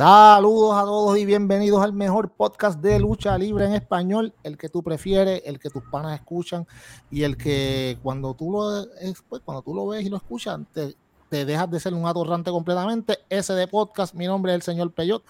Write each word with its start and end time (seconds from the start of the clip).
Saludos 0.00 0.78
a 0.78 0.84
todos 0.84 1.18
y 1.18 1.26
bienvenidos 1.26 1.84
al 1.84 1.92
mejor 1.92 2.30
podcast 2.30 2.80
de 2.80 2.98
lucha 2.98 3.36
libre 3.36 3.66
en 3.66 3.74
español, 3.74 4.32
el 4.42 4.56
que 4.56 4.70
tú 4.70 4.82
prefieres, 4.82 5.42
el 5.44 5.58
que 5.58 5.68
tus 5.68 5.82
panas 5.82 6.18
escuchan 6.18 6.66
y 7.10 7.22
el 7.22 7.36
que 7.36 7.98
cuando 8.02 8.32
tú 8.32 8.50
lo, 8.50 8.86
pues, 9.28 9.42
cuando 9.44 9.60
tú 9.60 9.74
lo 9.74 9.86
ves 9.88 10.06
y 10.06 10.08
lo 10.08 10.16
escuchas 10.16 10.58
te, 10.72 11.44
dejas 11.44 11.70
de 11.70 11.78
ser 11.80 11.92
un 11.92 12.06
atorrante 12.06 12.50
completamente. 12.50 13.18
Ese 13.28 13.52
de 13.52 13.68
podcast, 13.68 14.14
mi 14.14 14.24
nombre 14.24 14.52
es 14.52 14.56
el 14.56 14.62
señor 14.62 14.90
Peyot. 14.90 15.22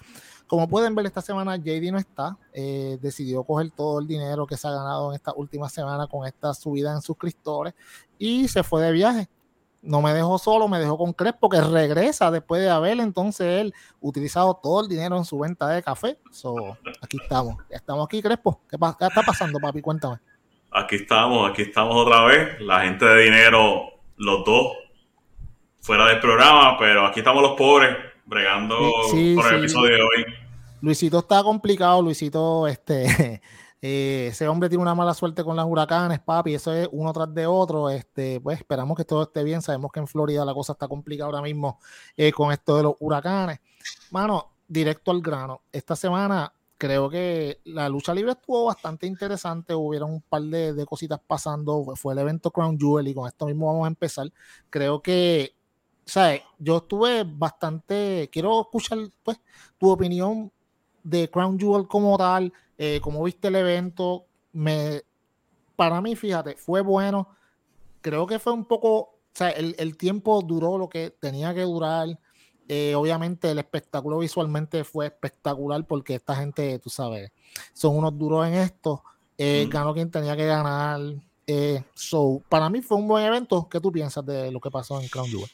Como 0.47 0.69
pueden 0.69 0.95
ver, 0.95 1.07
esta 1.07 1.21
semana 1.21 1.57
JD 1.57 1.91
no 1.91 1.99
está. 1.99 2.39
Eh, 2.53 2.97
decidió 3.03 3.43
coger 3.43 3.73
todo 3.73 3.99
el 3.99 4.07
dinero 4.07 4.47
que 4.47 4.57
se 4.57 4.69
ha 4.69 4.71
ganado 4.71 5.11
en 5.11 5.17
esta 5.17 5.33
última 5.35 5.69
semana 5.69 6.07
con 6.07 6.29
esta 6.29 6.55
subida 6.55 6.93
en 6.93 7.03
suscriptores 7.03 7.75
y 8.21 8.47
se 8.47 8.63
fue 8.63 8.85
de 8.85 8.93
viaje 8.93 9.29
no 9.83 10.03
me 10.03 10.13
dejó 10.13 10.39
solo, 10.39 10.69
me 10.69 10.79
dejó 10.79 10.99
con 10.99 11.13
Crespo, 11.13 11.49
que 11.49 11.61
regresa 11.61 12.31
después 12.31 12.61
de 12.63 12.71
haber 12.71 13.01
entonces 13.01 13.61
él 13.61 13.75
utilizado 14.01 14.59
todo 14.63 14.83
el 14.83 14.89
dinero 14.89 15.17
en 15.17 15.25
su 15.25 15.39
venta 15.39 15.69
de 15.69 15.83
café. 15.83 16.19
So, 16.31 16.77
aquí 17.01 17.19
estamos, 17.23 17.57
estamos 17.71 18.05
aquí, 18.05 18.21
Crespo. 18.21 18.61
¿Qué, 18.69 18.77
está 18.77 19.23
pasando, 19.23 19.59
papi? 19.59 19.81
Cuéntame. 19.81 20.19
Aquí 20.73 20.97
estamos, 20.97 21.51
aquí 21.51 21.63
estamos 21.63 21.97
otra 21.97 22.25
vez. 22.25 22.61
La 22.61 22.83
gente 22.83 23.05
de 23.05 23.25
dinero, 23.25 23.83
los 24.17 24.45
dos, 24.45 24.73
fuera 25.81 26.07
del 26.07 26.21
programa, 26.21 26.79
pero 26.79 27.07
aquí 27.07 27.21
estamos 27.21 27.43
los 27.43 27.53
pobres, 27.53 27.97
bregando 28.27 28.77
por 29.35 29.53
el 29.53 29.59
episodio 29.61 29.97
de 29.97 30.03
hoy. 30.03 30.25
Luisito 30.83 31.19
está 31.19 31.43
complicado, 31.43 32.01
Luisito, 32.03 32.67
este. 32.67 33.41
Eh, 33.83 34.29
ese 34.31 34.47
hombre 34.47 34.69
tiene 34.69 34.83
una 34.83 34.95
mala 34.95 35.15
suerte 35.15 35.43
con 35.43 35.57
las 35.57 35.65
huracanes, 35.67 36.21
papi. 36.21 36.55
Eso 36.55 36.73
es 36.73 36.89
uno 36.93 37.13
tras 37.13 37.33
de 37.35 37.47
otro. 37.47 37.89
Este, 37.91 38.41
pues 38.41 38.59
esperamos 38.59 38.97
que 38.97 39.05
todo 39.05 39.23
esté 39.23 39.43
bien. 39.43 39.63
Sabemos 39.63 39.91
que 39.93 40.01
en 40.01 40.07
Florida 40.07 40.45
la 40.45 40.55
cosa 40.55 40.73
está 40.73 40.89
complicada 40.89 41.27
ahora 41.27 41.43
mismo 41.43 41.79
eh, 42.17 42.33
con 42.33 42.53
esto 42.53 42.77
de 42.77 42.83
los 42.85 42.95
huracanes. 43.01 43.61
Mano, 44.11 44.53
directo 44.69 45.11
al 45.11 45.23
grano. 45.23 45.63
Esta 45.73 45.97
semana 45.97 46.53
creo 46.77 47.11
que 47.11 47.61
la 47.65 47.89
lucha 47.89 48.15
libre 48.15 48.33
estuvo 48.33 48.67
bastante 48.67 49.07
interesante. 49.07 49.75
Hubieron 49.75 50.13
un 50.13 50.23
par 50.23 50.43
de, 50.43 50.85
cositas 50.87 51.21
pasando. 51.27 51.85
Fue 51.97 52.13
el 52.13 52.21
evento 52.21 52.51
Crown 52.51 52.79
Jewel 52.79 53.09
y 53.09 53.15
con 53.15 53.29
esto 53.29 53.47
mismo 53.47 53.67
vamos 53.67 53.85
a 53.87 53.89
empezar. 53.89 54.31
Creo 54.69 55.01
que, 55.03 55.55
¿sabes? 56.05 56.43
Yo 56.59 56.79
estuve 56.79 57.25
bastante. 57.25 58.29
Quiero 58.31 58.61
escuchar, 58.61 58.99
pues, 59.23 59.41
tu 59.79 59.91
opinión 59.91 60.53
de 61.03 61.31
Crown 61.31 61.59
Jewel 61.59 61.89
como 61.89 62.17
tal 62.19 62.53
eh, 62.83 62.99
como 63.03 63.23
viste 63.23 63.49
el 63.49 63.57
evento, 63.57 64.25
me, 64.55 65.03
para 65.77 66.01
mí, 66.01 66.17
fíjate, 66.17 66.57
fue 66.57 66.81
bueno. 66.81 67.29
Creo 68.01 68.27
que 68.27 68.39
fue 68.39 68.55
un 68.55 68.65
poco, 68.65 68.97
o 68.97 69.19
sea, 69.35 69.51
el, 69.51 69.97
tiempo 69.99 70.41
duró 70.41 70.79
lo 70.79 70.89
que 70.89 71.11
tenía 71.11 71.53
que 71.53 71.61
durar. 71.61 72.19
Eh, 72.69 72.95
obviamente 72.95 73.51
el 73.51 73.59
espectáculo 73.59 74.17
visualmente 74.21 74.83
fue 74.85 75.05
espectacular 75.05 75.85
porque 75.87 76.15
esta 76.15 76.35
gente, 76.35 76.79
tú 76.79 76.89
sabes, 76.89 77.31
son 77.75 77.99
unos 77.99 78.17
duros 78.17 78.47
en 78.47 78.55
esto. 78.55 79.05
Eh, 79.37 79.69
ganó 79.69 79.93
quien 79.93 80.11
tenía 80.11 80.35
que 80.35 80.47
ganar. 80.47 81.01
so, 81.93 82.43
para 82.49 82.71
mí 82.71 82.81
fue 82.81 82.97
un 82.97 83.09
buen 83.09 83.27
evento. 83.27 83.69
¿Qué 83.71 83.79
tú 83.79 83.93
piensas 83.93 84.25
de 84.25 84.51
lo 84.51 84.59
que 84.59 84.71
pasó 84.71 84.99
en 84.99 85.09
Crown 85.09 85.29
Jewel? 85.29 85.51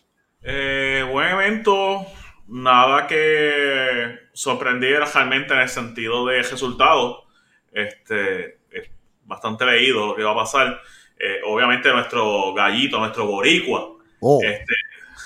buen 1.10 1.28
evento 1.30 2.06
nada 2.48 3.06
que 3.06 4.18
sorprendiera 4.32 5.06
realmente 5.06 5.54
en 5.54 5.60
el 5.60 5.68
sentido 5.68 6.26
de 6.26 6.42
resultado. 6.42 7.24
Este, 7.72 8.58
es 8.70 8.88
bastante 9.24 9.66
leído 9.66 10.06
lo 10.06 10.16
que 10.16 10.22
va 10.22 10.32
a 10.32 10.36
pasar. 10.36 10.80
Eh, 11.18 11.40
obviamente 11.46 11.90
nuestro 11.92 12.52
gallito, 12.52 12.98
nuestro 12.98 13.26
boricua, 13.26 13.88
oh. 14.20 14.40
este, 14.42 14.74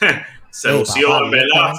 se 0.50 0.72
lució, 0.72 1.28
¿verdad? 1.28 1.72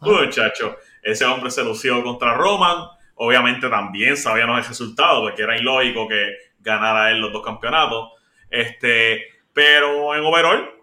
Muchacho, 0.00 0.76
ese 1.02 1.24
hombre 1.24 1.50
se 1.50 1.64
lució 1.64 2.02
contra 2.02 2.34
Roman. 2.34 2.88
Obviamente 3.16 3.68
también 3.68 4.16
sabíamos 4.16 4.58
el 4.58 4.64
resultado, 4.64 5.22
porque 5.22 5.42
era 5.42 5.56
ilógico 5.56 6.08
que 6.08 6.36
ganara 6.60 7.10
él 7.12 7.20
los 7.20 7.32
dos 7.32 7.44
campeonatos. 7.44 8.10
Este, 8.50 9.22
pero 9.52 10.14
en 10.14 10.24
overall, 10.24 10.73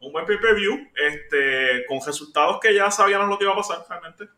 un 0.00 0.12
buen 0.12 0.26
pay-per-view 0.26 0.88
este, 0.94 1.84
con 1.86 2.00
resultados 2.04 2.58
que 2.60 2.74
ya 2.74 2.90
sabíamos 2.90 3.28
lo 3.28 3.38
que 3.38 3.44
iba 3.44 3.52
a 3.52 3.56
pasar 3.56 3.84
realmente. 3.88 4.28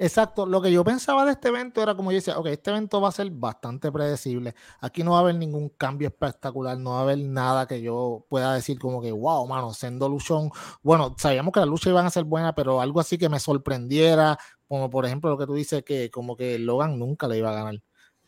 Exacto, 0.00 0.46
lo 0.46 0.62
que 0.62 0.70
yo 0.70 0.84
pensaba 0.84 1.24
de 1.24 1.32
este 1.32 1.48
evento 1.48 1.82
era 1.82 1.96
como 1.96 2.12
yo 2.12 2.16
decía, 2.16 2.38
ok, 2.38 2.46
este 2.46 2.70
evento 2.70 3.00
va 3.00 3.08
a 3.08 3.12
ser 3.12 3.28
bastante 3.30 3.90
predecible, 3.90 4.54
aquí 4.80 5.02
no 5.02 5.12
va 5.12 5.18
a 5.18 5.20
haber 5.22 5.34
ningún 5.34 5.70
cambio 5.70 6.06
espectacular, 6.06 6.78
no 6.78 6.92
va 6.92 7.00
a 7.00 7.02
haber 7.02 7.18
nada 7.18 7.66
que 7.66 7.82
yo 7.82 8.24
pueda 8.28 8.54
decir 8.54 8.78
como 8.78 9.02
que, 9.02 9.10
wow, 9.10 9.44
mano, 9.48 9.74
siendo 9.74 10.08
luchón, 10.08 10.52
bueno, 10.82 11.16
sabíamos 11.18 11.52
que 11.52 11.58
las 11.58 11.68
luchas 11.68 11.90
iban 11.90 12.06
a 12.06 12.10
ser 12.10 12.22
buenas, 12.22 12.52
pero 12.54 12.80
algo 12.80 13.00
así 13.00 13.18
que 13.18 13.28
me 13.28 13.40
sorprendiera, 13.40 14.38
como 14.68 14.88
por 14.88 15.04
ejemplo 15.04 15.30
lo 15.30 15.38
que 15.38 15.46
tú 15.46 15.54
dices, 15.54 15.82
que 15.82 16.12
como 16.12 16.36
que 16.36 16.60
Logan 16.60 16.96
nunca 16.96 17.26
le 17.26 17.38
iba 17.38 17.50
a 17.50 17.54
ganar 17.54 17.82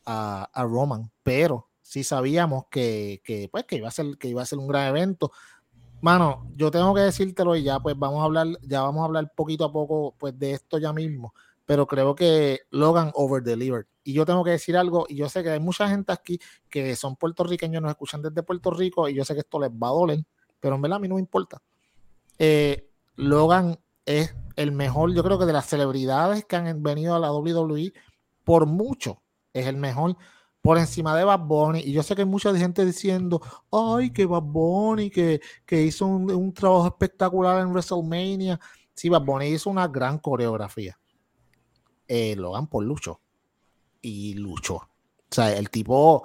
a, 0.06 0.50
a 0.52 0.64
Roman, 0.64 1.12
pero 1.22 1.70
sí 1.82 2.04
sabíamos 2.04 2.64
que, 2.70 3.20
que, 3.24 3.48
pues, 3.50 3.64
que, 3.64 3.76
iba 3.76 3.88
a 3.88 3.92
ser, 3.92 4.16
que 4.18 4.28
iba 4.28 4.42
a 4.42 4.46
ser 4.46 4.58
un 4.58 4.66
gran 4.66 4.88
evento, 4.88 5.32
Mano, 6.00 6.50
yo 6.56 6.70
tengo 6.70 6.94
que 6.94 7.02
decírtelo 7.02 7.56
y 7.56 7.62
ya 7.62 7.78
pues 7.78 7.98
vamos 7.98 8.22
a 8.22 8.24
hablar, 8.24 8.46
ya 8.62 8.80
vamos 8.80 9.02
a 9.02 9.04
hablar 9.04 9.32
poquito 9.36 9.64
a 9.64 9.72
poco 9.72 10.14
pues 10.18 10.38
de 10.38 10.52
esto 10.52 10.78
ya 10.78 10.94
mismo, 10.94 11.34
pero 11.66 11.86
creo 11.86 12.14
que 12.14 12.60
Logan 12.70 13.10
over 13.14 13.42
delivered. 13.42 13.86
Y 14.02 14.14
yo 14.14 14.24
tengo 14.24 14.42
que 14.42 14.52
decir 14.52 14.78
algo, 14.78 15.04
y 15.08 15.16
yo 15.16 15.28
sé 15.28 15.42
que 15.42 15.50
hay 15.50 15.60
mucha 15.60 15.88
gente 15.88 16.10
aquí 16.10 16.40
que 16.70 16.96
son 16.96 17.16
puertorriqueños, 17.16 17.82
nos 17.82 17.90
escuchan 17.90 18.22
desde 18.22 18.42
Puerto 18.42 18.70
Rico, 18.70 19.08
y 19.08 19.14
yo 19.14 19.24
sé 19.26 19.34
que 19.34 19.40
esto 19.40 19.60
les 19.60 19.70
va 19.70 19.88
a 19.88 19.92
doler, 19.92 20.24
pero 20.58 20.76
en 20.76 20.82
verdad 20.82 20.96
a 20.96 21.00
mí 21.00 21.08
no 21.08 21.16
me 21.16 21.20
importa. 21.20 21.60
Eh, 22.38 22.90
Logan 23.16 23.78
es 24.06 24.34
el 24.56 24.72
mejor, 24.72 25.14
yo 25.14 25.22
creo 25.22 25.38
que 25.38 25.44
de 25.44 25.52
las 25.52 25.66
celebridades 25.66 26.46
que 26.46 26.56
han 26.56 26.82
venido 26.82 27.14
a 27.14 27.18
la 27.18 27.30
WWE, 27.30 27.92
por 28.42 28.64
mucho, 28.64 29.20
es 29.52 29.66
el 29.66 29.76
mejor 29.76 30.16
por 30.62 30.78
encima 30.78 31.16
de 31.16 31.24
Bad 31.24 31.40
Bunny. 31.40 31.80
Y 31.80 31.92
yo 31.92 32.02
sé 32.02 32.14
que 32.14 32.22
hay 32.22 32.28
mucha 32.28 32.54
gente 32.56 32.84
diciendo, 32.84 33.40
ay, 33.70 34.10
que 34.10 34.26
Bad 34.26 34.42
Bunny, 34.42 35.10
que, 35.10 35.40
que 35.64 35.82
hizo 35.82 36.06
un, 36.06 36.52
trabajo 36.52 36.86
espectacular 36.86 37.60
en 37.60 37.70
WrestleMania. 37.70 38.60
Sí, 38.94 39.08
Bad 39.08 39.22
Bunny 39.22 39.46
hizo 39.46 39.70
una 39.70 39.88
gran 39.88 40.18
coreografía. 40.18 40.98
Eh, 42.06 42.34
Logan 42.36 42.66
por 42.66 42.84
lucho. 42.84 43.20
Y 44.02 44.34
luchó. 44.34 44.76
O 44.76 44.88
sea, 45.34 45.56
el 45.56 45.70
tipo, 45.70 46.24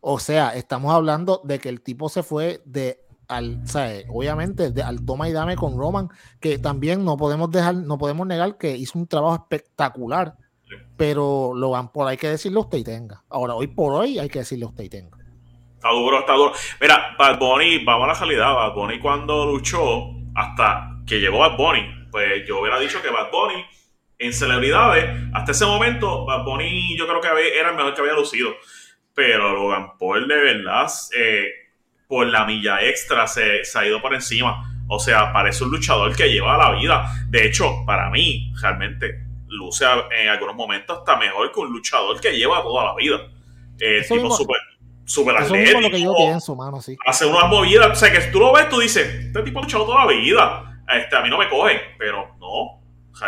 o 0.00 0.18
sea, 0.18 0.54
estamos 0.56 0.92
hablando 0.92 1.40
de 1.44 1.58
que 1.58 1.68
el 1.68 1.82
tipo 1.82 2.08
se 2.08 2.22
fue 2.22 2.62
de 2.64 3.06
al, 3.28 3.62
obviamente, 4.08 4.72
de, 4.72 4.82
al 4.82 5.04
toma 5.04 5.28
y 5.28 5.32
dame 5.32 5.54
con 5.54 5.78
Roman, 5.78 6.08
que 6.40 6.58
también 6.58 7.04
no 7.04 7.16
podemos 7.16 7.48
dejar, 7.50 7.76
no 7.76 7.96
podemos 7.96 8.26
negar 8.26 8.58
que 8.58 8.76
hizo 8.76 8.98
un 8.98 9.06
trabajo 9.06 9.36
espectacular 9.36 10.36
pero 10.96 11.52
lo 11.54 11.70
van 11.70 11.92
por 11.92 12.08
hay 12.08 12.16
que 12.16 12.28
decirle 12.28 12.58
usted 12.58 12.78
y 12.78 12.84
tenga. 12.84 13.22
Ahora, 13.30 13.54
hoy 13.54 13.68
por 13.68 13.92
hoy 13.92 14.18
hay 14.18 14.28
que 14.28 14.40
decirle 14.40 14.66
usted 14.66 14.84
y 14.84 14.88
tenga. 14.88 15.16
Está 15.74 15.90
duro, 15.90 16.18
está 16.18 16.34
duro. 16.34 16.52
Mira, 16.80 17.16
Bad 17.18 17.38
Bunny, 17.38 17.84
vamos 17.84 18.04
a 18.04 18.12
la 18.12 18.18
realidad. 18.18 18.54
Bad 18.54 18.74
Bunny 18.74 18.98
cuando 18.98 19.46
luchó, 19.46 20.10
hasta 20.34 20.90
que 21.06 21.20
llegó 21.20 21.38
Bad 21.38 21.56
Bunny, 21.56 22.08
pues 22.10 22.46
yo 22.46 22.60
hubiera 22.60 22.78
dicho 22.78 23.00
que 23.00 23.08
Bad 23.08 23.30
Bunny 23.30 23.64
en 24.18 24.34
celebridades, 24.34 25.18
hasta 25.32 25.52
ese 25.52 25.64
momento, 25.64 26.26
Bad 26.26 26.44
Bunny 26.44 26.96
yo 26.96 27.08
creo 27.08 27.20
que 27.22 27.58
era 27.58 27.70
el 27.70 27.76
mejor 27.76 27.94
que 27.94 28.02
había 28.02 28.12
lucido. 28.12 28.50
Pero 29.14 29.54
Logan 29.54 29.96
Paul, 29.98 30.28
de 30.28 30.36
verdad, 30.36 30.86
eh, 31.16 31.48
por 32.06 32.26
la 32.26 32.44
milla 32.44 32.82
extra 32.82 33.26
se, 33.26 33.64
se 33.64 33.78
ha 33.78 33.86
ido 33.86 34.00
por 34.02 34.14
encima. 34.14 34.84
O 34.88 34.98
sea, 34.98 35.32
parece 35.32 35.64
un 35.64 35.70
luchador 35.70 36.14
que 36.14 36.30
lleva 36.30 36.58
la 36.58 36.78
vida. 36.78 37.10
De 37.28 37.46
hecho, 37.46 37.84
para 37.86 38.10
mí, 38.10 38.52
realmente, 38.60 39.29
luce 39.50 39.84
en 39.84 40.28
algunos 40.28 40.54
momentos 40.54 40.98
hasta 40.98 41.16
mejor 41.16 41.52
que 41.52 41.60
un 41.60 41.72
luchador 41.72 42.20
que 42.20 42.32
lleva 42.32 42.62
toda 42.62 42.84
la 42.86 42.94
vida. 42.94 43.18
Eh, 43.78 44.04
tipo 44.08 44.30
súper 44.30 44.56
super 45.04 45.36
atlético. 45.36 45.80
lo 45.80 45.90
que 45.90 46.00
yo 46.00 46.14
pienso, 46.14 46.54
mano, 46.54 46.80
sí. 46.80 46.96
Hace 47.06 47.26
unas 47.26 47.48
movidas. 47.48 47.90
O 47.90 47.94
sea, 47.94 48.12
que 48.12 48.20
tú 48.30 48.38
lo 48.38 48.52
ves, 48.52 48.68
tú 48.68 48.78
dices, 48.80 49.06
este 49.06 49.42
tipo 49.42 49.58
ha 49.58 49.62
luchado 49.62 49.84
toda 49.84 50.04
la 50.04 50.12
vida. 50.12 50.82
Este, 50.88 51.16
a 51.16 51.22
mí 51.22 51.30
no 51.30 51.38
me 51.38 51.48
coge, 51.48 51.80
pero 51.98 52.36
no. 52.38 52.80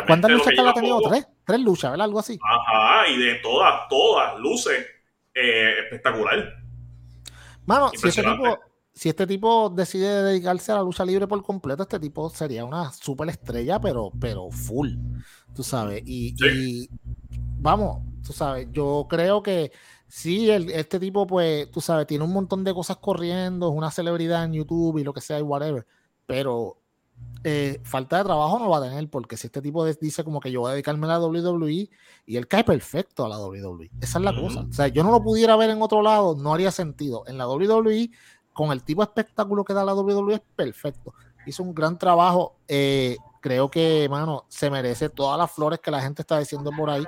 ¿Cuántas 0.07 0.31
luchas 0.31 0.55
ha 0.59 0.73
tenido? 0.73 1.01
¿Tres? 1.01 1.27
Tres 1.45 1.61
luchas, 1.61 1.91
¿verdad? 1.91 2.05
Algo 2.05 2.21
así. 2.21 2.39
Ajá, 2.43 3.09
y 3.09 3.19
de 3.19 3.35
todas, 3.37 3.89
todas, 3.89 4.39
luces 4.39 4.87
eh, 5.35 5.75
espectacular. 5.85 6.55
Mano, 7.67 7.91
si 7.95 8.09
ese 8.09 8.23
tipo 8.23 8.59
si 8.95 9.09
este 9.09 9.27
tipo 9.27 9.71
decide 9.71 10.23
dedicarse 10.23 10.71
a 10.71 10.77
la 10.77 10.83
lucha 10.83 11.05
libre 11.05 11.27
por 11.27 11.43
completo, 11.43 11.83
este 11.83 11.99
tipo 11.99 12.29
sería 12.29 12.65
una 12.65 12.93
super 12.93 13.29
estrella, 13.29 13.81
pero, 13.81 14.13
pero 14.21 14.51
full, 14.51 14.91
tú 15.55 15.63
sabes. 15.63 16.03
Y, 16.07 16.89
vamos, 17.59 18.03
tú 18.25 18.33
sabes, 18.33 18.69
yo 18.73 19.07
creo 19.09 19.43
que 19.43 19.73
sí, 20.09 20.51
este 20.51 20.99
tipo, 20.99 21.27
pues, 21.27 21.71
tú 21.71 21.81
sabes, 21.81 22.07
tiene 22.07 22.25
un 22.25 22.33
montón 22.33 22.65
de 22.65 22.75
cosas 22.75 22.97
corriendo, 22.99 23.71
es 23.71 23.75
una 23.75 23.91
celebridad 23.91 24.45
en 24.45 24.55
YouTube 24.55 24.99
y 24.99 25.05
lo 25.05 25.13
que 25.13 25.21
sea 25.21 25.39
y 25.39 25.43
whatever, 25.43 25.87
pero 26.27 26.79
eh, 27.45 27.81
falta 27.83 28.19
de 28.19 28.25
trabajo 28.25 28.59
no 28.59 28.69
va 28.69 28.79
a 28.79 28.83
tener, 28.83 29.09
porque 29.11 29.37
si 29.37 29.49
este 29.49 29.61
tipo 29.61 29.85
dice 29.85 30.23
como 30.23 30.39
que 30.41 30.51
yo 30.51 30.61
voy 30.61 30.71
a 30.71 30.73
dedicarme 30.75 31.07
a 31.07 31.19
la 31.19 31.21
WWE 31.21 31.91
y 32.27 32.37
él 32.37 32.47
cae 32.47 32.63
perfecto 32.63 33.25
a 33.25 33.29
la 33.29 33.39
WWE, 33.39 33.91
esa 34.01 34.19
es 34.19 34.25
la 34.25 34.35
cosa. 34.35 34.61
O 34.69 34.73
sea, 34.73 34.89
yo 34.89 35.03
no 35.03 35.11
lo 35.11 35.23
pudiera 35.23 35.57
ver 35.57 35.71
en 35.71 35.83
otro 35.83 36.03
lado, 36.03 36.37
no 36.37 36.55
haría 36.55 36.71
sentido. 36.71 37.25
En 37.27 37.39
la 37.39 37.49
WWE 37.49 38.11
con 38.53 38.71
el 38.71 38.83
tipo 38.83 39.03
de 39.03 39.07
espectáculo 39.07 39.65
que 39.65 39.73
da 39.73 39.85
la 39.85 39.95
WWE 39.95 40.35
es 40.35 40.43
perfecto. 40.55 41.15
Hizo 41.47 41.63
un 41.63 41.75
gran 41.75 41.99
trabajo. 41.99 42.57
Eh, 42.69 43.17
creo 43.43 43.71
que, 43.71 44.09
mano, 44.09 44.47
se 44.49 44.71
merece 44.71 45.11
todas 45.11 45.37
las 45.37 45.51
flores 45.51 45.81
que 45.81 45.91
la 45.91 46.01
gente 46.01 46.23
está 46.23 46.39
diciendo 46.39 46.71
por 46.75 46.89
ahí. 46.89 47.05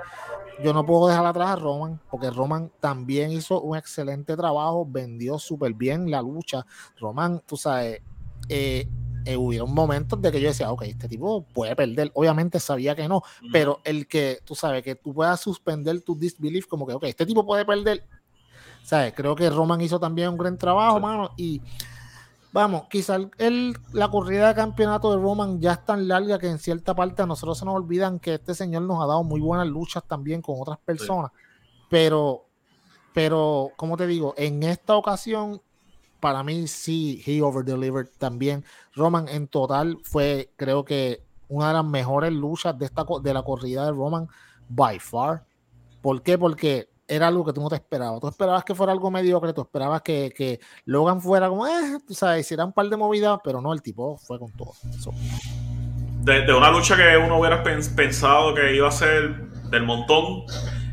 Yo 0.63 0.73
no 0.73 0.85
puedo 0.85 1.07
dejar 1.07 1.25
atrás 1.25 1.49
a 1.49 1.55
Roman, 1.55 1.99
porque 2.11 2.29
Roman 2.29 2.71
también 2.79 3.31
hizo 3.31 3.61
un 3.61 3.75
excelente 3.75 4.35
trabajo, 4.35 4.85
vendió 4.87 5.39
súper 5.39 5.73
bien 5.73 6.11
la 6.11 6.21
lucha. 6.21 6.65
Roman, 6.99 7.41
tú 7.45 7.57
sabes, 7.57 8.01
eh, 8.49 8.87
eh, 9.25 9.37
hubieron 9.37 9.73
momentos 9.73 10.21
de 10.21 10.31
que 10.31 10.39
yo 10.39 10.49
decía, 10.49 10.71
ok, 10.71 10.83
este 10.83 11.07
tipo 11.07 11.43
puede 11.53 11.75
perder. 11.75 12.11
Obviamente 12.13 12.59
sabía 12.59 12.95
que 12.95 13.07
no, 13.07 13.23
pero 13.51 13.79
el 13.83 14.07
que, 14.07 14.39
tú 14.45 14.53
sabes, 14.53 14.83
que 14.83 14.95
tú 14.95 15.13
puedas 15.13 15.39
suspender 15.39 16.01
tu 16.01 16.15
disbelief, 16.15 16.67
como 16.67 16.85
que, 16.85 16.93
ok, 16.93 17.05
este 17.05 17.25
tipo 17.25 17.45
puede 17.45 17.65
perder. 17.65 18.05
¿Sabes? 18.83 19.13
Creo 19.15 19.35
que 19.35 19.49
Roman 19.49 19.81
hizo 19.81 19.99
también 19.99 20.29
un 20.29 20.37
gran 20.37 20.57
trabajo, 20.57 20.99
mano, 20.99 21.31
y 21.37 21.59
vamos, 22.55 22.83
quizás 22.89 23.19
el, 23.37 23.77
la 23.91 24.09
corrida 24.09 24.47
de 24.47 24.55
campeonato 24.55 25.11
de 25.11 25.21
Roman 25.21 25.59
ya 25.59 25.73
es 25.73 25.83
tan 25.83 26.07
larga 26.07 26.39
que 26.39 26.47
en 26.47 26.57
cierta 26.57 26.95
parte 26.95 27.21
a 27.21 27.25
nosotros 27.25 27.59
se 27.59 27.65
nos 27.65 27.75
olvidan 27.75 28.17
que 28.17 28.35
este 28.35 28.55
señor 28.55 28.83
nos 28.83 29.03
ha 29.03 29.07
dado 29.07 29.25
muy 29.25 29.41
buenas 29.41 29.67
luchas 29.67 30.05
también 30.07 30.41
con 30.41 30.55
otras 30.57 30.77
personas. 30.77 31.31
Pero, 31.89 32.45
pero, 33.13 33.71
como 33.75 33.97
te 33.97 34.07
digo, 34.07 34.33
en 34.37 34.63
esta 34.63 34.95
ocasión, 34.95 35.61
para 36.21 36.43
mí 36.43 36.65
sí, 36.67 37.21
he 37.25 37.41
over-delivered 37.41 38.07
también. 38.17 38.63
Roman 38.93 39.27
en 39.27 39.49
total 39.49 39.97
fue, 40.03 40.53
creo 40.55 40.85
que, 40.85 41.25
una 41.49 41.67
de 41.67 41.73
las 41.73 41.85
mejores 41.85 42.31
luchas 42.31 42.79
de, 42.79 42.85
esta, 42.85 43.05
de 43.21 43.33
la 43.33 43.43
corrida 43.43 43.83
de 43.83 43.91
Roman 43.91 44.29
by 44.69 44.97
far. 44.99 45.45
¿Por 46.01 46.23
qué? 46.23 46.37
Porque 46.37 46.87
era 47.07 47.27
algo 47.27 47.45
que 47.45 47.53
tú 47.53 47.61
no 47.61 47.69
te 47.69 47.75
esperabas. 47.75 48.19
Tú 48.19 48.27
esperabas 48.27 48.63
que 48.63 48.75
fuera 48.75 48.91
algo 48.91 49.11
mediocre, 49.11 49.53
tú 49.53 49.61
esperabas 49.61 50.01
que, 50.01 50.33
que 50.35 50.59
Logan 50.85 51.21
fuera 51.21 51.49
como, 51.49 51.67
eh, 51.67 51.99
tú 52.07 52.13
sabes, 52.13 52.41
hiciera 52.41 52.65
un 52.65 52.73
par 52.73 52.87
de 52.87 52.97
movidas, 52.97 53.39
pero 53.43 53.61
no, 53.61 53.73
el 53.73 53.81
tipo 53.81 54.17
fue 54.17 54.39
con 54.39 54.51
todo. 54.53 54.73
De, 56.23 56.51
una 56.53 56.71
lucha 56.71 56.95
que 56.97 57.17
uno 57.17 57.39
hubiera 57.39 57.63
pensado 57.63 58.55
que 58.55 58.75
iba 58.75 58.87
a 58.87 58.91
ser 58.91 59.35
del 59.69 59.83
montón, 59.83 60.45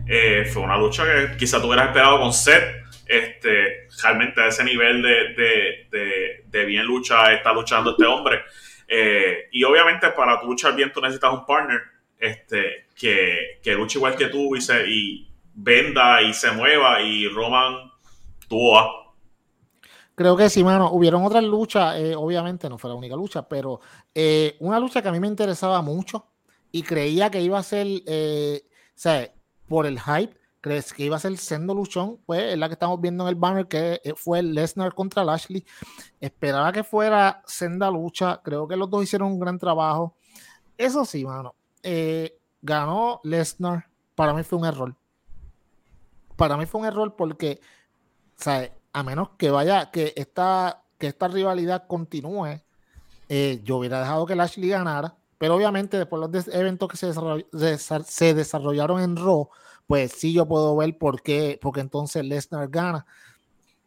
eh, 0.06 0.44
fue 0.52 0.62
una 0.62 0.76
lucha 0.76 1.04
que 1.04 1.36
quizá 1.38 1.60
tú 1.60 1.68
hubieras 1.68 1.88
esperado 1.88 2.20
con 2.20 2.32
Seth, 2.32 2.82
este, 3.06 3.88
realmente 4.02 4.40
a 4.40 4.48
ese 4.48 4.64
nivel 4.64 5.02
de, 5.02 5.88
de, 5.90 6.44
de, 6.46 6.64
bien 6.64 6.84
lucha 6.84 7.32
está 7.32 7.52
luchando 7.52 7.92
este 7.92 8.04
hombre. 8.04 8.40
Eh, 8.86 9.48
y 9.52 9.64
obviamente 9.64 10.10
para 10.10 10.38
tu 10.40 10.46
luchar 10.46 10.74
bien 10.74 10.92
tú 10.92 11.00
necesitas 11.00 11.32
un 11.32 11.46
partner 11.46 11.80
este, 12.18 12.86
que, 12.98 13.58
que 13.62 13.72
luche 13.72 13.98
igual 13.98 14.16
que 14.16 14.26
tú 14.26 14.54
y, 14.54 14.60
se, 14.60 14.86
y, 14.86 15.31
venda 15.54 16.22
y 16.22 16.32
se 16.34 16.50
mueva 16.52 17.00
y 17.00 17.28
Roman 17.28 17.90
tuvo. 18.48 19.02
Creo 20.14 20.36
que 20.36 20.50
sí, 20.50 20.62
mano. 20.62 20.90
Hubieron 20.92 21.24
otras 21.24 21.42
luchas, 21.42 21.96
eh, 21.96 22.14
obviamente 22.14 22.68
no 22.68 22.78
fue 22.78 22.90
la 22.90 22.96
única 22.96 23.16
lucha, 23.16 23.48
pero 23.48 23.80
eh, 24.14 24.56
una 24.60 24.78
lucha 24.78 25.00
que 25.02 25.08
a 25.08 25.12
mí 25.12 25.20
me 25.20 25.26
interesaba 25.26 25.80
mucho 25.80 26.26
y 26.70 26.82
creía 26.82 27.30
que 27.30 27.40
iba 27.40 27.58
a 27.58 27.62
ser, 27.62 27.86
eh, 28.06 28.62
sea, 28.94 29.32
por 29.68 29.86
el 29.86 29.98
hype, 29.98 30.36
crees 30.60 30.92
que 30.92 31.04
iba 31.04 31.16
a 31.16 31.20
ser 31.20 31.36
sendo 31.38 31.74
luchón, 31.74 32.18
pues 32.26 32.52
es 32.52 32.58
la 32.58 32.68
que 32.68 32.74
estamos 32.74 33.00
viendo 33.00 33.24
en 33.24 33.30
el 33.30 33.34
banner 33.36 33.66
que 33.66 34.00
fue 34.16 34.42
Lesnar 34.42 34.94
contra 34.94 35.24
Lashley. 35.24 35.64
Esperaba 36.20 36.72
que 36.72 36.84
fuera 36.84 37.42
senda 37.46 37.90
lucha, 37.90 38.40
creo 38.44 38.68
que 38.68 38.76
los 38.76 38.90
dos 38.90 39.02
hicieron 39.02 39.32
un 39.32 39.40
gran 39.40 39.58
trabajo. 39.58 40.14
Eso 40.76 41.04
sí, 41.04 41.24
mano, 41.24 41.54
ganó 42.60 43.20
Lesnar, 43.24 43.86
para 44.14 44.34
mí 44.34 44.42
fue 44.42 44.58
un 44.58 44.66
error 44.66 44.94
para 46.42 46.56
mí 46.56 46.66
fue 46.66 46.80
un 46.80 46.88
error 46.88 47.14
porque, 47.14 47.60
¿sabes? 48.34 48.72
A 48.92 49.04
menos 49.04 49.28
que 49.38 49.52
vaya, 49.52 49.92
que 49.92 50.12
esta, 50.16 50.82
que 50.98 51.06
esta 51.06 51.28
rivalidad 51.28 51.86
continúe, 51.86 52.60
eh, 53.28 53.60
yo 53.62 53.76
hubiera 53.76 54.00
dejado 54.00 54.26
que 54.26 54.34
Lashley 54.34 54.70
ganara, 54.70 55.14
pero 55.38 55.54
obviamente 55.54 55.98
después 55.98 56.20
de 56.32 56.38
los 56.38 56.48
eventos 56.48 56.88
que 56.88 56.96
se, 56.96 57.78
se 57.78 58.34
desarrollaron 58.34 59.00
en 59.00 59.16
Raw, 59.16 59.50
pues 59.86 60.10
sí 60.10 60.32
yo 60.32 60.48
puedo 60.48 60.76
ver 60.76 60.98
por 60.98 61.22
qué, 61.22 61.60
porque 61.62 61.78
entonces 61.78 62.24
Lesnar 62.24 62.68
gana. 62.68 63.06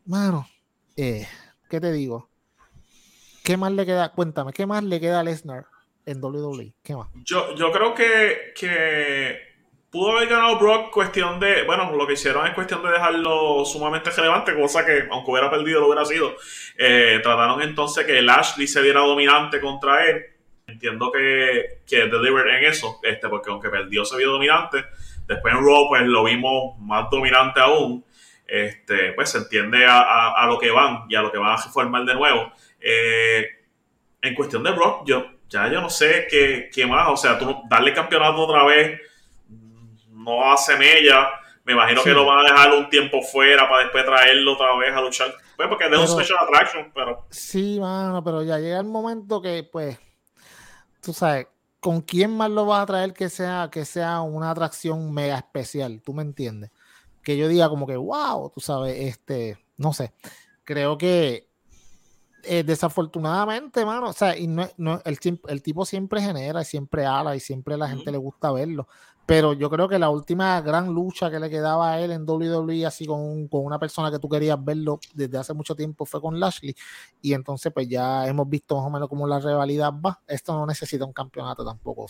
Mano, 0.06 0.48
eh, 0.96 1.28
¿qué 1.69 1.81
te 1.81 1.92
digo? 1.92 2.30
¿Qué 3.44 3.58
más 3.58 3.74
le 3.74 3.86
queda? 3.86 4.13
Cuéntame, 4.13 4.54
¿qué 4.54 4.66
más 4.66 4.81
le 4.81 5.01
queda 5.01 5.19
a 5.19 5.24
Lesnar 5.25 5.66
en 6.06 6.24
WWE? 6.24 6.74
Yo, 7.16 7.54
yo 7.56 7.69
creo 7.74 7.94
que, 7.94 8.54
que 8.58 9.55
pudo 9.96 10.12
haber 10.12 10.28
ganado 10.28 10.60
Brock 10.60 10.92
cuestión 10.92 11.40
de, 11.40 11.64
bueno, 11.64 11.90
lo 11.96 12.06
que 12.06 12.14
hicieron 12.14 12.46
es 12.46 12.54
cuestión 12.54 12.84
de 12.84 12.92
dejarlo 12.92 13.64
sumamente 13.64 14.10
relevante, 14.10 14.54
cosa 14.54 14.86
que 14.86 15.08
aunque 15.10 15.32
hubiera 15.32 15.50
perdido 15.50 15.80
lo 15.80 15.88
hubiera 15.88 16.04
sido. 16.04 16.36
Eh, 16.78 17.22
trataron 17.24 17.62
entonces 17.62 18.06
que 18.06 18.22
Lashley 18.22 18.68
se 18.68 18.82
viera 18.82 19.00
dominante 19.00 19.62
contra 19.62 20.06
él. 20.06 20.26
Entiendo 20.68 21.14
que, 21.14 21.80
que 21.88 22.10
Delivered 22.10 22.58
en 22.58 22.66
eso, 22.66 23.00
este, 23.04 23.30
porque 23.30 23.50
aunque 23.50 23.70
perdió 23.70 24.04
se 24.04 24.18
vio 24.18 24.32
dominante. 24.32 24.84
Después 25.28 25.54
en 25.54 25.66
Raw 25.66 25.88
pues 25.88 26.02
lo 26.02 26.26
vimos 26.26 26.78
más 26.80 27.10
dominante 27.10 27.62
aún. 27.62 28.04
Este, 28.46 29.14
pues 29.14 29.30
se 29.30 29.38
entiende 29.38 29.86
a, 29.88 30.46
lo 30.46 30.60
que 30.60 30.72
van 30.72 31.06
y 31.08 31.16
a 31.16 31.22
lo 31.22 31.32
que 31.32 31.38
van 31.38 31.54
a 31.54 31.64
reformar 31.64 32.04
de 32.04 32.16
nuevo. 32.16 32.52
Eh, 32.82 33.48
en 34.22 34.36
cuestión 34.36 34.62
de 34.62 34.72
Brock, 34.72 35.08
yo 35.08 35.26
ya 35.48 35.72
yo 35.72 35.80
no 35.80 35.90
sé 35.90 36.28
qué, 36.30 36.70
qué 36.74 36.86
más, 36.86 37.08
o 37.08 37.16
sea, 37.16 37.40
tú 37.40 37.62
darle 37.70 37.94
campeonato 37.94 38.42
otra 38.42 38.66
vez 38.66 39.00
no 40.25 40.51
hace 40.51 40.75
mella. 40.75 41.30
Me 41.63 41.74
imagino 41.74 42.04
que 42.04 42.12
lo 42.12 42.25
van 42.25 42.45
a 42.45 42.51
dejar 42.51 42.74
un 42.74 42.89
tiempo 42.89 43.22
fuera 43.22 43.68
para 43.68 43.83
después 43.83 44.06
traerlo 44.06 44.54
otra 44.54 44.75
vez 44.77 44.95
a 44.95 45.01
luchar. 45.01 45.33
Pues 45.56 45.68
porque 45.68 45.86
es 45.86 45.98
un 45.98 46.07
special 46.07 46.38
attraction, 46.44 46.92
pero. 46.94 47.25
Sí, 47.30 47.80
mano, 47.80 48.24
pero 48.24 48.44
ya 48.44 48.60
llega 48.60 48.80
el 48.80 48.86
momento 48.86 49.42
que, 49.42 49.68
pues, 49.72 49.98
tú 51.01 51.13
sabes, 51.13 51.48
¿con 51.80 52.01
quién 52.01 52.36
más 52.36 52.51
lo 52.51 52.66
vas 52.66 52.83
a 52.83 52.86
traer 52.86 53.13
que 53.13 53.30
sea, 53.30 53.69
que 53.72 53.86
sea 53.86 54.22
una 54.22 54.51
atracción 54.51 55.12
mega 55.13 55.38
especial? 55.38 56.01
¿Tú 56.04 56.13
me 56.13 56.22
entiendes? 56.22 56.72
Que 57.24 57.38
yo 57.38 57.48
diga 57.48 57.69
como 57.69 57.88
que, 57.88 57.98
wow, 57.98 58.51
tú 58.54 58.60
sabes, 58.60 58.95
este, 59.00 59.57
no 59.77 59.92
sé. 59.94 60.13
Creo 60.63 60.98
que 61.00 61.48
eh, 62.44 62.63
desafortunadamente, 62.63 63.84
mano, 63.86 64.10
o 64.10 64.13
sea, 64.13 64.38
y 64.38 64.46
no, 64.46 64.70
no, 64.77 65.01
el, 65.03 65.17
el, 65.48 65.62
tipo 65.63 65.84
siempre 65.84 66.22
genera, 66.22 66.62
y 66.62 66.65
siempre 66.65 67.05
ala 67.05 67.36
y 67.36 67.39
siempre 67.39 67.74
a 67.74 67.77
la 67.77 67.89
gente 67.89 68.12
le 68.12 68.17
gusta 68.20 68.51
verlo. 68.51 68.88
Pero 69.25 69.53
yo 69.53 69.70
creo 69.72 69.89
que 69.89 69.98
la 69.98 70.10
última 70.10 70.62
gran 70.62 70.94
lucha 70.94 71.32
que 71.32 71.39
le 71.39 71.50
quedaba 71.50 71.94
a 71.94 72.01
él 72.01 72.12
en 72.12 72.29
WWE, 72.29 72.86
así 72.86 73.08
con, 73.08 73.48
con, 73.48 73.65
una 73.65 73.79
persona 73.79 74.12
que 74.12 74.20
tú 74.20 74.29
querías 74.29 74.63
verlo 74.63 75.00
desde 75.13 75.38
hace 75.38 75.53
mucho 75.53 75.75
tiempo, 75.75 76.05
fue 76.05 76.22
con 76.22 76.39
Lashley. 76.39 76.75
Y 77.22 77.34
entonces, 77.34 77.74
pues 77.74 77.88
ya 77.88 78.27
hemos 78.27 78.48
visto 78.48 78.75
más 78.77 78.86
o 78.86 78.89
menos 78.91 79.10
cómo 79.10 79.25
la 79.25 79.39
rivalidad 79.39 79.91
va. 79.94 80.22
Esto 80.27 80.53
no 80.53 80.67
necesita 80.67 81.05
un 81.05 81.13
campeonato 81.13 81.65
tampoco. 81.65 82.05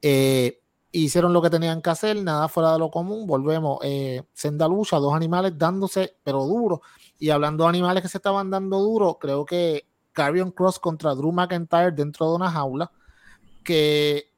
Eh, 0.00 0.62
hicieron 0.92 1.32
lo 1.32 1.42
que 1.42 1.50
tenían 1.50 1.82
que 1.82 1.90
hacer, 1.90 2.16
nada 2.22 2.48
fuera 2.48 2.72
de 2.72 2.78
lo 2.78 2.90
común. 2.90 3.26
Volvemos, 3.26 3.78
eh, 3.82 4.22
senda 4.32 4.68
lucha, 4.68 4.96
dos 4.98 5.14
animales 5.14 5.52
dándose, 5.58 6.16
pero 6.22 6.44
duro. 6.44 6.82
Y 7.18 7.30
hablando 7.30 7.64
de 7.64 7.70
animales 7.70 8.02
que 8.02 8.08
se 8.08 8.18
estaban 8.18 8.50
dando 8.50 8.78
duro, 8.78 9.18
creo 9.18 9.44
que 9.44 9.86
Carrion 10.12 10.52
Cross 10.52 10.78
contra 10.78 11.14
Drew 11.14 11.32
McIntyre 11.32 11.92
dentro 11.92 12.30
de 12.30 12.36
una 12.36 12.50
jaula. 12.50 12.90
Que, 13.62 14.30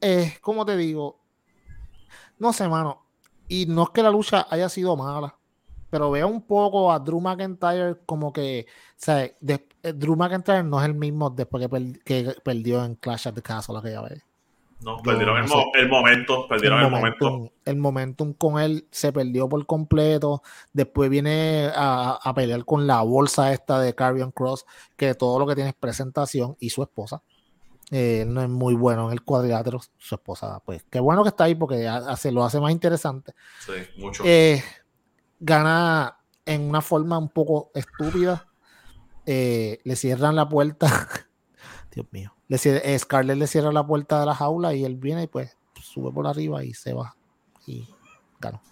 eh, 0.00 0.34
como 0.40 0.66
te 0.66 0.76
digo, 0.76 1.21
no 2.38 2.52
sé, 2.52 2.68
mano. 2.68 3.02
Y 3.48 3.66
no 3.66 3.84
es 3.84 3.90
que 3.90 4.02
la 4.02 4.10
lucha 4.10 4.46
haya 4.50 4.68
sido 4.68 4.96
mala, 4.96 5.36
pero 5.90 6.10
veo 6.10 6.26
un 6.26 6.42
poco 6.42 6.90
a 6.90 6.98
Drew 6.98 7.20
McIntyre 7.20 7.98
como 8.06 8.32
que, 8.32 8.66
o 8.68 8.94
sea, 8.96 9.24
eh, 9.24 9.92
Drew 9.94 10.16
McIntyre 10.16 10.62
no 10.62 10.80
es 10.80 10.86
el 10.86 10.94
mismo 10.94 11.28
después 11.28 11.68
que, 12.04 12.34
perdió 12.42 12.84
en 12.84 12.94
Clash 12.94 13.28
of 13.28 13.34
the 13.34 13.42
Castle 13.42 13.78
aquella 13.78 14.00
vez. 14.02 14.24
No, 14.80 14.96
perdieron 14.98 15.36
el, 15.38 15.88
momento, 15.88 16.48
perdieron 16.48 16.80
el, 16.80 16.90
momentum, 16.90 17.48
El 17.64 17.76
momentum 17.76 18.32
con 18.32 18.58
él 18.58 18.86
se 18.90 19.12
perdió 19.12 19.48
por 19.48 19.64
completo. 19.64 20.42
Después 20.72 21.08
viene 21.08 21.70
a, 21.74 22.32
pelear 22.34 22.64
con 22.64 22.86
la 22.86 23.02
bolsa 23.02 23.52
esta 23.52 23.78
de 23.78 23.94
Carrion 23.94 24.32
Cross, 24.32 24.66
que 24.96 25.14
todo 25.14 25.38
lo 25.38 25.46
que 25.46 25.54
tiene 25.54 25.70
es 25.70 25.76
presentación, 25.76 26.56
y 26.58 26.70
su 26.70 26.82
esposa. 26.82 27.22
Eh, 27.94 28.24
no 28.26 28.40
es 28.40 28.48
muy 28.48 28.72
bueno 28.72 29.08
en 29.08 29.12
el 29.12 29.22
cuadrilátero, 29.22 29.78
su 29.98 30.14
esposa, 30.14 30.62
pues 30.64 30.82
qué 30.90 30.98
bueno 30.98 31.22
que 31.22 31.28
está 31.28 31.44
ahí 31.44 31.54
porque 31.54 31.86
hace, 31.86 32.32
lo 32.32 32.42
hace 32.42 32.58
más 32.58 32.72
interesante. 32.72 33.34
Sí, 33.60 33.72
mucho. 33.98 34.22
Eh, 34.24 34.64
gana 35.38 36.16
en 36.46 36.62
una 36.62 36.80
forma 36.80 37.18
un 37.18 37.28
poco 37.28 37.70
estúpida. 37.74 38.48
Eh, 39.26 39.78
le 39.84 39.94
cierran 39.94 40.34
la 40.34 40.48
puerta. 40.48 40.86
Dios 41.94 42.06
mío. 42.12 42.34
Le 42.48 42.56
Scarlett 42.98 43.36
le 43.36 43.46
cierra 43.46 43.70
la 43.72 43.86
puerta 43.86 44.20
de 44.20 44.26
la 44.26 44.34
jaula 44.34 44.72
y 44.72 44.86
él 44.86 44.96
viene 44.96 45.24
y 45.24 45.26
pues 45.26 45.58
sube 45.82 46.10
por 46.10 46.26
arriba 46.26 46.64
y 46.64 46.72
se 46.72 46.94
va. 46.94 47.14
Y 47.66 47.86
ganó. 48.40 48.62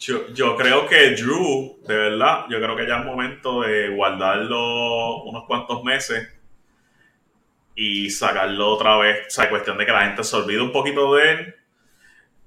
Yo, 0.00 0.26
yo, 0.32 0.56
creo 0.56 0.88
que 0.88 1.14
Drew, 1.14 1.78
de 1.86 1.96
verdad, 1.96 2.46
yo 2.50 2.58
creo 2.58 2.76
que 2.76 2.86
ya 2.86 2.98
es 2.98 3.04
momento 3.04 3.62
de 3.62 3.94
guardarlo 3.94 5.22
unos 5.22 5.44
cuantos 5.46 5.84
meses 5.84 6.37
y 7.80 8.10
sacarlo 8.10 8.70
otra 8.70 8.96
vez. 8.96 9.28
O 9.28 9.30
sea, 9.30 9.48
cuestión 9.48 9.78
de 9.78 9.86
que 9.86 9.92
la 9.92 10.06
gente 10.06 10.24
se 10.24 10.34
olvide 10.34 10.60
un 10.60 10.72
poquito 10.72 11.14
de 11.14 11.30
él, 11.30 11.54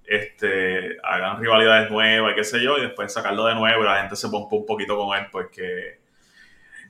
este, 0.05 0.97
hagan 1.01 1.39
rivalidades 1.39 1.89
nuevas 1.89 2.33
y 2.33 2.35
qué 2.35 2.43
sé 2.43 2.61
yo, 2.61 2.77
y 2.77 2.81
después 2.81 3.13
sacarlo 3.13 3.45
de 3.45 3.55
nuevo 3.55 3.81
y 3.81 3.85
la 3.85 4.01
gente 4.01 4.17
se 4.17 4.27
ponga 4.27 4.53
un 4.53 4.65
poquito 4.65 4.97
con 4.97 5.17
él, 5.17 5.27
porque 5.31 6.00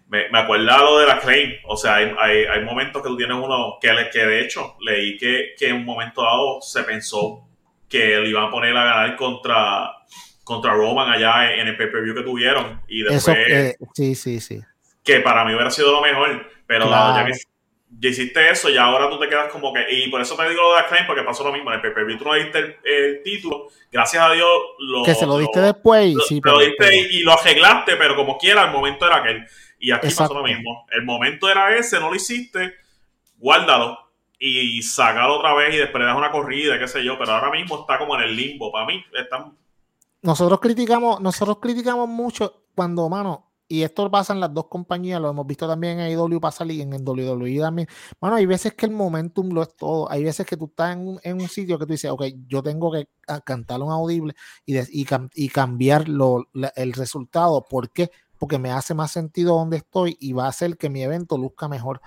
me, 0.08 0.28
me 0.30 0.40
acuerda 0.40 0.80
lo 0.80 0.98
de 0.98 1.06
la 1.06 1.20
claim. 1.20 1.54
O 1.66 1.78
sea, 1.78 1.98
hay, 1.98 2.16
hay, 2.18 2.46
hay, 2.46 2.66
momentos 2.66 3.04
que 3.04 3.10
tú 3.10 3.16
tienes 3.16 3.38
uno 3.38 3.78
que, 3.80 4.10
que 4.12 4.26
de 4.26 4.42
hecho 4.42 4.76
leí 4.80 5.18
que, 5.20 5.54
que 5.56 5.70
en 5.70 5.76
un 5.76 5.86
momento 5.86 6.24
dado 6.24 6.62
se 6.62 6.82
pensó 6.82 7.48
que 7.88 8.18
le 8.18 8.28
iban 8.28 8.46
a 8.46 8.50
poner 8.50 8.76
a 8.76 8.84
ganar 8.84 9.16
contra, 9.18 9.98
contra 10.44 10.74
Roman 10.74 11.12
allá 11.12 11.54
en 11.54 11.68
el 11.68 11.78
pay-per-view 11.78 12.16
que 12.16 12.24
tuvieron. 12.24 12.82
Y 12.88 13.04
después. 13.04 13.78
sí, 13.94 14.16
sí, 14.16 14.40
sí. 14.40 14.60
Que 15.04 15.20
para 15.20 15.46
mí 15.46 15.54
hubiera 15.54 15.70
sido 15.70 15.92
lo 15.92 16.02
mejor. 16.02 16.50
Pero 16.66 16.90
ya 16.90 17.26
que 17.26 17.34
ya 18.02 18.10
hiciste 18.10 18.50
eso 18.50 18.68
y 18.68 18.78
ahora 18.78 19.10
tú 19.12 19.20
te 19.20 19.30
quedas 19.30 19.52
como 19.52 19.72
que. 19.72 19.86
Y 19.92 20.10
por 20.10 20.20
eso 20.20 20.36
te 20.36 20.50
digo 20.50 20.64
lo 20.64 20.74
de 20.74 20.80
Acclaim, 20.80 21.06
porque 21.06 21.22
pasó 21.22 21.44
lo 21.44 21.54
mismo. 21.54 21.70
En 21.70 21.76
el 21.76 21.82
pay-per-view 21.82 22.18
tú 22.18 22.26
no 22.26 22.34
diste 22.34 22.80
el, 22.84 23.22
título. 23.24 23.68
Gracias 23.92 24.24
a 24.24 24.32
Dios. 24.32 24.50
Lo, 24.80 25.04
que 25.04 25.14
se 25.14 25.28
lo 25.28 25.38
diste 25.38 25.62
después. 25.62 26.16
Lo, 26.16 26.24
sí, 26.24 26.42
lo 26.44 26.60
diste 26.60 26.98
y, 26.98 27.18
y, 27.18 27.20
lo 27.20 27.34
arreglaste, 27.34 27.98
pero 27.98 28.16
como 28.16 28.40
quiera, 28.40 28.64
el 28.64 28.72
momento 28.72 29.06
era 29.06 29.18
aquel. 29.18 29.46
Y 29.80 29.92
aquí 29.92 30.08
Exacto. 30.08 30.34
pasó 30.34 30.42
lo 30.42 30.48
mismo. 30.48 30.88
El 30.92 31.04
momento 31.04 31.48
era 31.48 31.76
ese, 31.78 32.00
no 32.00 32.10
lo 32.10 32.16
hiciste, 32.16 32.74
guárdalo 33.38 34.00
y 34.40 34.82
sácalo 34.82 35.38
otra 35.38 35.54
vez 35.54 35.76
y 35.76 35.78
después 35.78 36.04
das 36.04 36.18
una 36.18 36.32
corrida, 36.32 36.80
qué 36.80 36.88
sé 36.88 37.04
yo. 37.04 37.20
Pero 37.20 37.34
ahora 37.34 37.52
mismo 37.52 37.82
está 37.82 38.00
como 38.00 38.16
en 38.16 38.22
el 38.24 38.36
limbo. 38.36 38.72
Para 38.72 38.88
mí, 38.88 39.06
están. 39.14 39.56
Nosotros 40.24 40.60
criticamos, 40.60 41.22
nosotros 41.22 41.60
criticamos 41.62 42.10
mucho 42.10 42.64
cuando, 42.74 43.08
mano, 43.10 43.51
y 43.72 43.84
esto 43.84 44.12
pasa 44.12 44.34
en 44.34 44.42
las 44.42 44.54
dos 44.54 44.68
compañías, 44.68 45.22
lo 45.22 45.30
hemos 45.30 45.48
visto 45.48 45.66
también 45.66 45.98
en 45.98 46.20
AEW 46.20 46.42
pasar 46.42 46.70
y 46.70 46.82
en, 46.82 46.92
en 46.92 47.08
WWE 47.08 47.58
también. 47.62 47.88
Bueno, 48.20 48.36
hay 48.36 48.46
veces 48.46 48.74
que 48.74 48.86
el 48.86 48.92
momentum 48.92 49.48
lo 49.54 49.62
es 49.62 49.74
todo. 49.78 50.12
Hay 50.12 50.26
veces 50.26 50.46
que 50.46 50.58
tú 50.58 50.66
estás 50.66 50.92
en 50.92 51.08
un, 51.08 51.20
en 51.24 51.40
un 51.40 51.48
sitio 51.48 51.80
que 51.80 51.86
tú 51.86 51.94
dices, 51.94 52.12
ok, 52.12 52.24
yo 52.48 52.62
tengo 52.62 52.92
que 52.92 53.08
cantar 53.46 53.82
un 53.82 53.90
audible 53.90 54.34
y, 54.66 54.74
de, 54.74 54.86
y, 54.92 55.08
y 55.36 55.48
cambiar 55.48 56.06
el 56.76 56.92
resultado. 56.92 57.64
¿Por 57.64 57.92
qué? 57.92 58.12
Porque 58.38 58.60
me 58.60 58.72
hace 58.72 58.94
más 58.94 59.14
sentido 59.14 59.56
donde 59.56 59.78
estoy 59.78 60.18
y 60.20 60.34
va 60.34 60.48
a 60.48 60.50
hacer 60.50 60.76
que 60.76 60.90
mi 60.90 61.02
evento 61.04 61.38
luzca 61.38 61.70
mejor. 61.70 62.02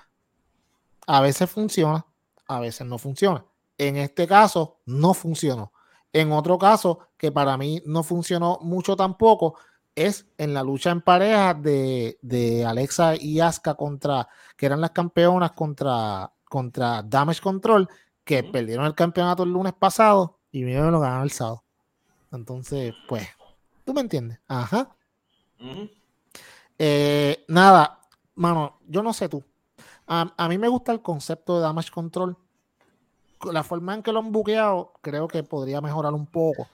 A 1.07 1.23
veces 1.23 1.49
funciona, 1.49 2.05
a 2.47 2.61
veces 2.61 2.87
no 2.87 2.99
funciona. 2.99 3.43
En 3.79 3.97
este 3.97 4.27
caso, 4.27 4.81
no 4.85 5.15
funcionó. 5.15 5.73
En 6.13 6.31
otro 6.31 6.59
caso, 6.59 6.99
que 7.17 7.33
para 7.33 7.57
mí 7.57 7.81
no 7.87 8.03
funcionó 8.03 8.59
mucho 8.61 8.97
tampoco, 8.97 9.57
es 9.95 10.27
en 10.39 10.55
la 10.55 10.63
lucha 10.63 10.91
en 10.91 11.01
pareja 11.01 11.55
de, 11.55 12.19
de, 12.23 12.65
Alexa 12.65 13.15
y 13.17 13.41
Asuka 13.41 13.75
contra, 13.75 14.29
que 14.57 14.67
eran 14.67 14.81
las 14.81 14.91
campeonas 14.91 15.53
contra, 15.53 16.33
contra 16.49 17.03
Damage 17.03 17.41
Control, 17.41 17.89
que 18.25 18.41
uh 18.41 18.43
-huh. 18.43 18.53
perdieron 18.53 18.87
el 18.87 18.95
campeonato 18.95 19.45
el 19.45 19.53
lunes 19.53 19.73
pasado 19.73 20.41
y 20.51 20.65
vinieron 20.65 20.93
lo 20.93 21.01
ganaron 21.01 21.25
el 21.25 21.31
sábado. 21.31 21.65
Entonces, 22.33 22.95
pues, 23.09 23.27
tú 23.85 23.95
me 23.95 24.01
entiendes. 24.01 24.41
Ajá. 24.49 24.97
Uh 25.61 25.65
-huh. 25.65 25.91
eh, 26.79 27.45
nada, 27.49 28.01
mano, 28.35 28.79
yo 28.89 29.03
no 29.03 29.13
sé 29.13 29.29
tú. 29.29 29.45
A, 30.07 30.35
a, 30.37 30.49
mí 30.49 30.59
me 30.59 30.69
gusta 30.69 30.93
el 30.93 31.01
concepto 31.01 31.57
de 31.57 31.63
Damage 31.63 31.91
Control. 31.91 32.37
La 33.53 33.63
forma 33.63 33.95
en 33.95 34.03
que 34.03 34.13
lo 34.13 34.21
han 34.21 34.33
buqueado, 34.33 34.93
creo 35.03 35.29
que 35.29 35.43
podría 35.43 35.81
mejorar 35.81 36.13
un 36.15 36.27
poco. 36.27 36.67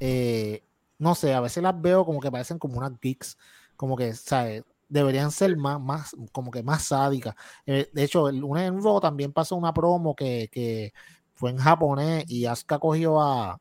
Eh, 0.00 0.65
no 0.98 1.14
sé, 1.14 1.34
a 1.34 1.40
veces 1.40 1.62
las 1.62 1.80
veo 1.80 2.04
como 2.04 2.20
que 2.20 2.30
parecen 2.30 2.58
como 2.58 2.78
unas 2.78 2.92
geeks, 3.00 3.36
como 3.76 3.96
que, 3.96 4.14
¿sabes? 4.14 4.64
Deberían 4.88 5.30
ser 5.30 5.56
más, 5.56 5.80
más, 5.80 6.16
como 6.32 6.50
que 6.50 6.62
más 6.62 6.84
sádicas. 6.84 7.34
Eh, 7.66 7.90
de 7.92 8.04
hecho, 8.04 8.28
el 8.28 8.38
lunes 8.38 8.68
en 8.68 8.82
Raw 8.82 9.00
también 9.00 9.32
pasó 9.32 9.56
una 9.56 9.74
promo 9.74 10.14
que, 10.14 10.48
que 10.52 10.92
fue 11.34 11.50
en 11.50 11.58
japonés 11.58 12.24
y 12.28 12.46
Asuka 12.46 12.78
cogió 12.78 13.20
a, 13.20 13.58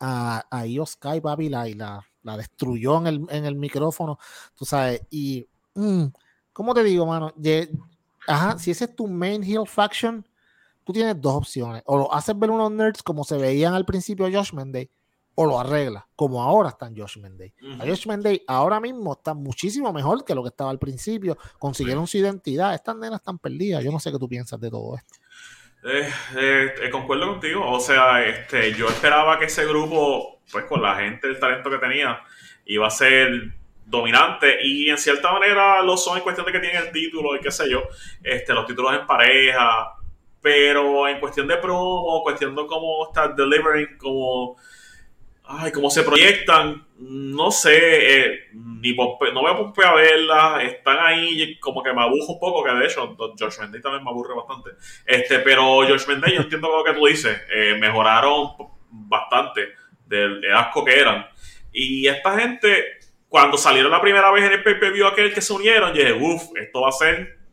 a, 0.00 0.44
a 0.50 0.66
Io 0.66 0.86
Sky, 0.86 1.20
papi, 1.20 1.48
la, 1.48 1.68
y 1.68 1.74
la, 1.74 2.04
la 2.22 2.36
destruyó 2.36 2.98
en 2.98 3.06
el, 3.06 3.26
en 3.30 3.44
el 3.44 3.54
micrófono, 3.54 4.18
tú 4.54 4.64
sabes, 4.64 5.02
y, 5.10 5.46
mm, 5.74 6.04
¿cómo 6.52 6.74
te 6.74 6.82
digo, 6.82 7.06
mano? 7.06 7.32
De, 7.36 7.70
ajá, 8.26 8.58
si 8.58 8.70
ese 8.70 8.86
es 8.86 8.96
tu 8.96 9.06
main 9.06 9.42
heel 9.42 9.66
faction, 9.66 10.26
tú 10.84 10.92
tienes 10.92 11.20
dos 11.20 11.34
opciones, 11.34 11.82
o 11.86 11.98
lo 11.98 12.14
haces 12.14 12.38
ver 12.38 12.50
unos 12.50 12.70
nerds 12.72 13.02
como 13.02 13.24
se 13.24 13.38
veían 13.38 13.74
al 13.74 13.84
principio 13.84 14.26
Josh 14.32 14.52
Day, 14.52 14.90
o 15.34 15.46
lo 15.46 15.58
arregla, 15.58 16.06
como 16.14 16.42
ahora 16.42 16.70
está 16.70 16.86
en 16.86 16.96
Josh 16.96 17.18
Menday. 17.18 17.52
Uh 17.60 17.66
-huh. 17.66 17.88
Josh 17.88 18.06
Menday 18.06 18.42
ahora 18.46 18.80
mismo 18.80 19.14
está 19.14 19.34
muchísimo 19.34 19.92
mejor 19.92 20.24
que 20.24 20.34
lo 20.34 20.42
que 20.42 20.48
estaba 20.48 20.70
al 20.70 20.78
principio. 20.78 21.36
Consiguieron 21.58 22.06
su 22.06 22.18
identidad. 22.18 22.74
Estas 22.74 22.96
nenas 22.96 23.20
están 23.20 23.38
perdidas. 23.38 23.82
Yo 23.82 23.90
no 23.90 23.98
sé 23.98 24.12
qué 24.12 24.18
tú 24.18 24.28
piensas 24.28 24.60
de 24.60 24.70
todo 24.70 24.96
esto. 24.96 25.14
Eh, 25.84 26.10
eh, 26.36 26.90
concuerdo 26.90 27.26
contigo. 27.28 27.68
O 27.70 27.80
sea, 27.80 28.24
este, 28.24 28.74
yo 28.74 28.88
esperaba 28.88 29.38
que 29.38 29.46
ese 29.46 29.66
grupo, 29.66 30.40
pues 30.50 30.64
con 30.64 30.80
la 30.80 30.96
gente, 30.96 31.26
el 31.28 31.38
talento 31.38 31.68
que 31.68 31.78
tenía, 31.78 32.20
iba 32.66 32.86
a 32.86 32.90
ser 32.90 33.54
dominante 33.86 34.58
y 34.62 34.88
en 34.88 34.96
cierta 34.96 35.30
manera 35.30 35.82
lo 35.82 35.96
son 35.96 36.16
en 36.16 36.22
cuestión 36.22 36.46
de 36.46 36.52
que 36.52 36.60
tienen 36.60 36.82
el 36.82 36.90
título 36.92 37.36
y 37.36 37.40
qué 37.40 37.50
sé 37.50 37.68
yo, 37.68 37.82
este, 38.22 38.54
los 38.54 38.66
títulos 38.66 38.94
en 38.94 39.06
pareja, 39.06 39.94
pero 40.40 41.06
en 41.06 41.20
cuestión 41.20 41.46
de 41.46 41.58
promo, 41.58 42.22
cuestión 42.22 42.54
de 42.54 42.66
cómo 42.66 43.06
está 43.06 43.28
delivering, 43.28 43.98
como 43.98 44.56
ay, 45.44 45.72
cómo 45.72 45.90
se 45.90 46.02
proyectan, 46.02 46.86
no 46.98 47.50
sé, 47.50 47.74
eh, 47.74 48.38
ni 48.52 48.94
pompe, 48.94 49.32
no 49.32 49.42
voy 49.42 49.52
a 49.52 49.56
pompe 49.56 49.84
a 49.84 49.92
verlas, 49.92 50.64
están 50.64 50.98
ahí 51.00 51.58
como 51.60 51.82
que 51.82 51.92
me 51.92 52.02
aburro 52.02 52.26
un 52.26 52.40
poco, 52.40 52.64
que 52.64 52.72
de 52.72 52.86
hecho 52.86 53.16
George 53.36 53.60
Menday 53.60 53.80
también 53.80 54.04
me 54.04 54.10
aburre 54.10 54.34
bastante, 54.34 54.70
este, 55.04 55.40
pero 55.40 55.82
George 55.86 56.06
Menday 56.08 56.34
yo 56.34 56.42
entiendo 56.42 56.74
lo 56.74 56.82
que 56.82 56.98
tú 56.98 57.06
dices, 57.06 57.42
eh, 57.54 57.76
mejoraron 57.78 58.52
bastante 58.90 59.74
del, 60.06 60.40
del, 60.40 60.54
asco 60.54 60.84
que 60.84 60.98
eran, 60.98 61.26
y 61.72 62.06
esta 62.06 62.38
gente, 62.38 62.98
cuando 63.28 63.58
salieron 63.58 63.90
la 63.90 64.00
primera 64.00 64.30
vez 64.30 64.44
en 64.44 64.52
el 64.52 64.62
pay-per-view 64.62 65.06
aquel 65.06 65.34
que 65.34 65.42
se 65.42 65.52
unieron, 65.52 65.92
yo 65.92 66.00
dije, 66.00 66.12
uff, 66.12 66.56
esto 66.56 66.80
va 66.80 66.88
a 66.88 66.92
ser 66.92 67.43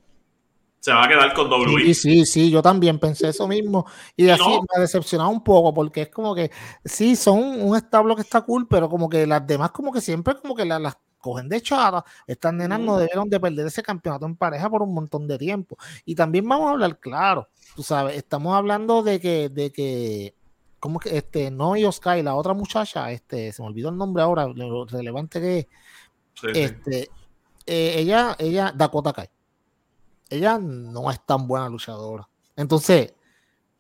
se 0.82 0.92
va 0.92 1.06
a 1.06 1.08
quedar 1.08 1.34
con 1.36 1.48
WWE. 1.48 1.82
Sí, 1.82 1.94
sí, 1.94 2.26
sí, 2.26 2.50
yo 2.50 2.60
también 2.64 2.98
pensé 2.98 3.30
eso 3.30 3.48
mismo. 3.48 3.86
Y 4.18 4.30
así 4.30 4.42
no. 4.42 4.62
me 4.62 4.68
ha 4.76 4.80
decepcionado 4.80 5.30
un 5.30 5.44
poco, 5.44 5.72
porque 5.76 6.02
es 6.02 6.10
como 6.10 6.34
que, 6.34 6.50
sí, 6.84 7.16
son 7.16 7.38
un 7.38 7.78
establo 7.78 8.16
que 8.16 8.24
está 8.24 8.42
cool, 8.42 8.68
pero 8.68 8.90
como 8.90 9.08
que 9.08 9.28
las 9.28 9.46
demás 9.46 9.70
como 9.70 9.92
que 9.92 10.02
siempre 10.02 10.36
como 10.36 10.56
que 10.56 10.66
las, 10.66 10.82
las 10.82 10.98
cogen 11.20 11.48
de 11.50 11.62
chata. 11.62 12.04
Estas 12.26 12.52
nenas 12.56 12.80
mm. 12.80 12.86
no 12.86 12.98
debieron 12.98 13.30
de 13.30 13.40
perder 13.40 13.68
ese 13.68 13.84
campeonato 13.84 14.26
en 14.26 14.36
pareja 14.36 14.72
por 14.72 14.82
un 14.82 14.96
montón 14.96 15.28
de 15.28 15.38
tiempo. 15.38 15.78
Y 16.04 16.16
también 16.16 16.50
vamos 16.50 16.70
a 16.70 16.72
hablar 16.72 17.00
claro, 17.00 17.48
tú 17.76 17.84
sabes, 17.84 18.18
estamos 18.18 18.56
hablando 18.56 19.04
de 19.04 19.20
que, 19.20 19.50
de 19.50 19.72
que, 19.72 20.34
como 20.80 20.98
que, 20.98 21.16
este, 21.16 21.52
no 21.52 21.76
y 21.76 21.90
Sky, 21.92 22.24
la 22.24 22.34
otra 22.34 22.56
muchacha, 22.56 23.12
este, 23.12 23.52
se 23.54 23.62
me 23.62 23.68
olvidó 23.68 23.90
el 23.90 23.98
nombre 23.98 24.24
ahora, 24.24 24.48
lo 24.48 24.86
relevante 24.86 25.40
que 25.40 25.60
es, 25.60 25.68
sí, 26.34 26.48
este, 26.56 27.02
sí. 27.04 27.10
Eh, 27.68 28.00
ella, 28.00 28.36
ella, 28.40 28.74
Dakota 28.76 29.14
Kai 29.14 29.30
ella 30.32 30.58
no 30.58 31.12
es 31.12 31.24
tan 31.26 31.48
buena 31.48 31.70
luchadora. 31.70 32.28
Entonces, 32.56 33.14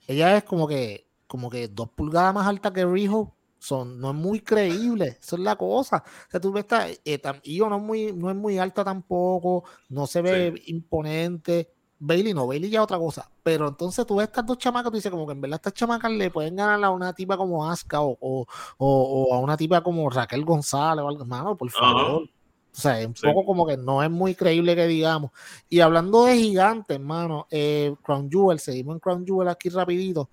ella 0.08 0.38
es 0.38 0.44
como 0.44 0.68
que, 0.68 1.08
como 1.28 1.50
que 1.50 1.68
dos 1.70 1.90
pulgadas 1.90 2.34
más 2.34 2.46
alta 2.46 2.72
que 2.74 2.86
Riho. 2.86 3.34
Son, 3.58 4.00
no 4.00 4.10
es 4.10 4.16
muy 4.16 4.40
creíble, 4.40 5.20
eso 5.22 5.36
es 5.36 5.42
la 5.44 5.56
cosa. 5.56 6.04
O 6.28 6.32
sea, 6.32 6.40
tú 6.40 6.52
ves, 6.52 6.66
esta, 7.06 7.38
eh, 7.38 7.42
Io 7.44 7.70
no 7.70 7.78
es, 7.78 7.82
muy, 7.84 8.12
no 8.12 8.32
es 8.32 8.36
muy 8.36 8.58
alta 8.58 8.84
tampoco, 8.84 9.64
no 9.90 10.08
se 10.08 10.24
ve 10.24 10.54
sí. 10.56 10.64
imponente. 10.72 11.72
Bailey 12.00 12.34
no, 12.34 12.48
Bailey 12.48 12.72
ya 12.72 12.80
es 12.80 12.84
otra 12.84 12.98
cosa. 12.98 13.30
Pero 13.44 13.68
entonces 13.68 14.04
tú 14.08 14.16
ves 14.16 14.28
estas 14.28 14.48
dos 14.48 14.58
chamacas, 14.58 14.92
tú 14.92 14.96
dices 14.96 15.12
como 15.12 15.28
que 15.28 15.34
en 15.34 15.42
verdad 15.42 15.58
estas 15.58 15.76
chamacas 15.76 16.12
le 16.12 16.32
pueden 16.32 16.56
ganar 16.56 16.84
a 16.84 16.90
una 16.90 17.14
tipa 17.14 17.38
como 17.38 17.70
Asuka 17.70 18.02
o, 18.02 18.18
o, 18.20 18.48
o, 18.78 19.28
o 19.30 19.34
a 19.36 19.40
una 19.40 19.56
tipa 19.56 19.82
como 19.84 20.10
Raquel 20.10 20.44
González 20.44 21.06
o 21.06 21.08
algo. 21.08 21.24
Mano, 21.26 21.56
por 21.56 21.70
favor. 21.70 22.24
Uh 22.24 22.26
-huh. 22.26 22.30
O 22.74 22.80
sea, 22.82 23.00
es 23.02 23.08
un 23.08 23.16
sí. 23.16 23.28
poco 23.28 23.46
como 23.46 23.68
que 23.68 23.76
no 23.76 24.02
es 24.02 24.10
muy 24.10 24.34
creíble 24.34 24.76
que 24.76 24.88
digamos. 24.88 25.32
Y 25.70 25.82
hablando 25.82 26.26
de 26.26 26.38
gigantes, 26.38 26.96
hermano, 26.96 27.48
eh, 27.52 27.94
Crown 28.02 28.30
Jewel, 28.32 28.60
seguimos 28.60 28.96
en 28.96 29.00
Crown 29.00 29.26
Jewel 29.26 29.50
aquí 29.50 29.70
rapidito. 29.70 30.30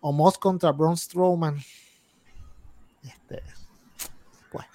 Omos 0.00 0.38
contra 0.38 0.70
Braun 0.72 0.96
Strowman. 0.96 1.58
Este, 3.02 3.42
pues, 4.50 4.66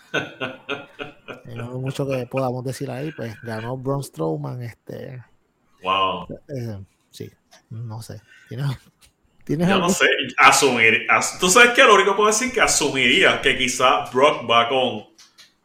no 1.56 1.64
hay 1.72 1.80
mucho 1.80 2.08
que 2.08 2.28
podamos 2.28 2.64
decir 2.64 2.92
ahí, 2.92 3.12
pues 3.12 3.36
ganó 3.42 3.78
Braun 3.78 4.04
Strowman. 4.04 4.62
Este, 4.62 5.24
wow. 5.84 6.28
Eh, 6.50 6.84
sí, 7.12 7.32
no 7.70 8.02
sé. 8.02 8.22
¿Tienes, 8.50 8.68
¿tienes 9.46 9.68
Yo 9.68 9.76
algo? 9.76 9.88
no 9.88 9.94
sé, 9.94 10.06
asumir. 10.38 11.08
As, 11.10 11.40
Tú 11.40 11.50
sabes 11.50 11.72
que 11.72 11.84
lo 11.84 11.96
único 11.96 12.12
que 12.12 12.18
puedo 12.18 12.28
decir 12.28 12.52
que 12.52 12.62
asumiría 12.62 13.42
que 13.42 13.58
quizá 13.58 14.06
Brock 14.12 14.50
va 14.50 14.68
con 14.68 15.15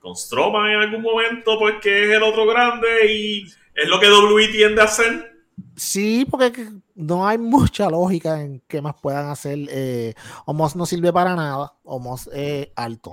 con 0.00 0.16
Strowman 0.16 0.70
en 0.70 0.80
algún 0.80 1.02
momento, 1.02 1.58
pues 1.58 1.76
que 1.80 2.04
es 2.04 2.16
el 2.16 2.22
otro 2.22 2.46
grande 2.46 3.12
y 3.12 3.44
es 3.74 3.88
lo 3.88 4.00
que 4.00 4.10
WWE 4.10 4.48
tiende 4.48 4.80
a 4.80 4.84
hacer. 4.84 5.30
Sí, 5.76 6.26
porque 6.28 6.68
no 6.94 7.26
hay 7.26 7.38
mucha 7.38 7.88
lógica 7.88 8.40
en 8.40 8.62
qué 8.66 8.80
más 8.80 8.94
puedan 9.00 9.28
hacer. 9.28 9.58
Eh, 9.70 10.14
Omos 10.46 10.74
no 10.74 10.86
sirve 10.86 11.12
para 11.12 11.36
nada. 11.36 11.74
Omos 11.84 12.26
es 12.28 12.32
eh, 12.34 12.72
alto. 12.76 13.12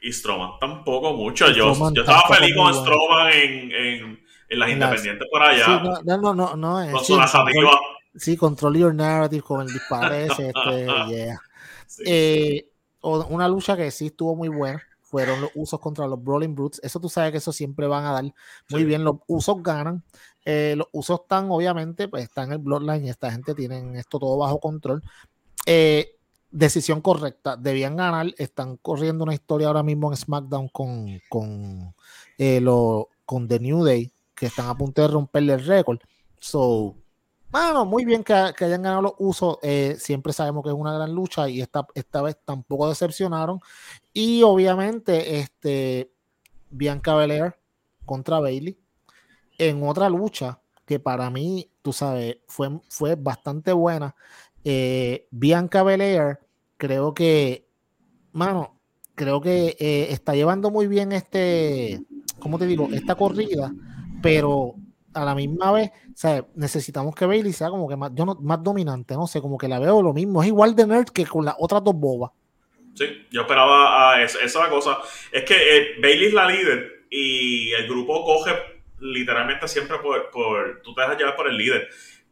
Y 0.00 0.12
Strowman 0.12 0.58
tampoco 0.60 1.14
mucho. 1.14 1.50
Yo, 1.50 1.74
yo 1.74 2.02
estaba 2.02 2.22
feliz 2.28 2.54
con 2.54 2.64
bueno. 2.64 2.80
Strowman 2.82 3.32
en, 3.32 3.72
en, 3.72 4.20
en, 4.48 4.58
las 4.58 4.70
independientes 4.70 5.28
por 5.30 5.42
allá. 5.42 5.64
Sí, 5.64 6.02
no, 6.04 6.18
no, 6.18 6.34
no, 6.34 6.56
no, 6.56 6.82
es, 6.82 6.92
con 6.92 7.04
sí. 7.04 7.14
Control, 7.14 7.78
sí, 8.14 8.36
control 8.36 8.76
your 8.76 8.94
narrative 8.94 9.42
con 9.42 9.62
el 9.62 9.72
disparo 9.72 10.14
ese. 10.14 10.48
este, 10.48 10.86
yeah. 11.08 11.40
sí. 11.86 12.02
eh, 12.06 12.68
una 13.00 13.48
lucha 13.48 13.76
que 13.76 13.90
sí 13.90 14.06
estuvo 14.06 14.34
muy 14.36 14.48
buena 14.48 14.82
fueron 15.16 15.40
los 15.40 15.50
usos 15.54 15.80
contra 15.80 16.06
los 16.06 16.22
Brawling 16.22 16.54
Brutes. 16.54 16.78
Eso 16.82 17.00
tú 17.00 17.08
sabes 17.08 17.32
que 17.32 17.38
eso 17.38 17.50
siempre 17.50 17.86
van 17.86 18.04
a 18.04 18.12
dar 18.12 18.34
muy 18.68 18.84
bien. 18.84 19.02
Los 19.02 19.16
usos 19.26 19.62
ganan. 19.62 20.04
Eh, 20.44 20.74
los 20.76 20.88
usos 20.92 21.20
están, 21.22 21.50
obviamente, 21.50 22.06
pues 22.06 22.24
están 22.24 22.48
en 22.48 22.52
el 22.52 22.58
Bloodline 22.58 23.06
y 23.06 23.08
esta 23.08 23.32
gente 23.32 23.54
tienen 23.54 23.96
esto 23.96 24.18
todo 24.18 24.36
bajo 24.36 24.60
control. 24.60 25.02
Eh, 25.64 26.18
decisión 26.50 27.00
correcta. 27.00 27.56
Debían 27.56 27.96
ganar. 27.96 28.26
Están 28.36 28.76
corriendo 28.76 29.24
una 29.24 29.32
historia 29.32 29.68
ahora 29.68 29.82
mismo 29.82 30.10
en 30.12 30.18
SmackDown 30.18 30.68
con, 30.68 31.18
con, 31.30 31.94
eh, 32.36 32.60
lo, 32.60 33.08
con 33.24 33.48
The 33.48 33.58
New 33.58 33.84
Day, 33.84 34.12
que 34.34 34.44
están 34.44 34.68
a 34.68 34.76
punto 34.76 35.00
de 35.00 35.08
romperle 35.08 35.54
el 35.54 35.64
récord. 35.64 36.00
So, 36.38 36.94
bueno, 37.56 37.86
muy 37.86 38.04
bien 38.04 38.22
que, 38.22 38.34
hayan 38.34 38.82
ganado 38.82 39.02
los 39.02 39.12
usos. 39.18 39.58
Eh, 39.62 39.96
siempre 39.98 40.32
sabemos 40.32 40.62
que 40.62 40.68
es 40.68 40.74
una 40.74 40.92
gran 40.92 41.14
lucha 41.14 41.48
y 41.48 41.60
esta, 41.62 41.86
esta 41.94 42.20
vez 42.22 42.36
tampoco 42.44 42.88
decepcionaron. 42.88 43.60
Y 44.12 44.42
obviamente, 44.42 45.38
este, 45.38 46.12
Bianca 46.70 47.14
Belair 47.14 47.54
contra 48.04 48.40
Bailey 48.40 48.78
en 49.58 49.82
otra 49.82 50.08
lucha 50.10 50.60
que 50.84 51.00
para 51.00 51.30
mí, 51.30 51.70
tú 51.82 51.92
sabes, 51.92 52.36
fue, 52.46 52.78
fue 52.88 53.14
bastante 53.14 53.72
buena. 53.72 54.14
Eh, 54.62 55.26
Bianca 55.30 55.82
Belair, 55.82 56.38
creo 56.76 57.14
que, 57.14 57.66
mano, 58.32 58.78
creo 59.14 59.40
que 59.40 59.76
eh, 59.78 60.08
está 60.10 60.34
llevando 60.34 60.70
muy 60.70 60.86
bien 60.86 61.12
este, 61.12 62.04
¿cómo 62.38 62.58
te 62.58 62.66
digo? 62.66 62.88
Esta 62.92 63.14
corrida, 63.14 63.72
pero 64.22 64.74
a 65.16 65.24
la 65.24 65.34
misma 65.34 65.72
vez, 65.72 65.90
o 66.24 66.48
necesitamos 66.54 67.14
que 67.14 67.26
Bailey 67.26 67.52
sea 67.52 67.70
como 67.70 67.88
que 67.88 67.96
más, 67.96 68.12
yo 68.14 68.26
más 68.26 68.62
dominante, 68.62 69.14
no 69.14 69.26
sé, 69.26 69.40
como 69.40 69.58
que 69.58 69.68
la 69.68 69.78
veo 69.78 70.02
lo 70.02 70.12
mismo, 70.12 70.42
es 70.42 70.48
igual 70.48 70.76
de 70.76 70.86
nerd 70.86 71.08
que 71.08 71.26
con 71.26 71.44
las 71.44 71.54
otras 71.58 71.82
dos 71.82 71.94
bobas. 71.94 72.32
Sí, 72.94 73.26
yo 73.30 73.42
esperaba 73.42 74.22
esa, 74.22 74.68
cosa. 74.68 74.98
Es 75.30 75.44
que 75.44 75.54
eh, 75.54 75.94
Bailey 76.00 76.28
es 76.28 76.34
la 76.34 76.46
líder 76.46 77.04
y 77.10 77.72
el 77.72 77.86
grupo 77.86 78.24
coge 78.24 78.52
literalmente 79.00 79.68
siempre 79.68 79.98
por, 79.98 80.30
por, 80.30 80.80
tú 80.82 80.94
te 80.94 81.02
dejas 81.02 81.18
llevar 81.18 81.36
por 81.36 81.48
el 81.48 81.56
líder. 81.56 81.88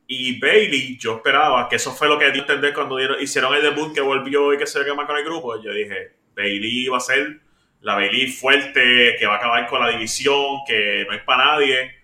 Y 0.07 0.39
Bailey, 0.39 0.99
yo 0.99 1.17
esperaba 1.17 1.69
que 1.69 1.77
eso 1.77 1.91
fue 1.93 2.09
lo 2.09 2.19
que 2.19 2.31
dio 2.31 2.43
a 2.43 2.47
entender 2.47 2.75
cuando 2.75 2.99
hicieron 3.21 3.55
el 3.55 3.63
debut 3.63 3.95
que 3.95 4.01
volvió 4.01 4.53
y 4.53 4.59
que 4.59 4.67
se 4.67 4.79
más 4.95 5.07
con 5.07 5.17
el 5.17 5.25
grupo. 5.25 5.63
Yo 5.63 5.73
dije, 5.73 6.13
Bailey 6.35 6.89
va 6.89 6.99
a 6.99 7.01
ser 7.01 7.41
la 7.81 7.95
Bailey 7.95 8.29
fuerte, 8.29 9.17
que 9.19 9.27
va 9.27 9.35
a 9.35 9.37
acabar 9.37 9.67
con 9.67 9.81
la 9.81 9.91
división, 9.91 10.59
que 10.67 11.05
no 11.09 11.15
es 11.15 11.23
para 11.23 11.45
nadie 11.45 12.04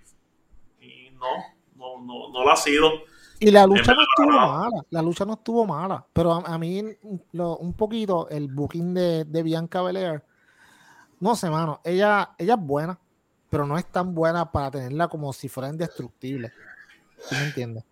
no, 1.21 2.01
no, 2.01 2.31
no, 2.33 2.45
lo 2.45 2.51
ha 2.51 2.57
sido. 2.57 2.91
Y 3.39 3.51
la 3.51 3.67
lucha 3.67 3.95
no 3.95 4.03
estuvo 4.03 4.39
mala, 4.39 4.85
la 4.91 5.03
lucha 5.03 5.25
no 5.25 5.33
estuvo 5.35 5.67
mala, 5.67 6.07
pero 6.13 6.33
a, 6.33 6.59
mí 6.59 6.83
un 7.33 7.73
poquito 7.75 8.29
el 8.29 8.49
booking 8.49 8.93
de, 8.93 9.43
Bianca 9.43 9.83
Belair, 9.83 10.23
no 11.21 11.35
sé, 11.37 11.49
mano, 11.49 11.81
ella, 11.85 12.35
ella 12.37 12.55
es 12.55 12.61
buena, 12.61 12.99
pero 13.49 13.67
no 13.67 13.79
es 13.79 13.87
tan 13.87 14.15
buena 14.15 14.51
para 14.51 14.71
tenerla 14.71 15.09
como 15.09 15.33
si 15.33 15.49
fuera 15.49 15.71
indestructible. 15.71 16.53
¿Tú 17.29 17.35
me 17.35 17.45
entiendes? 17.45 17.85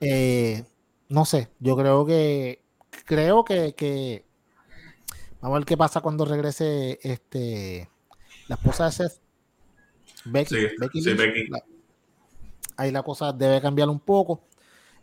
Eh, 0.00 0.64
no 1.08 1.24
sé, 1.24 1.48
yo 1.60 1.76
creo 1.76 2.04
que 2.04 2.64
creo 3.04 3.44
que, 3.44 4.24
vamos 5.40 5.56
a 5.56 5.58
ver 5.58 5.66
qué 5.66 5.76
pasa 5.76 6.00
cuando 6.00 6.24
regrese 6.24 6.98
este 7.02 7.88
la 8.48 8.56
esposa 8.56 8.86
de 8.86 8.92
Seth 8.92 9.20
Becky, 10.26 10.56
Becky, 10.78 11.48
ahí 12.76 12.90
la 12.90 13.02
cosa 13.02 13.32
debe 13.32 13.60
cambiar 13.60 13.88
un 13.88 14.00
poco. 14.00 14.42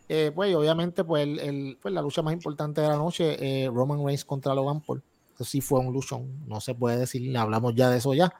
Eh, 0.08 0.30
pues 0.34 0.54
obviamente 0.54 1.04
pues, 1.04 1.26
el, 1.26 1.78
pues, 1.80 1.94
la 1.94 2.02
lucha 2.02 2.22
más 2.22 2.34
importante 2.34 2.80
de 2.80 2.88
la 2.88 2.96
noche, 2.96 3.36
eh, 3.40 3.70
Roman 3.72 4.04
Reigns 4.04 4.24
contra 4.24 4.54
Logan 4.54 4.80
Paul. 4.80 5.02
Eso 5.34 5.44
sí 5.44 5.60
fue 5.60 5.80
un 5.80 5.92
luchón, 5.92 6.46
no 6.46 6.60
se 6.60 6.74
puede 6.74 6.98
decir, 6.98 7.36
hablamos 7.36 7.74
ya 7.74 7.88
de 7.88 7.98
eso 7.98 8.12
ya. 8.12 8.32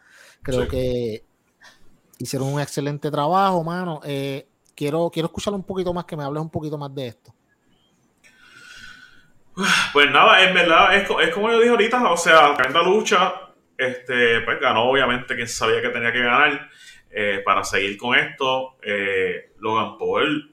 Creo 0.42 0.68
que 0.68 1.24
hicieron 2.18 2.48
un 2.48 2.60
excelente 2.60 3.10
trabajo, 3.10 3.64
mano. 3.64 4.00
Eh, 4.04 4.46
quiero, 4.74 5.10
quiero 5.10 5.26
escuchar 5.26 5.54
un 5.54 5.62
poquito 5.62 5.94
más, 5.94 6.04
que 6.04 6.16
me 6.16 6.24
hables 6.24 6.42
un 6.42 6.50
poquito 6.50 6.76
más 6.76 6.94
de 6.94 7.06
esto. 7.06 7.34
Pues 9.92 10.10
nada, 10.10 10.42
en 10.44 10.54
verdad, 10.54 10.96
es, 10.96 11.08
es 11.22 11.34
como 11.34 11.50
yo 11.50 11.58
dije 11.58 11.70
ahorita, 11.70 12.10
o 12.10 12.16
sea, 12.16 12.56
la 12.56 12.82
lucha, 12.82 13.34
este, 13.76 14.40
pues 14.40 14.60
ganó 14.60 14.90
obviamente 14.90 15.34
quien 15.34 15.48
sabía 15.48 15.82
que 15.82 15.90
tenía 15.90 16.12
que 16.12 16.20
ganar. 16.20 16.68
Eh, 17.14 17.42
para 17.44 17.62
seguir 17.62 17.98
con 17.98 18.16
esto. 18.16 18.78
Eh, 18.82 19.52
Logan 19.58 19.98
Paul 19.98 20.50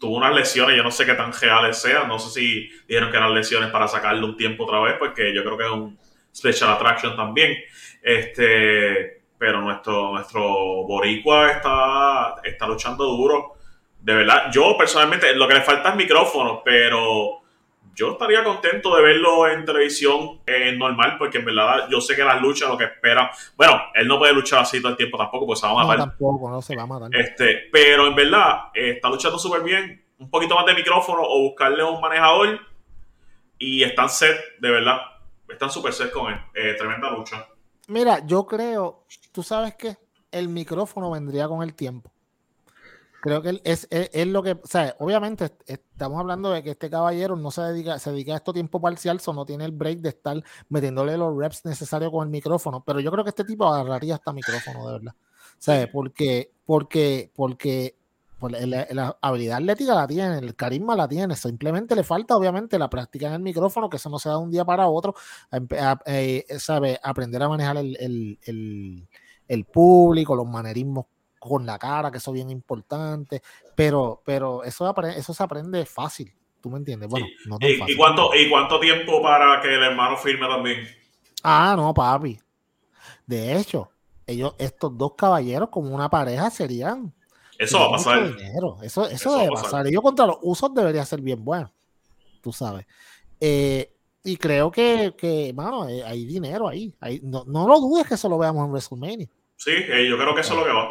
tuvo 0.00 0.16
unas 0.16 0.34
lesiones, 0.34 0.74
yo 0.74 0.82
no 0.82 0.90
sé 0.90 1.04
qué 1.04 1.12
tan 1.12 1.30
reales 1.32 1.80
sean, 1.80 2.08
no 2.08 2.18
sé 2.18 2.30
si 2.30 2.70
dijeron 2.88 3.10
que 3.10 3.18
eran 3.18 3.34
lesiones 3.34 3.70
para 3.70 3.86
sacarle 3.86 4.24
un 4.24 4.36
tiempo 4.36 4.64
otra 4.64 4.80
vez, 4.80 4.94
porque 4.98 5.32
yo 5.34 5.44
creo 5.44 5.58
que 5.58 5.64
es 5.64 5.70
un 5.70 5.98
special 6.34 6.70
attraction 6.70 7.14
también. 7.16 7.54
Este, 8.02 9.24
pero 9.36 9.60
nuestro, 9.60 10.12
nuestro 10.12 10.42
Boricua 10.86 11.50
está, 11.50 12.36
está 12.44 12.66
luchando 12.66 13.04
duro. 13.04 13.58
De 14.00 14.14
verdad, 14.14 14.50
yo 14.50 14.76
personalmente, 14.78 15.34
lo 15.34 15.46
que 15.46 15.54
le 15.54 15.60
falta 15.60 15.90
es 15.90 15.96
micrófono, 15.96 16.62
pero 16.64 17.39
yo 17.94 18.12
estaría 18.12 18.42
contento 18.44 18.94
de 18.96 19.02
verlo 19.02 19.48
en 19.48 19.64
televisión 19.64 20.40
eh, 20.46 20.72
normal, 20.72 21.16
porque 21.18 21.38
en 21.38 21.44
verdad 21.44 21.88
yo 21.90 22.00
sé 22.00 22.16
que 22.16 22.24
las 22.24 22.40
luchas 22.40 22.68
lo 22.68 22.78
que 22.78 22.84
esperan. 22.84 23.28
Bueno, 23.56 23.80
él 23.94 24.06
no 24.08 24.18
puede 24.18 24.32
luchar 24.32 24.60
así 24.60 24.80
todo 24.80 24.92
el 24.92 24.96
tiempo 24.96 25.18
tampoco, 25.18 25.46
pues 25.46 25.60
se 25.60 25.66
va 25.66 25.72
a 25.72 25.84
matar. 25.84 25.98
No, 25.98 26.04
tampoco, 26.06 26.50
no 26.50 26.62
se 26.62 26.76
va 26.76 26.82
a 26.82 26.86
matar. 26.86 27.10
Este, 27.14 27.68
pero 27.72 28.06
en 28.06 28.14
verdad, 28.14 28.70
eh, 28.74 28.92
está 28.92 29.08
luchando 29.08 29.38
súper 29.38 29.62
bien. 29.62 30.04
Un 30.18 30.30
poquito 30.30 30.54
más 30.54 30.66
de 30.66 30.74
micrófono 30.74 31.22
o 31.22 31.42
buscarle 31.42 31.82
un 31.82 32.00
manejador. 32.00 32.60
Y 33.58 33.82
están 33.82 34.08
set, 34.08 34.36
de 34.58 34.70
verdad. 34.70 34.98
Están 35.48 35.70
súper 35.70 35.92
set 35.92 36.10
con 36.10 36.32
él. 36.32 36.38
Eh, 36.54 36.74
tremenda 36.78 37.10
lucha. 37.10 37.46
Mira, 37.88 38.24
yo 38.24 38.46
creo, 38.46 39.04
tú 39.32 39.42
sabes 39.42 39.74
que 39.74 39.96
el 40.30 40.48
micrófono 40.48 41.10
vendría 41.10 41.48
con 41.48 41.62
el 41.62 41.74
tiempo. 41.74 42.12
Creo 43.20 43.42
que 43.42 43.60
es, 43.64 43.86
es, 43.90 44.26
lo 44.26 44.42
que, 44.42 44.52
o 44.52 44.66
sea, 44.66 44.96
obviamente 44.98 45.52
estamos 45.66 46.18
hablando 46.18 46.50
de 46.50 46.62
que 46.62 46.70
este 46.70 46.88
caballero 46.88 47.36
no 47.36 47.50
se 47.50 47.60
dedica, 47.62 47.98
se 47.98 48.10
dedica 48.12 48.32
a 48.32 48.36
esto 48.36 48.54
tiempo 48.54 48.80
parcial, 48.80 49.20
so 49.20 49.34
no 49.34 49.44
tiene 49.44 49.66
el 49.66 49.72
break 49.72 49.98
de 49.98 50.08
estar 50.08 50.42
metiéndole 50.70 51.18
los 51.18 51.36
reps 51.36 51.66
necesarios 51.66 52.10
con 52.10 52.26
el 52.26 52.30
micrófono, 52.30 52.82
pero 52.82 52.98
yo 52.98 53.10
creo 53.10 53.22
que 53.22 53.30
este 53.30 53.44
tipo 53.44 53.66
agarraría 53.66 54.14
hasta 54.14 54.32
micrófono, 54.32 54.86
de 54.86 54.92
verdad. 54.94 55.14
Sea, 55.58 55.90
porque, 55.92 56.50
porque, 56.64 57.30
porque 57.34 57.94
la, 58.40 59.18
habilidad 59.20 59.58
atlética 59.58 59.94
la 59.94 60.06
tiene, 60.06 60.38
el 60.38 60.56
carisma 60.56 60.96
la 60.96 61.06
tiene, 61.06 61.36
simplemente 61.36 61.94
le 61.94 62.04
falta 62.04 62.36
obviamente 62.36 62.78
la 62.78 62.88
práctica 62.88 63.26
en 63.26 63.34
el 63.34 63.42
micrófono, 63.42 63.90
que 63.90 63.98
eso 63.98 64.08
no 64.08 64.18
se 64.18 64.30
da 64.30 64.36
de 64.36 64.42
un 64.42 64.50
día 64.50 64.64
para 64.64 64.88
otro, 64.88 65.14
eh, 66.06 66.46
sabe, 66.58 66.98
aprender 67.02 67.42
a 67.42 67.50
manejar 67.50 67.76
el, 67.76 68.38
el, 68.46 69.08
el 69.46 69.64
público, 69.66 70.34
los 70.34 70.46
manerismos 70.46 71.04
con 71.40 71.66
la 71.66 71.78
cara, 71.78 72.10
que 72.10 72.18
eso 72.18 72.30
es 72.30 72.34
bien 72.34 72.50
importante, 72.50 73.42
pero, 73.74 74.22
pero 74.24 74.62
eso, 74.62 74.94
eso 75.08 75.34
se 75.34 75.42
aprende 75.42 75.84
fácil, 75.86 76.32
¿tú 76.60 76.70
me 76.70 76.76
entiendes? 76.76 77.08
Bueno, 77.08 77.26
no 77.46 77.58
tan 77.58 77.68
¿Y, 77.70 77.92
¿Y, 77.92 77.96
cuánto, 77.96 78.30
¿Y 78.34 78.48
cuánto 78.48 78.78
tiempo 78.78 79.20
para 79.22 79.60
que 79.60 79.74
el 79.74 79.82
hermano 79.82 80.16
firme 80.18 80.46
también? 80.46 80.86
Ah, 81.42 81.74
no, 81.76 81.92
papi. 81.94 82.38
De 83.26 83.56
hecho, 83.56 83.90
ellos, 84.26 84.54
estos 84.58 84.96
dos 84.96 85.14
caballeros 85.16 85.70
como 85.70 85.94
una 85.94 86.10
pareja 86.10 86.50
serían... 86.50 87.12
Eso 87.58 87.78
va 87.78 87.86
a 87.86 87.90
pasar. 87.92 88.36
Eso, 88.82 89.06
eso, 89.08 89.36
debe 89.36 89.50
pasar. 89.50 89.86
Ellos 89.86 90.02
contra 90.02 90.26
los 90.26 90.38
usos 90.42 90.72
debería 90.74 91.04
ser 91.04 91.20
bien 91.20 91.44
bueno, 91.44 91.70
tú 92.40 92.52
sabes. 92.52 92.86
Eh, 93.40 93.92
y 94.22 94.36
creo 94.36 94.70
que, 94.70 95.14
que 95.16 95.52
mano, 95.54 95.88
eh, 95.88 96.02
hay 96.04 96.24
dinero 96.26 96.68
ahí. 96.68 96.94
no, 97.22 97.44
no, 97.46 97.66
lo 97.66 97.80
dudes 97.80 98.06
que 98.06 98.14
eso 98.14 98.28
lo 98.28 98.38
veamos 98.38 98.64
en 98.64 98.70
WrestleMania. 98.70 99.28
Sí, 99.56 99.72
eh, 99.72 100.06
yo 100.08 100.16
creo 100.16 100.34
que 100.34 100.40
eso 100.40 100.54
es 100.54 100.58
lo 100.58 100.64
que 100.64 100.72
va. 100.72 100.90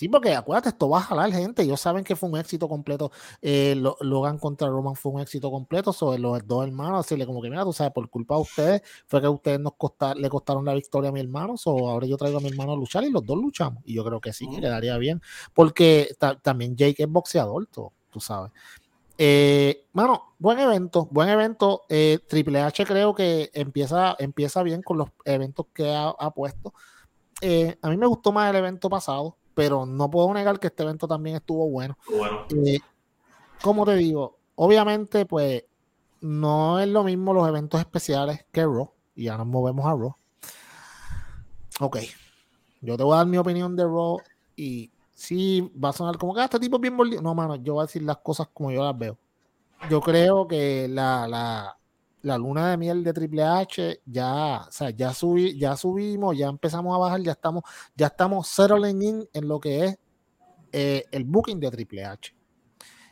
Sí, 0.00 0.08
porque 0.08 0.34
acuérdate, 0.34 0.70
esto 0.70 0.88
va 0.88 0.96
a 0.96 1.02
jalar 1.02 1.30
gente. 1.30 1.62
Ellos 1.62 1.78
saben 1.78 2.04
que 2.04 2.16
fue 2.16 2.30
un 2.30 2.38
éxito 2.38 2.70
completo. 2.70 3.12
Eh, 3.42 3.74
Logan 4.00 4.38
contra 4.38 4.66
Roman 4.66 4.96
fue 4.96 5.12
un 5.12 5.20
éxito 5.20 5.50
completo. 5.50 5.92
Sobre 5.92 6.18
los 6.18 6.46
dos 6.46 6.66
hermanos, 6.66 7.04
decirle 7.04 7.26
como 7.26 7.42
que, 7.42 7.50
mira, 7.50 7.64
tú 7.64 7.74
sabes, 7.74 7.92
por 7.92 8.08
culpa 8.08 8.36
de 8.36 8.40
ustedes, 8.40 8.82
fue 9.06 9.20
que 9.20 9.28
ustedes 9.28 9.60
nos 9.60 9.74
le 10.16 10.30
costaron 10.30 10.64
la 10.64 10.72
victoria 10.72 11.10
a 11.10 11.12
mi 11.12 11.20
hermano. 11.20 11.54
O 11.66 11.90
ahora 11.90 12.06
yo 12.06 12.16
traigo 12.16 12.38
a 12.38 12.40
mi 12.40 12.48
hermano 12.48 12.72
a 12.72 12.76
luchar 12.76 13.04
y 13.04 13.10
los 13.10 13.26
dos 13.26 13.36
luchamos. 13.36 13.82
Y 13.84 13.92
yo 13.92 14.02
creo 14.02 14.22
que 14.22 14.32
sí, 14.32 14.48
que 14.48 14.62
quedaría 14.62 14.96
bien. 14.96 15.20
Porque 15.52 16.16
también 16.40 16.76
Jake 16.76 17.02
es 17.02 17.08
boxeador, 17.10 17.66
tú, 17.66 17.92
tú 18.08 18.20
sabes. 18.20 18.52
Eh, 19.18 19.84
mano, 19.92 20.32
buen 20.38 20.60
evento, 20.60 21.08
buen 21.10 21.28
evento. 21.28 21.82
Eh, 21.90 22.20
Triple 22.26 22.62
H 22.62 22.86
creo 22.86 23.14
que 23.14 23.50
empieza, 23.52 24.16
empieza 24.18 24.62
bien 24.62 24.80
con 24.80 24.96
los 24.96 25.10
eventos 25.26 25.66
que 25.74 25.94
ha, 25.94 26.30
puesto. 26.30 26.72
Eh, 27.42 27.76
a 27.82 27.90
mí 27.90 27.98
me 27.98 28.06
gustó 28.06 28.32
más 28.32 28.48
el 28.48 28.56
evento 28.56 28.88
pasado 28.88 29.36
pero 29.54 29.86
no 29.86 30.10
puedo 30.10 30.32
negar 30.32 30.58
que 30.58 30.68
este 30.68 30.82
evento 30.82 31.06
también 31.08 31.36
estuvo 31.36 31.68
bueno. 31.68 31.96
bueno. 32.10 32.46
Eh, 32.66 32.80
como 33.62 33.84
te 33.84 33.94
digo, 33.96 34.38
obviamente, 34.54 35.26
pues 35.26 35.64
no 36.20 36.78
es 36.80 36.88
lo 36.88 37.04
mismo 37.04 37.32
los 37.32 37.48
eventos 37.48 37.80
especiales 37.80 38.44
que 38.52 38.62
Raw, 38.62 38.90
y 39.14 39.24
ya 39.24 39.36
nos 39.36 39.46
movemos 39.46 39.86
a 39.86 39.90
Raw. 39.90 40.14
Ok, 41.80 41.98
yo 42.80 42.96
te 42.96 43.02
voy 43.02 43.14
a 43.14 43.18
dar 43.18 43.26
mi 43.26 43.38
opinión 43.38 43.74
de 43.76 43.84
Raw 43.84 44.18
y 44.56 44.90
sí 45.14 45.72
va 45.82 45.90
a 45.90 45.92
sonar 45.92 46.18
como 46.18 46.34
que 46.34 46.40
ah, 46.40 46.44
este 46.44 46.60
tipo 46.60 46.76
es 46.76 46.82
bien 46.82 46.94
mordido. 46.94 47.22
No, 47.22 47.34
mano, 47.34 47.56
yo 47.56 47.74
voy 47.74 47.82
a 47.82 47.86
decir 47.86 48.02
las 48.02 48.18
cosas 48.18 48.48
como 48.52 48.70
yo 48.70 48.84
las 48.84 48.96
veo. 48.96 49.18
Yo 49.88 50.00
creo 50.00 50.46
que 50.46 50.88
la, 50.88 51.26
la 51.26 51.79
la 52.22 52.38
luna 52.38 52.70
de 52.70 52.76
miel 52.76 53.02
de 53.02 53.12
Triple 53.12 53.42
H, 53.42 54.02
ya, 54.04 54.64
o 54.68 54.72
sea, 54.72 54.90
ya, 54.90 55.14
subí, 55.14 55.58
ya 55.58 55.76
subimos, 55.76 56.36
ya 56.36 56.48
empezamos 56.48 56.94
a 56.94 56.98
bajar, 56.98 57.20
ya 57.22 57.32
estamos, 57.32 57.62
ya 57.94 58.08
estamos 58.08 58.48
settling 58.48 59.02
in 59.02 59.28
en 59.32 59.48
lo 59.48 59.58
que 59.60 59.84
es 59.84 59.98
eh, 60.72 61.04
el 61.10 61.24
booking 61.24 61.60
de 61.60 61.70
Triple 61.70 62.04
H. 62.04 62.34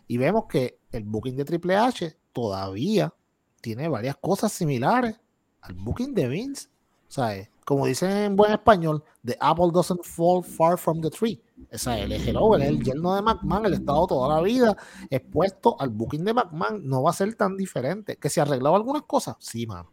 Y 0.07 0.19
vemos 0.19 0.45
que 0.49 0.79
el 0.93 1.05
booking 1.05 1.37
de 1.37 1.45
Triple 1.45 1.77
H 1.77 2.17
todavía 2.33 3.15
tiene 3.61 3.89
varias 3.89 4.17
cosas 4.17 4.53
similares 4.53 5.21
al 5.61 5.75
booking 5.75 6.15
de 6.15 6.29
Vince. 6.29 6.69
O 7.09 7.11
sea, 7.11 7.49
como 7.69 7.85
dicen 7.85 8.11
en 8.11 8.35
buen 8.35 8.51
español, 8.51 9.05
the 9.23 9.37
apple 9.41 9.67
doesn't 9.71 10.03
fall 10.03 10.43
far 10.43 10.79
from 10.79 11.03
the 11.03 11.11
tree. 11.11 11.39
Esa 11.69 11.99
es 11.99 12.05
el 12.07 12.13
hello, 12.13 12.57
el 12.57 12.83
yerno 12.83 13.15
de 13.15 13.21
McMahon, 13.21 13.67
el 13.67 13.75
estado 13.75 14.07
toda 14.07 14.37
la 14.37 14.41
vida 14.41 14.75
expuesto 15.11 15.77
al 15.79 15.91
booking 15.91 16.25
de 16.25 16.33
McMahon, 16.33 16.89
no 16.89 17.03
va 17.03 17.11
a 17.11 17.13
ser 17.13 17.35
tan 17.35 17.59
diferente. 17.59 18.17
¿Que 18.17 18.31
se 18.31 18.41
arreglado 18.41 18.75
algunas 18.75 19.03
cosas? 19.03 19.37
Sí, 19.41 19.67
mano. 19.67 19.93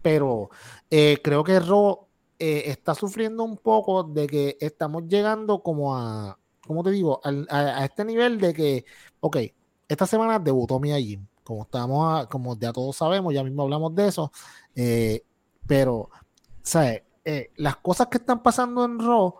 Pero 0.00 0.48
eh, 0.90 1.18
creo 1.22 1.44
que 1.44 1.60
Ro 1.60 2.08
eh, 2.38 2.62
está 2.68 2.94
sufriendo 2.94 3.44
un 3.44 3.58
poco 3.58 4.04
de 4.04 4.26
que 4.26 4.56
estamos 4.58 5.02
llegando 5.08 5.62
como 5.62 5.94
a, 5.94 6.38
¿cómo 6.66 6.82
te 6.82 6.90
digo? 6.90 7.20
A, 7.22 7.84
este 7.84 8.02
nivel 8.06 8.40
de 8.40 8.54
que, 8.54 8.86
ok, 9.20 9.36
esta 9.86 10.06
semana 10.06 10.38
debutó 10.38 10.80
Mia 10.80 10.98
Jim, 10.98 11.26
como 11.44 11.64
estamos, 11.64 12.28
como 12.28 12.58
ya 12.58 12.72
todos 12.72 12.96
sabemos, 12.96 13.34
ya 13.34 13.44
mismo 13.44 13.64
hablamos 13.64 13.94
de 13.94 14.08
eso, 14.08 14.32
eh, 14.74 15.22
pero, 15.66 16.08
¿sabes? 16.68 17.02
las 17.56 17.76
cosas 17.76 18.06
que 18.06 18.16
están 18.16 18.42
pasando 18.42 18.86
en 18.86 18.98
Raw 18.98 19.34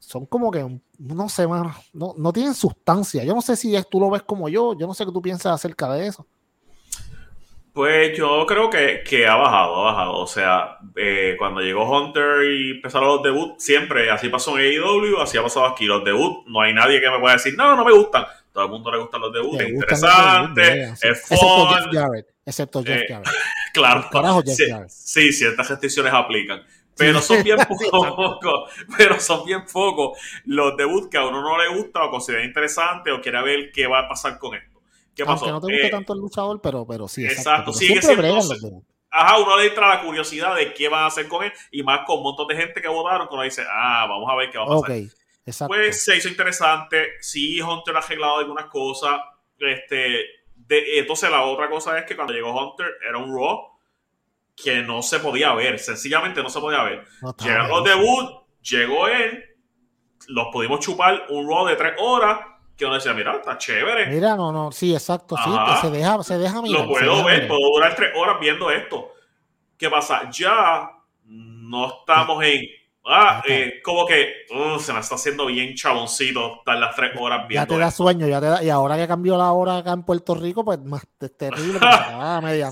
son 0.00 0.26
como 0.26 0.50
que, 0.50 0.64
no 0.98 1.28
sé, 1.28 1.46
no, 1.46 2.14
no 2.16 2.32
tienen 2.32 2.54
sustancia. 2.54 3.22
Yo 3.22 3.32
no 3.32 3.42
sé 3.42 3.54
si 3.54 3.76
tú 3.88 4.00
lo 4.00 4.10
ves 4.10 4.22
como 4.22 4.48
yo, 4.48 4.76
yo 4.76 4.86
no 4.86 4.94
sé 4.94 5.04
qué 5.04 5.12
tú 5.12 5.22
piensas 5.22 5.52
acerca 5.52 5.88
de 5.92 6.08
eso. 6.08 6.26
Pues 7.72 8.16
yo 8.16 8.46
creo 8.46 8.70
que, 8.70 9.02
que 9.06 9.26
ha 9.26 9.36
bajado, 9.36 9.74
ha 9.76 9.92
bajado. 9.92 10.14
O 10.14 10.26
sea, 10.26 10.78
eh, 10.96 11.34
cuando 11.38 11.60
llegó 11.60 11.84
Hunter 11.84 12.50
y 12.50 12.70
empezaron 12.76 13.08
los 13.08 13.22
debuts, 13.22 13.62
siempre 13.62 14.10
así 14.10 14.30
pasó 14.30 14.58
en 14.58 14.64
AEW, 14.64 15.20
así 15.20 15.36
ha 15.36 15.42
pasado 15.42 15.66
aquí. 15.66 15.84
Los 15.84 16.02
debuts, 16.02 16.46
no 16.46 16.62
hay 16.62 16.72
nadie 16.72 17.00
que 17.00 17.10
me 17.10 17.18
pueda 17.18 17.34
decir, 17.34 17.54
no, 17.54 17.76
no 17.76 17.84
me 17.84 17.92
gustan. 17.92 18.24
Todo 18.50 18.64
el 18.64 18.70
mundo 18.70 18.90
le 18.90 18.98
gustan 18.98 19.20
los 19.20 19.32
debuts, 19.32 19.60
es 19.60 19.68
interesante, 19.68 20.82
es 20.84 21.04
Excepto 21.04 21.66
Jeff 21.66 21.86
Jarrett. 21.92 22.26
Excepto 22.46 22.82
Jeff 22.82 23.02
eh, 23.02 23.06
Jarrett. 23.08 23.34
Claro, 23.80 24.42
sí, 24.88 25.32
ciertas 25.32 25.68
restricciones 25.68 26.12
aplican 26.12 26.62
pero 26.96 27.20
son 27.20 27.42
bien 27.42 27.58
pocos, 27.90 28.70
pero 28.96 29.20
son 29.20 29.44
bien 29.44 29.64
pocos 29.70 30.18
los 30.44 30.76
debuts 30.76 31.08
que 31.08 31.18
a 31.18 31.26
uno 31.26 31.42
no 31.42 31.58
le 31.58 31.68
gusta 31.68 32.04
o 32.04 32.10
considera 32.10 32.44
interesante 32.44 33.12
o 33.12 33.20
quiere 33.20 33.42
ver 33.42 33.70
qué 33.72 33.86
va 33.86 34.00
a 34.00 34.08
pasar 34.08 34.38
con 34.38 34.54
esto. 34.54 34.80
¿Qué 35.14 35.24
pasó? 35.24 35.46
Aunque 35.46 35.52
no 35.52 35.60
te 35.60 35.72
guste 35.72 35.86
eh, 35.86 35.90
tanto 35.90 36.12
el 36.14 36.20
luchador, 36.20 36.60
pero, 36.60 36.86
pero 36.86 37.08
sí. 37.08 37.24
Exacto, 37.24 37.72
sigue 37.72 38.00
siendo. 38.02 38.82
Ajá, 39.10 39.38
uno 39.38 39.56
le 39.56 39.68
entra 39.68 39.88
la 39.88 40.02
curiosidad 40.02 40.54
de 40.56 40.74
qué 40.74 40.88
van 40.88 41.04
a 41.04 41.06
hacer 41.06 41.26
con 41.28 41.44
él 41.44 41.52
y 41.70 41.82
más 41.82 42.00
con 42.06 42.18
un 42.18 42.24
montón 42.24 42.48
de 42.48 42.56
gente 42.56 42.82
que 42.82 42.88
votaron 42.88 43.28
que 43.28 43.34
uno 43.34 43.44
dice, 43.44 43.62
ah, 43.70 44.06
vamos 44.08 44.28
a 44.30 44.34
ver 44.34 44.50
qué 44.50 44.58
va 44.58 44.64
a 44.64 44.66
pasar. 44.66 44.80
Okay, 44.80 45.08
exacto. 45.46 45.74
Pues 45.74 46.04
se 46.04 46.16
hizo 46.16 46.28
interesante. 46.28 47.12
Sí, 47.20 47.60
Hunter 47.62 47.96
ha 47.96 48.00
arreglado 48.00 48.38
algunas 48.38 48.66
cosas. 48.66 49.20
Este, 49.58 50.22
de, 50.68 50.98
entonces 50.98 51.30
la 51.30 51.42
otra 51.42 51.68
cosa 51.68 51.98
es 51.98 52.04
que 52.04 52.16
cuando 52.16 52.32
llegó 52.32 52.52
Hunter 52.52 52.86
era 53.08 53.18
un 53.18 53.34
Raw 53.34 53.72
que 54.56 54.82
no 54.82 55.02
se 55.02 55.20
podía 55.20 55.52
ver, 55.54 55.78
sencillamente 55.78 56.42
no 56.42 56.48
se 56.48 56.60
podía 56.60 56.82
ver. 56.82 57.04
Llegaron 57.38 57.68
los 57.68 57.84
debut, 57.84 58.30
llegó 58.62 59.06
él, 59.08 59.44
los 60.28 60.48
pudimos 60.52 60.80
chupar 60.80 61.26
un 61.28 61.48
Raw 61.48 61.66
de 61.66 61.76
tres 61.76 61.92
horas, 61.98 62.40
que 62.76 62.84
uno 62.84 62.94
decía, 62.94 63.14
mira, 63.14 63.36
está 63.36 63.56
chévere. 63.56 64.06
Mira, 64.06 64.36
no, 64.36 64.52
no, 64.52 64.72
sí, 64.72 64.92
exacto, 64.92 65.36
sí, 65.36 65.50
se 65.80 65.90
deja, 65.90 66.22
se 66.22 66.38
deja 66.38 66.60
mirar. 66.60 66.82
Lo 66.82 66.88
puedo 66.88 67.24
ver, 67.24 67.48
puedo 67.48 67.60
durar 67.74 67.94
tres 67.94 68.12
horas 68.14 68.36
viendo 68.40 68.70
esto. 68.70 69.12
¿Qué 69.78 69.88
pasa? 69.90 70.30
Ya 70.30 70.90
no 71.24 71.86
estamos 71.86 72.42
en 72.44 72.66
Ah, 73.08 73.40
eh, 73.48 73.80
como 73.84 74.04
que 74.04 74.46
uh, 74.50 74.80
se 74.80 74.92
me 74.92 74.98
está 74.98 75.14
haciendo 75.14 75.46
bien 75.46 75.74
chaboncito 75.76 76.58
estar 76.58 76.76
las 76.76 76.96
tres 76.96 77.12
horas 77.16 77.46
viendo. 77.46 77.64
Ya 77.64 77.66
te 77.68 77.78
da 77.78 77.90
sueño, 77.92 78.26
ya 78.26 78.40
te 78.40 78.46
da, 78.46 78.64
y 78.64 78.68
ahora 78.68 78.96
que 78.96 79.06
cambió 79.06 79.38
la 79.38 79.52
hora 79.52 79.78
acá 79.78 79.92
en 79.92 80.02
Puerto 80.02 80.34
Rico, 80.34 80.64
pues 80.64 80.80
más 80.82 81.06
terrible. 81.38 81.78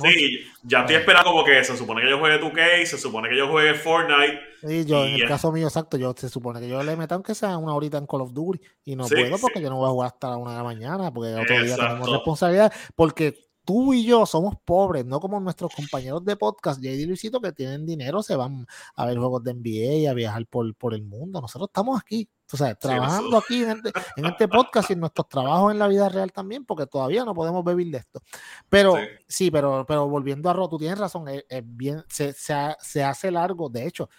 Sí, 0.03 0.40
ya 0.64 0.81
estoy 0.81 0.97
esperando 0.97 1.31
como 1.31 1.44
que 1.44 1.62
se 1.62 1.77
supone 1.77 2.03
que 2.03 2.11
yo 2.11 2.18
juegue 2.18 2.40
2K, 2.40 2.85
se 2.85 2.99
supone 2.99 3.29
que 3.29 3.37
yo 3.37 3.49
juegue 3.49 3.75
Fortnite. 3.75 4.40
Sí, 4.66 4.85
yo 4.85 5.05
en 5.05 5.14
el 5.14 5.29
caso 5.29 5.53
mío, 5.53 5.68
exacto, 5.68 5.97
yo 5.97 6.14
se 6.16 6.29
supone 6.29 6.61
que 6.61 6.68
yo 6.68 6.83
le 6.83 6.97
meto 6.97 7.14
aunque 7.14 7.35
sea 7.35 7.57
una 7.57 7.75
horita 7.75 7.99
en 7.99 8.07
Call 8.07 8.23
of 8.23 8.33
Duty 8.33 8.61
y 8.87 8.97
no 8.97 9.07
puedo 9.07 9.38
porque 9.38 9.61
yo 9.61 9.70
no 9.70 9.77
voy 9.77 9.87
a 9.87 9.92
jugar 9.92 10.07
hasta 10.09 10.31
la 10.31 10.37
una 10.37 10.53
de 10.53 10.57
la 10.59 10.64
mañana 10.64 11.12
porque 11.12 11.35
otro 11.35 11.62
día 11.62 11.77
tenemos 11.77 12.11
responsabilidad 12.11 12.73
porque 12.97 13.38
tú 13.64 13.94
y 13.94 14.05
yo 14.05 14.27
somos 14.27 14.57
pobres, 14.64 15.05
no 15.05 15.20
como 15.20 15.40
nuestros 15.40 15.74
compañeros 15.74 16.24
de 16.24 16.37
podcast, 16.37 16.81
JD 16.81 17.00
y 17.00 17.07
Luisito, 17.07 17.40
que 17.40 17.53
tienen 17.53 17.87
dinero, 17.87 18.22
se 18.22 18.37
van 18.37 18.66
a 18.94 19.07
ver 19.07 19.18
juegos 19.18 19.42
de 19.42 19.55
NBA 19.55 19.94
y 19.94 20.07
a 20.07 20.14
viajar 20.14 20.46
por, 20.46 20.74
por 20.74 20.94
el 20.94 21.03
mundo. 21.03 21.40
Nosotros 21.40 21.68
estamos 21.68 21.98
aquí, 21.98 22.29
o 22.53 22.57
sea, 22.57 22.74
trabajando 22.74 23.38
aquí 23.38 23.62
en 23.62 23.70
este, 23.70 23.92
en 24.16 24.27
este, 24.27 24.48
podcast 24.48 24.90
y 24.90 24.92
en 24.92 25.00
nuestros 25.00 25.29
trabajos 25.29 25.72
en 25.72 25.79
la 25.79 25.88
vida 25.88 26.09
real 26.09 26.31
también, 26.31 26.64
porque 26.64 26.87
todavía 26.87 27.24
no 27.24 27.35
podemos 27.35 27.64
vivir 27.64 27.90
de 27.90 27.98
esto. 27.98 28.20
Pero 28.68 28.96
sí, 29.27 29.50
pero, 29.50 29.85
pero 29.87 30.09
volviendo 30.09 30.50
a 30.50 30.53
Ro, 30.53 30.68
tú 30.68 30.79
tienes 30.79 30.98
razón, 30.98 31.27
es, 31.29 31.44
bien, 31.64 32.05
se, 32.09 32.33
se, 32.33 33.03
hace 33.03 33.31
largo. 33.31 33.70
De 33.70 33.87
hecho, 33.87 34.11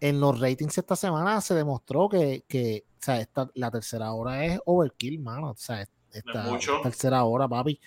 en 0.00 0.18
los 0.18 0.40
ratings 0.40 0.78
esta 0.78 0.96
semana 0.96 1.40
se 1.40 1.54
demostró 1.54 2.08
que, 2.08 2.44
que 2.48 2.84
o 3.00 3.02
sea, 3.02 3.20
esta, 3.20 3.48
la 3.54 3.70
tercera 3.70 4.12
hora 4.12 4.44
es 4.44 4.60
overkill, 4.64 5.20
mano. 5.20 5.50
O 5.50 5.56
sea, 5.56 5.86
esta 6.12 6.82
tercera 6.82 7.24
hora, 7.24 7.48
papi 7.48 7.80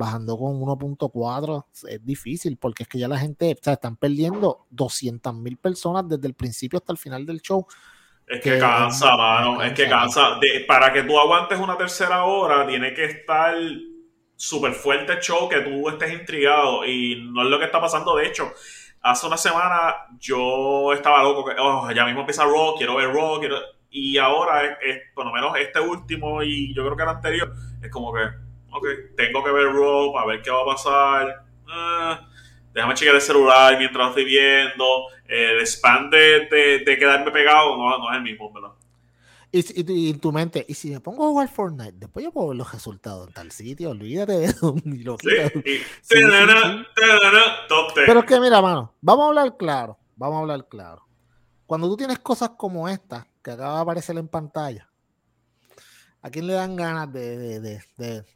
bajando 0.00 0.38
con 0.38 0.58
1.4 0.58 1.64
es 1.88 2.04
difícil 2.04 2.56
porque 2.56 2.84
es 2.84 2.88
que 2.88 2.98
ya 2.98 3.06
la 3.06 3.18
gente, 3.18 3.52
o 3.52 3.62
sea, 3.62 3.74
están 3.74 3.96
perdiendo 3.96 4.66
200 4.70 5.34
mil 5.34 5.58
personas 5.58 6.08
desde 6.08 6.26
el 6.26 6.34
principio 6.34 6.78
hasta 6.78 6.92
el 6.92 6.98
final 6.98 7.26
del 7.26 7.42
show. 7.42 7.66
Es 8.26 8.40
que, 8.40 8.58
cansa, 8.58 9.16
mano, 9.16 9.62
es 9.62 9.72
que 9.74 9.88
cansa. 9.88 10.38
para 10.66 10.92
que 10.92 11.02
tú 11.02 11.18
aguantes 11.18 11.58
una 11.58 11.76
tercera 11.76 12.24
hora, 12.24 12.66
tiene 12.66 12.94
que 12.94 13.04
estar 13.04 13.54
súper 14.36 14.72
fuerte 14.72 15.12
el 15.12 15.20
show, 15.20 15.48
que 15.48 15.60
tú 15.60 15.88
estés 15.88 16.12
intrigado 16.12 16.86
y 16.86 17.28
no 17.32 17.42
es 17.42 17.48
lo 17.48 17.58
que 17.58 17.66
está 17.66 17.80
pasando. 17.80 18.16
De 18.16 18.26
hecho, 18.26 18.52
hace 19.02 19.26
una 19.26 19.36
semana 19.36 19.94
yo 20.18 20.92
estaba 20.94 21.22
loco, 21.22 21.44
que 21.44 21.56
oh, 21.58 21.90
ya 21.90 22.06
mismo 22.06 22.20
empieza 22.20 22.44
Raw, 22.44 22.74
quiero 22.76 22.96
ver 22.96 23.12
Raw, 23.12 23.40
y 23.90 24.18
ahora, 24.18 24.78
es, 24.80 25.02
por 25.14 25.26
lo 25.26 25.32
menos 25.32 25.56
este 25.58 25.80
último 25.80 26.42
y 26.42 26.74
yo 26.74 26.84
creo 26.84 26.96
que 26.96 27.02
el 27.02 27.08
anterior, 27.08 27.52
es 27.82 27.90
como 27.90 28.12
que 28.12 28.20
ok, 28.72 28.86
tengo 29.16 29.42
que 29.42 29.50
ver 29.50 29.66
Raw 29.66 30.12
para 30.12 30.26
ver 30.26 30.42
qué 30.42 30.50
va 30.50 30.62
a 30.62 30.66
pasar. 30.66 31.44
Ah, 31.68 32.28
déjame 32.72 32.94
chequear 32.94 33.16
el 33.16 33.20
celular 33.20 33.76
mientras 33.78 34.08
estoy 34.08 34.24
viendo. 34.24 34.84
El 35.26 35.60
spam 35.66 36.10
de, 36.10 36.82
quedarme 36.84 37.30
pegado 37.30 37.76
no, 37.76 37.98
no, 37.98 38.10
es 38.10 38.16
el 38.16 38.22
mismo, 38.22 38.52
¿verdad? 38.52 38.70
Y, 39.52 40.10
en 40.10 40.20
tu 40.20 40.30
mente, 40.30 40.64
y 40.68 40.74
si 40.74 40.90
me 40.90 41.00
pongo 41.00 41.24
a 41.24 41.28
jugar 41.28 41.48
Fortnite, 41.48 41.94
después 41.96 42.24
yo 42.24 42.30
puedo 42.30 42.48
ver 42.48 42.56
los 42.56 42.72
resultados 42.72 43.26
en 43.26 43.34
tal 43.34 43.50
sitio, 43.50 43.90
olvídate 43.90 44.32
de. 44.32 44.54
Lo 45.04 45.16
Pero 47.94 48.20
es 48.20 48.26
que 48.26 48.40
mira, 48.40 48.62
mano, 48.62 48.94
vamos 49.00 49.24
a 49.24 49.28
hablar 49.28 49.56
claro, 49.56 49.98
vamos 50.14 50.36
a 50.36 50.40
hablar 50.42 50.68
claro. 50.68 51.04
Cuando 51.66 51.88
tú 51.88 51.96
tienes 51.96 52.20
cosas 52.20 52.50
como 52.50 52.88
esta, 52.88 53.26
que 53.42 53.50
acaba 53.50 53.76
de 53.76 53.80
aparecer 53.82 54.18
en 54.18 54.28
pantalla, 54.28 54.90
¿A 56.22 56.30
quién 56.30 56.46
le 56.46 56.52
dan 56.52 56.76
ganas 56.76 57.10
de, 57.12 57.82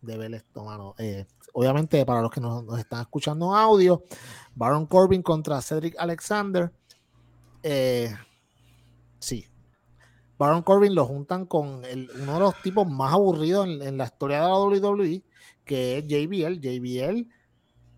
ver 0.00 0.34
esto, 0.34 0.64
mano? 0.64 0.94
Eh, 0.96 1.26
obviamente, 1.52 2.04
para 2.06 2.22
los 2.22 2.30
que 2.30 2.40
nos, 2.40 2.78
están 2.78 3.02
escuchando 3.02 3.54
audio, 3.54 4.02
Baron 4.54 4.86
Corbin 4.86 5.22
contra 5.22 5.60
Cedric 5.60 5.94
Alexander. 5.98 6.72
Eh, 7.62 8.14
sí. 9.18 9.46
Baron 10.38 10.62
Corbin 10.62 10.94
lo 10.94 11.04
juntan 11.04 11.44
con 11.44 11.82
uno 11.82 12.32
de 12.32 12.40
los 12.40 12.62
tipos 12.62 12.88
más 12.90 13.12
aburridos 13.12 13.68
en, 13.68 13.98
la 13.98 14.04
historia 14.04 14.40
de 14.40 14.48
la 14.48 14.58
WWE, 14.58 15.22
que 15.64 15.98
es 15.98 16.06
JBL. 16.06 16.60
JBL, 16.60 17.28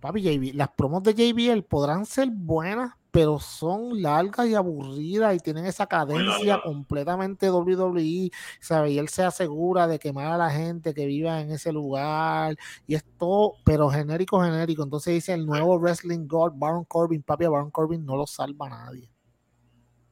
papi, 0.01 0.21
JBL, 0.21 0.57
las 0.57 0.71
promos 0.71 1.05
de 1.05 1.15
JBL 1.15 1.63
podrán 1.63 2.07
ser 2.07 2.29
buenas, 2.33 2.93
pero 3.17 3.41
son 3.41 4.03
largas 4.03 4.47
y 4.47 4.55
aburridas 4.55 5.35
y 5.35 5.39
tienen 5.39 5.65
esa 5.65 5.87
cadencia 5.87 6.61
completamente 6.63 7.51
WWE, 7.51 8.31
¿sabe? 8.61 8.91
Y 8.91 8.99
él 8.99 9.09
se 9.09 9.25
asegura 9.25 9.87
de 9.87 9.99
quemar 9.99 10.27
a 10.33 10.37
la 10.37 10.51
gente 10.51 10.93
que 10.93 11.07
viva 11.07 11.41
en 11.41 11.51
ese 11.51 11.73
lugar 11.73 12.59
y 12.87 12.95
es 12.95 13.03
todo, 13.17 13.55
pero 13.65 13.89
genérico, 13.89 14.43
genérico. 14.43 14.83
Entonces 14.83 15.15
dice 15.15 15.33
el 15.33 15.47
nuevo 15.47 15.79
Wrestling 15.79 16.27
God, 16.27 16.53
Baron 16.57 16.85
Corbin, 16.85 17.23
papi, 17.23 17.47
a 17.47 17.49
Baron 17.49 17.71
Corbin 17.71 18.05
no 18.05 18.17
lo 18.17 18.27
salva 18.27 18.69
nadie. 18.69 19.09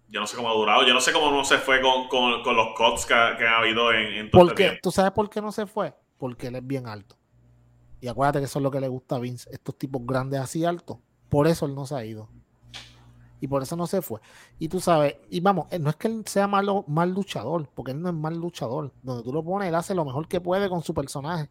Yo 0.08 0.20
no 0.20 0.26
sé 0.26 0.34
cómo 0.34 0.48
ha 0.48 0.54
durado, 0.54 0.86
yo 0.86 0.94
no 0.94 1.00
sé 1.02 1.12
cómo 1.12 1.30
no 1.30 1.44
se 1.44 1.58
fue 1.58 1.82
con, 1.82 2.56
los 2.56 2.68
cuts 2.74 3.04
que, 3.04 3.12
ha 3.12 3.58
habido 3.58 3.92
en, 3.92 4.14
en 4.14 4.30
todo 4.30 4.48
este 4.48 4.78
¿Tú 4.82 4.90
sabes 4.90 5.12
por 5.12 5.28
qué 5.28 5.42
no 5.42 5.52
se 5.52 5.66
fue? 5.66 5.94
Porque 6.16 6.46
él 6.46 6.56
es 6.56 6.66
bien 6.66 6.88
alto. 6.88 7.18
Y 8.00 8.08
acuérdate 8.08 8.38
que 8.38 8.46
eso 8.46 8.60
es 8.60 8.62
lo 8.62 8.70
que 8.70 8.80
le 8.80 8.88
gusta 8.88 9.16
a 9.16 9.18
Vince, 9.18 9.50
estos 9.52 9.76
tipos 9.76 10.00
grandes 10.06 10.40
así 10.40 10.64
altos. 10.64 10.96
Por 11.28 11.46
eso 11.46 11.66
él 11.66 11.74
no 11.74 11.84
se 11.84 11.96
ha 11.96 12.02
ido 12.02 12.30
y 13.40 13.48
por 13.48 13.62
eso 13.62 13.76
no 13.76 13.86
se 13.86 14.02
fue. 14.02 14.20
Y 14.58 14.68
tú 14.68 14.80
sabes, 14.80 15.16
y 15.30 15.40
vamos, 15.40 15.66
eh, 15.70 15.78
no 15.78 15.90
es 15.90 15.96
que 15.96 16.08
él 16.08 16.24
sea 16.26 16.46
malo, 16.46 16.84
mal 16.88 17.12
luchador, 17.12 17.68
porque 17.74 17.92
él 17.92 18.00
no 18.00 18.08
es 18.08 18.14
mal 18.14 18.36
luchador. 18.36 18.92
Donde 19.02 19.22
tú 19.22 19.32
lo 19.32 19.44
pones, 19.44 19.68
él 19.68 19.74
hace 19.74 19.94
lo 19.94 20.04
mejor 20.04 20.28
que 20.28 20.40
puede 20.40 20.68
con 20.68 20.82
su 20.82 20.94
personaje. 20.94 21.50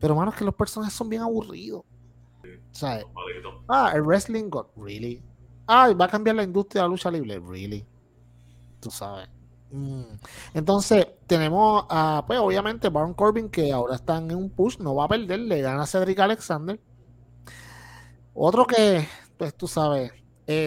Pero, 0.00 0.16
mano, 0.16 0.30
es 0.32 0.36
que 0.36 0.44
los 0.44 0.54
personajes 0.54 0.94
son 0.94 1.08
bien 1.08 1.22
aburridos. 1.22 1.84
¿Sabes? 2.72 3.04
Ah, 3.68 3.92
el 3.94 4.02
wrestling 4.02 4.48
god, 4.48 4.66
really. 4.76 5.22
Ah, 5.66 5.92
va 5.92 6.06
a 6.06 6.08
cambiar 6.08 6.36
la 6.36 6.42
industria 6.42 6.82
de 6.82 6.88
la 6.88 6.90
lucha 6.90 7.10
libre, 7.10 7.38
really. 7.38 7.86
Tú 8.80 8.90
sabes. 8.90 9.28
Mm. 9.70 10.02
Entonces, 10.54 11.06
tenemos 11.26 11.86
a, 11.88 12.24
pues 12.26 12.38
obviamente, 12.38 12.88
Baron 12.88 13.14
Corbin, 13.14 13.48
que 13.48 13.72
ahora 13.72 13.94
está 13.94 14.18
en 14.18 14.34
un 14.34 14.50
push, 14.50 14.78
no 14.78 14.94
va 14.94 15.04
a 15.04 15.08
perder, 15.08 15.40
le 15.40 15.60
gana 15.60 15.82
a 15.82 15.86
Cedric 15.86 16.18
Alexander. 16.18 16.80
Otro 18.34 18.66
que, 18.66 19.06
pues 19.36 19.54
tú 19.54 19.68
sabes, 19.68 20.12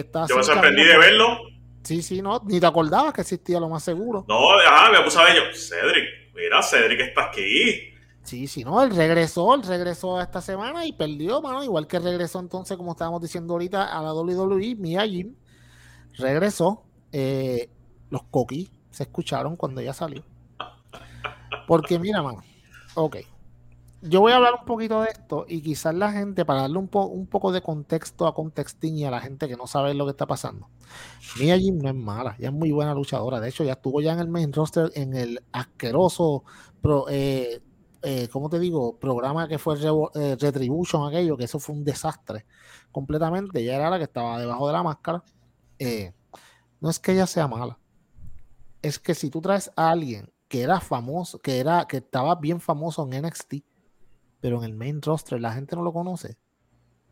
está. 0.00 0.26
Yo 0.28 0.36
me 0.36 0.42
sorprendí 0.42 0.84
de 0.84 0.98
verlo. 0.98 1.38
Sí, 1.82 2.02
sí, 2.02 2.20
no, 2.20 2.42
ni 2.44 2.58
te 2.58 2.66
acordabas 2.66 3.12
que 3.12 3.20
existía 3.20 3.60
lo 3.60 3.68
más 3.68 3.84
seguro. 3.84 4.24
No, 4.28 4.58
ajá, 4.58 4.90
me 4.90 5.02
puse 5.02 5.18
a 5.20 5.24
ver 5.24 5.36
yo, 5.36 5.42
Cedric, 5.56 6.04
mira, 6.34 6.60
Cedric 6.60 7.00
está 7.00 7.26
aquí. 7.26 7.92
Sí, 8.24 8.48
sí, 8.48 8.64
no, 8.64 8.82
él 8.82 8.94
regresó, 8.94 9.54
él 9.54 9.62
regresó 9.62 10.20
esta 10.20 10.40
semana 10.40 10.84
y 10.84 10.92
perdió, 10.92 11.40
mano, 11.40 11.62
igual 11.62 11.86
que 11.86 12.00
regresó 12.00 12.40
entonces, 12.40 12.76
como 12.76 12.90
estábamos 12.90 13.22
diciendo 13.22 13.52
ahorita, 13.52 13.96
a 13.96 14.02
la 14.02 14.12
WWE, 14.12 14.74
Mia 14.74 15.06
Jim, 15.06 15.36
regresó, 16.18 16.82
eh, 17.12 17.70
los 18.10 18.24
coquis 18.24 18.68
se 18.90 19.04
escucharon 19.04 19.54
cuando 19.54 19.80
ella 19.80 19.92
salió. 19.92 20.24
Porque 21.68 22.00
mira, 22.00 22.20
mano, 22.20 22.42
ok, 22.94 23.18
yo 24.02 24.20
voy 24.20 24.32
a 24.32 24.36
hablar 24.36 24.54
un 24.60 24.66
poquito 24.66 25.02
de 25.02 25.10
esto 25.10 25.46
y 25.48 25.62
quizás 25.62 25.94
la 25.94 26.12
gente, 26.12 26.44
para 26.44 26.62
darle 26.62 26.78
un, 26.78 26.90
un 26.92 27.26
poco 27.26 27.52
de 27.52 27.62
contexto 27.62 28.26
a 28.26 28.34
contextín 28.34 28.96
y 28.98 29.04
a 29.04 29.10
la 29.10 29.20
gente 29.20 29.48
que 29.48 29.56
no 29.56 29.66
sabe 29.66 29.94
lo 29.94 30.04
que 30.04 30.10
está 30.10 30.26
pasando. 30.26 30.68
Mia 31.40 31.58
Jim 31.58 31.78
no 31.78 31.88
es 31.88 31.94
mala, 31.94 32.36
ella 32.38 32.48
es 32.48 32.54
muy 32.54 32.70
buena 32.70 32.94
luchadora. 32.94 33.40
De 33.40 33.48
hecho, 33.48 33.64
ya 33.64 33.72
estuvo 33.72 34.00
ya 34.00 34.12
en 34.12 34.20
el 34.20 34.28
main 34.28 34.52
roster 34.52 34.90
en 34.94 35.14
el 35.14 35.42
asqueroso 35.52 36.44
pro, 36.80 37.06
eh, 37.08 37.60
eh, 38.02 38.28
¿cómo 38.28 38.48
te 38.48 38.58
digo? 38.58 38.98
Programa 38.98 39.48
que 39.48 39.58
fue 39.58 39.76
eh, 39.76 40.36
Retribution, 40.38 41.08
aquello, 41.08 41.36
que 41.36 41.44
eso 41.44 41.58
fue 41.58 41.74
un 41.74 41.84
desastre 41.84 42.46
completamente. 42.92 43.60
Ella 43.60 43.76
era 43.76 43.90
la 43.90 43.98
que 43.98 44.04
estaba 44.04 44.38
debajo 44.38 44.66
de 44.66 44.72
la 44.72 44.82
máscara. 44.82 45.24
No 46.80 46.90
es 46.90 46.98
que 46.98 47.12
ella 47.12 47.26
sea 47.26 47.48
mala, 47.48 47.78
es 48.82 48.98
que 48.98 49.14
si 49.14 49.30
tú 49.30 49.40
traes 49.40 49.70
a 49.76 49.90
alguien 49.90 50.30
que 50.48 50.62
era 50.62 50.80
famoso, 50.80 51.38
que 51.38 51.58
era, 51.58 51.86
que 51.86 51.98
estaba 51.98 52.36
bien 52.36 52.60
famoso 52.60 53.08
en 53.10 53.22
NXT, 53.22 53.54
pero 54.40 54.58
en 54.58 54.64
el 54.64 54.74
main 54.74 55.02
roster 55.02 55.40
la 55.40 55.52
gente 55.52 55.76
no 55.76 55.82
lo 55.82 55.92
conoce, 55.92 56.36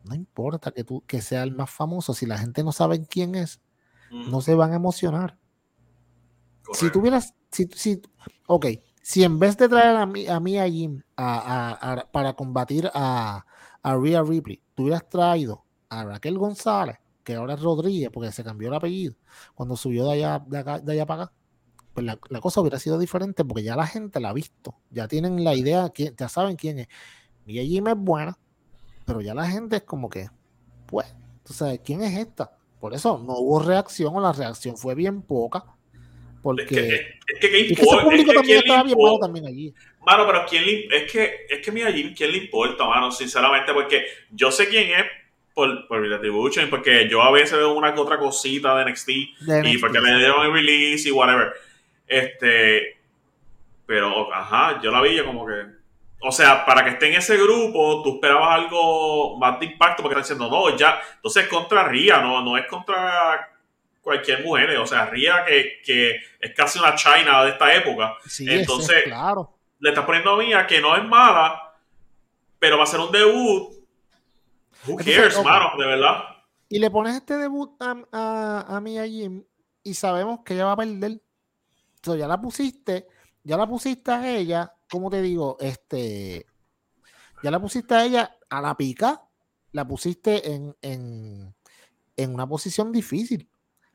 no 0.03 0.15
importa 0.15 0.71
que 0.71 0.83
tú 0.83 1.03
que 1.07 1.21
sea 1.21 1.43
el 1.43 1.55
más 1.55 1.69
famoso, 1.69 2.13
si 2.13 2.25
la 2.25 2.37
gente 2.37 2.63
no 2.63 2.71
sabe 2.71 3.05
quién 3.05 3.35
es, 3.35 3.61
no 4.11 4.41
se 4.41 4.55
van 4.55 4.71
a 4.71 4.75
emocionar. 4.75 5.37
Si 6.73 6.91
tuvieras, 6.91 7.33
si, 7.51 7.67
si, 7.75 8.01
ok, 8.47 8.67
si 9.01 9.23
en 9.23 9.39
vez 9.39 9.57
de 9.57 9.69
traer 9.69 9.95
a 9.95 10.05
mí 10.05 10.27
a, 10.27 10.39
mí 10.39 10.57
a 10.57 10.67
Jim 10.67 11.01
para 11.15 12.33
combatir 12.35 12.89
a, 12.93 13.45
a 13.81 13.95
Rhea 13.95 14.23
Ripley, 14.23 14.61
tú 14.73 14.83
hubieras 14.83 15.07
traído 15.09 15.65
a 15.89 16.03
Raquel 16.03 16.37
González, 16.37 16.97
que 17.23 17.35
ahora 17.35 17.55
es 17.55 17.61
Rodríguez, 17.61 18.09
porque 18.13 18.31
se 18.31 18.43
cambió 18.43 18.69
el 18.69 18.75
apellido, 18.75 19.15
cuando 19.53 19.75
subió 19.75 20.05
de 20.05 20.13
allá, 20.13 20.43
de, 20.47 20.91
allá 20.91 21.05
para 21.05 21.23
acá, 21.23 21.33
pues 21.95 22.05
la, 22.05 22.17
cosa 22.41 22.61
hubiera 22.61 22.77
sido 22.77 22.99
diferente, 22.99 23.43
porque 23.43 23.63
ya 23.63 23.75
la 23.75 23.87
gente 23.87 24.19
la 24.19 24.29
ha 24.29 24.33
visto, 24.33 24.75
ya 24.91 25.07
tienen 25.07 25.43
la 25.43 25.55
idea, 25.55 25.91
ya 25.95 26.29
saben 26.29 26.57
quién 26.57 26.79
es. 26.79 26.87
Mia 27.45 27.63
Jim 27.63 27.87
es 27.87 27.95
buena, 27.97 28.37
pero 29.05 29.21
ya 29.21 29.33
la 29.33 29.47
gente 29.47 29.77
es 29.77 29.83
como 29.83 30.09
que, 30.09 30.27
pues, 30.85 31.07
tú 31.43 31.53
sabes, 31.53 31.79
¿quién 31.83 32.03
es 32.03 32.17
esta? 32.17 32.51
Por 32.79 32.93
eso 32.93 33.17
no 33.17 33.39
hubo 33.39 33.59
reacción 33.59 34.15
o 34.15 34.21
la 34.21 34.33
reacción 34.33 34.77
fue 34.77 34.93
bien 34.93 35.23
poca 35.23 35.63
porque 36.45 36.61
es 36.61 36.69
que, 36.69 36.85
es 36.85 37.39
que, 37.39 37.49
¿qué 37.49 37.59
importa? 37.69 38.03
público 38.03 38.31
también 38.33 38.59
estaba 38.59 38.83
bien 38.83 38.97
malo 39.01 39.17
también 39.17 39.47
allí. 39.47 39.73
Mano, 40.05 40.27
pero 40.27 40.45
¿quién 40.47 40.63
le, 40.63 40.85
es 40.95 41.11
que, 41.11 41.47
es 41.49 41.59
que 41.59 41.71
mira, 41.71 41.91
Jim, 41.91 42.13
¿quién 42.15 42.31
le 42.33 42.37
importa, 42.37 42.85
mano? 42.85 43.09
Sinceramente, 43.09 43.73
porque 43.73 44.05
yo 44.29 44.51
sé 44.51 44.67
quién 44.67 44.91
es 44.91 45.05
por, 45.55 45.87
por 45.87 46.07
Retribution, 46.07 46.69
porque 46.69 47.09
yo 47.09 47.23
a 47.23 47.31
veces 47.31 47.53
veo 47.53 47.73
una 47.73 47.95
que 47.95 47.99
otra 47.99 48.19
cosita 48.19 48.77
de 48.77 48.91
NXT, 48.91 49.09
y 49.09 49.77
porque 49.79 49.99
me 49.99 50.15
dieron 50.19 50.45
el 50.45 50.53
release 50.53 51.09
y 51.09 51.11
whatever. 51.11 51.51
Este, 52.07 52.97
pero, 53.85 54.33
ajá, 54.33 54.81
yo 54.81 54.91
la 54.91 55.01
vi 55.01 55.21
como 55.23 55.45
que. 55.45 55.65
O 56.21 56.31
sea, 56.31 56.65
para 56.65 56.83
que 56.83 56.91
esté 56.91 57.07
en 57.07 57.15
ese 57.15 57.37
grupo, 57.37 58.01
tú 58.01 58.15
esperabas 58.15 58.55
algo 58.55 59.37
más 59.37 59.59
de 59.59 59.67
impacto, 59.67 60.01
porque 60.01 60.19
están 60.19 60.37
diciendo, 60.37 60.49
no, 60.49 60.75
ya, 60.75 60.99
entonces 61.17 61.43
es 61.43 61.49
contra 61.49 61.87
Ria, 61.87 62.19
no, 62.19 62.41
no 62.41 62.57
es 62.57 62.65
contra 62.67 63.51
cualquier 64.01 64.43
mujer. 64.43 64.77
O 64.77 64.87
sea, 64.87 65.05
Ria, 65.07 65.43
que, 65.45 65.81
que 65.83 66.15
es 66.39 66.55
casi 66.55 66.79
una 66.79 66.95
China 66.95 67.43
de 67.43 67.51
esta 67.51 67.73
época. 67.73 68.15
Entonces, 68.39 69.03
claro. 69.03 69.57
le 69.79 69.89
estás 69.89 70.05
poniendo 70.05 70.31
a 70.31 70.37
Mia 70.37 70.65
que 70.65 70.81
no 70.81 70.95
es 70.95 71.03
mala, 71.03 71.73
pero 72.59 72.77
va 72.77 72.83
a 72.83 72.87
ser 72.87 73.01
un 73.01 73.11
debut. 73.11 73.73
Who 74.87 74.97
cares, 74.97 75.43
mano, 75.43 75.71
de 75.77 75.85
verdad. 75.85 76.23
Y 76.69 76.79
le 76.79 76.89
pones 76.89 77.15
este 77.15 77.37
debut 77.37 77.71
a, 77.79 77.95
a, 78.11 78.77
a 78.77 78.81
Mia 78.81 79.05
Jim 79.05 79.43
y 79.83 79.93
sabemos 79.93 80.39
que 80.43 80.55
ella 80.55 80.65
va 80.65 80.71
a 80.73 80.77
perder. 80.77 81.21
Ya 82.13 82.27
la 82.27 82.39
pusiste, 82.39 83.07
ya 83.43 83.57
la 83.57 83.67
pusiste 83.67 84.11
a 84.11 84.29
ella, 84.29 84.73
¿cómo 84.89 85.09
te 85.09 85.21
digo? 85.21 85.57
Este, 85.59 86.45
ya 87.41 87.49
la 87.49 87.59
pusiste 87.59 87.95
a 87.95 88.05
ella 88.05 88.37
a 88.49 88.61
la 88.61 88.75
pica, 88.77 89.27
la 89.71 89.87
pusiste 89.87 90.53
en, 90.53 90.75
en, 90.81 91.55
en 92.17 92.33
una 92.33 92.47
posición 92.47 92.91
difícil. 92.91 93.49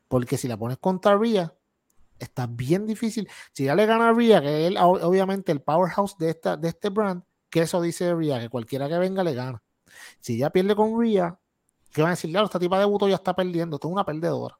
Porque 0.07 0.37
si 0.37 0.49
la 0.49 0.57
pones 0.57 0.77
contra 0.77 1.17
Ria, 1.17 1.55
está 2.19 2.47
bien 2.47 2.85
difícil. 2.85 3.29
Si 3.53 3.63
ya 3.65 3.75
le 3.75 3.85
gana 3.85 4.09
a 4.09 4.13
Ria, 4.13 4.41
que 4.41 4.67
es 4.67 4.73
obviamente 4.77 5.51
el 5.51 5.61
powerhouse 5.61 6.17
de, 6.17 6.31
esta, 6.31 6.57
de 6.57 6.67
este 6.67 6.89
brand, 6.89 7.23
que 7.49 7.61
eso 7.61 7.81
dice 7.81 8.13
Ria, 8.13 8.39
que 8.39 8.49
cualquiera 8.49 8.89
que 8.89 8.97
venga 8.97 9.23
le 9.23 9.33
gana. 9.33 9.63
Si 10.19 10.37
ya 10.37 10.49
pierde 10.49 10.75
con 10.75 10.99
Ria, 10.99 11.39
¿qué 11.93 12.01
van 12.01 12.09
a 12.09 12.15
decir? 12.15 12.29
Claro, 12.29 12.45
esta 12.45 12.59
tipa 12.59 12.79
de 12.79 12.85
buto 12.85 13.07
ya 13.07 13.15
está 13.15 13.35
perdiendo, 13.35 13.77
esto 13.77 13.87
es 13.87 13.91
una 13.93 14.05
perdedora. 14.05 14.57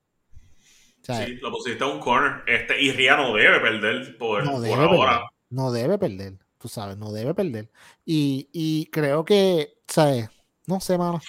Sí, 1.01 1.35
lo 1.41 1.51
pusiste 1.51 1.83
a 1.83 1.87
un 1.87 1.99
corner. 1.99 2.43
Este, 2.47 2.81
y 2.81 2.91
Ria 2.91 3.17
no 3.17 3.33
debe 3.33 3.59
perder 3.59 4.17
por, 4.17 4.43
no 4.43 4.59
debe 4.59 4.75
ahora. 4.75 5.11
Perder, 5.11 5.29
no 5.49 5.71
debe 5.71 5.97
perder, 5.97 6.33
tú 6.57 6.67
sabes, 6.67 6.97
no 6.97 7.11
debe 7.11 7.33
perder. 7.33 7.69
Y, 8.05 8.49
y 8.51 8.85
creo 8.87 9.25
que, 9.25 9.77
¿sabes? 9.87 10.29
No 10.67 10.79
sé, 10.79 10.97
mano. 10.97 11.19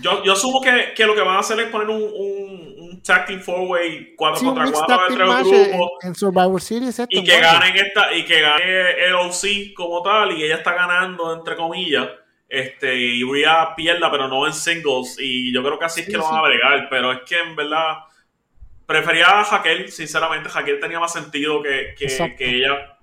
Yo, 0.00 0.24
yo 0.24 0.32
asumo 0.32 0.60
que, 0.60 0.92
que, 0.94 1.06
lo 1.06 1.14
que 1.14 1.20
van 1.20 1.36
a 1.36 1.40
hacer 1.40 1.58
es 1.60 1.68
poner 1.68 1.88
un, 1.88 2.02
un, 2.02 2.74
un 2.78 3.02
tag 3.02 3.26
team 3.26 3.40
four 3.40 3.68
way 3.68 4.14
4 4.16 4.44
contra 4.44 4.70
4 4.70 5.00
entre 5.08 5.24
los 5.24 5.48
grupos. 5.48 5.90
En, 6.02 6.14
Survivor 6.14 6.60
Series 6.60 7.00
y 7.08 7.24
que 7.24 7.40
ganen 7.40 7.76
esta, 7.76 8.12
y 8.12 8.24
que 8.24 8.40
gane 8.40 8.90
el 9.06 9.14
OC 9.14 9.74
como 9.74 10.02
tal, 10.02 10.32
y 10.32 10.44
ella 10.44 10.56
está 10.56 10.74
ganando 10.74 11.32
entre 11.32 11.56
comillas. 11.56 12.08
Este, 12.48 12.94
y 12.94 13.24
Rhea 13.24 13.74
pierda, 13.74 14.10
pero 14.10 14.28
no 14.28 14.46
en 14.46 14.52
singles. 14.52 15.16
Y 15.18 15.54
yo 15.54 15.62
creo 15.62 15.78
que 15.78 15.86
así 15.86 16.02
es 16.02 16.06
que 16.06 16.18
lo 16.18 16.24
van 16.24 16.36
a 16.36 16.42
bregar. 16.42 16.88
Pero 16.90 17.12
es 17.12 17.20
que 17.26 17.38
en 17.38 17.56
verdad 17.56 17.94
prefería 18.86 19.40
a 19.40 19.44
Jaquel, 19.44 19.90
sinceramente. 19.90 20.48
Jaquel 20.48 20.80
tenía 20.80 21.00
más 21.00 21.12
sentido 21.12 21.62
que, 21.62 21.94
que, 21.98 22.34
que 22.36 22.56
ella. 22.56 22.98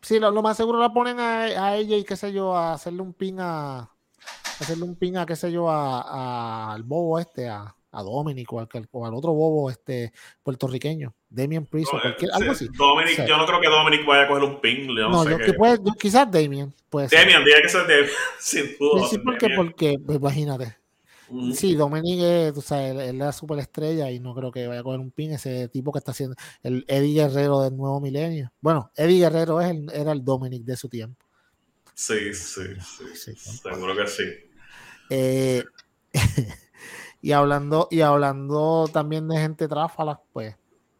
Sí, 0.00 0.18
lo, 0.18 0.30
lo, 0.30 0.42
más 0.42 0.56
seguro 0.56 0.78
la 0.78 0.92
ponen 0.92 1.18
a, 1.18 1.42
a 1.42 1.76
ella 1.76 1.96
y 1.96 2.04
qué 2.04 2.16
sé 2.16 2.32
yo, 2.32 2.56
a 2.56 2.72
hacerle 2.72 3.02
un 3.02 3.12
pin 3.12 3.40
a 3.40 3.90
hacerle 4.60 4.84
un 4.84 4.96
ping 4.96 5.16
a, 5.16 5.26
qué 5.26 5.36
sé 5.36 5.50
yo, 5.52 5.70
al 5.70 6.82
bobo 6.82 7.18
este, 7.18 7.48
a, 7.48 7.74
a 7.92 8.02
Dominic 8.02 8.52
o 8.52 8.60
al, 8.60 9.14
otro 9.14 9.32
bobo 9.32 9.70
este 9.70 10.12
puertorriqueño, 10.42 11.14
Damien 11.28 11.66
Priest 11.66 11.92
o 11.94 12.00
cualquier, 12.00 12.30
algo 12.32 12.52
así. 12.52 12.68
Dominic, 12.76 13.26
yo 13.26 13.36
no 13.36 13.46
creo 13.46 13.60
que 13.60 13.68
Dominic 13.68 14.06
vaya 14.06 14.24
a 14.24 14.28
coger 14.28 14.44
un 14.44 14.60
ping. 14.60 14.86
no, 14.86 15.08
no 15.10 15.30
yo 15.30 15.38
que 15.38 15.52
puede, 15.54 15.78
quizás 15.98 16.30
Damien. 16.30 16.74
Puede 16.90 17.08
Damien, 17.08 17.44
tiene 17.44 17.62
que 17.62 17.68
ser 17.68 17.82
Damien, 17.82 18.10
sin 18.38 18.76
duda. 18.78 19.08
Sí, 19.08 19.18
porque, 19.18 19.48
porque, 19.54 19.96
pues, 20.04 20.20
Sí, 21.54 21.74
Dominic 21.74 22.20
es, 22.20 22.54
tú 22.54 22.62
sabes, 22.62 22.92
él, 22.92 23.00
es 23.00 23.14
la 23.14 23.32
superestrella 23.32 24.10
y 24.10 24.18
no 24.18 24.34
creo 24.34 24.50
que 24.50 24.66
vaya 24.66 24.80
a 24.80 24.82
coger 24.82 25.00
un 25.00 25.10
pin 25.10 25.32
ese 25.32 25.68
tipo 25.68 25.92
que 25.92 25.98
está 25.98 26.12
haciendo 26.12 26.36
el 26.62 26.84
Eddie 26.88 27.22
Guerrero 27.22 27.60
del 27.60 27.76
nuevo 27.76 28.00
milenio. 28.00 28.52
Bueno, 28.60 28.90
Eddie 28.96 29.20
Guerrero 29.20 29.60
es 29.60 29.70
el, 29.70 29.90
era 29.92 30.12
el 30.12 30.24
Dominic 30.24 30.64
de 30.64 30.76
su 30.76 30.88
tiempo. 30.88 31.24
Sí, 31.94 32.32
sí, 32.32 32.62
sí. 33.14 33.34
Seguro 33.34 33.96
que 33.96 34.06
sí. 34.06 34.24
Eh, 35.10 35.64
y 37.22 37.32
hablando, 37.32 37.88
y 37.90 38.00
hablando 38.00 38.88
también 38.92 39.28
de 39.28 39.38
gente 39.38 39.68
tráfala, 39.68 40.20
pues 40.32 40.56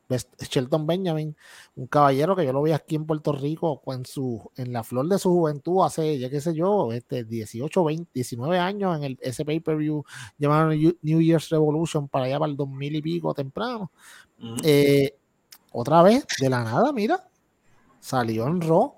Shelton 0.09 0.87
Benjamin, 0.87 1.37
un 1.77 1.87
caballero 1.87 2.35
que 2.35 2.44
yo 2.44 2.53
lo 2.53 2.62
vi 2.62 2.73
aquí 2.73 2.97
en 2.97 3.05
Puerto 3.05 3.33
Rico 3.33 3.83
en 3.87 4.07
su 4.07 4.51
en 4.57 4.73
la 4.73 4.83
flor 4.83 5.07
de 5.09 5.18
su 5.18 5.31
juventud 5.31 5.85
hace, 5.85 6.18
ya 6.18 6.31
qué 6.31 6.40
sé 6.40 6.55
yo, 6.55 6.92
este 6.92 7.25
18, 7.25 7.85
20, 7.85 8.11
19 8.14 8.59
años 8.59 8.97
en 8.97 9.05
el, 9.05 9.18
ese 9.21 9.44
pay-per-view 9.44 10.05
llamado 10.38 10.71
New 10.71 11.21
Year's 11.21 11.51
Revolution 11.51 12.09
para 12.09 12.25
allá 12.25 12.38
para 12.38 12.51
el 12.51 12.57
2000 12.57 12.97
y 12.97 13.03
pico 13.03 13.35
temprano. 13.35 13.90
Eh, 14.64 15.14
otra 15.73 16.03
vez, 16.03 16.27
de 16.40 16.49
la 16.49 16.64
nada, 16.64 16.92
mira, 16.92 17.29
salió 18.01 18.47
en 18.47 18.61
Raw 18.61 18.94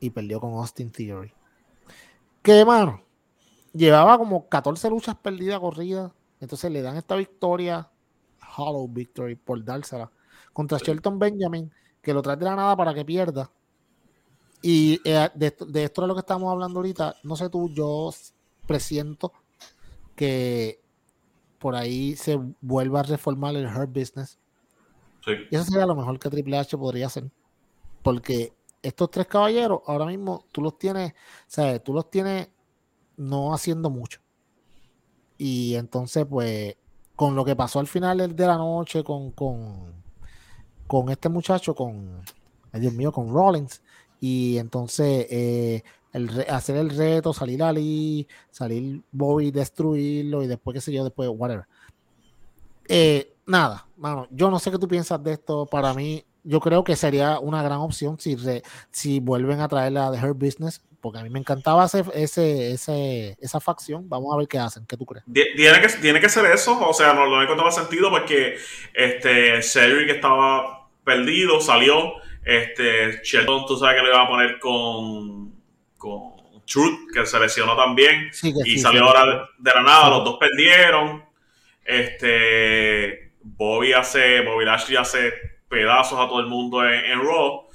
y 0.00 0.10
perdió 0.10 0.40
con 0.40 0.54
Austin 0.54 0.90
Theory. 0.90 1.32
Que, 2.42 2.64
mano, 2.64 3.02
llevaba 3.72 4.18
como 4.18 4.48
14 4.48 4.90
luchas 4.90 5.16
perdidas 5.16 5.60
corridas. 5.60 6.12
Entonces 6.40 6.70
le 6.72 6.82
dan 6.82 6.96
esta 6.96 7.14
victoria, 7.14 7.88
Hollow 8.56 8.88
Victory, 8.88 9.36
por 9.36 9.62
dársela, 9.64 10.10
contra 10.52 10.78
Shelton 10.78 11.18
Benjamin, 11.18 11.70
que 12.00 12.14
lo 12.14 12.22
trae 12.22 12.36
de 12.36 12.44
la 12.44 12.56
nada 12.56 12.76
para 12.76 12.94
que 12.94 13.04
pierda. 13.04 13.50
Y 14.62 15.00
eh, 15.04 15.28
de, 15.34 15.46
esto 15.46 16.02
de 16.02 16.08
lo 16.08 16.14
que 16.14 16.20
estamos 16.20 16.50
hablando 16.50 16.78
ahorita, 16.78 17.16
no 17.24 17.36
sé 17.36 17.48
tú, 17.48 17.68
yo 17.70 18.10
presiento 18.66 19.32
que 20.14 20.80
por 21.58 21.74
ahí 21.74 22.16
se 22.16 22.38
vuelva 22.60 23.00
a 23.00 23.04
reformar 23.04 23.56
el 23.56 23.66
Hurt 23.66 23.90
Business. 23.92 24.38
Y 25.26 25.54
eso 25.54 25.64
sería 25.64 25.86
lo 25.86 25.94
mejor 25.94 26.18
que 26.18 26.28
Triple 26.28 26.58
H 26.58 26.76
podría 26.76 27.06
hacer. 27.06 27.30
Porque 28.02 28.52
estos 28.82 29.10
tres 29.10 29.26
caballeros 29.26 29.80
ahora 29.86 30.06
mismo 30.06 30.44
tú 30.50 30.60
los 30.60 30.76
tienes, 30.78 31.14
¿sabes? 31.46 31.82
Tú 31.82 31.92
los 31.92 32.10
tienes 32.10 32.48
no 33.16 33.54
haciendo 33.54 33.90
mucho. 33.90 34.20
Y 35.38 35.74
entonces, 35.76 36.26
pues, 36.28 36.76
con 37.14 37.34
lo 37.34 37.44
que 37.44 37.56
pasó 37.56 37.78
al 37.78 37.86
final 37.86 38.34
de 38.34 38.46
la 38.46 38.56
noche 38.56 39.04
con, 39.04 39.30
con, 39.32 40.01
con 40.86 41.08
este 41.10 41.28
muchacho, 41.28 41.74
con, 41.74 42.22
Dios 42.72 42.92
mío, 42.92 43.12
con 43.12 43.32
Rollins, 43.32 43.82
y 44.20 44.58
entonces 44.58 45.26
eh, 45.30 45.82
el 46.12 46.44
hacer 46.48 46.76
el 46.76 46.90
reto, 46.90 47.32
salir 47.32 47.62
Ali, 47.62 48.26
salir 48.50 49.02
Bobby, 49.10 49.50
destruirlo, 49.50 50.42
y 50.42 50.46
después, 50.46 50.74
qué 50.74 50.80
sé 50.80 50.92
yo, 50.92 51.04
después, 51.04 51.28
whatever. 51.32 51.66
Eh, 52.88 53.34
nada, 53.46 53.86
mano, 53.96 54.26
yo 54.30 54.50
no 54.50 54.58
sé 54.58 54.70
qué 54.70 54.78
tú 54.78 54.88
piensas 54.88 55.22
de 55.22 55.32
esto. 55.32 55.66
Para 55.66 55.94
mí, 55.94 56.24
yo 56.44 56.60
creo 56.60 56.84
que 56.84 56.96
sería 56.96 57.38
una 57.38 57.62
gran 57.62 57.78
opción 57.78 58.18
si, 58.18 58.36
si 58.90 59.20
vuelven 59.20 59.60
a 59.60 59.68
traer 59.68 59.92
la 59.92 60.10
de 60.10 60.18
Her 60.18 60.34
Business, 60.34 60.82
porque 61.02 61.18
a 61.18 61.22
mí 61.22 61.28
me 61.28 61.38
encantaba 61.38 61.84
ese, 61.84 62.04
ese, 62.14 63.36
esa 63.38 63.60
facción. 63.60 64.08
Vamos 64.08 64.32
a 64.32 64.38
ver 64.38 64.48
qué 64.48 64.58
hacen, 64.58 64.86
¿qué 64.86 64.96
tú 64.96 65.04
crees? 65.04 65.24
Tiene 65.30 65.80
que, 65.80 65.88
tiene 66.00 66.20
que 66.20 66.28
ser 66.28 66.46
eso, 66.46 66.78
o 66.88 66.94
sea, 66.94 67.12
no 67.12 67.26
lo 67.26 67.42
encontraba 67.42 67.70
sentido 67.70 68.08
porque 68.08 68.56
este 68.94 69.60
Cedric 69.62 70.08
estaba 70.10 70.88
perdido, 71.04 71.60
salió. 71.60 72.14
Este 72.44 73.20
Sheldon, 73.22 73.66
tú 73.66 73.76
sabes 73.76 73.96
que 73.96 74.02
le 74.02 74.08
iba 74.08 74.22
a 74.22 74.28
poner 74.28 74.58
con, 74.58 75.52
con 75.98 76.32
Truth, 76.66 77.12
que 77.12 77.26
se 77.26 77.38
lesionó 77.38 77.76
también. 77.76 78.30
y 78.64 78.78
salió 78.78 79.04
ahora 79.04 79.48
de, 79.58 79.70
la 79.74 79.82
nada, 79.82 80.10
los 80.10 80.24
dos 80.24 80.38
perdieron. 80.38 81.24
Este 81.84 83.32
Bobby 83.42 83.92
hace, 83.92 84.40
Bobby 84.42 84.64
Lashley 84.64 84.96
hace 84.96 85.32
pedazos 85.68 86.18
a 86.18 86.28
todo 86.28 86.40
el 86.40 86.46
mundo 86.46 86.86
en, 86.88 87.18
Raw. 87.20 87.68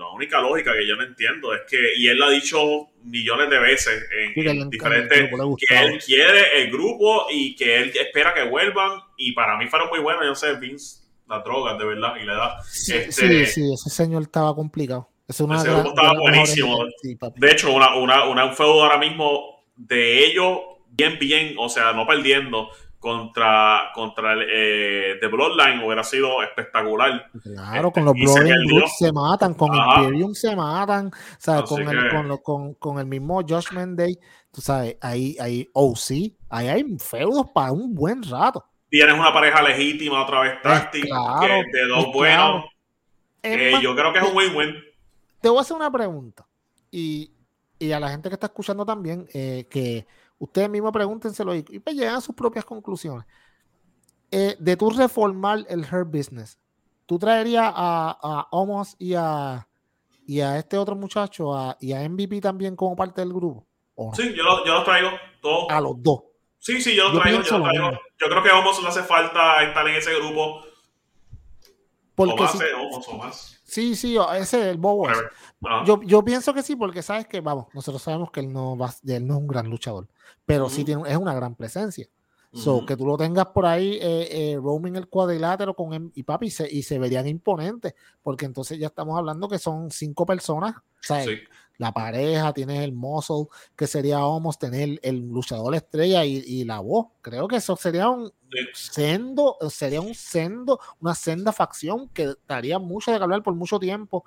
La 0.00 0.08
única 0.08 0.40
lógica 0.40 0.72
que 0.72 0.86
yo 0.86 0.96
no 0.96 1.02
entiendo 1.02 1.52
es 1.52 1.60
que, 1.68 1.78
y 1.96 2.08
él 2.08 2.18
lo 2.18 2.26
ha 2.26 2.30
dicho 2.30 2.88
millones 3.04 3.50
de 3.50 3.58
veces 3.58 4.02
en, 4.18 4.70
diferentes, 4.70 5.30
que 5.68 5.78
él 5.78 6.02
quiere 6.02 6.62
el 6.62 6.70
grupo 6.70 7.26
y 7.30 7.54
que 7.54 7.76
él 7.76 7.92
espera 7.94 8.32
que 8.32 8.44
vuelvan. 8.44 8.98
Y 9.18 9.32
para 9.32 9.58
mí 9.58 9.66
fueron 9.66 9.90
muy 9.90 9.98
buenos, 9.98 10.24
yo 10.24 10.34
sé, 10.34 10.54
Vince, 10.54 11.02
las 11.28 11.44
drogas 11.44 11.78
de 11.78 11.84
verdad, 11.84 12.14
y 12.16 12.24
le 12.24 12.32
da. 12.32 12.62
Sí, 12.62 12.96
este, 12.96 13.44
sí, 13.44 13.72
ese 13.72 13.90
señor 13.90 14.22
estaba 14.22 14.54
complicado. 14.54 15.06
ese 15.28 15.44
grupo 15.44 15.90
estaba 15.90 16.14
buenísimo. 16.18 16.78
de 17.36 17.50
hecho, 17.50 17.70
una, 17.70 17.94
una, 17.96 18.24
una, 18.24 18.46
un 18.46 18.56
feudo 18.56 18.82
ahora 18.82 18.96
mismo 18.96 19.62
de 19.76 20.24
ellos 20.24 20.60
bien, 20.88 21.18
bien, 21.18 21.54
o 21.58 21.68
sea, 21.68 21.92
no 21.92 22.06
perdiendo 22.06 22.70
contra, 23.00 23.90
contra 23.94 24.34
el 24.34 24.46
eh, 24.48 25.18
The 25.20 25.26
Bloodline 25.26 25.82
hubiera 25.82 26.04
sido 26.04 26.42
espectacular. 26.42 27.30
Claro, 27.42 27.88
este, 27.88 27.92
con 27.92 28.04
los 28.04 28.14
Bloodline 28.14 28.86
se 28.86 29.10
matan, 29.10 29.54
con 29.54 29.74
Imperium 29.74 30.34
se 30.34 30.54
matan, 30.54 31.06
o 31.06 31.10
sea, 31.38 31.62
con, 31.62 31.80
el, 31.88 32.10
con, 32.10 32.36
con, 32.38 32.74
con, 32.74 32.98
el 32.98 33.06
mismo 33.06 33.40
Judgment 33.40 33.98
Day, 33.98 34.18
tú 34.52 34.60
sabes, 34.60 34.96
ahí, 35.00 35.34
ahí, 35.40 35.66
oh 35.72 35.96
sí, 35.96 36.36
ahí 36.50 36.68
hay 36.68 36.84
feudos 36.98 37.46
para 37.54 37.72
un 37.72 37.94
buen 37.94 38.22
rato. 38.22 38.64
Tienes 38.90 39.14
una 39.14 39.32
pareja 39.32 39.62
legítima 39.62 40.22
otra 40.22 40.40
vez 40.40 40.60
táctica, 40.62 41.16
de 41.40 41.86
dos 41.88 42.12
buenos. 42.12 42.66
Eh, 43.42 43.72
yo 43.80 43.96
creo 43.96 44.12
que 44.12 44.18
es 44.18 44.28
un 44.28 44.36
win-win. 44.36 44.74
Te 45.40 45.48
voy 45.48 45.58
a 45.58 45.60
hacer 45.62 45.76
una 45.76 45.90
pregunta. 45.90 46.46
Y, 46.90 47.30
y, 47.78 47.92
a 47.92 48.00
la 48.00 48.10
gente 48.10 48.28
que 48.28 48.34
está 48.34 48.48
escuchando 48.48 48.84
también, 48.84 49.26
eh, 49.32 49.66
que 49.70 50.06
Ustedes 50.40 50.68
mismos 50.68 50.90
pregúntenselo 50.90 51.54
y, 51.54 51.64
y 51.68 51.78
pues 51.78 51.94
llegan 51.94 52.16
a 52.16 52.20
sus 52.20 52.34
propias 52.34 52.64
conclusiones. 52.64 53.26
Eh, 54.32 54.56
de 54.58 54.76
tú 54.76 54.90
reformar 54.90 55.66
el 55.68 55.84
Her 55.84 56.04
Business, 56.04 56.58
¿tú 57.04 57.18
traerías 57.18 57.72
a, 57.76 58.18
a 58.20 58.48
Omos 58.50 58.96
y 58.98 59.14
a, 59.14 59.68
y 60.26 60.40
a 60.40 60.56
este 60.58 60.78
otro 60.78 60.96
muchacho 60.96 61.52
y 61.78 61.92
a 61.92 62.08
MVP 62.08 62.40
también 62.40 62.74
como 62.74 62.96
parte 62.96 63.20
del 63.20 63.32
grupo? 63.32 63.66
Sí, 64.14 64.34
yo 64.34 64.42
los 64.42 64.64
yo 64.64 64.82
traigo 64.82 65.10
todos. 65.42 65.66
A 65.68 65.80
los 65.80 66.02
dos. 66.02 66.20
Sí, 66.58 66.80
sí, 66.80 66.96
yo 66.96 67.10
los 67.10 67.20
traigo. 67.20 67.42
Yo, 67.42 67.62
traigo. 67.62 67.90
yo 67.90 68.28
creo 68.28 68.42
que 68.42 68.50
a 68.50 68.58
Omos 68.58 68.82
le 68.82 68.88
hace 68.88 69.02
falta 69.02 69.62
estar 69.62 69.86
en 69.86 69.96
ese 69.96 70.14
grupo. 70.14 70.62
Porque 72.14 72.34
o 72.34 72.36
más, 72.36 72.58
Omos 72.78 73.08
o 73.08 73.18
más. 73.18 73.59
Sí, 73.70 73.94
sí, 73.94 74.16
ese 74.34 74.60
es 74.60 74.66
el 74.66 74.78
Bobo. 74.78 75.06
Yo, 75.86 76.02
yo 76.02 76.24
pienso 76.24 76.52
que 76.52 76.62
sí, 76.62 76.74
porque 76.74 77.02
sabes 77.02 77.26
que, 77.26 77.40
vamos, 77.40 77.66
nosotros 77.72 78.02
sabemos 78.02 78.30
que 78.30 78.40
él 78.40 78.52
no, 78.52 78.76
va, 78.76 78.92
él 79.06 79.26
no 79.26 79.34
es 79.34 79.40
un 79.40 79.46
gran 79.46 79.70
luchador 79.70 80.08
pero 80.46 80.68
sí 80.68 80.84
tiene, 80.84 81.08
es 81.08 81.16
una 81.16 81.34
gran 81.34 81.54
presencia. 81.54 82.08
So, 82.52 82.84
que 82.84 82.96
tú 82.96 83.06
lo 83.06 83.16
tengas 83.16 83.46
por 83.46 83.64
ahí 83.64 83.92
eh, 84.02 84.28
eh, 84.52 84.56
roaming 84.56 84.96
el 84.96 85.06
cuadrilátero 85.06 85.74
con 85.74 85.92
él 85.94 86.10
y 86.16 86.24
papi 86.24 86.50
se, 86.50 86.68
y 86.68 86.82
se 86.82 86.98
verían 86.98 87.28
imponentes, 87.28 87.94
porque 88.24 88.44
entonces 88.44 88.76
ya 88.76 88.88
estamos 88.88 89.16
hablando 89.16 89.48
que 89.48 89.60
son 89.60 89.92
cinco 89.92 90.26
personas, 90.26 90.74
la 91.80 91.92
pareja, 91.92 92.52
tienes 92.52 92.82
el 92.82 92.92
muscle, 92.92 93.46
que 93.74 93.86
sería 93.86 94.22
Homos, 94.26 94.58
tener 94.58 95.00
el 95.02 95.26
luchador 95.28 95.74
estrella 95.74 96.26
y, 96.26 96.42
y, 96.46 96.64
la 96.64 96.80
voz. 96.80 97.06
Creo 97.22 97.48
que 97.48 97.56
eso 97.56 97.74
sería 97.74 98.10
un 98.10 98.30
sendo, 98.74 99.56
sería 99.70 100.02
un 100.02 100.14
sendo, 100.14 100.78
una 101.00 101.14
senda 101.14 101.52
facción 101.52 102.10
que 102.10 102.34
daría 102.46 102.78
mucho 102.78 103.10
de 103.10 103.16
hablar 103.16 103.42
por 103.42 103.54
mucho 103.54 103.78
tiempo. 103.78 104.26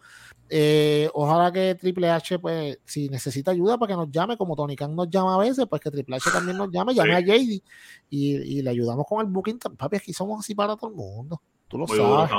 Eh, 0.50 1.12
ojalá 1.14 1.52
que 1.52 1.76
Triple 1.76 2.10
H, 2.10 2.40
pues, 2.40 2.80
si 2.86 3.08
necesita 3.10 3.52
ayuda 3.52 3.78
para 3.78 3.94
que 3.94 3.98
nos 3.98 4.10
llame, 4.10 4.36
como 4.36 4.56
Tony 4.56 4.76
Khan 4.76 4.96
nos 4.96 5.12
llama 5.12 5.36
a 5.36 5.38
veces, 5.38 5.68
pues 5.70 5.80
que 5.80 5.92
Triple 5.92 6.16
H 6.16 6.32
también 6.32 6.58
nos 6.58 6.72
llame, 6.72 6.96
llame 6.96 7.14
a 7.14 7.20
JD 7.20 7.62
y, 8.10 8.62
le 8.64 8.70
ayudamos 8.72 9.06
con 9.08 9.24
el 9.24 9.32
booking. 9.32 9.60
Papi, 9.78 9.98
aquí 9.98 10.12
somos 10.12 10.40
así 10.40 10.56
para 10.56 10.76
todo 10.76 10.90
el 10.90 10.96
mundo. 10.96 11.40
Tú 11.68 11.78
lo 11.78 11.88
sabes. 11.88 12.32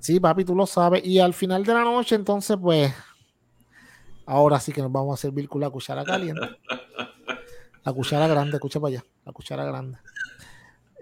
Sí, 0.00 0.18
papi, 0.18 0.46
tú 0.46 0.54
lo 0.54 0.64
sabes. 0.64 1.04
Y 1.04 1.18
al 1.18 1.34
final 1.34 1.62
de 1.62 1.74
la 1.74 1.84
noche, 1.84 2.14
entonces, 2.14 2.56
pues, 2.58 2.90
ahora 4.26 4.60
sí 4.60 4.72
que 4.72 4.82
nos 4.82 4.92
vamos 4.92 5.18
a 5.18 5.20
servir 5.20 5.48
con 5.48 5.60
la 5.60 5.70
cuchara 5.70 6.04
caliente. 6.04 6.48
La 7.84 7.92
cuchara 7.92 8.26
grande, 8.26 8.56
escucha 8.56 8.80
para 8.80 8.94
allá, 8.94 9.04
la 9.26 9.32
cuchara 9.32 9.64
grande. 9.64 9.98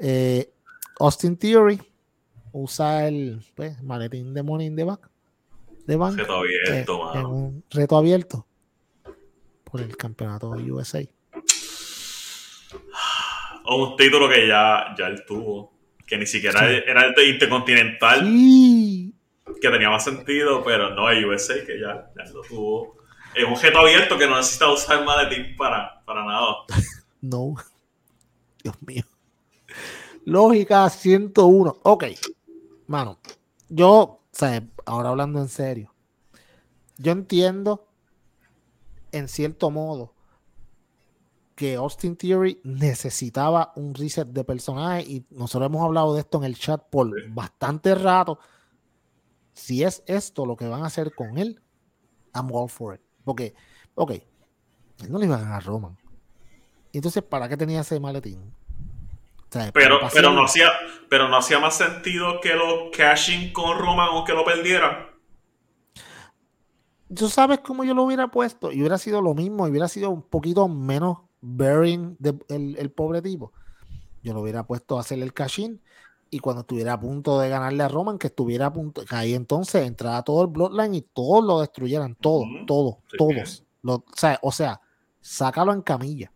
Eh, 0.01 0.53
Austin 0.99 1.37
Theory 1.37 1.81
usa 2.53 3.07
el 3.07 3.41
pues, 3.55 3.81
maletín 3.83 4.35
de 4.35 4.43
Money 4.43 4.67
in 4.67 4.77
the 4.77 4.85
de 5.87 5.97
banco. 5.97 6.17
Reto 6.17 6.35
abierto, 6.35 7.15
eh, 7.15 7.25
un 7.25 7.65
reto 7.71 7.97
abierto 7.97 8.47
por 9.65 9.81
el 9.81 9.97
campeonato 9.97 10.55
de 10.55 10.71
USA. 10.71 11.01
un 13.67 13.97
título 13.97 14.29
que 14.29 14.47
ya, 14.47 14.95
ya 14.99 15.07
él 15.07 15.25
tuvo, 15.27 15.73
que 16.07 16.19
ni 16.19 16.27
siquiera 16.27 16.69
era 16.71 17.07
el 17.07 17.15
de 17.15 17.29
Intercontinental. 17.29 18.21
Que 19.61 19.69
tenía 19.69 19.91
más 19.91 20.05
sentido, 20.05 20.63
pero 20.65 20.95
no 20.95 21.09
el 21.11 21.25
USA, 21.25 21.65
que 21.65 21.81
ya, 21.81 22.11
ya 22.17 22.33
lo 22.33 22.43
tuvo. 22.43 23.02
Es 23.35 23.45
un 23.45 23.61
reto 23.61 23.79
abierto 23.79 24.19
que 24.19 24.27
no 24.27 24.37
necesita 24.37 24.71
usar 24.71 25.05
maletín 25.05 25.57
para, 25.57 26.03
para 26.05 26.25
nada. 26.25 26.57
no. 27.21 27.55
Dios 28.63 28.77
mío. 28.83 29.03
Lógica 30.25 30.89
101. 30.89 31.81
Ok. 31.83 32.05
Mano, 32.87 33.19
yo 33.69 34.23
o 34.33 34.39
sea, 34.39 34.67
ahora 34.87 35.11
hablando 35.11 35.41
en 35.41 35.49
serio, 35.49 35.95
yo 36.97 37.13
entiendo 37.13 37.87
en 39.13 39.29
cierto 39.29 39.71
modo 39.71 40.15
que 41.55 41.75
Austin 41.75 42.17
Theory 42.17 42.59
necesitaba 42.65 43.75
un 43.77 43.95
reset 43.95 44.27
de 44.27 44.43
personaje 44.43 45.03
y 45.03 45.27
nosotros 45.29 45.67
hemos 45.67 45.85
hablado 45.85 46.15
de 46.15 46.21
esto 46.21 46.39
en 46.39 46.45
el 46.45 46.59
chat 46.59 46.83
por 46.89 47.11
bastante 47.29 47.95
rato. 47.95 48.39
Si 49.53 49.83
es 49.85 50.03
esto 50.07 50.47
lo 50.47 50.57
que 50.57 50.67
van 50.67 50.83
a 50.83 50.87
hacer 50.87 51.15
con 51.15 51.37
él, 51.37 51.61
I'm 52.35 52.51
all 52.51 52.71
for 52.71 52.95
it. 52.95 53.03
Porque, 53.25 53.55
ok, 53.95 54.13
no 55.09 55.19
le 55.19 55.27
iban 55.27 55.41
a 55.41 55.43
ganar 55.43 55.63
a 55.63 55.65
Roman. 55.65 55.97
Entonces, 56.93 57.23
¿para 57.23 57.49
qué 57.49 57.57
tenía 57.57 57.81
ese 57.81 57.99
maletín? 57.99 58.53
pero, 59.73 60.01
pero, 60.13 60.33
no 60.33 60.45
hacía, 60.45 60.71
pero 61.11 61.29
no 61.29 61.37
hacía 61.37 61.59
más 61.59 61.77
sentido 61.77 62.41
que 62.41 62.55
lo 62.55 62.91
cashing 62.91 63.53
con 63.53 63.79
Roman 63.79 64.09
o 64.13 64.25
que 64.25 64.33
lo 64.33 64.45
perdieran. 64.45 65.11
Tú 67.15 67.29
sabes 67.29 67.61
cómo 67.61 67.85
yo 67.85 67.93
lo 67.93 68.05
hubiera 68.05 68.29
puesto 68.29 68.73
y 68.73 68.81
hubiera 68.81 68.97
sido 68.97 69.21
lo 69.21 69.35
mismo, 69.35 69.67
y 69.67 69.71
hubiera 69.71 69.89
sido 69.89 70.11
un 70.11 70.23
poquito 70.23 70.69
menos 70.69 71.19
bearing 71.43 72.17
el, 72.49 72.91
pobre 72.93 73.21
tipo. 73.21 73.53
Yo 74.23 74.33
lo 74.33 74.41
hubiera 74.41 74.67
puesto 74.67 74.97
a 74.97 75.01
hacer 75.01 75.21
el 75.21 75.35
cashing 75.35 75.83
y 76.35 76.39
cuando 76.39 76.63
estuviera 76.63 76.95
a 76.95 76.99
punto 76.99 77.39
de 77.39 77.51
ganarle 77.51 77.83
a 77.83 77.89
Roman, 77.89 78.19
que 78.19 78.29
estuviera 78.29 78.65
a 78.65 78.73
punto, 78.73 79.05
que 79.05 79.15
ahí 79.15 79.35
entonces 79.35 79.87
entrara 79.87 80.23
todo 80.23 80.41
el 80.41 80.49
Bloodline 80.49 80.95
y 80.95 81.03
todos 81.03 81.45
lo 81.45 81.61
destruyeran, 81.61 82.15
todos, 82.15 82.47
todos, 82.67 82.97
todos. 83.19 83.65
o, 83.85 84.03
sea, 84.17 84.39
o 84.41 84.51
sea, 84.51 84.81
sácalo 85.21 85.75
en 85.75 85.83
camilla 85.83 86.33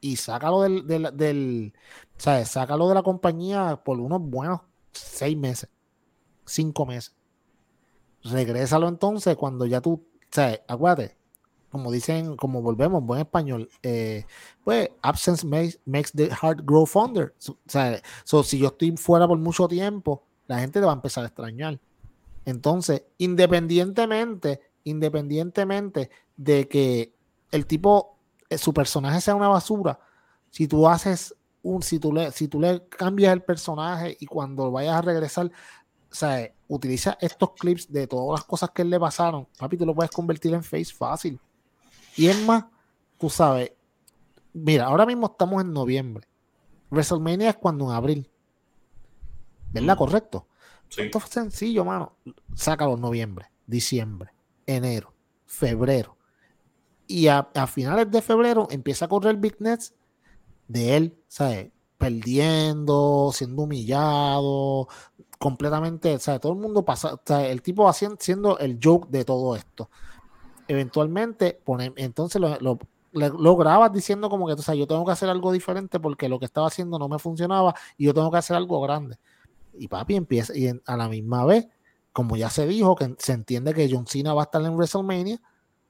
y 0.00 0.16
sácalo 0.16 0.62
del, 0.62 0.86
del, 0.86 1.14
del 1.14 1.74
¿sabes? 2.16 2.48
Sácalo 2.48 2.88
de 2.88 2.94
la 2.94 3.02
compañía 3.02 3.82
por 3.84 4.00
unos 4.00 4.22
buenos 4.22 4.62
seis 4.92 5.36
meses, 5.36 5.68
cinco 6.46 6.86
meses. 6.86 7.14
Regrésalo 8.22 8.88
entonces 8.88 9.36
cuando 9.36 9.66
ya 9.66 9.82
tú, 9.82 10.08
¿sabes? 10.30 10.62
Acuérdate, 10.66 11.18
como 11.74 11.90
dicen, 11.90 12.36
como 12.36 12.62
volvemos, 12.62 13.04
buen 13.04 13.20
español, 13.20 13.68
eh, 13.82 14.24
pues 14.62 14.90
absence 15.02 15.44
makes, 15.44 16.12
the 16.12 16.30
heart 16.30 16.60
grow 16.62 16.86
fonder. 16.86 17.34
O 17.48 17.56
sea, 17.66 18.00
si 18.44 18.58
yo 18.58 18.68
estoy 18.68 18.96
fuera 18.96 19.26
por 19.26 19.38
mucho 19.38 19.66
tiempo, 19.66 20.22
la 20.46 20.60
gente 20.60 20.78
te 20.78 20.86
va 20.86 20.92
a 20.92 20.94
empezar 20.94 21.24
a 21.24 21.26
extrañar. 21.26 21.80
Entonces, 22.44 23.02
independientemente, 23.18 24.60
independientemente 24.84 26.10
de 26.36 26.68
que 26.68 27.12
el 27.50 27.66
tipo, 27.66 28.18
eh, 28.48 28.56
su 28.56 28.72
personaje 28.72 29.20
sea 29.20 29.34
una 29.34 29.48
basura, 29.48 29.98
si 30.50 30.68
tú 30.68 30.88
haces 30.88 31.34
un, 31.64 31.82
si 31.82 31.98
tú 31.98 32.12
le, 32.12 32.30
si 32.30 32.46
tú 32.46 32.60
le 32.60 32.86
cambias 32.88 33.32
el 33.32 33.42
personaje 33.42 34.16
y 34.20 34.26
cuando 34.26 34.70
vayas 34.70 34.94
a 34.94 35.02
regresar, 35.02 35.46
o 35.46 36.14
sea, 36.14 36.48
utiliza 36.68 37.18
estos 37.20 37.50
clips 37.54 37.90
de 37.90 38.06
todas 38.06 38.38
las 38.38 38.44
cosas 38.46 38.70
que 38.70 38.84
le 38.84 39.00
pasaron, 39.00 39.48
papi, 39.58 39.76
tú 39.76 39.84
lo 39.84 39.94
puedes 39.96 40.12
convertir 40.12 40.54
en 40.54 40.62
face 40.62 40.94
fácil. 40.94 41.40
Y 42.16 42.28
es 42.28 42.40
más, 42.44 42.64
tú 43.18 43.28
sabes, 43.28 43.72
mira, 44.52 44.86
ahora 44.86 45.06
mismo 45.06 45.26
estamos 45.26 45.62
en 45.62 45.72
noviembre. 45.72 46.28
WrestleMania 46.90 47.50
es 47.50 47.56
cuando 47.56 47.86
en 47.86 47.96
abril. 47.96 48.30
¿Verdad? 49.72 49.96
Correcto. 49.96 50.46
Esto 50.96 51.18
es 51.18 51.24
sencillo, 51.24 51.84
mano. 51.84 52.16
Sácalo 52.54 52.94
en 52.94 53.00
noviembre, 53.00 53.50
diciembre, 53.66 54.30
enero, 54.66 55.12
febrero. 55.44 56.16
Y 57.06 57.26
a, 57.26 57.44
finales 57.66 58.10
de 58.10 58.22
febrero 58.22 58.68
empieza 58.70 59.06
a 59.06 59.08
correr 59.08 59.36
Big 59.36 59.56
Nets 59.60 59.92
de 60.68 60.96
él, 60.96 61.18
¿sabes? 61.26 61.70
Perdiendo, 61.98 63.30
siendo 63.34 63.62
humillado, 63.62 64.88
completamente, 65.38 66.18
¿sabes? 66.20 66.40
Todo 66.40 66.52
el 66.52 66.60
mundo 66.60 66.84
pasa, 66.84 67.18
el 67.44 67.60
tipo 67.60 67.88
haciendo, 67.88 68.16
siendo 68.20 68.58
el 68.58 68.78
joke 68.82 69.08
de 69.10 69.24
todo 69.24 69.56
esto 69.56 69.90
eventualmente 70.68 71.60
pone, 71.64 71.92
entonces 71.96 72.40
lo, 72.40 72.78
lo, 73.14 73.56
grabas 73.56 73.92
diciendo 73.92 74.28
como 74.28 74.46
que, 74.46 74.54
o 74.54 74.58
sea, 74.58 74.74
yo 74.74 74.86
tengo 74.86 75.04
que 75.04 75.12
hacer 75.12 75.28
algo 75.28 75.52
diferente 75.52 76.00
porque 76.00 76.28
lo 76.28 76.38
que 76.38 76.46
estaba 76.46 76.66
haciendo 76.66 76.98
no 76.98 77.08
me 77.08 77.18
funcionaba 77.18 77.74
y 77.96 78.06
yo 78.06 78.14
tengo 78.14 78.30
que 78.30 78.38
hacer 78.38 78.56
algo 78.56 78.80
grande. 78.80 79.16
Y 79.78 79.88
papi 79.88 80.16
empieza, 80.16 80.56
y 80.56 80.68
a 80.68 80.96
la 80.96 81.08
misma 81.08 81.44
vez, 81.44 81.68
como 82.12 82.36
ya 82.36 82.50
se 82.50 82.66
dijo, 82.66 82.94
que 82.94 83.14
se 83.18 83.32
entiende 83.32 83.74
que 83.74 83.88
John 83.90 84.06
Cena 84.06 84.34
va 84.34 84.42
a 84.42 84.44
estar 84.44 84.62
en 84.62 84.74
WrestleMania, 84.74 85.40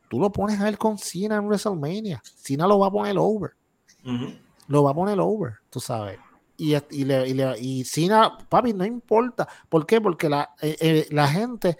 tú 0.09 0.19
lo 0.21 0.33
pones 0.33 0.61
a 0.61 0.69
él 0.69 0.79
con 0.79 0.99
Cena 0.99 1.37
en 1.37 1.47
WrestleMania. 1.47 2.23
Cena 2.25 2.67
lo 2.67 2.79
va 2.79 2.89
a 2.89 2.91
poner 2.91 3.17
over. 3.19 3.53
Lo 4.69 4.83
va 4.83 4.91
a 4.91 4.95
poner 4.95 5.19
over, 5.21 5.55
tú 5.71 5.81
sabes. 5.81 6.19
Y, 6.57 6.75
y, 6.91 7.05
le, 7.05 7.59
y, 7.59 7.85
Cena, 7.85 8.39
papi, 8.49 8.73
no 8.73 8.85
importa. 8.85 9.49
¿Por 9.69 9.85
qué? 9.87 10.01
Porque 10.01 10.29
la, 10.29 10.55
eh, 10.63 10.77
eh, 10.81 11.07
la 11.11 11.29
gente 11.29 11.77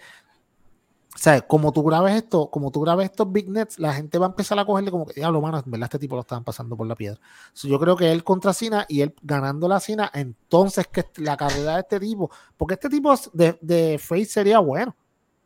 o 1.15 1.17
sea, 1.17 1.39
como 1.39 1.71
tú 1.71 1.81
grabes 1.81 2.13
esto, 2.13 2.49
como 2.51 2.71
tú 2.71 2.81
grabes 2.81 3.05
estos 3.05 3.31
big 3.31 3.49
nets, 3.49 3.79
la 3.79 3.93
gente 3.93 4.17
va 4.17 4.25
a 4.25 4.29
empezar 4.29 4.59
a 4.59 4.65
cogerle 4.65 4.91
como 4.91 5.05
que, 5.05 5.13
diablo, 5.13 5.39
mano, 5.39 5.63
en 5.65 5.71
verdad 5.71 5.85
este 5.85 5.99
tipo 5.99 6.15
lo 6.15 6.21
estaban 6.21 6.43
pasando 6.43 6.75
por 6.75 6.85
la 6.85 6.95
piedra. 6.95 7.17
yo 7.63 7.79
creo 7.79 7.95
que 7.95 8.11
él 8.11 8.21
contra 8.25 8.53
Cena 8.53 8.85
y 8.89 8.99
él 8.99 9.15
ganando 9.21 9.69
la 9.69 9.79
Cena, 9.79 10.11
entonces 10.13 10.87
que 10.87 11.05
la 11.17 11.37
carrera 11.37 11.75
de 11.75 11.79
este 11.79 12.01
tipo, 12.01 12.29
porque 12.57 12.73
este 12.73 12.89
tipo 12.89 13.15
de, 13.31 13.57
de 13.61 13.97
face 13.97 14.25
sería 14.25 14.59
bueno. 14.59 14.93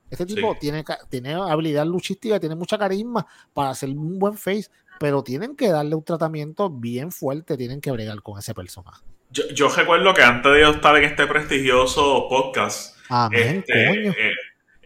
Este 0.10 0.26
tipo 0.26 0.58
tiene, 0.60 0.84
tiene 1.08 1.34
habilidad 1.34 1.86
luchística, 1.86 2.40
tiene 2.40 2.56
mucha 2.56 2.80
carisma 2.80 3.28
para 3.54 3.70
hacer 3.70 3.90
un 3.90 4.18
buen 4.18 4.34
face, 4.34 4.66
pero 5.00 5.22
tienen 5.22 5.56
que 5.56 5.70
darle 5.70 5.94
un 5.94 6.04
tratamiento 6.04 6.68
bien 6.68 7.12
fuerte, 7.12 7.56
tienen 7.58 7.80
que 7.80 7.92
bregar 7.92 8.20
con 8.24 8.40
ese 8.40 8.56
personaje. 8.56 9.04
Yo, 9.30 9.44
yo 9.54 9.70
recuerdo 9.70 10.16
que 10.16 10.24
antes 10.24 10.52
de 10.52 10.62
yo 10.62 10.72
estar 10.72 10.98
en 10.98 11.04
este 11.04 11.28
prestigioso 11.28 12.26
podcast, 12.28 12.98
Amén, 13.10 13.64
este, 13.68 13.88
coño. 13.88 14.12
Eh, 14.14 14.32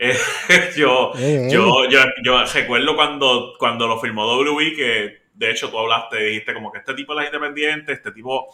yo, 0.75 1.13
yo, 1.49 1.89
yo, 1.89 1.99
yo, 2.23 2.43
recuerdo 2.45 2.95
cuando, 2.95 3.53
cuando 3.57 3.87
lo 3.87 3.99
firmó 3.99 4.25
WWE, 4.25 4.73
que 4.73 5.17
de 5.33 5.51
hecho 5.51 5.69
tú 5.69 5.79
hablaste, 5.79 6.17
dijiste 6.17 6.53
como 6.53 6.71
que 6.71 6.79
este 6.79 6.93
tipo 6.93 7.19
es 7.19 7.27
independiente, 7.27 7.93
este 7.93 8.11
tipo 8.11 8.47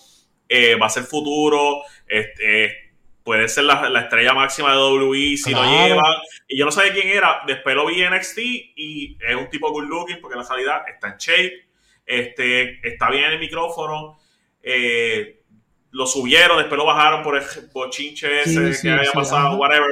eh, 0.47 0.75
va 0.75 0.87
a 0.87 0.89
ser 0.89 1.03
futuro, 1.03 1.81
este, 2.07 2.93
puede 3.23 3.47
ser 3.47 3.65
la, 3.65 3.99
estrella 4.01 4.33
máxima 4.33 4.73
de 4.73 4.77
WWE 4.79 5.37
si 5.37 5.53
lo 5.53 5.63
lleva. 5.63 6.21
Y 6.47 6.57
yo 6.57 6.65
no 6.65 6.71
sabía 6.71 6.93
quién 6.93 7.09
era, 7.09 7.41
después 7.45 7.75
lo 7.75 7.85
vi 7.85 8.01
en 8.01 8.13
NXT 8.13 8.37
y 8.37 9.17
es 9.19 9.35
un 9.35 9.49
tipo 9.49 9.71
good 9.71 9.85
looking 9.85 10.19
porque 10.19 10.37
la 10.37 10.43
salida 10.43 10.83
está 10.87 11.09
en 11.09 11.17
shape, 11.17 11.67
este, 12.05 12.87
está 12.87 13.09
bien 13.11 13.25
en 13.25 13.31
el 13.33 13.39
micrófono. 13.39 14.19
Eh, 14.61 15.43
lo 15.91 16.05
subieron, 16.05 16.57
después 16.57 16.77
lo 16.77 16.85
bajaron 16.85 17.23
por 17.23 17.37
el 17.37 17.43
bochinche 17.73 18.41
ese 18.41 18.81
que 18.81 18.91
había 18.91 19.11
pasado, 19.11 19.57
whatever. 19.57 19.89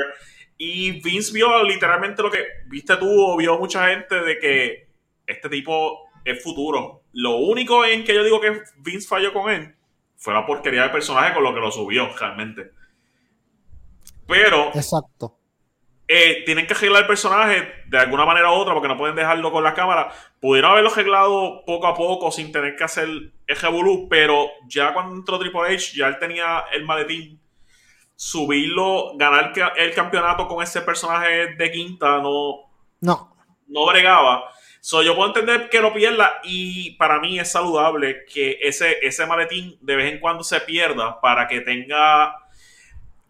Y 0.57 1.01
Vince 1.01 1.33
vio 1.33 1.63
literalmente 1.63 2.23
lo 2.23 2.31
que 2.31 2.43
viste 2.67 2.97
tú 2.97 3.07
o 3.07 3.37
vio 3.37 3.57
mucha 3.59 3.89
gente 3.89 4.15
de 4.15 4.39
que 4.39 4.87
este 5.25 5.49
tipo 5.49 6.09
es 6.25 6.43
futuro. 6.43 7.03
Lo 7.13 7.37
único 7.37 7.85
en 7.85 8.03
que 8.03 8.13
yo 8.13 8.23
digo 8.23 8.41
que 8.41 8.61
Vince 8.77 9.07
falló 9.07 9.33
con 9.33 9.51
él 9.51 9.75
fue 10.17 10.33
la 10.33 10.45
porquería 10.45 10.81
del 10.81 10.91
personaje 10.91 11.33
con 11.33 11.43
lo 11.43 11.53
que 11.53 11.59
lo 11.59 11.71
subió 11.71 12.09
realmente. 12.19 12.71
Pero. 14.27 14.71
Exacto. 14.73 15.37
Eh, 16.09 16.43
tienen 16.45 16.65
que 16.65 16.73
arreglar 16.73 17.01
el 17.01 17.07
personaje 17.07 17.83
de 17.87 17.97
alguna 17.97 18.25
manera 18.25 18.49
u 18.49 18.55
otra 18.55 18.73
porque 18.73 18.87
no 18.87 18.97
pueden 18.97 19.15
dejarlo 19.15 19.51
con 19.51 19.63
la 19.63 19.73
cámara. 19.73 20.09
Pudieron 20.39 20.71
haberlo 20.71 20.89
arreglado 20.89 21.63
poco 21.65 21.87
a 21.87 21.95
poco 21.95 22.31
sin 22.31 22.51
tener 22.51 22.77
que 22.77 22.85
hacer 22.85 23.05
el 23.05 23.33
revolú, 23.47 24.07
pero 24.09 24.47
ya 24.67 24.93
cuando 24.93 25.15
entró 25.15 25.37
Triple 25.37 25.75
H, 25.75 25.97
ya 25.97 26.07
él 26.07 26.17
tenía 26.17 26.63
el 26.71 26.85
maletín 26.85 27.41
subirlo, 28.17 29.15
ganar 29.15 29.53
el 29.77 29.93
campeonato 29.93 30.47
con 30.47 30.63
ese 30.63 30.81
personaje 30.81 31.55
de 31.55 31.71
quinta 31.71 32.17
no, 32.17 32.63
no. 32.99 33.35
no 33.67 33.85
bregaba. 33.85 34.43
So, 34.81 35.03
yo 35.03 35.15
puedo 35.15 35.27
entender 35.27 35.69
que 35.69 35.81
lo 35.81 35.93
pierda 35.93 36.39
y 36.43 36.95
para 36.95 37.19
mí 37.19 37.39
es 37.39 37.51
saludable 37.51 38.25
que 38.25 38.57
ese, 38.61 38.97
ese 39.03 39.25
maletín 39.27 39.77
de 39.81 39.95
vez 39.95 40.11
en 40.11 40.19
cuando 40.19 40.43
se 40.43 40.59
pierda 40.61 41.21
para 41.21 41.47
que 41.47 41.61
tenga 41.61 42.33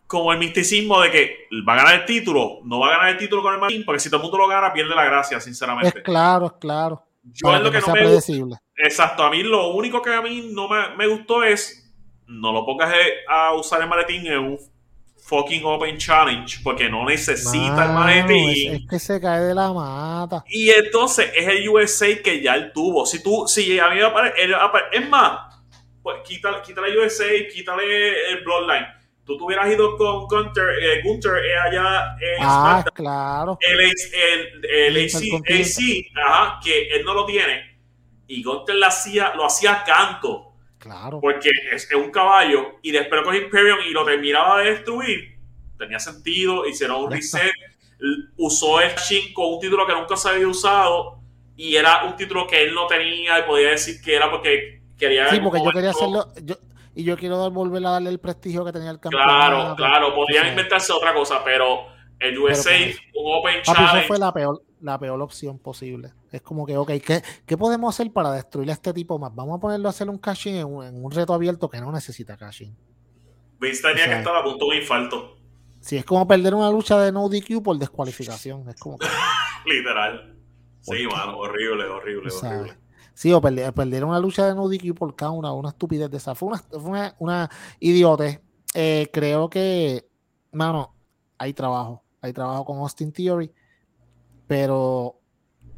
como 0.07 0.31
el 0.31 0.39
misticismo 0.39 1.01
de 1.01 1.11
que 1.11 1.37
va 1.67 1.73
a 1.73 1.77
ganar 1.77 1.95
el 1.95 2.05
título, 2.05 2.59
no 2.63 2.79
va 2.79 2.87
a 2.87 2.91
ganar 2.91 3.09
el 3.09 3.17
título 3.17 3.41
con 3.41 3.53
el 3.53 3.59
maletín, 3.59 3.83
porque 3.83 3.99
si 3.99 4.09
todo 4.09 4.17
el 4.17 4.23
mundo 4.23 4.37
lo 4.37 4.47
gana, 4.47 4.71
pierde 4.71 4.95
la 4.95 5.03
gracia, 5.03 5.41
sinceramente. 5.41 5.97
Es 5.97 6.03
claro, 6.03 6.45
es 6.45 6.53
claro. 6.61 7.03
Yo 7.23 7.53
es 7.53 7.61
lo 7.61 7.71
que, 7.71 7.81
no 7.81 7.87
me 7.87 7.93
predecible. 7.93 8.55
Exacto, 8.77 9.23
a 9.23 9.29
mí 9.29 9.43
lo 9.43 9.73
único 9.73 10.01
que 10.01 10.13
a 10.13 10.21
mí 10.21 10.49
no 10.53 10.69
me, 10.69 10.95
me 10.95 11.07
gustó 11.07 11.43
es 11.43 11.83
no 12.27 12.53
lo 12.53 12.65
pongas 12.65 12.93
a 13.27 13.53
usar 13.53 13.81
el 13.81 13.89
maletín 13.89 14.27
en 14.27 14.39
un 14.39 14.76
fucking 15.27 15.65
Open 15.65 15.97
Challenge 15.97 16.59
porque 16.63 16.89
no 16.89 17.05
necesita 17.05 17.85
el 17.85 17.91
maletín. 17.91 18.75
Es, 18.75 18.89
que 18.89 18.99
se 18.99 19.19
cae 19.19 19.41
de 19.41 19.53
la 19.53 19.73
mata. 19.73 20.43
Y 20.47 20.69
entonces 20.69 21.29
es 21.35 21.47
el 21.47 21.67
USA 21.67 22.07
que 22.23 22.41
ya 22.41 22.55
él 22.55 22.71
tuvo. 22.73 23.05
Si 23.05 23.21
tú, 23.21 23.45
si 23.47 23.77
a 23.77 23.89
mí 23.89 23.97
me 23.97 24.97
es 24.97 25.09
más, 25.09 25.53
pues 26.01 26.17
quítale, 26.25 26.61
quítale 26.65 26.97
USA, 26.97 27.25
quítale 27.53 28.31
el 28.31 28.43
Bloodline. 28.43 28.87
Tú 29.25 29.37
te 29.37 29.43
hubieras 29.43 29.69
ido 29.69 29.97
con 29.97 30.25
Gunter, 30.25 30.69
eh, 30.81 31.01
Gunter 31.03 31.43
eh, 31.43 31.57
allá 31.57 32.15
en 32.21 32.37
ah, 32.39 32.85
claro. 32.93 33.57
El, 33.59 33.79
el, 33.81 34.95
el, 34.95 35.05
AC, 35.05 35.21
AC 35.45 36.17
ajá, 36.25 36.59
que 36.63 36.87
él 36.87 37.03
no 37.03 37.13
lo 37.13 37.25
tiene. 37.25 37.77
Y 38.27 38.41
Gunter 38.41 38.75
lo 38.75 38.87
hacía, 38.87 39.33
lo 39.35 39.45
hacía 39.45 39.83
canto 39.85 40.46
Claro. 40.87 41.19
Porque 41.21 41.49
es, 41.71 41.87
un 41.93 42.11
caballo 42.11 42.77
y 42.81 42.91
después 42.91 43.21
con 43.23 43.35
Imperium 43.35 43.79
y 43.87 43.91
lo 43.91 44.05
terminaba 44.05 44.59
de 44.61 44.71
destruir. 44.71 45.37
Tenía 45.77 45.99
sentido, 45.99 46.65
hicieron 46.65 47.03
un 47.03 47.11
reset. 47.11 47.51
Usó 48.37 48.79
el 48.81 48.95
Shin 48.95 49.33
con 49.33 49.53
un 49.53 49.59
título 49.59 49.85
que 49.85 49.93
nunca 49.93 50.15
se 50.15 50.29
había 50.29 50.47
usado 50.47 51.19
y 51.55 51.75
era 51.75 52.05
un 52.05 52.15
título 52.15 52.47
que 52.47 52.63
él 52.63 52.73
no 52.73 52.85
tenía 52.87 53.39
y 53.39 53.43
podía 53.43 53.69
decir 53.69 54.01
que 54.01 54.15
era 54.15 54.29
porque 54.29 54.81
quería. 54.97 55.29
Sí, 55.29 55.39
porque 55.39 55.63
yo 55.63 55.71
quería 55.71 55.89
hacerlo. 55.89 56.27
y 56.95 57.03
yo 57.03 57.17
quiero 57.17 57.49
volver 57.51 57.85
a 57.85 57.91
darle 57.91 58.11
el 58.11 58.19
prestigio 58.19 58.63
que 58.63 58.71
tenía 58.71 58.91
el 58.91 58.99
campeón. 58.99 59.23
Claro, 59.23 59.75
claro, 59.75 60.15
podían 60.15 60.47
inventarse 60.47 60.93
otra 60.93 61.13
cosa, 61.13 61.43
pero 61.43 61.87
el 62.19 62.37
USA, 62.37 62.75
un 63.15 63.39
Open 63.39 63.61
Challenge. 63.63 63.99
Eso 63.99 64.07
fue 64.07 64.19
la 64.19 64.33
peor, 64.33 64.61
la 64.81 64.99
peor 64.99 65.21
opción 65.21 65.59
posible. 65.59 66.13
Es 66.31 66.41
como 66.41 66.65
que, 66.65 66.77
ok, 66.77 66.91
¿qué, 67.05 67.23
¿qué, 67.45 67.57
podemos 67.57 67.93
hacer 67.93 68.11
para 68.11 68.31
destruir 68.31 68.69
a 68.69 68.73
este 68.73 68.93
tipo 68.93 69.17
más? 69.17 69.33
Vamos 69.33 69.57
a 69.57 69.59
ponerlo 69.59 69.87
a 69.87 69.91
hacer 69.91 70.09
un 70.09 70.17
caching 70.17 70.55
en 70.55 70.65
un, 70.65 71.11
reto 71.11 71.33
abierto 71.33 71.69
que 71.69 71.79
no 71.79 71.91
necesita 71.91 72.37
caching. 72.37 72.73
Vince 73.59 73.81
tenía 73.81 74.05
que 74.05 74.17
estar 74.19 74.35
a 74.35 74.43
punto 74.43 74.65
de 74.65 74.71
un 74.71 74.77
infarto. 74.77 75.37
Sí, 75.79 75.97
es 75.97 76.05
como 76.05 76.27
perder 76.27 76.53
una 76.53 76.69
lucha 76.69 76.99
de 76.99 77.11
no 77.11 77.29
DQ 77.29 77.63
por 77.63 77.77
descualificación. 77.77 78.67
Es 78.69 78.79
como 78.79 78.97
Literal. 79.65 80.35
Sí, 80.81 81.07
mano, 81.07 81.37
horrible, 81.37 81.85
horrible, 81.85 82.31
horrible. 82.31 82.73
Sí, 83.13 83.33
o 83.33 83.41
perder, 83.41 84.05
una 84.05 84.19
lucha 84.19 84.45
de 84.45 84.53
no 84.53 84.69
DQ 84.69 84.93
por 84.93 85.15
cada 85.15 85.31
una, 85.31 85.51
una 85.53 85.69
estupidez 85.69 86.09
de 86.09 86.17
esa. 86.17 86.35
Fue 86.35 86.49
una, 86.49 86.57
fue 86.59 86.83
una, 86.83 87.15
una 87.19 87.49
idiote. 87.79 88.41
Eh, 88.75 89.09
creo 89.11 89.49
que, 89.49 90.07
mano, 90.51 90.93
hay 91.37 91.53
trabajo. 91.53 92.03
Hay 92.21 92.33
trabajo 92.33 92.65
con 92.65 92.77
Austin 92.77 93.11
Theory 93.11 93.51
pero, 94.47 94.79
o 94.79 95.19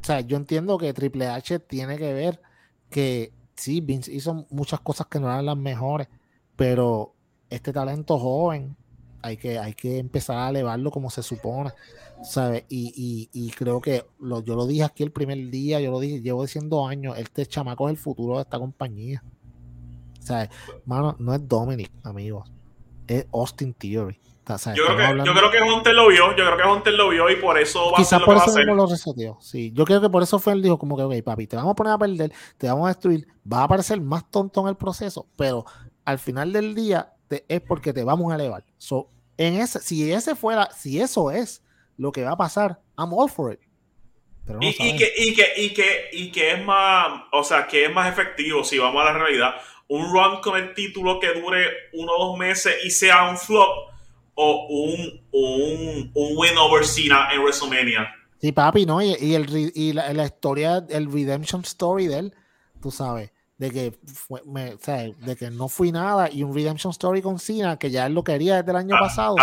sea, 0.02 0.20
yo 0.20 0.36
entiendo 0.36 0.78
que 0.78 0.92
Triple 0.92 1.26
H 1.26 1.58
tiene 1.60 1.98
que 1.98 2.12
ver 2.12 2.40
que 2.88 3.32
sí, 3.56 3.80
Vince 3.80 4.12
hizo 4.12 4.46
muchas 4.50 4.80
cosas 4.80 5.06
que 5.08 5.20
no 5.20 5.26
eran 5.26 5.46
las 5.46 5.56
mejores, 5.56 6.08
pero 6.56 7.14
este 7.50 7.72
talento 7.72 8.18
joven 8.18 8.76
hay 9.22 9.36
que, 9.36 9.58
hay 9.58 9.74
que 9.74 9.98
empezar 9.98 10.38
a 10.38 10.50
elevarlo 10.50 10.90
como 10.90 11.10
se 11.10 11.22
supone, 11.22 11.72
¿sabes? 12.22 12.64
Y, 12.68 13.28
y, 13.32 13.50
creo 13.50 13.80
que 13.80 14.06
lo, 14.18 14.42
yo 14.42 14.54
lo 14.54 14.66
dije 14.66 14.84
aquí 14.84 15.02
el 15.02 15.12
primer 15.12 15.50
día, 15.50 15.80
yo 15.80 15.90
lo 15.90 16.00
dije, 16.00 16.22
llevo 16.22 16.42
diciendo 16.42 16.86
años, 16.86 17.18
este 17.18 17.44
chamaco 17.46 17.88
es 17.88 17.92
el 17.92 17.98
futuro 17.98 18.36
de 18.36 18.42
esta 18.42 18.58
compañía. 18.58 19.22
¿Sabes? 20.20 20.50
Mano, 20.84 21.16
no 21.18 21.34
es 21.34 21.46
Dominic, 21.46 21.90
amigos, 22.02 22.50
es 23.06 23.26
Austin 23.32 23.74
Theory. 23.74 24.18
Yo, 24.74 24.86
creo 24.86 24.96
que, 24.96 25.24
yo, 25.24 25.34
creo 25.34 25.50
que, 25.50 25.62
Hunter 25.62 25.94
lo 25.94 26.08
vio, 26.08 26.36
yo 26.36 26.44
creo 26.44 26.56
que 26.56 26.62
Hunter 26.64 26.92
lo 26.94 27.08
vio 27.08 27.30
y 27.30 27.36
por 27.36 27.58
eso 27.58 27.90
va 27.90 27.98
a 27.98 28.04
ser 28.04 28.20
lo 28.20 28.26
por 28.26 28.36
eso 28.36 28.52
mismo 28.52 28.74
lo 28.74 28.86
reseteó. 28.86 29.38
Sí, 29.40 29.72
yo 29.74 29.84
creo 29.84 30.00
que 30.00 30.08
por 30.08 30.22
eso 30.22 30.38
fue 30.38 30.52
él 30.52 30.62
dijo 30.62 30.78
como 30.78 30.96
que, 30.96 31.02
ok, 31.02 31.24
papi, 31.24 31.46
te 31.46 31.56
vamos 31.56 31.72
a 31.72 31.74
poner 31.74 31.92
a 31.92 31.98
perder, 31.98 32.32
te 32.58 32.66
vamos 32.68 32.86
a 32.86 32.88
destruir, 32.88 33.26
va 33.50 33.64
a 33.64 33.68
parecer 33.68 34.00
más 34.00 34.30
tonto 34.30 34.60
en 34.62 34.68
el 34.68 34.76
proceso, 34.76 35.26
pero 35.36 35.64
al 36.04 36.18
final 36.18 36.52
del 36.52 36.74
día 36.74 37.14
es 37.48 37.60
porque 37.60 37.92
te 37.92 38.04
vamos 38.04 38.32
a 38.32 38.36
elevar. 38.36 38.64
So, 38.78 39.08
en 39.36 39.54
ese, 39.54 39.80
si 39.80 40.12
ese 40.12 40.34
fuera, 40.34 40.70
si 40.72 41.00
eso 41.00 41.30
es 41.30 41.62
lo 41.96 42.12
que 42.12 42.24
va 42.24 42.32
a 42.32 42.36
pasar, 42.36 42.80
I'm 42.98 43.12
all 43.12 43.30
for 43.30 43.52
it. 43.52 43.60
y, 44.60 44.74
que, 44.74 44.86
y, 44.88 45.34
que, 45.34 45.52
y, 45.56 45.74
que, 45.74 46.10
y 46.12 46.32
que 46.32 46.52
es 46.52 46.64
más, 46.64 47.22
o 47.32 47.44
sea, 47.44 47.66
que 47.66 47.84
es 47.84 47.92
más 47.92 48.10
efectivo 48.10 48.64
si 48.64 48.78
vamos 48.78 49.00
a 49.02 49.06
la 49.06 49.12
realidad. 49.12 49.54
Un 49.88 50.12
run 50.12 50.40
con 50.40 50.58
el 50.58 50.74
título 50.74 51.18
que 51.20 51.32
dure 51.40 51.66
uno 51.92 52.12
o 52.12 52.28
dos 52.28 52.38
meses 52.38 52.74
y 52.84 52.90
sea 52.90 53.28
un 53.28 53.36
flop 53.36 53.90
o 54.34 54.66
un, 54.68 55.20
un, 55.32 56.10
un 56.14 56.36
win 56.36 56.56
over 56.58 56.84
Cena 56.84 57.28
en 57.32 57.42
WrestleMania. 57.42 58.08
Sí, 58.40 58.52
papi, 58.52 58.86
¿no? 58.86 59.02
Y, 59.02 59.34
el, 59.34 59.72
y 59.74 59.92
la, 59.92 60.24
historia, 60.24 60.84
el 60.88 61.12
redemption 61.12 61.62
story 61.62 62.06
de 62.06 62.18
él, 62.18 62.34
tú 62.80 62.90
sabes 62.90 63.30
de 63.60 63.70
que, 63.70 63.98
fue, 64.06 64.40
me, 64.46 64.72
o 64.72 64.78
sea, 64.78 65.02
de 65.02 65.36
que 65.36 65.50
no 65.50 65.68
fui 65.68 65.92
nada 65.92 66.30
y 66.32 66.42
un 66.42 66.54
Redemption 66.54 66.92
Story 66.92 67.20
con 67.20 67.38
Cena, 67.38 67.78
que 67.78 67.90
ya 67.90 68.06
él 68.06 68.14
lo 68.14 68.24
quería 68.24 68.56
desde 68.56 68.70
el 68.70 68.76
año 68.78 68.96
ah, 68.96 69.00
pasado. 69.00 69.36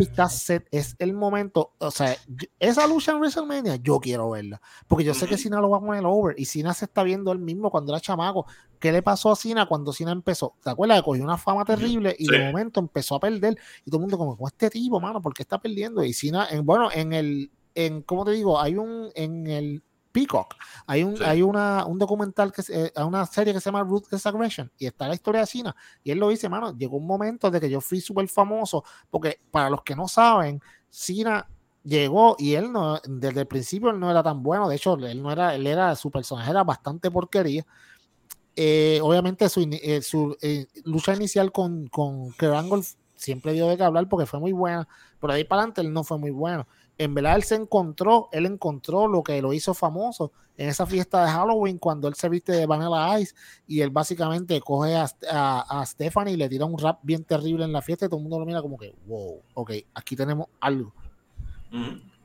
Está 0.00 0.28
set, 0.28 0.66
Es 0.72 0.96
el 0.98 1.12
momento, 1.12 1.72
o 1.78 1.92
sea, 1.92 2.16
esa 2.58 2.88
lucha 2.88 3.12
en 3.12 3.18
WrestleMania, 3.18 3.76
yo 3.76 4.00
quiero 4.00 4.30
verla. 4.30 4.60
Porque 4.88 5.04
yo 5.04 5.14
sé 5.14 5.28
que 5.28 5.38
Cena 5.38 5.60
lo 5.60 5.70
va 5.70 5.76
a 5.76 5.80
poner 5.80 6.02
over 6.04 6.34
y 6.36 6.46
Cena 6.46 6.74
se 6.74 6.86
está 6.86 7.04
viendo 7.04 7.30
él 7.30 7.38
mismo 7.38 7.70
cuando 7.70 7.92
era 7.92 8.00
chamaco. 8.00 8.46
¿Qué 8.80 8.90
le 8.90 9.02
pasó 9.02 9.30
a 9.30 9.36
Cena 9.36 9.66
cuando 9.66 9.92
Cena 9.92 10.10
empezó? 10.10 10.56
¿Te 10.60 10.70
acuerdas? 10.70 10.98
Que 10.98 11.04
cogió 11.04 11.22
una 11.22 11.38
fama 11.38 11.64
terrible 11.64 12.16
y 12.18 12.26
de 12.26 12.44
momento 12.44 12.80
empezó 12.80 13.14
a 13.14 13.20
perder 13.20 13.56
y 13.84 13.90
todo 13.90 13.98
el 13.98 14.00
mundo 14.00 14.18
como, 14.18 14.36
¿cómo 14.36 14.48
este 14.48 14.68
tipo, 14.68 14.98
mano? 14.98 15.22
¿Por 15.22 15.32
qué 15.32 15.44
está 15.44 15.60
perdiendo? 15.60 16.02
Y 16.02 16.12
Cena, 16.12 16.48
en, 16.50 16.66
bueno, 16.66 16.88
en 16.92 17.12
el, 17.12 17.52
en, 17.76 18.02
¿cómo 18.02 18.24
te 18.24 18.32
digo? 18.32 18.60
Hay 18.60 18.74
un, 18.74 19.10
en 19.14 19.46
el 19.46 19.84
Peacock. 20.12 20.54
Hay 20.86 21.02
un, 21.02 21.22
hay 21.22 21.42
una, 21.42 21.86
un 21.86 21.98
documental, 21.98 22.52
que 22.52 22.62
eh, 22.68 22.92
una 23.02 23.26
serie 23.26 23.52
que 23.52 23.60
se 23.60 23.66
llama 23.66 23.82
Ruthless 23.82 24.26
Aggression 24.26 24.70
y 24.78 24.86
está 24.86 25.08
la 25.08 25.14
historia 25.14 25.42
de 25.42 25.46
China. 25.46 25.76
Y 26.02 26.10
él 26.10 26.18
lo 26.18 26.28
dice, 26.28 26.48
mano, 26.48 26.76
llegó 26.76 26.96
un 26.96 27.06
momento 27.06 27.50
de 27.50 27.60
que 27.60 27.70
yo 27.70 27.80
fui 27.80 28.00
súper 28.00 28.28
famoso, 28.28 28.84
porque 29.10 29.40
para 29.50 29.70
los 29.70 29.82
que 29.82 29.94
no 29.94 30.08
saben, 30.08 30.60
China 30.90 31.46
llegó 31.84 32.36
y 32.38 32.54
él 32.54 32.72
no, 32.72 33.00
desde 33.06 33.40
el 33.40 33.46
principio 33.46 33.90
él 33.90 33.98
no 33.98 34.10
era 34.10 34.22
tan 34.22 34.42
bueno, 34.42 34.68
de 34.68 34.76
hecho, 34.76 34.94
él 34.94 35.22
no 35.22 35.32
era, 35.32 35.54
él 35.54 35.66
era, 35.66 35.94
su 35.96 36.10
personaje 36.10 36.50
era 36.50 36.64
bastante 36.64 37.10
porquería. 37.10 37.66
Eh, 38.56 38.98
obviamente 39.02 39.48
su, 39.48 39.66
eh, 39.70 40.02
su 40.02 40.36
lucha 40.84 41.14
inicial 41.14 41.52
con, 41.52 41.86
con 41.86 42.34
siempre 43.14 43.52
dio 43.52 43.68
de 43.68 43.76
qué 43.76 43.84
hablar 43.84 44.08
porque 44.08 44.26
fue 44.26 44.40
muy 44.40 44.52
buena, 44.52 44.88
pero 45.20 45.32
ahí 45.32 45.44
para 45.44 45.62
adelante 45.62 45.80
él 45.82 45.92
no 45.92 46.02
fue 46.04 46.18
muy 46.18 46.30
bueno 46.30 46.66
en 47.00 47.14
verdad 47.14 47.36
él 47.36 47.44
se 47.44 47.54
encontró, 47.54 48.28
él 48.30 48.44
encontró 48.44 49.08
lo 49.08 49.22
que 49.22 49.40
lo 49.40 49.54
hizo 49.54 49.72
famoso 49.72 50.32
en 50.58 50.68
esa 50.68 50.84
fiesta 50.84 51.24
de 51.24 51.30
Halloween 51.30 51.78
cuando 51.78 52.08
él 52.08 52.14
se 52.14 52.28
viste 52.28 52.52
de 52.52 52.66
Vanilla 52.66 53.18
Ice 53.18 53.34
y 53.66 53.80
él 53.80 53.88
básicamente 53.88 54.60
coge 54.60 54.94
a, 54.94 55.06
a, 55.30 55.86
Stephanie 55.86 56.34
y 56.34 56.36
le 56.36 56.50
tira 56.50 56.66
un 56.66 56.76
rap 56.76 56.98
bien 57.02 57.24
terrible 57.24 57.64
en 57.64 57.72
la 57.72 57.80
fiesta 57.80 58.04
y 58.04 58.08
todo 58.10 58.18
el 58.18 58.24
mundo 58.24 58.38
lo 58.38 58.44
mira 58.44 58.60
como 58.60 58.76
que, 58.76 58.94
wow, 59.06 59.40
ok, 59.54 59.72
aquí 59.94 60.14
tenemos 60.14 60.48
algo. 60.60 60.92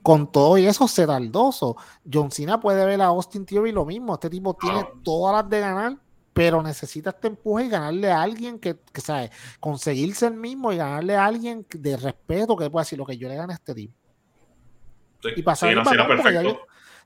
Con 0.02 0.30
todo 0.30 0.58
y 0.58 0.66
eso 0.66 0.90
se 0.90 1.08
taldoso. 1.08 1.78
John 2.12 2.30
Cena 2.30 2.60
puede 2.60 2.86
ver 2.86 3.02
a 3.02 3.06
Austin 3.06 3.46
Theory 3.46 3.72
lo 3.72 3.86
mismo. 3.86 4.16
Este 4.16 4.30
tipo 4.30 4.56
tiene 4.56 4.86
todas 5.04 5.42
las 5.42 5.50
de 5.50 5.62
ganar, 5.62 5.98
pero 6.34 6.62
necesita 6.62 7.12
este 7.12 7.28
empuje 7.28 7.68
y 7.68 7.70
ganarle 7.70 8.12
a 8.12 8.22
alguien 8.22 8.60
que, 8.60 8.78
que 8.92 9.00
sabe, 9.00 9.32
conseguirse 9.62 10.28
el 10.28 10.34
mismo 10.34 10.74
y 10.74 10.78
ganarle 10.78 11.16
a 11.16 11.24
alguien 11.24 11.66
de 11.70 11.96
respeto 11.96 12.58
que 12.58 12.70
pueda 12.70 12.84
decir 12.84 13.00
lo 13.00 13.06
que 13.06 13.18
yo 13.18 13.30
le 13.30 13.36
gane 13.36 13.54
a 13.54 13.56
este 13.56 13.74
tipo 13.74 14.05
y 15.36 15.42
pasar 15.42 15.72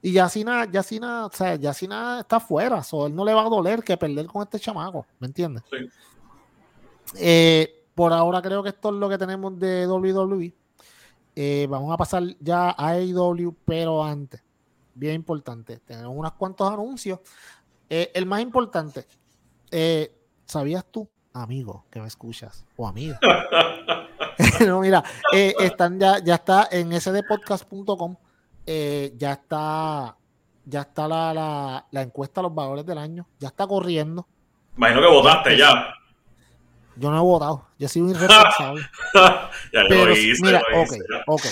y 0.02 0.14
ya 0.14 0.30
Sina, 0.30 0.66
ya 0.70 0.82
Sina, 0.82 1.26
o 1.26 1.32
sea, 1.32 1.56
ya 1.56 1.74
Sina 1.74 2.22
está 2.22 2.40
fuera, 2.40 2.82
so, 2.84 3.08
él 3.08 3.16
no 3.16 3.26
le 3.26 3.34
va 3.34 3.42
a 3.42 3.50
doler 3.50 3.84
que 3.84 3.98
perder 3.98 4.28
con 4.28 4.44
este 4.44 4.60
chamaco, 4.60 5.06
¿me 5.20 5.28
entiendes? 5.28 5.64
Eh, 7.18 7.86
por 7.96 8.14
ahora 8.14 8.42
creo 8.42 8.64
que 8.64 8.70
esto 8.70 8.90
es 8.90 8.96
lo 8.96 9.10
que 9.10 9.18
tenemos 9.18 9.60
de 9.60 9.86
WWE. 9.88 10.54
Eh, 11.36 11.68
vamos 11.70 11.94
a 11.94 11.98
pasar 11.98 12.24
ya 12.40 12.70
a 12.70 12.92
AEW, 12.92 13.56
pero 13.66 14.04
antes, 14.04 14.42
bien 14.94 15.16
importante, 15.16 15.80
tenemos 15.80 16.16
unos 16.16 16.34
cuantos 16.34 16.72
anuncios. 16.72 17.20
Eh, 17.90 18.12
el 18.14 18.26
más 18.26 18.42
importante, 18.42 19.06
¿sabías 20.46 20.86
tú, 20.90 21.10
amigo, 21.34 21.86
que 21.90 22.00
me 22.00 22.08
escuchas, 22.08 22.66
o 22.76 22.88
amigo? 22.88 23.16
no, 24.68 24.82
mira, 24.82 25.04
eh, 25.34 25.54
están 25.60 26.00
ya, 26.00 26.20
ya 26.20 26.36
está 26.36 26.68
en 26.72 27.00
sdpodcast.com, 27.00 28.16
eh, 28.66 29.14
ya 29.18 29.34
está, 29.34 30.16
ya 30.66 30.82
está 30.82 31.08
la, 31.08 31.34
la, 31.34 31.86
la, 31.92 32.02
encuesta 32.02 32.42
los 32.42 32.54
valores 32.54 32.86
del 32.86 32.98
año, 32.98 33.28
ya 33.40 33.50
está 33.50 33.68
corriendo. 33.68 34.28
Imagino 34.78 35.02
que 35.02 35.08
votaste 35.08 35.58
ya. 35.58 35.94
Yo 36.96 37.10
no 37.10 37.18
he 37.18 37.22
votado, 37.22 37.68
yo 37.78 37.88
soy 37.88 38.02
un 38.02 38.10
irresponsable. 38.10 38.82
ya 39.14 39.84
Pero, 39.88 40.06
lo 40.06 40.12
hice, 40.12 40.44
mira, 40.44 40.62
lo 40.70 40.82
ok, 40.82 40.94
ok. 41.28 41.46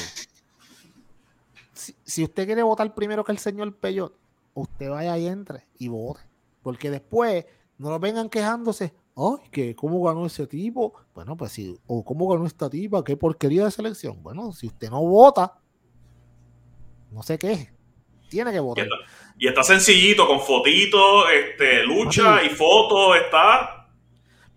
Si, 1.73 1.95
si, 2.03 2.23
usted 2.23 2.45
quiere 2.45 2.63
votar 2.63 2.93
primero 2.93 3.23
que 3.23 3.32
el 3.32 3.38
señor 3.38 3.73
Peyot, 3.75 4.13
usted 4.53 4.89
vaya 4.89 5.17
y 5.17 5.28
entre 5.28 5.63
y 5.80 5.88
vote. 5.88 6.19
Porque 6.63 6.91
después 6.91 7.45
no 7.78 7.89
lo 7.89 7.99
vengan 7.99 8.30
quejándose, 8.30 8.93
ay, 9.18 9.49
que 9.51 9.76
cómo 9.76 10.03
ganó 10.03 10.26
ese 10.26 10.47
tipo. 10.47 10.93
Bueno, 11.13 11.36
pues 11.36 11.51
sí, 11.51 11.76
o 11.88 12.05
cómo 12.05 12.28
ganó 12.30 12.45
esta 12.45 12.70
tipa, 12.70 13.03
qué 13.03 13.18
porquería 13.18 13.65
de 13.65 13.72
selección. 13.72 14.22
Bueno, 14.22 14.51
si 14.51 14.68
usted 14.68 14.89
no 14.89 15.01
vota, 15.01 15.59
no 17.11 17.24
sé 17.24 17.38
qué, 17.38 17.72
tiene 18.30 18.51
que 18.51 18.59
votar. 18.59 18.88
Y 19.38 19.47
está, 19.47 19.63
sencillito, 19.63 20.28
con 20.28 20.39
fotitos, 20.39 21.26
este, 21.34 21.84
lucha 21.84 22.43
y 22.43 22.49
fotos, 22.49 23.18
está 23.18 23.76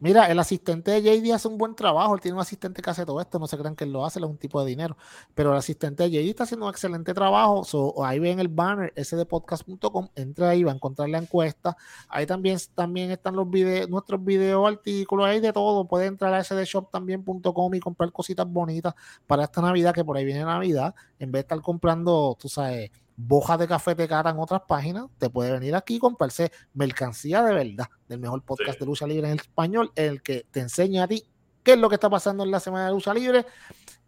Mira, 0.01 0.31
el 0.31 0.39
asistente 0.39 0.91
de 0.91 1.03
JD 1.03 1.33
hace 1.35 1.47
un 1.47 1.59
buen 1.59 1.75
trabajo. 1.75 2.15
Él 2.15 2.21
tiene 2.21 2.35
un 2.35 2.41
asistente 2.41 2.81
que 2.81 2.89
hace 2.89 3.05
todo 3.05 3.21
esto. 3.21 3.39
No 3.39 3.47
se 3.47 3.59
crean 3.59 3.77
que 3.77 3.85
él 3.85 3.93
lo 3.93 4.05
hace, 4.05 4.19
él 4.19 4.25
es 4.25 4.31
un 4.31 4.39
tipo 4.39 4.63
de 4.63 4.71
dinero. 4.71 4.97
Pero 5.35 5.53
el 5.53 5.59
asistente 5.59 6.05
de 6.05 6.11
JD 6.11 6.31
está 6.31 6.45
haciendo 6.45 6.67
un 6.67 6.71
excelente 6.71 7.13
trabajo. 7.13 7.63
ahí 8.05 8.19
ven 8.19 8.41
el 8.41 8.49
banner 8.49 8.93
sdpodcast.com. 8.97 10.09
Entra 10.15 10.49
ahí, 10.49 10.65
va 10.65 10.73
a 10.73 10.75
encontrar 10.75 11.11
la 11.11 11.19
encuesta. 11.19 11.77
Ahí 12.09 12.25
también, 12.25 12.59
también 12.75 13.11
están 13.11 13.37
los 13.37 13.49
videos, 13.51 13.91
nuestros 13.91 14.25
videos, 14.25 14.67
artículos, 14.67 15.27
ahí 15.27 15.41
de 15.41 15.53
todo. 15.53 15.87
Puede 15.87 16.07
entrar 16.07 16.33
a 16.33 16.43
sdshop.com 16.43 17.75
y 17.75 17.81
comprar 17.81 18.11
cositas 18.11 18.47
bonitas 18.51 18.95
para 19.27 19.45
esta 19.45 19.61
Navidad, 19.61 19.95
que 19.95 20.05
por 20.05 20.17
ahí 20.17 20.25
viene 20.25 20.45
Navidad. 20.45 20.95
En 21.19 21.31
vez 21.31 21.41
de 21.41 21.43
estar 21.43 21.61
comprando, 21.61 22.39
tú 22.41 22.49
sabes, 22.49 22.91
bojas 23.27 23.59
de 23.59 23.69
café 23.69 23.95
de 23.95 24.09
cara 24.09 24.31
en 24.31 24.39
otras 24.39 24.63
páginas, 24.67 25.07
te 25.19 25.29
puede 25.29 25.53
venir 25.53 25.75
aquí 25.75 25.97
y 25.97 25.99
comprarse 25.99 26.51
mercancía 26.73 27.43
de 27.43 27.53
verdad 27.53 27.89
del 28.09 28.19
mejor 28.19 28.43
podcast 28.43 28.79
de 28.79 28.87
lucha 28.87 29.07
libre 29.07 29.31
en 29.31 29.39
español, 29.39 29.93
el 29.95 30.23
que 30.23 30.47
te 30.51 30.61
enseña 30.61 31.05
a 31.05 31.09
ti 31.09 31.25
qué 31.63 31.73
es 31.73 31.79
lo 31.79 31.89
que 31.89 31.97
está 31.97 32.09
pasando 32.09 32.45
en 32.45 32.51
la 32.51 32.61
semana 32.61 32.87
de 32.87 32.93
lucha 32.93 33.13
libre, 33.13 33.45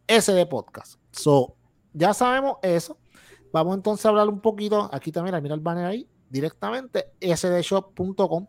ese 0.06 0.32
de 0.32 0.46
podcast. 0.46 0.98
So, 1.10 1.56
ya 1.92 2.14
sabemos 2.14 2.56
eso. 2.62 2.98
Vamos 3.52 3.76
entonces 3.76 4.06
a 4.06 4.08
hablar 4.08 4.28
un 4.28 4.40
poquito. 4.40 4.88
Aquí 4.92 5.12
también, 5.12 5.40
mira 5.42 5.54
el 5.54 5.60
banner 5.60 5.84
ahí, 5.84 6.08
directamente, 6.30 7.12
sdshop.com. 7.20 8.46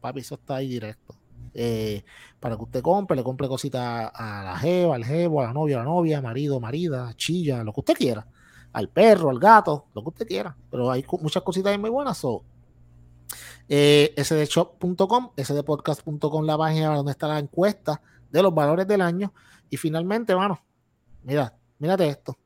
Papi, 0.00 0.20
eso 0.20 0.36
está 0.36 0.56
ahí 0.56 0.68
directo. 0.68 1.16
Eh, 1.52 2.04
para 2.38 2.56
que 2.56 2.62
usted 2.62 2.82
compre, 2.82 3.16
le 3.16 3.24
compre 3.24 3.48
cositas 3.48 4.10
a 4.14 4.42
la 4.44 4.56
jeva, 4.56 4.94
al 4.94 5.04
jevo, 5.04 5.40
a 5.40 5.46
la 5.46 5.52
novia, 5.52 5.76
a 5.76 5.78
la 5.80 5.84
novia, 5.84 6.22
marido, 6.22 6.60
marida, 6.60 7.12
chilla, 7.16 7.64
lo 7.64 7.72
que 7.72 7.80
usted 7.80 7.94
quiera 7.94 8.26
al 8.74 8.88
perro, 8.88 9.30
al 9.30 9.38
gato, 9.38 9.86
lo 9.94 10.02
que 10.02 10.08
usted 10.10 10.26
quiera. 10.26 10.54
Pero 10.70 10.90
hay 10.90 11.04
muchas 11.20 11.42
cositas 11.42 11.78
muy 11.78 11.90
buenas. 11.90 12.20
Eh, 13.68 14.12
sdshop.com, 14.16 15.30
sdpodcast.com, 15.36 16.44
la 16.44 16.58
página 16.58 16.94
donde 16.94 17.12
está 17.12 17.28
la 17.28 17.38
encuesta 17.38 18.02
de 18.30 18.42
los 18.42 18.52
valores 18.52 18.86
del 18.86 19.00
año. 19.00 19.32
Y 19.70 19.76
finalmente, 19.76 20.34
mano, 20.34 20.60
mira, 21.22 21.56
mírate 21.78 22.08
esto. 22.08 22.36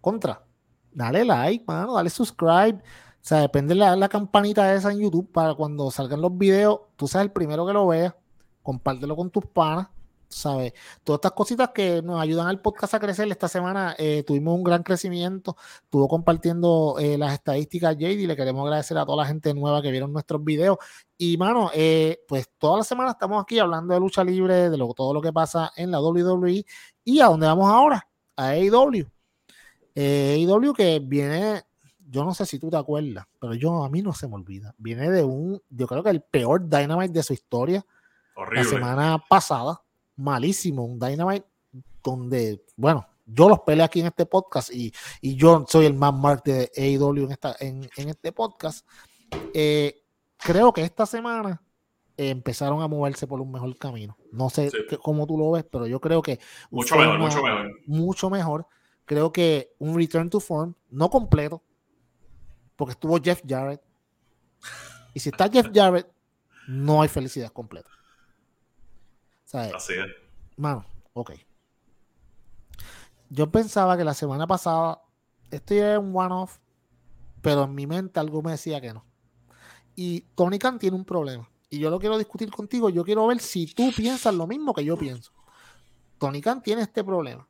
Contra, 0.00 0.44
dale 0.92 1.24
like, 1.24 1.64
mano, 1.66 1.94
dale 1.94 2.10
subscribe. 2.10 2.74
O 2.74 3.22
sea, 3.22 3.38
depende 3.38 3.74
de 3.74 3.96
la, 3.96 4.08
campanita 4.08 4.74
esa 4.74 4.90
en 4.90 4.98
YouTube 4.98 5.30
para 5.30 5.54
cuando 5.54 5.90
salgan 5.90 6.20
los 6.20 6.36
videos, 6.36 6.80
tú 6.96 7.06
seas 7.06 7.22
el 7.22 7.30
primero 7.30 7.66
que 7.66 7.72
lo 7.72 7.86
vea, 7.86 8.16
compártelo 8.62 9.14
con 9.14 9.30
tus 9.30 9.46
panas 9.46 9.88
¿sabes? 10.30 10.72
Todas 11.04 11.18
estas 11.18 11.32
cositas 11.32 11.70
que 11.70 12.00
nos 12.02 12.20
ayudan 12.20 12.46
al 12.46 12.60
podcast 12.60 12.94
a 12.94 13.00
crecer. 13.00 13.28
Esta 13.30 13.48
semana 13.48 13.94
eh, 13.98 14.22
tuvimos 14.26 14.54
un 14.54 14.64
gran 14.64 14.82
crecimiento. 14.82 15.56
Estuvo 15.82 16.08
compartiendo 16.08 16.96
eh, 16.98 17.18
las 17.18 17.34
estadísticas 17.34 17.96
JD. 17.96 18.26
Le 18.26 18.36
queremos 18.36 18.64
agradecer 18.64 18.96
a 18.96 19.04
toda 19.04 19.24
la 19.24 19.26
gente 19.26 19.52
nueva 19.52 19.82
que 19.82 19.90
vieron 19.90 20.12
nuestros 20.12 20.42
videos. 20.42 20.78
Y, 21.18 21.36
mano, 21.36 21.70
eh, 21.74 22.20
pues 22.28 22.48
toda 22.58 22.78
la 22.78 22.84
semana 22.84 23.10
estamos 23.10 23.42
aquí 23.42 23.58
hablando 23.58 23.92
de 23.92 24.00
lucha 24.00 24.24
libre, 24.24 24.70
de 24.70 24.78
todo 24.96 25.12
lo 25.12 25.20
que 25.20 25.32
pasa 25.32 25.72
en 25.76 25.90
la 25.90 26.00
WWE. 26.00 26.64
¿Y 27.04 27.20
a 27.20 27.26
dónde 27.26 27.46
vamos 27.46 27.68
ahora? 27.68 28.08
A 28.36 28.50
AEW. 28.50 29.06
AEW 29.96 30.72
que 30.72 31.00
viene 31.00 31.64
yo 32.12 32.24
no 32.24 32.34
sé 32.34 32.44
si 32.44 32.58
tú 32.58 32.70
te 32.70 32.76
acuerdas, 32.76 33.24
pero 33.38 33.54
yo 33.54 33.84
a 33.84 33.88
mí 33.88 34.02
no 34.02 34.12
se 34.12 34.26
me 34.26 34.34
olvida. 34.34 34.74
Viene 34.78 35.10
de 35.10 35.22
un, 35.22 35.62
yo 35.68 35.86
creo 35.86 36.02
que 36.02 36.10
el 36.10 36.22
peor 36.22 36.68
Dynamite 36.68 37.12
de 37.12 37.22
su 37.22 37.32
historia. 37.32 37.86
Horrible. 38.34 38.64
La 38.64 38.68
semana 38.68 39.24
pasada 39.28 39.80
malísimo, 40.20 40.84
un 40.84 40.98
Dynamite 40.98 41.46
donde, 42.02 42.64
bueno, 42.76 43.06
yo 43.26 43.48
los 43.48 43.60
peleé 43.60 43.84
aquí 43.84 44.00
en 44.00 44.06
este 44.06 44.26
podcast 44.26 44.70
y, 44.72 44.92
yo 45.22 45.64
soy 45.68 45.86
el 45.86 45.94
más 45.94 46.14
mark 46.14 46.42
de 46.44 46.70
AEW 46.76 47.24
en, 47.24 47.32
esta, 47.32 47.56
en, 47.60 47.88
este 47.96 48.32
podcast. 48.32 48.86
Eh, 49.54 50.02
creo 50.36 50.72
que 50.72 50.82
esta 50.82 51.06
semana 51.06 51.62
empezaron 52.16 52.82
a 52.82 52.88
moverse 52.88 53.26
por 53.26 53.40
un 53.40 53.52
mejor 53.52 53.76
camino. 53.78 54.16
No 54.32 54.50
sé 54.50 54.70
cómo 55.02 55.26
tú 55.26 55.38
lo 55.38 55.52
ves, 55.52 55.64
pero 55.70 55.86
yo 55.86 56.00
creo 56.00 56.22
que... 56.22 56.38
Mucho 56.70 56.96
mejor, 56.96 57.18
mucho 57.18 57.42
mejor. 57.42 57.70
Mucho 57.86 58.30
mejor. 58.30 58.66
Creo 59.04 59.32
que 59.32 59.74
un 59.78 59.96
return 59.96 60.28
to 60.28 60.40
form, 60.40 60.74
no 60.90 61.08
completo, 61.10 61.62
porque 62.76 62.92
estuvo 62.92 63.18
Jeff 63.20 63.42
Jarrett. 63.46 63.80
Y 65.14 65.20
si 65.20 65.30
está 65.30 65.48
Jeff 65.48 65.68
Jarrett, 65.72 66.06
no 66.68 67.02
hay 67.02 67.08
felicidad 67.08 67.50
completa. 67.52 67.90
Así 69.52 69.94
es. 69.94 70.06
Mano, 70.56 70.84
ok. 71.12 71.32
Yo 73.28 73.50
pensaba 73.50 73.96
que 73.96 74.04
la 74.04 74.14
semana 74.14 74.46
pasada 74.46 75.02
esto 75.50 75.74
era 75.74 75.98
un 75.98 76.16
one-off, 76.16 76.58
pero 77.42 77.64
en 77.64 77.74
mi 77.74 77.86
mente 77.86 78.20
algo 78.20 78.42
me 78.42 78.52
decía 78.52 78.80
que 78.80 78.92
no. 78.92 79.04
Y 79.96 80.22
Tony 80.34 80.58
Khan 80.58 80.78
tiene 80.78 80.96
un 80.96 81.04
problema. 81.04 81.48
Y 81.68 81.78
yo 81.78 81.90
lo 81.90 81.98
quiero 81.98 82.18
discutir 82.18 82.50
contigo. 82.50 82.88
Yo 82.90 83.04
quiero 83.04 83.26
ver 83.26 83.40
si 83.40 83.66
tú 83.66 83.90
piensas 83.96 84.34
lo 84.34 84.46
mismo 84.46 84.74
que 84.74 84.84
yo 84.84 84.96
pienso. 84.96 85.32
Tony 86.18 86.40
Khan 86.40 86.62
tiene 86.62 86.82
este 86.82 87.04
problema. 87.04 87.46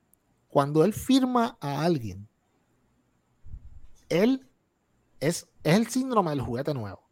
Cuando 0.49 0.85
él 0.85 0.93
firma 0.93 1.57
a 1.61 1.83
alguien, 1.83 2.29
él 4.09 4.47
es, 5.21 5.49
es 5.63 5.77
el 5.77 5.87
síndrome 5.89 6.31
del 6.31 6.41
juguete 6.41 6.75
nuevo. 6.75 7.03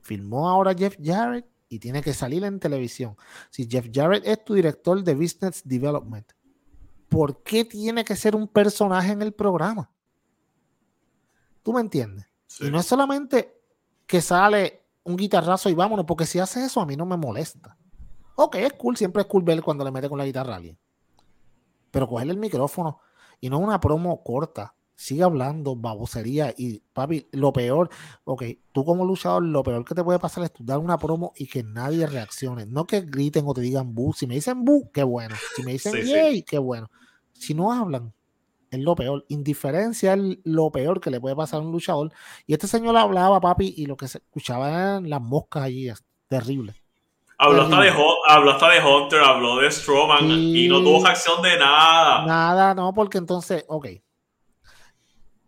Firmó 0.00 0.48
ahora 0.48 0.74
Jeff 0.74 0.96
Jarrett 1.02 1.46
y 1.74 1.80
tiene 1.80 2.02
que 2.02 2.14
salir 2.14 2.44
en 2.44 2.60
televisión. 2.60 3.16
Si 3.50 3.68
Jeff 3.68 3.88
Jarrett 3.92 4.24
es 4.24 4.44
tu 4.44 4.54
director 4.54 5.02
de 5.02 5.12
Business 5.12 5.60
Development, 5.64 6.24
¿por 7.08 7.42
qué 7.42 7.64
tiene 7.64 8.04
que 8.04 8.14
ser 8.14 8.36
un 8.36 8.46
personaje 8.46 9.10
en 9.10 9.22
el 9.22 9.32
programa? 9.32 9.90
¿Tú 11.64 11.72
me 11.72 11.80
entiendes? 11.80 12.26
Y 12.60 12.70
no 12.70 12.78
es 12.78 12.86
solamente 12.86 13.60
que 14.06 14.20
sale 14.20 14.84
un 15.02 15.16
guitarrazo 15.16 15.68
y 15.68 15.74
vámonos, 15.74 16.06
porque 16.06 16.26
si 16.26 16.38
hace 16.38 16.64
eso 16.64 16.80
a 16.80 16.86
mí 16.86 16.94
no 16.94 17.06
me 17.06 17.16
molesta. 17.16 17.76
Ok, 18.36 18.54
es 18.54 18.74
cool, 18.74 18.96
siempre 18.96 19.22
es 19.22 19.28
cool 19.28 19.42
ver 19.42 19.60
cuando 19.60 19.84
le 19.84 19.90
mete 19.90 20.08
con 20.08 20.18
la 20.18 20.26
guitarra 20.26 20.52
a 20.52 20.56
alguien. 20.58 20.78
Pero 21.90 22.06
cogerle 22.06 22.34
el 22.34 22.38
micrófono 22.38 23.00
y 23.40 23.50
no 23.50 23.58
una 23.58 23.80
promo 23.80 24.22
corta 24.22 24.76
sigue 24.96 25.22
hablando 25.22 25.76
babosería 25.76 26.54
y 26.56 26.80
papi, 26.92 27.26
lo 27.32 27.52
peor, 27.52 27.90
ok, 28.24 28.44
tú 28.72 28.84
como 28.84 29.04
luchador, 29.04 29.42
lo 29.44 29.62
peor 29.62 29.84
que 29.84 29.94
te 29.94 30.04
puede 30.04 30.18
pasar 30.18 30.44
es 30.44 30.52
tú 30.52 30.64
dar 30.64 30.78
una 30.78 30.98
promo 30.98 31.32
y 31.36 31.46
que 31.46 31.62
nadie 31.62 32.06
reaccione, 32.06 32.66
no 32.66 32.86
que 32.86 33.00
griten 33.00 33.44
o 33.46 33.54
te 33.54 33.60
digan 33.60 33.94
bu, 33.94 34.12
si 34.12 34.26
me 34.26 34.34
dicen 34.34 34.64
bu, 34.64 34.90
qué 34.92 35.02
bueno, 35.02 35.34
si 35.56 35.62
me 35.62 35.72
dicen 35.72 35.94
yay, 36.04 36.42
qué 36.42 36.58
bueno, 36.58 36.90
si 37.32 37.54
no 37.54 37.72
hablan, 37.72 38.12
es 38.70 38.80
lo 38.80 38.94
peor, 38.94 39.24
indiferencia 39.28 40.14
es 40.14 40.38
lo 40.44 40.70
peor 40.70 41.00
que 41.00 41.10
le 41.10 41.20
puede 41.20 41.36
pasar 41.36 41.60
a 41.60 41.64
un 41.64 41.72
luchador, 41.72 42.12
y 42.46 42.52
este 42.52 42.66
señor 42.66 42.96
hablaba, 42.96 43.40
papi, 43.40 43.74
y 43.76 43.86
lo 43.86 43.96
que 43.96 44.08
se 44.08 44.18
escuchaba 44.18 44.68
eran 44.68 45.10
las 45.10 45.20
moscas 45.20 45.64
allí, 45.64 45.88
es 45.88 46.04
terrible. 46.28 46.74
Habló 47.36 47.62
hasta, 47.62 47.80
de, 47.80 47.92
habló 48.28 48.52
hasta 48.52 48.70
de 48.70 48.80
Hunter, 48.80 49.20
habló 49.20 49.56
de 49.56 49.68
Strowman 49.68 50.30
y 50.30 50.68
no 50.68 50.78
tuvo 50.78 51.04
acción 51.04 51.42
de 51.42 51.58
nada. 51.58 52.24
Nada, 52.24 52.74
no, 52.74 52.94
porque 52.94 53.18
entonces, 53.18 53.64
ok, 53.66 53.88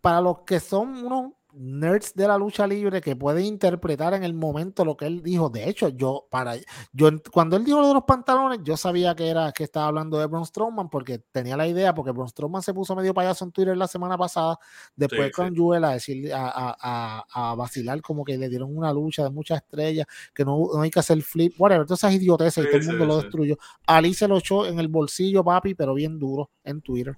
para 0.01 0.21
los 0.21 0.39
que 0.39 0.59
son 0.59 1.05
unos 1.05 1.31
nerds 1.57 2.13
de 2.13 2.27
la 2.27 2.37
lucha 2.37 2.67
libre 2.67 3.01
que 3.01 3.15
pueden 3.15 3.45
interpretar 3.45 4.13
en 4.13 4.23
el 4.23 4.33
momento 4.33 4.85
lo 4.85 4.95
que 4.95 5.05
él 5.05 5.23
dijo. 5.23 5.49
De 5.49 5.67
hecho, 5.67 5.89
yo 5.89 6.27
para 6.29 6.55
yo 6.93 7.09
cuando 7.31 7.57
él 7.57 7.65
dijo 7.65 7.81
lo 7.81 7.87
de 7.87 7.93
los 7.95 8.03
pantalones, 8.03 8.59
yo 8.63 8.77
sabía 8.77 9.15
que 9.15 9.27
era 9.27 9.51
que 9.51 9.63
estaba 9.63 9.87
hablando 9.87 10.19
de 10.19 10.27
Braun 10.27 10.45
Strowman 10.45 10.89
porque 10.89 11.19
tenía 11.31 11.57
la 11.57 11.67
idea 11.67 11.93
porque 11.93 12.11
Braun 12.11 12.29
Strowman 12.29 12.61
se 12.61 12.73
puso 12.73 12.95
medio 12.95 13.13
payaso 13.13 13.45
en 13.45 13.51
Twitter 13.51 13.75
la 13.75 13.87
semana 13.87 14.17
pasada 14.17 14.57
después 14.95 15.31
con 15.31 15.53
sí. 15.53 15.61
a 15.83 15.89
decir 15.89 16.31
a, 16.33 17.23
a, 17.33 17.55
vacilar 17.55 18.01
como 18.01 18.23
que 18.23 18.37
le 18.37 18.49
dieron 18.49 18.75
una 18.75 18.93
lucha 18.93 19.23
de 19.23 19.29
muchas 19.29 19.61
estrellas, 19.61 20.05
que 20.33 20.45
no, 20.45 20.79
hay 20.79 20.91
que 20.91 20.99
hacer 20.99 21.21
flip, 21.21 21.55
whatever, 21.57 21.85
todas 21.85 21.99
esas 21.99 22.13
idioteces 22.13 22.65
y 22.65 22.67
todo 22.67 22.77
el 22.77 22.87
mundo 22.87 23.05
lo 23.05 23.21
destruyó. 23.21 23.57
Ali 23.85 24.13
se 24.13 24.27
lo 24.27 24.37
echó 24.37 24.65
en 24.65 24.79
el 24.79 24.87
bolsillo, 24.87 25.43
papi, 25.43 25.73
pero 25.73 25.93
bien 25.93 26.19
duro 26.19 26.51
en 26.63 26.81
Twitter. 26.81 27.15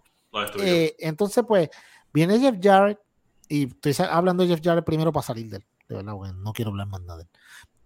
Eh, 0.59 0.95
entonces, 0.99 1.43
pues 1.47 1.69
Viene 2.13 2.39
Jeff 2.39 2.55
Jarrett, 2.61 2.99
y 3.47 3.65
estoy 3.65 4.05
hablando 4.09 4.43
de 4.43 4.49
Jeff 4.49 4.61
Jarrett 4.63 4.85
primero 4.85 5.11
para 5.11 5.25
salir 5.25 5.49
de 5.49 5.57
él. 5.57 5.65
De 5.87 5.95
verdad, 5.95 6.13
no 6.13 6.53
quiero 6.53 6.71
hablar 6.71 6.87
más 6.87 7.01
nada 7.01 7.17
de 7.17 7.23
él. 7.23 7.29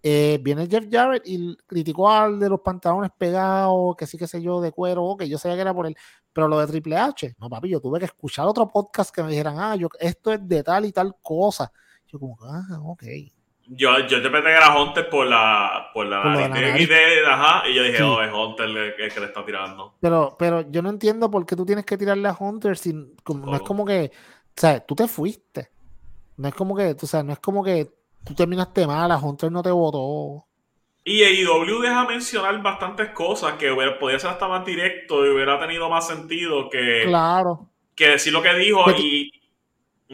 Eh, 0.06 0.38
viene 0.42 0.66
Jeff 0.66 0.84
Jarrett 0.90 1.22
y 1.24 1.56
criticó 1.66 2.10
al 2.10 2.38
de 2.38 2.50
los 2.50 2.60
pantalones 2.60 3.10
pegados, 3.16 3.96
que 3.96 4.06
sí, 4.06 4.18
que 4.18 4.26
sé 4.26 4.42
yo, 4.42 4.60
de 4.60 4.70
cuero, 4.70 5.16
que 5.18 5.26
yo 5.26 5.38
sabía 5.38 5.56
que 5.56 5.62
era 5.62 5.72
por 5.72 5.86
él, 5.86 5.96
pero 6.30 6.46
lo 6.46 6.58
de 6.58 6.66
Triple 6.66 6.98
H, 6.98 7.36
no, 7.38 7.48
papi, 7.48 7.70
yo 7.70 7.80
tuve 7.80 8.00
que 8.00 8.04
escuchar 8.04 8.46
otro 8.46 8.68
podcast 8.68 9.14
que 9.14 9.22
me 9.22 9.30
dijeran, 9.30 9.58
ah, 9.58 9.76
yo, 9.76 9.88
esto 9.98 10.30
es 10.30 10.46
de 10.46 10.62
tal 10.62 10.84
y 10.84 10.92
tal 10.92 11.16
cosa. 11.22 11.72
Yo 12.06 12.18
como, 12.18 12.36
ah, 12.42 12.80
ok. 12.82 13.02
Yo, 13.66 13.98
yo 14.06 14.18
interpreté 14.18 14.48
que 14.48 14.56
era 14.56 14.76
Hunter 14.76 15.08
por 15.08 15.26
la, 15.26 15.90
por 15.94 16.06
la, 16.06 16.22
por 16.22 16.36
de, 16.36 17.22
ajá, 17.26 17.68
y 17.68 17.74
yo 17.74 17.82
dije, 17.82 18.02
oh, 18.02 18.20
es 18.20 18.30
Hunter 18.32 18.68
el, 18.68 18.94
que 18.94 19.20
le 19.20 19.26
está 19.26 19.44
tirando. 19.44 19.94
Pero, 20.00 20.36
pero 20.38 20.70
yo 20.70 20.82
no 20.82 20.90
entiendo 20.90 21.30
por 21.30 21.46
qué 21.46 21.56
tú 21.56 21.64
tienes 21.64 21.86
que 21.86 21.96
tirarle 21.96 22.28
a 22.28 22.36
Hunter 22.38 22.76
sin, 22.76 23.16
como, 23.22 23.46
no 23.46 23.56
es 23.56 23.62
como 23.62 23.86
que, 23.86 24.10
o 24.56 24.60
sea, 24.60 24.80
tú 24.80 24.94
te 24.94 25.08
fuiste. 25.08 25.70
No 26.36 26.48
es 26.48 26.54
como 26.54 26.76
que, 26.76 26.94
o 27.00 27.06
sea, 27.06 27.22
no 27.22 27.32
es 27.32 27.38
como 27.38 27.64
que 27.64 27.88
tú 28.24 28.34
terminaste 28.34 28.86
mal, 28.86 29.10
a 29.10 29.18
Hunter 29.18 29.50
no 29.50 29.62
te 29.62 29.70
votó. 29.70 30.46
Y 31.04 31.22
AEW 31.22 31.80
deja 31.80 32.06
mencionar 32.06 32.62
bastantes 32.62 33.10
cosas 33.10 33.54
que 33.54 33.70
hubiera, 33.70 33.98
podía 33.98 34.18
ser 34.18 34.30
hasta 34.30 34.48
más 34.48 34.64
directo 34.64 35.24
y 35.24 35.28
hubiera 35.30 35.58
tenido 35.60 35.88
más 35.90 36.06
sentido 36.06 36.70
que, 36.70 37.04
claro. 37.06 37.68
que 37.94 38.08
decir 38.08 38.32
lo 38.32 38.42
que 38.42 38.54
dijo 38.54 38.90
y, 38.92 39.30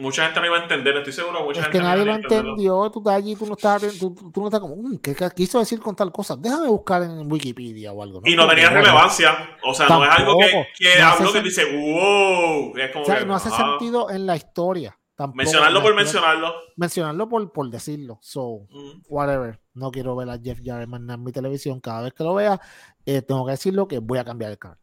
mucha 0.01 0.25
gente 0.25 0.39
no 0.39 0.45
iba 0.47 0.57
a 0.57 0.63
entender, 0.63 0.97
estoy 0.97 1.13
seguro 1.13 1.43
mucha 1.43 1.59
es 1.59 1.65
gente 1.65 1.77
que 1.77 1.83
nadie 1.83 2.05
lo 2.05 2.15
entendió, 2.15 2.91
tú 2.91 2.99
estás 2.99 3.15
allí, 3.15 3.35
tú 3.35 3.45
no 3.45 3.53
estás, 3.53 3.99
tú, 3.99 4.31
no 4.35 4.45
estás 4.47 4.59
como, 4.59 4.75
mm, 4.75 4.97
¿qué, 4.97 5.15
quiso 5.35 5.59
decir 5.59 5.79
con 5.79 5.95
tal 5.95 6.11
cosa? 6.11 6.35
Déjame 6.35 6.67
buscar 6.67 7.03
en 7.03 7.31
Wikipedia 7.31 7.91
o 7.93 8.01
algo. 8.01 8.21
Y 8.25 8.35
no 8.35 8.47
tenía 8.47 8.69
relevancia, 8.69 9.57
o 9.63 9.73
sea, 9.73 9.87
no 9.87 10.03
es 10.03 10.11
algo 10.11 10.37
que, 10.37 10.67
que 10.77 11.23
no 11.23 11.31
que 11.31 11.41
dice, 11.41 11.65
wow, 11.65 12.77
es 12.77 12.91
como 12.91 13.03
o 13.03 13.05
sea, 13.05 13.23
no 13.25 13.35
hace 13.35 13.49
sentido 13.49 14.09
en 14.09 14.25
la 14.25 14.35
historia. 14.35 14.97
Tampoco 15.15 15.37
mencionarlo 15.37 15.81
por 15.83 15.95
mencionarlo. 15.95 16.53
Mencionarlo 16.77 17.29
por, 17.29 17.51
por 17.51 17.69
decirlo. 17.69 18.17
So, 18.21 18.65
mm. 18.71 19.01
whatever. 19.07 19.59
No 19.75 19.91
quiero 19.91 20.15
ver 20.15 20.29
a 20.29 20.39
Jeff 20.39 20.59
Jarrett 20.63 20.89
en 20.91 21.23
mi 21.23 21.31
televisión. 21.31 21.79
Cada 21.79 22.01
vez 22.01 22.13
que 22.13 22.23
lo 22.23 22.33
vea, 22.33 22.59
eh, 23.05 23.21
tengo 23.21 23.45
que 23.45 23.51
decirlo 23.51 23.87
que 23.87 23.99
voy 23.99 24.17
a 24.17 24.25
cambiar 24.25 24.49
el 24.51 24.57
canal. 24.57 24.80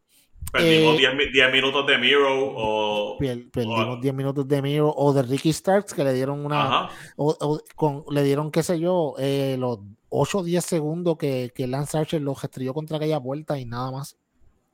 Perdimos 0.51 0.97
10 0.97 1.13
eh, 1.13 1.51
minutos 1.51 1.85
de 1.85 1.97
Miro 1.97 2.29
o. 2.31 3.17
Perdimos 3.19 4.01
10 4.01 4.13
minutos 4.13 4.47
de 4.47 4.61
Miro 4.61 4.93
o 4.95 5.13
de 5.13 5.21
Ricky 5.21 5.53
Starks 5.53 5.93
que 5.93 6.03
le 6.03 6.13
dieron 6.13 6.43
una. 6.43 6.89
O, 7.17 7.59
con, 7.75 8.03
le 8.09 8.23
dieron, 8.23 8.51
qué 8.51 8.63
sé 8.63 8.79
yo, 8.79 9.13
eh, 9.19 9.57
los 9.59 9.79
8 10.09 10.39
o 10.39 10.43
10 10.43 10.65
segundos 10.65 11.17
que, 11.17 11.51
que 11.53 11.67
Lance 11.67 11.97
Archer 11.97 12.21
los 12.21 12.43
estrelló 12.43 12.73
contra 12.73 12.97
aquella 12.97 13.19
puerta 13.19 13.59
y 13.59 13.65
nada 13.65 13.91
más. 13.91 14.17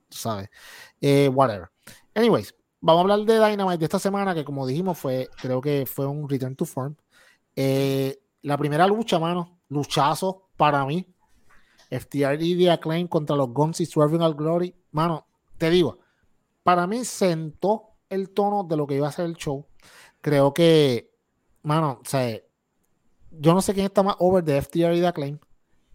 ¿Sabes? 0.10 0.50
Eh, 1.02 1.28
whatever. 1.28 1.70
Anyways, 2.14 2.56
vamos 2.80 3.00
a 3.00 3.14
hablar 3.14 3.26
de 3.26 3.50
Dynamite 3.50 3.80
de 3.80 3.86
esta 3.86 4.00
semana 4.00 4.34
que, 4.34 4.46
como 4.46 4.66
dijimos, 4.66 4.98
fue 4.98 5.30
creo 5.42 5.60
que 5.60 5.86
fue 5.86 6.06
un 6.06 6.30
return 6.30 6.56
to 6.56 6.66
form. 6.66 6.96
la 7.56 8.58
primera 8.58 8.88
lucha, 8.88 9.20
mano, 9.20 9.60
luchazo 9.68 10.48
para 10.56 10.86
mí. 10.86 11.06
FTR 11.90 12.42
y 12.42 12.58
The 12.58 12.72
Acclaim 12.72 13.08
contra 13.08 13.36
los 13.36 13.50
Guns 13.50 13.82
y 13.82 13.86
Swerving 13.86 14.22
al 14.22 14.34
Glory. 14.34 14.74
Mano, 14.92 15.28
te 15.58 15.70
digo, 15.70 16.00
para 16.64 16.88
mí 16.88 17.06
sentó 17.06 17.96
el 18.10 18.30
tono 18.30 18.64
de 18.64 18.78
lo 18.78 18.88
que 18.88 18.96
iba 18.96 19.08
a 19.08 19.12
ser 19.12 19.26
el 19.26 19.36
show. 19.36 19.66
Creo 20.22 20.54
que, 20.54 21.12
mano, 21.64 22.00
o 22.04 22.10
sea, 22.10 22.40
yo 23.32 23.54
no 23.54 23.62
sé 23.62 23.74
quién 23.74 23.86
está 23.86 24.04
más 24.04 24.16
over 24.20 24.44
de 24.44 24.62
FTR 24.62 24.96
y 24.96 25.00
de 25.00 25.08
Acclaim, 25.08 25.40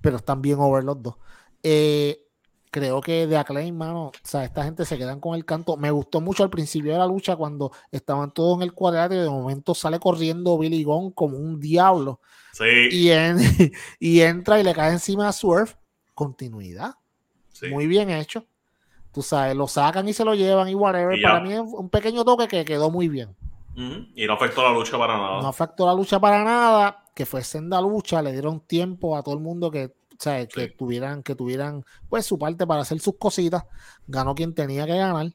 pero 0.00 0.16
están 0.16 0.42
bien 0.42 0.58
over 0.58 0.84
los 0.84 1.02
dos. 1.02 1.16
Eh, 1.62 2.26
creo 2.70 3.00
que 3.00 3.26
de 3.26 3.36
Acclaim, 3.36 3.76
mano, 3.76 4.08
o 4.08 4.12
sea, 4.22 4.44
esta 4.44 4.64
gente 4.64 4.84
se 4.84 4.96
quedan 4.96 5.20
con 5.20 5.34
el 5.34 5.44
canto. 5.44 5.76
Me 5.76 5.90
gustó 5.90 6.20
mucho 6.20 6.42
al 6.42 6.50
principio 6.50 6.92
de 6.92 6.98
la 6.98 7.06
lucha 7.06 7.36
cuando 7.36 7.72
estaban 7.90 8.30
todos 8.32 8.58
en 8.58 8.62
el 8.62 8.72
cuadrado 8.72 9.14
y 9.14 9.18
de 9.18 9.28
momento 9.28 9.74
sale 9.74 9.98
corriendo 9.98 10.58
Billy 10.58 10.84
Gunn 10.84 11.10
como 11.12 11.36
un 11.36 11.60
diablo. 11.60 12.20
Sí. 12.52 12.88
Y, 12.90 13.10
y 13.98 14.20
entra 14.20 14.60
y 14.60 14.64
le 14.64 14.74
cae 14.74 14.92
encima 14.92 15.28
a 15.28 15.32
Swerve. 15.32 15.72
Continuidad. 16.14 16.94
muy 17.70 17.86
bien 17.86 18.10
hecho. 18.10 18.46
Tú 19.12 19.22
sabes, 19.22 19.56
lo 19.56 19.66
sacan 19.66 20.08
y 20.08 20.12
se 20.12 20.24
lo 20.24 20.34
llevan 20.34 20.68
y 20.68 20.74
whatever. 20.74 21.20
para 21.20 21.40
mí 21.40 21.52
es 21.52 21.60
un 21.60 21.88
pequeño 21.88 22.24
toque 22.24 22.46
que 22.48 22.64
quedó 22.64 22.90
muy 22.90 23.08
bien. 23.08 23.34
Y 24.14 24.26
no 24.26 24.34
afectó 24.34 24.62
la 24.62 24.72
lucha 24.72 24.98
para 24.98 25.16
nada. 25.16 25.42
No 25.42 25.48
afectó 25.48 25.86
la 25.86 25.94
lucha 25.94 26.20
para 26.20 26.44
nada, 26.44 27.04
que 27.14 27.24
fue 27.24 27.42
senda 27.42 27.80
lucha, 27.80 28.20
le 28.20 28.32
dieron 28.32 28.60
tiempo 28.60 29.16
a 29.16 29.22
todo 29.22 29.34
el 29.34 29.40
mundo 29.40 29.70
que, 29.70 29.92
que 30.18 30.74
tuvieran, 30.76 31.22
que 31.22 31.34
tuvieran 31.34 31.84
pues 32.08 32.26
su 32.26 32.38
parte 32.38 32.66
para 32.66 32.82
hacer 32.82 33.00
sus 33.00 33.16
cositas. 33.16 33.64
Ganó 34.06 34.34
quien 34.34 34.54
tenía 34.54 34.86
que 34.86 34.96
ganar. 34.96 35.32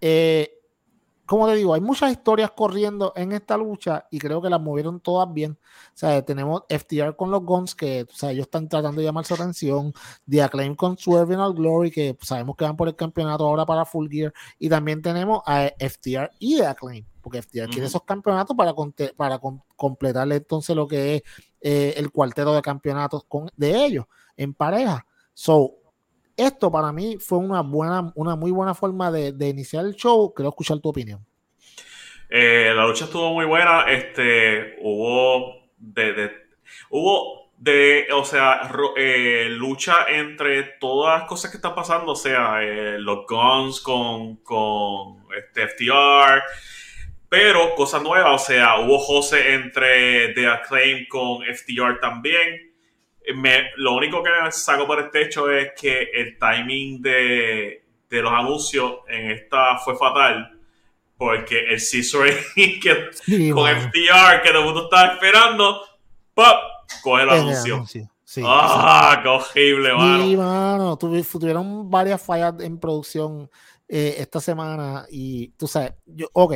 Eh, 0.00 0.57
como 1.28 1.46
te 1.46 1.56
digo, 1.56 1.74
hay 1.74 1.82
muchas 1.82 2.10
historias 2.10 2.52
corriendo 2.52 3.12
en 3.14 3.32
esta 3.32 3.58
lucha 3.58 4.06
y 4.10 4.18
creo 4.18 4.40
que 4.40 4.48
las 4.48 4.62
movieron 4.62 4.98
todas 4.98 5.30
bien. 5.30 5.58
O 5.60 5.92
sea, 5.92 6.24
tenemos 6.24 6.62
FTR 6.70 7.16
con 7.16 7.30
los 7.30 7.44
Guns, 7.44 7.74
que 7.74 8.06
o 8.10 8.14
sea, 8.14 8.30
ellos 8.30 8.46
están 8.46 8.66
tratando 8.66 9.02
de 9.02 9.06
llamar 9.08 9.26
su 9.26 9.34
atención. 9.34 9.92
The 10.26 10.42
Acclaim 10.42 10.74
con 10.74 10.96
Swerving 10.96 11.38
All 11.38 11.52
Glory, 11.52 11.90
que 11.90 12.16
sabemos 12.22 12.56
que 12.56 12.64
van 12.64 12.78
por 12.78 12.88
el 12.88 12.96
campeonato 12.96 13.44
ahora 13.44 13.66
para 13.66 13.84
Full 13.84 14.08
Gear. 14.10 14.32
Y 14.58 14.70
también 14.70 15.02
tenemos 15.02 15.42
a 15.44 15.70
FTR 15.78 16.30
y 16.38 16.56
The 16.56 16.66
Acclaim, 16.66 17.04
porque 17.20 17.42
FTR 17.42 17.68
quiere 17.68 17.88
esos 17.88 18.04
campeonatos 18.04 18.56
para, 18.56 18.72
para 19.14 19.38
completarle 19.76 20.36
entonces 20.36 20.74
lo 20.74 20.88
que 20.88 21.16
es 21.16 21.22
eh, 21.60 21.92
el 21.98 22.10
cuarteto 22.10 22.54
de 22.54 22.62
campeonatos 22.62 23.24
con, 23.28 23.50
de 23.54 23.84
ellos 23.84 24.06
en 24.34 24.54
pareja. 24.54 25.04
So, 25.34 25.77
esto 26.38 26.70
para 26.70 26.92
mí 26.92 27.18
fue 27.18 27.38
una 27.38 27.60
buena, 27.60 28.12
una 28.14 28.36
muy 28.36 28.50
buena 28.50 28.74
forma 28.74 29.10
de, 29.10 29.48
iniciar 29.48 29.84
el 29.84 29.94
show. 29.94 30.32
Quiero 30.34 30.50
escuchar 30.50 30.78
tu 30.78 30.88
opinión. 30.88 31.26
Eh, 32.30 32.72
la 32.74 32.86
lucha 32.86 33.06
estuvo 33.06 33.32
muy 33.34 33.44
buena. 33.44 33.90
Este, 33.90 34.76
hubo 34.80 35.68
de, 35.76 36.30
hubo 36.90 37.50
de, 37.58 38.06
o 38.14 38.24
sea, 38.24 38.70
eh, 38.96 39.48
lucha 39.50 40.06
entre 40.08 40.62
todas 40.78 41.20
las 41.20 41.28
cosas 41.28 41.50
que 41.50 41.56
están 41.56 41.74
pasando, 41.74 42.12
o 42.12 42.16
sea, 42.16 42.62
eh, 42.62 42.98
los 42.98 43.26
guns 43.26 43.80
con, 43.80 44.36
con 44.36 45.26
este 45.36 45.66
FTR, 45.66 46.42
pero 47.28 47.74
cosas 47.74 48.02
nuevas, 48.02 48.42
o 48.42 48.46
sea, 48.46 48.78
hubo 48.78 48.98
José 48.98 49.54
entre 49.54 50.32
The 50.34 50.46
Acclaim 50.46 51.08
con 51.08 51.42
FTR 51.42 51.98
también 52.00 52.67
lo 53.76 53.94
único 53.94 54.22
que 54.22 54.30
saco 54.50 54.86
por 54.86 55.00
este 55.00 55.22
hecho 55.22 55.50
es 55.50 55.72
que 55.78 56.10
el 56.14 56.38
timing 56.38 57.02
de, 57.02 57.84
los 58.10 58.32
anuncios 58.32 58.98
en 59.08 59.30
esta 59.30 59.78
fue 59.78 59.96
fatal. 59.96 60.54
Porque 61.16 61.64
el 61.70 61.80
scissoring 61.80 62.36
que, 62.80 63.10
con 63.52 63.68
FTR 63.68 64.42
que 64.42 64.50
todo 64.50 64.60
el 64.60 64.64
mundo 64.64 64.84
estaba 64.84 65.14
esperando, 65.14 65.82
¡pop! 66.32 66.56
Coge 67.02 67.22
el 67.24 67.30
anuncio. 67.30 67.84
¡Ah! 68.44 69.20
¡Qué 69.22 69.28
horrible, 69.28 69.94
mano! 69.94 70.24
Sí, 70.24 70.36
mano. 70.36 70.96
Tuvieron 70.96 71.90
varias 71.90 72.22
fallas 72.22 72.54
en 72.60 72.78
producción 72.78 73.50
eh, 73.88 74.16
esta 74.18 74.40
semana 74.40 75.06
y 75.10 75.48
tú 75.52 75.66
sabes, 75.66 75.94
yo, 76.04 76.28
ok, 76.34 76.54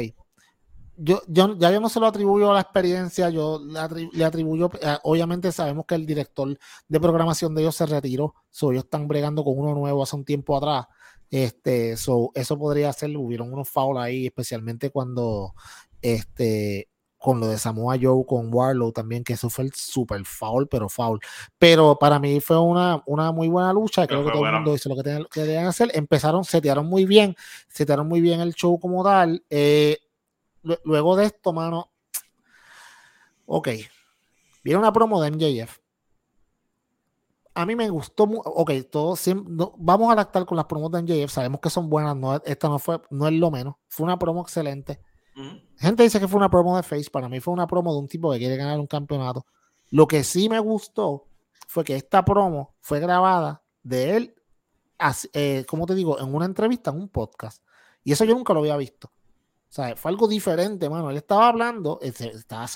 yo, 1.05 1.20
yo, 1.26 1.59
ya 1.59 1.72
yo 1.72 1.80
no 1.80 1.88
se 1.88 1.98
lo 1.98 2.07
atribuyo 2.07 2.50
a 2.50 2.55
la 2.55 2.61
experiencia, 2.61 3.28
yo 3.28 3.61
le, 3.61 4.24
atribuyo, 4.24 4.70
eh, 4.80 4.98
obviamente 5.03 5.50
sabemos 5.50 5.84
que 5.86 5.96
el 5.96 6.07
director 6.07 6.57
de 6.86 7.00
programación 7.00 7.55
de 7.55 7.62
ellos 7.62 7.74
se 7.74 7.86
retiró, 7.86 8.34
so 8.50 8.70
ellos 8.70 8.84
están 8.84 9.09
bregando 9.09 9.42
con 9.42 9.59
uno 9.59 9.74
nuevo 9.74 10.03
hace 10.03 10.14
un 10.14 10.24
tiempo 10.24 10.57
atrás, 10.57 10.86
este, 11.28 11.96
so, 11.96 12.30
eso 12.34 12.57
podría 12.57 12.92
ser, 12.92 13.16
hubieron 13.16 13.53
unos 13.53 13.68
fouls 13.68 13.98
ahí, 13.98 14.26
especialmente 14.26 14.90
cuando, 14.90 15.55
este, 16.03 16.88
con 17.18 17.40
lo 17.40 17.48
de 17.48 17.59
Samoa 17.59 17.96
Joe, 18.00 18.24
con 18.24 18.53
Warlow 18.55 18.92
también, 18.92 19.24
que 19.24 19.32
eso 19.32 19.50
fue 19.50 19.64
el 19.64 19.72
super 19.72 20.24
foul, 20.24 20.68
pero 20.68 20.88
foul. 20.88 21.20
Pero 21.59 21.98
para 21.98 22.18
mí 22.18 22.40
fue 22.40 22.61
una, 22.61 23.03
una 23.07 23.32
muy 23.32 23.48
buena 23.48 23.72
lucha, 23.72 24.07
creo 24.07 24.24
que 24.24 24.30
todo 24.30 24.46
el 24.46 24.53
mundo 24.53 24.74
hizo 24.74 24.88
lo 24.88 24.96
que 24.96 25.03
tenían, 25.03 25.26
que 25.32 25.59
hacer, 25.59 25.90
empezaron, 25.94 26.44
setearon 26.44 26.86
muy 26.86 27.07
bien, 27.07 27.34
setearon 27.68 28.07
muy 28.07 28.20
bien 28.20 28.40
el 28.40 28.55
show 28.55 28.78
como 28.78 29.03
tal, 29.03 29.44
eh, 29.50 29.98
luego 30.85 31.17
de 31.17 31.27
esto, 31.27 31.53
mano, 31.53 31.93
ok, 33.47 33.69
viene 34.65 34.79
una 34.79 34.93
promo 34.93 35.21
de 35.21 35.31
MJF. 35.31 35.79
A 37.55 37.67
mí 37.67 37.77
me 37.77 37.91
gustó, 37.91 38.25
ok, 38.25 38.71
todo, 38.91 39.15
vamos 39.77 40.09
a 40.09 40.13
adaptar 40.13 40.47
con 40.47 40.57
las 40.57 40.65
promos 40.67 40.91
de 40.91 41.03
MJF, 41.03 41.31
sabemos 41.31 41.61
que 41.61 41.69
son 41.69 41.91
buenas, 41.91 42.17
no, 42.17 42.37
esta 42.45 42.69
no 42.69 42.79
fue, 42.79 43.01
no 43.11 43.27
es 43.27 43.35
lo 43.35 43.51
menos, 43.51 43.75
fue 43.89 44.05
una 44.05 44.19
promo 44.19 44.41
excelente. 44.41 45.01
Gente 45.79 46.03
dice 46.03 46.21
que 46.21 46.29
fue 46.29 46.39
una 46.39 46.51
promo 46.51 46.77
de 46.77 46.83
Face, 46.83 47.11
para 47.11 47.29
mí 47.29 47.41
fue 47.41 47.53
una 47.53 47.67
promo 47.67 47.93
de 47.93 47.99
un 48.01 48.09
tipo 48.09 48.33
que 48.33 48.39
quiere 48.39 48.57
ganar 48.57 48.79
un 48.79 48.87
campeonato. 48.87 49.47
Lo 49.91 50.07
que 50.07 50.25
sí 50.25 50.49
me 50.49 50.59
gustó 50.59 51.27
fue 51.69 51.85
que 51.85 51.97
esta 51.97 52.25
promo 52.25 52.75
fue 52.81 53.01
grabada 53.01 53.63
de 53.83 54.17
él, 54.17 54.35
eh, 55.33 55.65
como 55.67 55.87
te 55.87 55.95
digo, 55.95 56.19
en 56.21 56.35
una 56.35 56.47
entrevista, 56.47 56.91
en 56.91 56.99
un 56.99 57.09
podcast. 57.09 57.63
Y 58.05 58.13
eso 58.13 58.25
yo 58.25 58.35
nunca 58.35 58.53
lo 58.55 58.61
había 58.61 58.77
visto. 58.77 59.11
O 59.73 59.75
sea, 59.75 59.97
fue 59.97 60.11
algo 60.11 60.29
diferente, 60.29 60.91
mano. 60.91 61.09
Él 61.09 61.16
estaba 61.16 61.49
hablando, 61.49 61.99
estaba, 62.03 62.66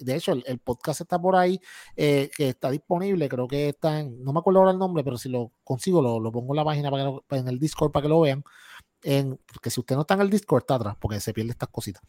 de 0.00 0.16
hecho, 0.16 0.32
el, 0.32 0.58
podcast 0.58 1.00
está 1.02 1.16
por 1.16 1.36
ahí, 1.36 1.60
eh, 1.94 2.28
que 2.36 2.48
está 2.48 2.72
disponible, 2.72 3.28
creo 3.28 3.46
que 3.46 3.68
está 3.68 4.00
en, 4.00 4.20
no 4.24 4.32
me 4.32 4.40
acuerdo 4.40 4.58
ahora 4.58 4.72
el 4.72 4.78
nombre, 4.78 5.04
pero 5.04 5.16
si 5.16 5.28
lo 5.28 5.52
consigo, 5.62 6.02
lo, 6.02 6.32
pongo 6.32 6.52
en 6.52 6.56
la 6.56 6.64
página 6.64 6.90
para 6.90 7.12
en 7.38 7.46
el 7.46 7.60
Discord 7.60 7.92
para 7.92 8.02
que 8.02 8.08
lo 8.08 8.20
vean. 8.22 8.42
En, 9.04 9.38
porque 9.46 9.70
si 9.70 9.78
usted 9.78 9.94
no 9.94 10.00
está 10.00 10.14
en 10.14 10.22
el 10.22 10.30
Discord, 10.30 10.62
está 10.62 10.74
atrás, 10.74 10.96
porque 11.00 11.20
se 11.20 11.32
pierde 11.32 11.52
estas 11.52 11.68
cositas. 11.68 12.02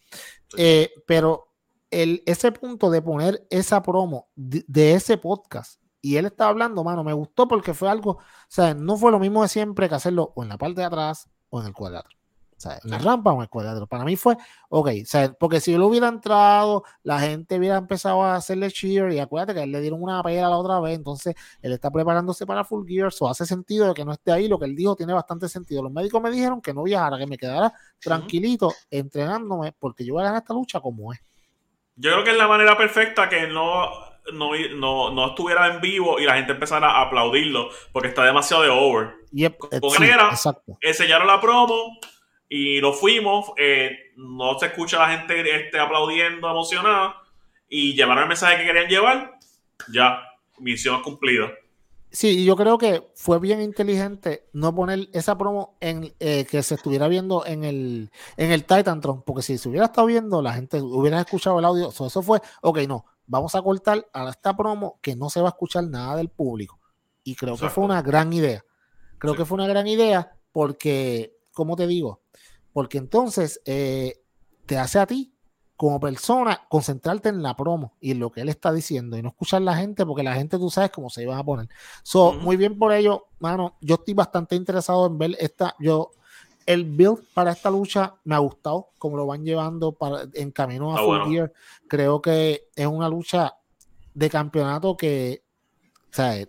Eh, 0.58 0.92
pero 1.06 1.50
el, 1.92 2.24
ese 2.26 2.52
punto 2.52 2.90
de 2.90 3.04
poner 3.04 3.46
esa 3.52 3.84
promo 3.84 4.32
de, 4.36 4.94
ese 4.96 5.20
podcast, 5.20 5.80
y 6.02 6.16
él 6.16 6.26
estaba 6.26 6.50
hablando, 6.50 6.84
mano, 6.84 7.04
me 7.04 7.14
gustó 7.14 7.48
porque 7.48 7.76
fue 7.76 7.92
algo, 7.92 8.14
o 8.14 8.20
sea, 8.48 8.74
no 8.74 8.98
fue 8.98 9.12
lo 9.12 9.20
mismo 9.20 9.44
de 9.44 9.50
siempre 9.50 9.88
que 9.88 9.94
hacerlo 9.94 10.34
o 10.36 10.42
en 10.42 10.50
la 10.50 10.58
parte 10.58 10.82
de 10.82 10.88
atrás 10.88 11.30
o 11.52 11.62
en 11.62 11.68
el 11.68 11.74
cuadrilátero 11.74 12.21
sea, 12.62 12.80
en 12.84 12.90
la 12.90 12.98
rampa 12.98 13.32
o 13.32 13.36
en 13.36 13.42
el 13.42 13.50
cuadrilátero. 13.50 13.88
Para 13.88 14.06
mí 14.06 14.16
fue, 14.16 14.36
ok, 14.70 14.90
o 15.04 15.06
sea, 15.06 15.34
porque 15.34 15.60
si 15.60 15.74
él 15.74 15.82
hubiera 15.82 16.08
entrado, 16.08 16.84
la 17.04 17.20
gente 17.20 17.58
hubiera 17.58 17.78
empezado 17.78 18.24
a 18.24 18.36
hacerle 18.36 18.72
cheer 18.72 19.12
y 19.12 19.20
acuérdate 19.20 19.54
que 19.54 19.64
él 19.64 19.72
le 19.72 19.82
dieron 19.82 20.02
una 20.02 20.22
pera 20.24 20.50
la 20.50 20.58
otra 20.58 20.80
vez, 20.80 20.96
entonces 20.96 21.36
él 21.62 21.74
está 21.74 21.92
preparándose 21.92 22.46
para 22.46 22.64
Full 22.64 22.88
Gear, 22.88 23.12
o 23.20 23.30
hace 23.30 23.46
sentido 23.46 23.88
de 23.88 23.94
que 23.94 24.06
no 24.06 24.14
esté 24.14 24.32
ahí, 24.32 24.48
lo 24.48 24.60
que 24.60 24.66
él 24.66 24.76
dijo 24.76 24.96
tiene 24.96 25.14
bastante 25.14 25.50
sentido. 25.50 25.84
Los 25.84 25.92
médicos 25.92 26.22
me 26.22 26.32
dijeron 26.32 26.62
que 26.62 26.74
no 26.74 26.84
viajara, 26.84 27.18
que 27.18 27.28
me 27.28 27.38
quedara 27.38 27.74
tranquilito 28.00 28.74
entrenándome 28.90 29.74
porque 29.78 30.06
yo 30.06 30.14
voy 30.14 30.22
a 30.22 30.26
ganar 30.26 30.42
esta 30.42 30.54
lucha 30.54 30.80
como 30.80 31.14
es. 31.14 31.20
Yo 31.96 32.12
creo 32.12 32.24
que 32.24 32.32
es 32.32 32.38
la 32.38 32.48
manera 32.48 32.78
perfecta 32.78 33.28
que 33.28 33.48
no 33.48 34.12
no, 34.34 35.12
no, 35.12 35.28
estuviera 35.28 35.74
en 35.74 35.82
vivo 35.82 36.20
y 36.20 36.26
la 36.26 36.36
gente 36.36 36.54
empezara 36.54 36.92
a 36.92 37.02
aplaudirlo 37.04 37.70
porque 37.92 38.10
está 38.10 38.24
demasiado 38.24 38.64
de 38.64 38.70
over. 38.70 39.16
Yep, 39.32 39.58
Con 39.58 40.04
enseñaron 40.82 41.28
la 41.28 41.40
promo, 41.40 41.98
y 42.54 42.82
lo 42.82 42.92
fuimos, 42.92 43.54
eh, 43.56 44.12
no 44.18 44.60
se 44.60 44.66
escucha 44.66 45.00
la 45.00 45.18
gente 45.18 45.40
este, 45.56 45.80
aplaudiendo, 45.80 46.50
emocionada, 46.50 47.16
y 47.70 47.94
llevaron 47.94 48.24
el 48.24 48.28
mensaje 48.28 48.58
que 48.58 48.66
querían 48.66 48.90
llevar, 48.90 49.40
ya, 49.94 50.22
misión 50.60 51.02
cumplida. 51.02 51.50
Sí, 52.10 52.44
yo 52.44 52.58
creo 52.58 52.78
que 52.78 53.10
fue 53.16 53.40
bien 53.40 53.62
inteligente 53.62 54.50
no 54.52 54.76
poner 54.76 55.08
esa 55.14 55.38
promo 55.38 55.78
en 55.80 56.14
eh, 56.20 56.44
que 56.44 56.62
se 56.62 56.76
estuviera 56.76 57.08
viendo 57.08 57.46
en 57.46 57.64
el, 57.64 58.12
en 58.36 58.52
el 58.52 58.66
Titantron, 58.66 59.22
porque 59.22 59.44
si 59.44 59.58
se 59.58 59.70
hubiera 59.70 59.86
estado 59.86 60.08
viendo, 60.08 60.42
la 60.42 60.52
gente 60.52 60.82
hubiera 60.82 61.22
escuchado 61.22 61.58
el 61.58 61.64
audio. 61.64 61.88
eso 61.88 62.22
fue, 62.22 62.42
ok, 62.64 62.80
no, 62.80 63.06
vamos 63.28 63.56
a 63.56 63.62
cortar 63.62 64.06
a 64.12 64.30
esta 64.30 64.58
promo 64.58 65.00
que 65.02 65.16
no 65.16 65.30
se 65.30 65.40
va 65.40 65.48
a 65.48 65.52
escuchar 65.52 65.86
nada 65.86 66.18
del 66.18 66.28
público. 66.28 66.82
Y 67.24 67.34
creo 67.36 67.56
que 67.56 67.70
fue 67.70 67.86
una 67.86 68.02
gran 68.02 68.34
idea. 68.34 68.62
Creo 69.20 69.36
que 69.36 69.46
fue 69.46 69.56
una 69.56 69.68
gran 69.68 69.88
idea 69.88 70.36
porque, 70.52 71.38
como 71.54 71.78
te 71.78 71.88
digo, 71.88 72.21
porque 72.74 72.98
entonces 72.98 73.62
eh, 73.66 74.22
te 74.66 74.78
hace 74.78 75.00
a 75.00 75.06
ti 75.06 75.34
como 75.76 76.00
persona 76.00 76.62
concentrarte 76.70 77.30
en 77.30 77.42
la 77.42 77.56
promo 77.56 77.96
y 78.00 78.12
en 78.12 78.20
lo 78.20 78.32
que 78.32 78.42
él 78.42 78.50
está 78.50 78.72
diciendo 78.72 79.18
y 79.18 79.24
no 79.24 79.30
escuchar 79.30 79.64
a 79.64 79.66
la 79.66 79.76
gente 79.76 80.06
porque 80.06 80.22
la 80.22 80.36
gente 80.36 80.60
tú 80.60 80.70
sabes 80.70 80.92
cómo 80.92 81.10
se 81.10 81.24
iban 81.24 81.40
a 81.40 81.44
poner. 81.44 81.70
So, 82.04 82.34
muy 82.34 82.56
bien 82.56 82.78
por 82.78 82.94
ello, 82.94 83.30
mano, 83.40 83.78
yo 83.82 83.96
estoy 83.96 84.14
bastante 84.14 84.56
interesado 84.56 85.08
en 85.08 85.18
ver 85.18 85.36
esta, 85.40 85.76
yo, 85.80 86.12
el 86.68 86.86
build 86.86 87.24
para 87.34 87.52
esta 87.52 87.72
lucha 87.72 88.16
me 88.26 88.36
ha 88.36 88.38
gustado, 88.38 88.92
como 89.00 89.18
lo 89.18 89.26
van 89.26 89.44
llevando 89.44 89.92
para, 89.92 90.28
en 90.36 90.52
camino 90.52 90.96
a 90.96 91.00
Full 91.00 91.32
Gear. 91.32 91.52
Creo 91.88 92.22
que 92.22 92.70
es 92.76 92.86
una 92.86 93.10
lucha 93.10 93.56
de 94.14 94.30
campeonato 94.30 94.96
que, 94.96 95.44
o 96.12 96.14
sea, 96.14 96.48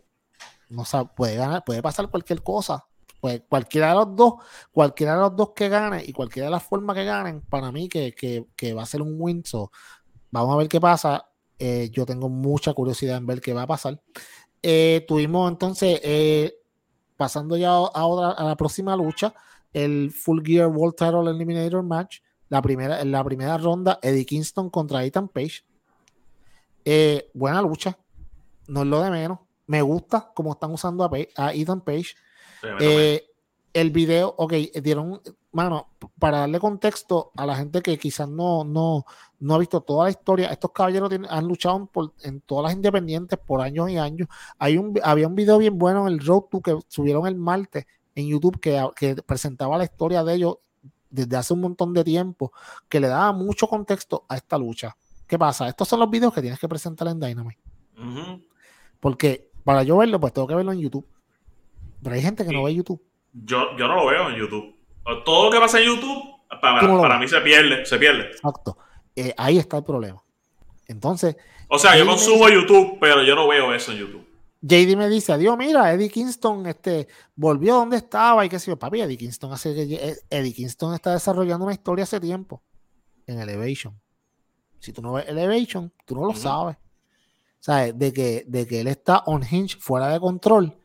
no 0.68 0.84
puede 1.16 1.36
ganar, 1.36 1.64
puede 1.64 1.80
pasar 1.80 2.10
cualquier 2.10 2.42
cosa 2.42 2.86
pues 3.22 3.40
cualquiera 3.48 3.90
de 3.90 3.94
los 3.94 4.16
dos, 4.16 4.34
cualquiera 4.72 5.14
de 5.14 5.20
los 5.20 5.36
dos 5.36 5.50
que 5.54 5.68
gane 5.68 6.02
y 6.04 6.12
cualquiera 6.12 6.46
de 6.46 6.50
las 6.50 6.64
formas 6.64 6.96
que 6.96 7.04
ganen, 7.04 7.40
para 7.42 7.70
mí 7.70 7.88
que, 7.88 8.44
va 8.76 8.82
a 8.82 8.86
ser 8.86 9.00
un 9.00 9.14
win. 9.16 9.44
vamos 10.32 10.52
a 10.52 10.58
ver 10.58 10.68
qué 10.68 10.80
pasa. 10.80 11.28
Eh, 11.56 11.88
yo 11.92 12.04
tengo 12.04 12.28
mucha 12.28 12.74
curiosidad 12.74 13.18
en 13.18 13.26
ver 13.26 13.40
qué 13.40 13.52
va 13.52 13.62
a 13.62 13.66
pasar. 13.68 14.02
Eh, 14.60 15.04
tuvimos 15.06 15.48
entonces, 15.52 16.00
eh, 16.02 16.52
pasando 17.16 17.56
ya 17.56 17.70
a, 17.70 18.06
otra, 18.06 18.32
a 18.32 18.42
la 18.42 18.56
próxima 18.56 18.96
lucha, 18.96 19.32
el 19.72 20.10
Full 20.10 20.44
Gear 20.44 20.66
World 20.66 20.96
Title 20.96 21.30
Eliminator 21.30 21.84
Match. 21.84 22.22
La 22.48 22.60
primera, 22.60 23.00
en 23.00 23.12
la 23.12 23.22
primera 23.22 23.56
ronda, 23.56 24.00
Eddie 24.02 24.26
Kingston 24.26 24.68
contra 24.68 25.04
Ethan 25.04 25.28
Page. 25.28 25.64
buena 27.34 27.62
lucha, 27.62 27.96
no 28.66 28.82
es 28.82 28.88
lo 28.88 29.00
de 29.00 29.12
menos. 29.12 29.38
Me 29.68 29.80
gusta 29.80 30.32
cómo 30.34 30.54
están 30.54 30.72
usando 30.72 31.04
a, 31.04 31.10
a 31.36 31.54
Ethan 31.54 31.82
Page. 31.82 32.16
Eh, 32.80 33.24
el 33.72 33.90
video, 33.90 34.34
ok, 34.36 34.52
dieron, 34.82 35.20
mano, 35.50 35.88
para 36.18 36.40
darle 36.40 36.60
contexto 36.60 37.32
a 37.36 37.46
la 37.46 37.56
gente 37.56 37.80
que 37.80 37.98
quizás 37.98 38.28
no, 38.28 38.64
no, 38.64 39.06
no 39.40 39.54
ha 39.54 39.58
visto 39.58 39.80
toda 39.80 40.04
la 40.04 40.10
historia, 40.10 40.48
estos 40.48 40.72
caballeros 40.72 41.10
han 41.28 41.48
luchado 41.48 41.90
en 42.22 42.40
todas 42.42 42.64
las 42.64 42.72
independientes 42.74 43.38
por 43.38 43.62
años 43.62 43.90
y 43.90 43.96
años. 43.96 44.28
Hay 44.58 44.76
un, 44.76 44.98
había 45.02 45.26
un 45.26 45.34
video 45.34 45.58
bien 45.58 45.78
bueno 45.78 46.06
en 46.06 46.14
el 46.14 46.24
Road 46.24 46.42
to 46.50 46.60
que 46.60 46.78
subieron 46.88 47.26
el 47.26 47.36
martes 47.36 47.86
en 48.14 48.28
YouTube 48.28 48.60
que, 48.60 48.86
que 48.94 49.16
presentaba 49.22 49.78
la 49.78 49.84
historia 49.84 50.22
de 50.22 50.34
ellos 50.34 50.56
desde 51.08 51.36
hace 51.36 51.52
un 51.52 51.60
montón 51.60 51.92
de 51.92 52.04
tiempo, 52.04 52.52
que 52.88 53.00
le 53.00 53.08
daba 53.08 53.32
mucho 53.32 53.68
contexto 53.68 54.24
a 54.28 54.36
esta 54.36 54.58
lucha. 54.58 54.96
¿Qué 55.26 55.38
pasa? 55.38 55.68
Estos 55.68 55.88
son 55.88 56.00
los 56.00 56.10
videos 56.10 56.32
que 56.32 56.40
tienes 56.40 56.58
que 56.58 56.68
presentar 56.68 57.08
en 57.08 57.20
Dynamite. 57.20 57.60
Porque 58.98 59.50
para 59.64 59.82
yo 59.82 59.98
verlo, 59.98 60.18
pues 60.20 60.32
tengo 60.32 60.48
que 60.48 60.54
verlo 60.54 60.72
en 60.72 60.80
YouTube. 60.80 61.06
Pero 62.02 62.14
hay 62.14 62.22
gente 62.22 62.44
que 62.44 62.52
no 62.52 62.64
ve 62.64 62.74
YouTube. 62.74 63.02
Yo, 63.32 63.76
yo 63.76 63.88
no 63.88 63.96
lo 63.96 64.06
veo 64.06 64.30
en 64.30 64.36
YouTube. 64.36 64.74
Todo 65.24 65.46
lo 65.46 65.50
que 65.50 65.58
pasa 65.58 65.80
en 65.80 65.86
YouTube, 65.86 66.22
para, 66.60 67.18
mí 67.18 67.28
se 67.28 67.40
pierde, 67.40 67.84
se 67.86 67.98
pierde. 67.98 68.30
Exacto. 68.30 68.76
Eh, 69.16 69.34
ahí 69.36 69.58
está 69.58 69.78
el 69.78 69.84
problema. 69.84 70.22
Entonces. 70.86 71.36
O 71.68 71.78
sea, 71.78 71.96
yo 71.96 72.06
consumo 72.06 72.48
YouTube, 72.48 72.98
pero 73.00 73.22
yo 73.22 73.34
no 73.34 73.48
veo 73.48 73.74
eso 73.74 73.92
en 73.92 73.98
YouTube. 73.98 74.26
JD 74.62 74.96
me 74.96 75.08
dice, 75.08 75.32
adiós, 75.32 75.56
mira, 75.58 75.92
Eddie 75.92 76.08
Kingston 76.08 76.66
este, 76.66 77.08
volvió 77.34 77.74
donde 77.74 77.96
estaba 77.96 78.44
y 78.46 78.48
qué 78.48 78.60
sé 78.60 78.70
yo. 78.70 78.78
Papi, 78.78 79.00
Eddie 79.00 79.16
Kingston, 79.16 79.52
hace, 79.52 79.70
eh, 79.76 80.16
Eddie 80.30 80.52
Kingston 80.52 80.94
está 80.94 81.12
desarrollando 81.12 81.64
una 81.64 81.74
historia 81.74 82.04
hace 82.04 82.20
tiempo 82.20 82.62
en 83.26 83.40
Elevation. 83.40 84.00
Si 84.78 84.92
tú 84.92 85.02
no 85.02 85.14
ves 85.14 85.28
Elevation, 85.28 85.92
tú 86.04 86.14
no 86.14 86.26
lo 86.26 86.34
sabes. 86.34 86.76
¿Sabes? 87.58 87.98
De 87.98 88.12
que, 88.12 88.44
de 88.46 88.66
que 88.66 88.80
él 88.80 88.88
está 88.88 89.22
on 89.26 89.42
hinge, 89.48 89.76
fuera 89.80 90.08
de 90.08 90.20
control. 90.20 90.76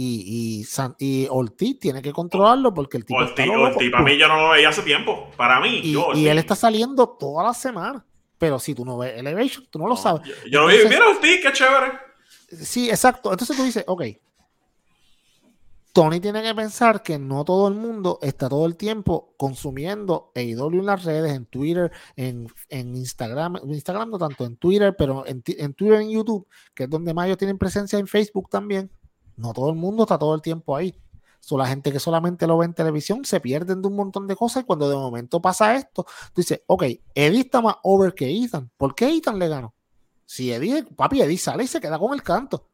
Y, 0.00 0.64
y, 1.00 1.26
Ortiz 1.28 1.80
tiene 1.80 2.00
que 2.00 2.12
controlarlo 2.12 2.72
porque 2.72 2.98
el 2.98 3.04
tipo. 3.04 3.18
Ortiz, 3.18 3.90
para 3.90 4.04
mí 4.04 4.16
yo 4.16 4.28
no 4.28 4.36
lo 4.40 4.50
veía 4.50 4.68
hace 4.68 4.82
tiempo. 4.82 5.28
Para 5.36 5.60
mí, 5.60 5.80
y, 5.82 5.92
yo. 5.92 6.12
Y 6.14 6.28
él 6.28 6.38
está 6.38 6.54
saliendo 6.54 7.08
toda 7.08 7.42
la 7.42 7.52
semana. 7.52 8.04
Pero 8.38 8.60
si 8.60 8.76
tú 8.76 8.84
no 8.84 8.98
ves 8.98 9.18
Elevation, 9.18 9.66
tú 9.68 9.80
no 9.80 9.88
lo 9.88 9.96
sabes. 9.96 10.22
Yo, 10.48 10.60
lo 10.60 10.68
vi, 10.68 10.76
mira 10.88 11.08
Ortiz, 11.08 11.40
qué 11.42 11.52
chévere. 11.52 11.98
Sí, 12.62 12.88
exacto. 12.88 13.32
Entonces 13.32 13.56
tú 13.56 13.64
dices, 13.64 13.82
ok, 13.88 14.04
Tony 15.92 16.20
tiene 16.20 16.44
que 16.44 16.54
pensar 16.54 17.02
que 17.02 17.18
no 17.18 17.44
todo 17.44 17.66
el 17.66 17.74
mundo 17.74 18.20
está 18.22 18.48
todo 18.48 18.66
el 18.66 18.76
tiempo 18.76 19.34
consumiendo 19.36 20.30
AEW 20.36 20.78
en 20.78 20.86
las 20.86 21.04
redes, 21.04 21.32
en 21.32 21.46
Twitter, 21.46 21.90
en, 22.14 22.46
Instagram, 22.70 23.56
Instagram 23.64 24.10
no 24.10 24.18
tanto, 24.18 24.44
en 24.44 24.56
Twitter, 24.56 24.94
pero 24.96 25.26
en, 25.26 25.42
Twitter, 25.42 26.00
en 26.00 26.10
YouTube, 26.10 26.46
que 26.72 26.84
es 26.84 26.90
donde 26.90 27.12
más 27.12 27.26
ellos 27.26 27.38
tienen 27.38 27.58
presencia 27.58 27.98
en 27.98 28.06
Facebook 28.06 28.48
también. 28.48 28.92
No 29.38 29.52
todo 29.52 29.70
el 29.70 29.76
mundo 29.76 30.02
está 30.02 30.18
todo 30.18 30.34
el 30.34 30.42
tiempo 30.42 30.76
ahí. 30.76 30.94
Son 31.40 31.58
la 31.58 31.66
gente 31.66 31.92
que 31.92 32.00
solamente 32.00 32.46
lo 32.46 32.58
ve 32.58 32.66
en 32.66 32.74
televisión, 32.74 33.24
se 33.24 33.40
pierden 33.40 33.80
de 33.80 33.88
un 33.88 33.94
montón 33.94 34.26
de 34.26 34.34
cosas 34.34 34.64
y 34.64 34.66
cuando 34.66 34.90
de 34.90 34.96
momento 34.96 35.40
pasa 35.40 35.76
esto, 35.76 36.04
tú 36.34 36.40
dices, 36.40 36.62
ok, 36.66 36.82
Eddie 37.14 37.40
está 37.40 37.60
más 37.60 37.76
over 37.84 38.12
que 38.12 38.28
Ethan. 38.28 38.70
¿Por 38.76 38.94
qué 38.94 39.16
Ethan 39.16 39.38
le 39.38 39.48
ganó? 39.48 39.74
Si 40.26 40.52
Eddie, 40.52 40.82
papi, 40.84 41.22
Eddie 41.22 41.38
sale 41.38 41.64
y 41.64 41.66
se 41.68 41.80
queda 41.80 41.98
con 41.98 42.12
el 42.12 42.22
canto. 42.22 42.66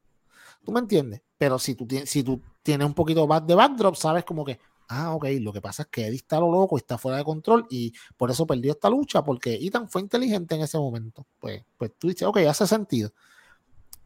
¿Tú 0.65 0.73
me 0.73 0.81
entiendes? 0.81 1.23
Pero 1.37 1.59
si 1.59 1.75
tú, 1.75 1.87
si 2.07 2.23
tú 2.23 2.41
tienes 2.63 2.87
un 2.87 2.95
poquito 2.95 3.27
más 3.27 3.47
de 3.47 3.55
backdrop, 3.55 3.95
sabes 3.97 4.25
como 4.25 4.45
que, 4.45 4.59
ah, 4.89 5.15
ok, 5.15 5.27
lo 5.41 5.53
que 5.53 5.61
pasa 5.61 5.83
es 5.83 5.89
que 5.89 6.07
Eddie 6.07 6.17
está 6.17 6.41
lo 6.41 6.51
loco, 6.51 6.79
está 6.79 6.97
fuera 6.97 7.19
de 7.19 7.25
control 7.25 7.67
y 7.69 7.93
por 8.17 8.31
eso 8.31 8.47
perdió 8.47 8.73
esta 8.73 8.89
lucha, 8.89 9.23
porque 9.23 9.55
Ethan 9.55 9.89
fue 9.91 10.01
inteligente 10.01 10.55
en 10.55 10.63
ese 10.63 10.79
momento. 10.79 11.27
Pues, 11.39 11.63
pues 11.77 11.93
tú 11.99 12.09
dices, 12.09 12.27
ok, 12.27 12.39
hace 12.39 12.67
sentido. 12.67 13.13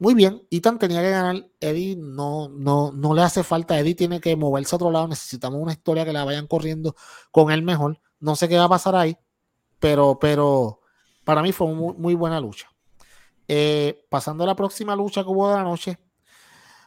Muy 0.01 0.15
bien, 0.15 0.47
Ethan 0.51 0.79
tenía 0.79 1.01
que 1.03 1.11
ganar, 1.11 1.51
Eddie 1.59 1.97
no, 1.97 2.49
no, 2.51 2.93
no 2.93 3.15
le 3.15 3.23
hace 3.23 3.43
falta, 3.43 3.79
Eddie 3.81 3.97
tiene 3.97 4.21
que 4.21 4.37
moverse 4.37 4.75
a 4.75 4.77
otro 4.77 4.93
lado, 4.93 5.09
necesitamos 5.09 5.61
una 5.61 5.73
historia 5.73 6.05
que 6.05 6.13
la 6.13 6.25
vayan 6.25 6.47
corriendo 6.47 6.95
con 7.33 7.51
él 7.51 7.63
mejor. 7.63 8.01
No 8.21 8.37
sé 8.37 8.49
qué 8.49 8.57
va 8.57 8.65
a 8.65 8.69
pasar 8.69 8.95
ahí, 8.95 9.17
pero, 9.81 10.19
pero 10.21 10.81
para 11.25 11.43
mí 11.43 11.51
fue 11.53 11.67
muy, 11.75 11.95
muy 11.95 12.15
buena 12.15 12.41
lucha. 12.41 12.69
Eh, 13.49 14.07
pasando 14.09 14.45
a 14.45 14.47
la 14.47 14.55
próxima 14.55 14.95
lucha 14.95 15.25
que 15.25 15.31
hubo 15.31 15.49
de 15.51 15.57
la 15.57 15.65
noche, 15.65 15.99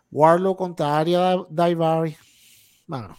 Warlock 0.10 0.58
contra 0.58 0.98
Aria 0.98 1.36
Daivari. 1.50 2.16
Bueno, 2.88 3.18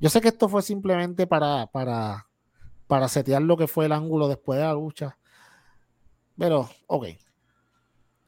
yo 0.00 0.10
sé 0.10 0.20
que 0.20 0.28
esto 0.28 0.48
fue 0.48 0.62
simplemente 0.62 1.26
para, 1.26 1.66
para, 1.68 2.26
para 2.88 3.08
setear 3.08 3.42
lo 3.42 3.56
que 3.56 3.68
fue 3.68 3.86
el 3.86 3.92
ángulo 3.92 4.28
después 4.28 4.58
de 4.58 4.64
la 4.64 4.72
lucha. 4.72 5.18
Pero, 6.36 6.68
ok. 6.86 7.06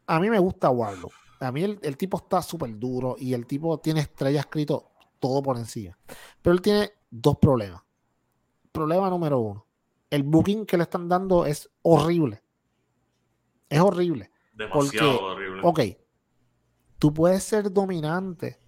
A 0.09 0.19
mí 0.19 0.31
me 0.31 0.39
gusta 0.39 0.71
Warlock. 0.71 1.13
A 1.41 1.53
mí 1.53 1.63
el, 1.63 1.97
tipo 1.97 2.17
está 2.17 2.43
súper 2.43 2.77
duro 2.79 3.15
y 3.19 3.35
el 3.35 3.47
tipo 3.47 3.79
tiene 3.79 4.01
estrella 4.01 4.41
escrito 4.41 4.91
todo 5.21 5.43
por 5.43 5.57
encima. 5.57 5.97
Pero 6.43 6.55
él 6.55 6.63
tiene 6.63 6.91
dos 7.11 7.37
problemas. 7.39 7.83
Problema 8.73 9.11
número 9.11 9.39
uno. 9.39 9.67
El 10.11 10.23
booking 10.23 10.65
que 10.65 10.79
le 10.79 10.85
están 10.85 11.09
dando 11.09 11.45
es 11.45 11.71
horrible. 11.83 12.43
Es 13.69 13.81
horrible. 13.81 14.31
Demasiado 14.55 15.21
horrible. 15.21 15.61
Ok, 15.63 15.81
tú 16.99 17.13
puedes 17.13 17.45
ser 17.45 17.71
dominante, 17.71 18.59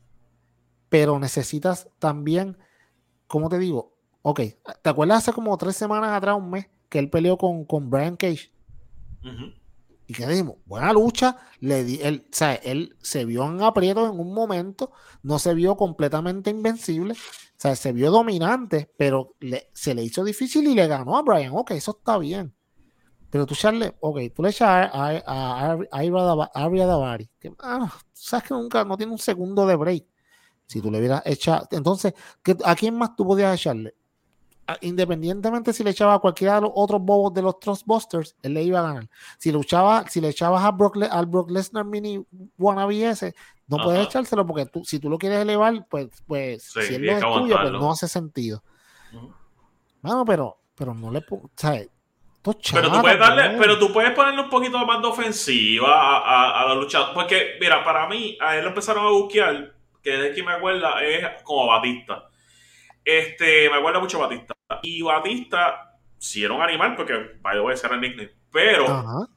pero 0.90 1.18
necesitas 1.18 1.88
también, 1.98 2.58
¿cómo 3.26 3.48
te 3.48 3.58
digo? 3.58 3.96
Ok, 4.22 4.40
¿te 4.82 4.90
acuerdas 4.90 5.18
hace 5.18 5.32
como 5.32 5.56
tres 5.56 5.74
semanas 5.74 6.10
atrás, 6.10 6.36
un 6.36 6.50
mes, 6.50 6.68
que 6.90 6.98
él 6.98 7.08
peleó 7.08 7.38
con, 7.38 7.64
con 7.64 7.88
Brian 7.88 8.16
Cage? 8.16 8.52
Y 10.10 10.12
que 10.12 10.26
dijimos, 10.26 10.56
buena 10.66 10.92
lucha, 10.92 11.36
le 11.60 11.84
di, 11.84 12.00
él, 12.02 12.26
sea, 12.32 12.54
él 12.54 12.96
se 13.00 13.24
vio 13.24 13.44
en 13.48 13.62
aprieto 13.62 14.06
en 14.06 14.18
un 14.18 14.34
momento, 14.34 14.90
no 15.22 15.38
se 15.38 15.54
vio 15.54 15.76
completamente 15.76 16.50
invencible, 16.50 17.14
sea, 17.56 17.76
se 17.76 17.92
vio 17.92 18.10
dominante, 18.10 18.90
pero 18.96 19.36
se 19.72 19.94
le 19.94 20.02
hizo 20.02 20.24
difícil 20.24 20.66
y 20.66 20.74
le 20.74 20.88
ganó 20.88 21.16
a 21.16 21.22
Brian. 21.22 21.52
Ok, 21.54 21.70
eso 21.70 21.96
está 21.96 22.18
bien. 22.18 22.52
Pero 23.30 23.46
tú 23.46 23.54
echarle, 23.54 23.94
ok, 24.00 24.18
tú 24.34 24.42
le 24.42 24.48
echas 24.48 24.68
a, 24.92 25.20
a, 25.24 25.78
a, 25.92 26.86
Davari, 26.86 27.30
que 27.38 27.54
ah, 27.60 27.96
sabes 28.12 28.48
que 28.48 28.54
nunca 28.54 28.84
no 28.84 28.96
tiene 28.96 29.12
un 29.12 29.18
segundo 29.18 29.64
de 29.64 29.76
break. 29.76 30.06
Si 30.66 30.80
tú 30.82 30.90
le 30.90 30.98
hubieras 30.98 31.22
echado, 31.24 31.68
entonces, 31.70 32.14
¿a 32.64 32.74
quién 32.74 32.98
más 32.98 33.14
tú 33.14 33.24
podías 33.24 33.54
echarle? 33.54 33.94
Independientemente 34.80 35.72
si 35.72 35.84
le 35.84 35.90
echaba 35.90 36.14
a 36.14 36.18
cualquiera 36.18 36.56
de 36.56 36.60
los 36.62 36.70
otros 36.74 37.00
bobos 37.00 37.32
de 37.34 37.42
los 37.42 37.58
Trustbusters, 37.60 38.36
él 38.42 38.54
le 38.54 38.62
iba 38.62 38.80
a 38.80 38.82
ganar. 38.82 39.08
Si 39.38 39.50
luchaba, 39.52 40.06
si 40.08 40.20
le 40.20 40.28
echabas 40.28 40.64
a 40.64 40.70
Brock, 40.70 40.98
al 41.10 41.26
Brock 41.26 41.50
Lesnar 41.50 41.84
Mini 41.84 42.24
Wannabe 42.58 43.08
ese, 43.08 43.34
no 43.66 43.78
puedes 43.78 44.06
echárselo 44.06 44.46
porque 44.46 44.66
tú, 44.66 44.84
si 44.84 44.98
tú 44.98 45.08
lo 45.08 45.18
quieres 45.18 45.40
elevar, 45.40 45.86
pues, 45.88 46.08
pues 46.26 46.64
si 46.64 46.94
él 46.94 47.06
lo 47.06 47.12
es 47.12 47.20
tuyo, 47.20 47.56
pues 47.60 47.72
no 47.72 47.92
hace 47.92 48.08
sentido. 48.08 48.62
Bueno, 50.02 50.24
pero, 50.24 50.58
pero 50.74 50.94
no 50.94 51.10
le 51.10 51.24
¿sabes? 51.56 51.88
pero 52.42 52.90
tú 52.90 53.00
puedes 53.00 53.18
darle, 53.18 53.58
pero 53.58 53.78
tú 53.78 53.92
puedes 53.92 54.12
ponerle 54.12 54.42
un 54.42 54.48
poquito 54.48 54.78
más 54.86 55.02
de 55.02 55.08
ofensiva 55.08 56.60
a, 56.60 56.66
la 56.66 56.74
lucha. 56.74 57.12
Porque, 57.12 57.58
mira, 57.60 57.84
para 57.84 58.08
mí, 58.08 58.36
a 58.40 58.56
él 58.56 58.62
lo 58.62 58.68
empezaron 58.70 59.06
a 59.06 59.10
buscar, 59.10 59.74
que 60.02 60.28
es 60.28 60.34
que 60.34 60.42
me 60.42 60.52
acuerda, 60.52 61.04
es 61.04 61.42
como 61.42 61.66
Batista. 61.66 62.29
Este, 63.18 63.68
me 63.70 63.76
acuerda 63.76 64.00
mucho 64.00 64.18
Batista. 64.18 64.54
Y 64.82 65.02
Batista, 65.02 65.98
si 66.18 66.44
era 66.44 66.54
un 66.54 66.62
animal, 66.62 66.94
porque 66.96 67.38
vaya 67.40 67.60
voy 67.60 67.72
a 67.72 67.76
ser 67.76 67.92
el 67.92 68.00
nickname, 68.00 68.30
pero, 68.52 69.28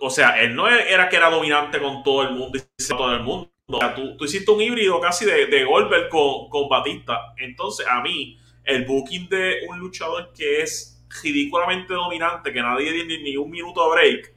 o 0.00 0.10
sea, 0.10 0.40
él 0.40 0.54
no 0.54 0.68
era 0.68 1.08
que 1.08 1.16
era 1.16 1.30
dominante 1.30 1.80
con 1.80 2.02
todo 2.02 2.22
el 2.22 2.34
mundo 2.34 2.58
y 2.58 2.88
todo 2.88 3.14
el 3.14 3.22
mundo. 3.22 3.50
O 3.66 3.78
sea, 3.78 3.94
tú, 3.94 4.16
hiciste 4.24 4.50
un 4.50 4.60
híbrido 4.60 5.00
casi 5.00 5.24
de, 5.24 5.46
de 5.46 5.64
Goldberg 5.64 6.08
con, 6.08 6.48
con 6.50 6.68
Batista. 6.68 7.32
Entonces, 7.38 7.86
a 7.86 8.02
mí, 8.02 8.38
el 8.64 8.84
booking 8.84 9.28
de 9.28 9.60
un 9.68 9.78
luchador 9.78 10.32
que 10.36 10.62
es 10.62 11.02
ridículamente 11.22 11.94
dominante, 11.94 12.52
que 12.52 12.60
nadie 12.60 12.92
tiene 12.92 13.22
ni 13.22 13.36
un 13.36 13.50
minuto 13.50 13.84
de 13.84 13.90
break, 13.90 14.34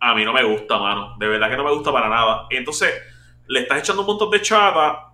a 0.00 0.14
mí 0.14 0.24
no 0.24 0.32
me 0.32 0.44
gusta, 0.44 0.78
mano. 0.78 1.16
De 1.18 1.26
verdad 1.26 1.50
que 1.50 1.56
no 1.56 1.64
me 1.64 1.72
gusta 1.72 1.92
para 1.92 2.08
nada. 2.08 2.46
Entonces, 2.50 2.92
le 3.46 3.60
estás 3.60 3.78
echando 3.78 4.02
un 4.02 4.08
montón 4.08 4.30
de 4.30 4.42
chata. 4.42 5.12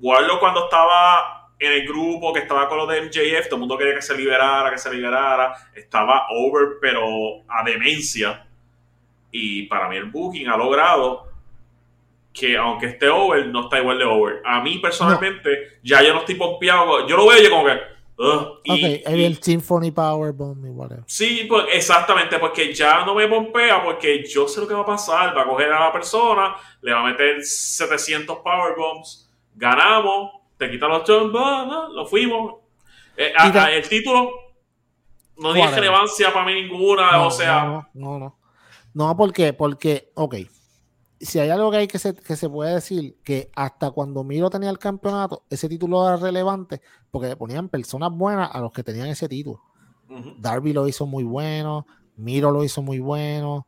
Warlock 0.00 0.40
cuando 0.40 0.64
estaba 0.64 1.33
en 1.64 1.72
el 1.72 1.86
grupo, 1.86 2.32
que 2.32 2.40
estaba 2.40 2.68
con 2.68 2.78
los 2.78 2.88
de 2.88 3.02
MJF, 3.02 3.46
todo 3.46 3.56
el 3.56 3.60
mundo 3.60 3.78
quería 3.78 3.94
que 3.94 4.02
se 4.02 4.16
liberara, 4.16 4.70
que 4.70 4.78
se 4.78 4.92
liberara. 4.92 5.54
Estaba 5.74 6.26
over, 6.30 6.78
pero 6.80 7.42
a 7.48 7.64
demencia. 7.64 8.46
Y 9.30 9.64
para 9.64 9.88
mí 9.88 9.96
el 9.96 10.06
booking 10.06 10.48
ha 10.48 10.56
logrado 10.56 11.28
que 12.32 12.56
aunque 12.56 12.86
esté 12.86 13.08
over, 13.08 13.46
no 13.46 13.62
está 13.62 13.78
igual 13.78 13.98
de 13.98 14.04
over. 14.04 14.42
A 14.44 14.60
mí 14.60 14.78
personalmente, 14.78 15.78
ya 15.82 16.02
yo 16.02 16.12
no 16.12 16.20
estoy 16.20 16.34
pompeado. 16.34 17.06
Yo 17.06 17.16
lo 17.16 17.28
veo 17.28 17.42
yo 17.42 17.50
como 17.50 17.66
que 17.66 17.94
ok, 18.16 19.02
el 19.06 19.42
Symphony 19.42 19.90
Powerbomb 19.90 20.64
y 20.66 20.70
whatever. 20.70 21.04
Sí, 21.06 21.46
pues, 21.48 21.66
exactamente, 21.72 22.38
porque 22.38 22.72
ya 22.72 23.04
no 23.04 23.14
me 23.14 23.26
pompea, 23.28 23.82
porque 23.82 24.24
yo 24.24 24.46
sé 24.46 24.60
lo 24.60 24.68
que 24.68 24.74
va 24.74 24.82
a 24.82 24.86
pasar. 24.86 25.36
Va 25.36 25.42
a 25.42 25.46
coger 25.46 25.72
a 25.72 25.80
la 25.80 25.92
persona, 25.92 26.54
le 26.80 26.92
va 26.92 27.00
a 27.00 27.10
meter 27.10 27.42
700 27.42 28.38
Powerbombs, 28.38 29.30
ganamos, 29.54 30.32
te 30.66 30.70
quitan 30.70 30.90
los 30.90 31.02
jumps, 31.08 31.38
lo 31.94 32.06
fuimos. 32.06 32.54
Eh, 33.16 33.32
el 33.72 33.88
título 33.88 34.30
no 35.38 35.52
tiene 35.52 35.70
relevancia 35.70 36.32
para 36.32 36.46
mí 36.46 36.54
ninguna, 36.54 37.22
o 37.22 37.30
sea. 37.30 37.64
No, 37.64 37.88
no, 37.94 38.18
no. 38.18 38.38
No, 38.94 39.16
porque, 39.16 39.52
porque, 39.52 40.12
ok. 40.14 40.36
si 41.20 41.40
hay 41.40 41.50
algo 41.50 41.70
que 41.70 41.78
hay 41.78 41.88
que 41.88 41.98
se, 41.98 42.14
que 42.14 42.36
se 42.36 42.48
puede 42.48 42.74
decir, 42.74 43.18
que 43.24 43.50
hasta 43.56 43.90
cuando 43.90 44.22
Miro 44.22 44.50
tenía 44.50 44.70
el 44.70 44.78
campeonato, 44.78 45.44
ese 45.50 45.68
título 45.68 46.06
era 46.06 46.16
relevante 46.16 46.80
porque 47.10 47.28
le 47.28 47.36
ponían 47.36 47.68
personas 47.68 48.10
buenas 48.12 48.50
a 48.52 48.60
los 48.60 48.72
que 48.72 48.84
tenían 48.84 49.08
ese 49.08 49.28
título. 49.28 49.60
Darby 50.38 50.72
lo 50.72 50.86
hizo 50.86 51.06
muy 51.06 51.24
bueno, 51.24 51.86
Miro 52.16 52.52
lo 52.52 52.62
hizo 52.62 52.82
muy 52.82 53.00
bueno, 53.00 53.66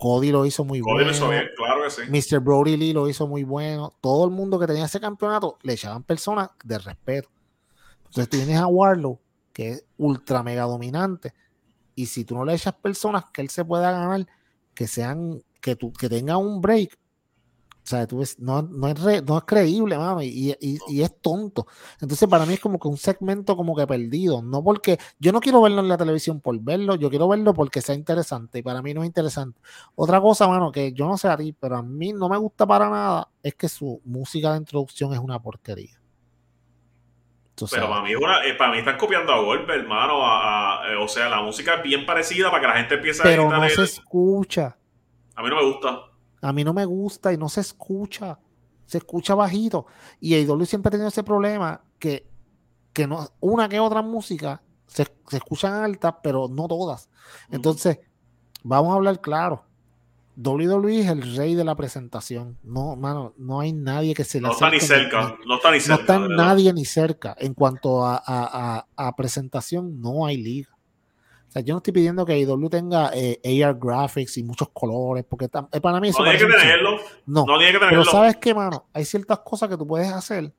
Cody 0.00 0.32
lo 0.32 0.46
hizo 0.46 0.64
muy 0.64 0.80
bueno. 0.80 1.12
claro 1.54 1.84
que 1.84 1.90
sí. 1.90 2.34
Mr. 2.34 2.40
Brody 2.40 2.78
Lee 2.78 2.94
lo 2.94 3.06
hizo 3.06 3.28
muy 3.28 3.44
bueno. 3.44 3.92
Todo 4.00 4.24
el 4.24 4.30
mundo 4.30 4.58
que 4.58 4.66
tenía 4.66 4.86
ese 4.86 4.98
campeonato 4.98 5.58
le 5.62 5.74
echaban 5.74 6.02
personas 6.04 6.48
de 6.64 6.78
respeto. 6.78 7.28
Entonces 8.06 8.30
tú 8.30 8.38
vienes 8.38 8.56
a 8.56 8.66
Warlow, 8.66 9.20
que 9.52 9.72
es 9.72 9.84
ultra 9.98 10.42
mega 10.42 10.62
dominante, 10.62 11.34
y 11.94 12.06
si 12.06 12.24
tú 12.24 12.34
no 12.34 12.46
le 12.46 12.54
echas 12.54 12.74
personas 12.74 13.24
que 13.30 13.42
él 13.42 13.50
se 13.50 13.62
pueda 13.62 13.92
ganar, 13.92 14.26
que 14.72 14.88
sean 14.88 15.42
que, 15.60 15.76
tú, 15.76 15.92
que 15.92 16.08
tenga 16.08 16.38
un 16.38 16.62
break, 16.62 16.98
o 17.82 17.86
sea, 17.90 18.06
tú 18.06 18.18
ves, 18.18 18.38
no, 18.38 18.62
no, 18.62 18.88
es 18.88 19.24
no 19.24 19.38
es 19.38 19.44
creíble, 19.44 19.96
mano, 19.96 20.22
y, 20.22 20.54
y, 20.60 21.02
es 21.02 21.20
tonto. 21.20 21.66
Entonces, 22.00 22.28
para 22.28 22.44
mí 22.44 22.54
es 22.54 22.60
como 22.60 22.78
que 22.78 22.88
un 22.88 22.96
segmento 22.96 23.56
como 23.56 23.74
que 23.74 23.86
perdido. 23.86 24.42
No 24.42 24.62
porque 24.62 24.98
yo 25.18 25.32
no 25.32 25.40
quiero 25.40 25.62
verlo 25.62 25.80
en 25.80 25.88
la 25.88 25.96
televisión 25.96 26.40
por 26.40 26.58
verlo, 26.60 26.94
yo 26.96 27.08
quiero 27.08 27.26
verlo 27.26 27.54
porque 27.54 27.80
sea 27.80 27.94
interesante, 27.94 28.58
y 28.58 28.62
para 28.62 28.82
mí 28.82 28.92
no 28.92 29.02
es 29.02 29.06
interesante. 29.06 29.60
Otra 29.94 30.20
cosa, 30.20 30.46
mano, 30.46 30.70
que 30.70 30.92
yo 30.92 31.06
no 31.06 31.16
sé 31.16 31.28
a 31.28 31.36
ti, 31.36 31.54
pero 31.58 31.78
a 31.78 31.82
mí 31.82 32.12
no 32.12 32.28
me 32.28 32.36
gusta 32.36 32.66
para 32.66 32.90
nada, 32.90 33.28
es 33.42 33.54
que 33.54 33.68
su 33.68 34.00
música 34.04 34.52
de 34.52 34.58
introducción 34.58 35.12
es 35.14 35.18
una 35.18 35.40
porquería. 35.40 35.98
pero 37.70 37.88
para 37.88 38.02
mí, 38.02 38.12
eh, 38.12 38.54
para 38.58 38.72
mí 38.72 38.78
están 38.78 38.98
copiando 38.98 39.32
a 39.32 39.40
golpe, 39.40 39.72
hermano. 39.72 40.20
Eh, 40.86 40.96
o 40.96 41.08
sea, 41.08 41.30
la 41.30 41.40
música 41.40 41.76
es 41.76 41.82
bien 41.82 42.04
parecida 42.04 42.50
para 42.50 42.60
que 42.60 42.68
la 42.68 42.76
gente 42.76 42.94
empiece 42.96 43.22
a. 43.22 43.24
Pero 43.24 43.50
no 43.50 43.68
se 43.68 43.82
escucha. 43.82 44.76
A 45.34 45.42
mí 45.42 45.48
no 45.48 45.56
me 45.56 45.64
gusta. 45.64 46.09
A 46.40 46.52
mí 46.52 46.64
no 46.64 46.72
me 46.72 46.84
gusta 46.84 47.32
y 47.32 47.36
no 47.36 47.48
se 47.48 47.60
escucha. 47.60 48.38
Se 48.86 48.98
escucha 48.98 49.34
bajito. 49.34 49.86
Y 50.20 50.34
AEW 50.34 50.64
siempre 50.66 50.88
ha 50.88 50.92
tenido 50.92 51.08
ese 51.08 51.22
problema 51.22 51.82
que, 51.98 52.26
que 52.92 53.06
no, 53.06 53.28
una 53.40 53.68
que 53.68 53.78
otra 53.78 54.02
música 54.02 54.62
se, 54.86 55.06
se 55.28 55.36
escuchan 55.36 55.74
altas, 55.74 56.14
pero 56.22 56.48
no 56.48 56.66
todas. 56.66 57.08
Entonces, 57.50 58.00
vamos 58.64 58.92
a 58.92 58.96
hablar 58.96 59.20
claro. 59.20 59.64
WWE 60.36 61.00
es 61.00 61.08
el 61.08 61.36
rey 61.36 61.54
de 61.54 61.64
la 61.64 61.74
presentación. 61.74 62.56
No, 62.62 62.96
mano, 62.96 63.34
no 63.36 63.60
hay 63.60 63.72
nadie 63.72 64.14
que 64.14 64.24
se 64.24 64.40
le 64.40 64.46
No 64.46 64.52
está 64.54 64.70
ni 64.70 64.80
cerca. 64.80 65.36
no 65.46 65.56
está 65.56 65.70
ni 65.70 65.80
cerca. 65.80 66.18
No 66.18 66.24
está 66.24 66.34
nadie 66.34 66.72
ni 66.72 66.84
cerca. 66.84 67.36
En 67.38 67.52
cuanto 67.52 68.04
a, 68.04 68.22
a, 68.26 68.86
a 68.96 69.16
presentación, 69.16 70.00
no 70.00 70.24
hay 70.24 70.38
liga. 70.38 70.70
O 71.50 71.52
sea, 71.52 71.62
yo 71.62 71.74
no 71.74 71.78
estoy 71.78 71.92
pidiendo 71.92 72.24
que 72.24 72.38
IW 72.38 72.68
tenga 72.68 73.10
eh, 73.12 73.64
AR 73.64 73.74
graphics 73.74 74.38
y 74.38 74.44
muchos 74.44 74.68
colores, 74.68 75.24
porque 75.28 75.46
eh, 75.46 75.80
para 75.80 75.98
mí 75.98 76.10
eso 76.10 76.24
no 76.24 76.30
tiene 76.30 76.46
que 76.46 76.46
tenerlo. 76.46 76.96
No, 77.26 77.44
no 77.44 77.58
tiene 77.58 77.72
que 77.72 77.78
tenerlo. 77.80 78.02
Pero 78.02 78.04
sabes 78.04 78.36
que, 78.36 78.54
mano, 78.54 78.86
hay 78.92 79.04
ciertas 79.04 79.40
cosas 79.40 79.68
que 79.68 79.76
tú 79.76 79.84
puedes 79.84 80.12
hacer. 80.12 80.52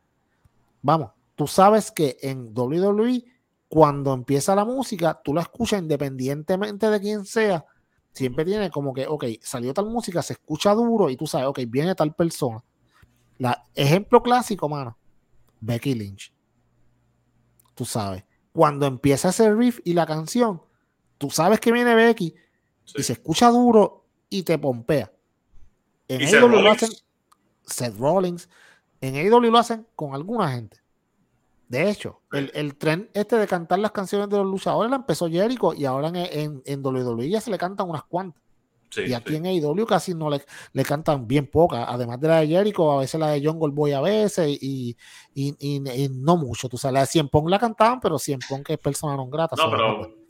Vamos, 0.81 1.11
tú 1.35 1.47
sabes 1.47 1.91
que 1.91 2.17
en 2.21 2.51
WWE, 2.53 3.23
cuando 3.69 4.13
empieza 4.13 4.53
la 4.53 4.65
música, 4.65 5.17
tú 5.23 5.33
la 5.33 5.43
escuchas 5.43 5.81
independientemente 5.81 6.89
de 6.89 6.99
quién 6.99 7.23
sea. 7.23 7.63
Siempre 8.11 8.43
tiene 8.43 8.69
como 8.69 8.93
que, 8.93 9.07
ok, 9.07 9.23
salió 9.41 9.73
tal 9.73 9.85
música, 9.85 10.21
se 10.21 10.33
escucha 10.33 10.73
duro 10.73 11.09
y 11.09 11.15
tú 11.15 11.25
sabes, 11.25 11.47
ok, 11.47 11.59
viene 11.67 11.95
tal 11.95 12.13
persona. 12.13 12.61
La, 13.37 13.63
ejemplo 13.75 14.21
clásico, 14.21 14.67
mano, 14.67 14.97
Becky 15.61 15.95
Lynch. 15.95 16.33
Tú 17.75 17.85
sabes, 17.85 18.25
cuando 18.51 18.87
empieza 18.87 19.29
ese 19.29 19.53
riff 19.55 19.79
y 19.85 19.93
la 19.93 20.05
canción, 20.05 20.61
tú 21.21 21.29
sabes 21.29 21.59
que 21.59 21.71
viene 21.71 21.93
Becky 21.93 22.33
y 22.95 23.03
se 23.03 23.13
escucha 23.13 23.49
duro 23.49 24.05
y 24.27 24.41
te 24.41 24.57
pompea. 24.57 25.11
En 26.07 26.21
AEW 26.21 26.47
lo 26.47 26.71
hacen 26.71 26.89
Seth 27.63 27.95
Rollins. 27.95 28.49
En 29.01 29.15
AEW 29.15 29.51
lo 29.51 29.59
hacen 29.59 29.85
con 29.95 30.15
alguna 30.15 30.51
gente. 30.51 30.77
De 31.69 31.91
hecho, 31.91 32.21
el, 32.31 32.75
tren 32.75 33.11
este 33.13 33.35
de 33.35 33.45
cantar 33.45 33.77
las 33.77 33.91
canciones 33.91 34.29
de 34.29 34.37
los 34.37 34.47
luchadores 34.47 34.89
la 34.89 34.97
empezó 34.97 35.29
Jericho 35.29 35.75
y 35.75 35.85
ahora 35.85 36.09
en, 36.09 36.63
en, 36.65 36.85
WWE 36.85 37.29
ya 37.29 37.39
se 37.39 37.51
le 37.51 37.59
cantan 37.59 37.87
unas 37.87 38.03
cuantas. 38.03 38.41
y 38.97 39.13
aquí 39.13 39.35
en 39.35 39.45
AEW 39.45 39.85
casi 39.85 40.15
no 40.15 40.31
le, 40.31 40.43
le, 40.73 40.83
cantan 40.83 41.27
bien 41.27 41.45
pocas, 41.45 41.85
además 41.87 42.19
de 42.19 42.27
la 42.27 42.39
de 42.39 42.47
Jericho, 42.47 42.91
a 42.91 42.97
veces 42.97 43.19
la 43.19 43.29
de 43.29 43.41
John 43.45 43.59
Goldboy 43.59 43.93
a 43.93 44.01
veces 44.01 44.49
y, 44.59 44.97
y, 45.35 46.09
no 46.09 46.35
mucho. 46.35 46.67
Tú 46.67 46.77
sabes, 46.77 46.93
la 46.93 46.99
de 47.01 47.05
Cien 47.05 47.29
Pong 47.29 47.47
la 47.47 47.59
cantaban, 47.59 47.99
pero 47.99 48.17
Cien 48.17 48.39
Pong 48.49 48.63
que 48.63 48.73
es 48.73 48.79
persona 48.79 49.15
non 49.15 49.29
grata. 49.29 49.55
No, 49.55 49.69
pero 49.69 50.20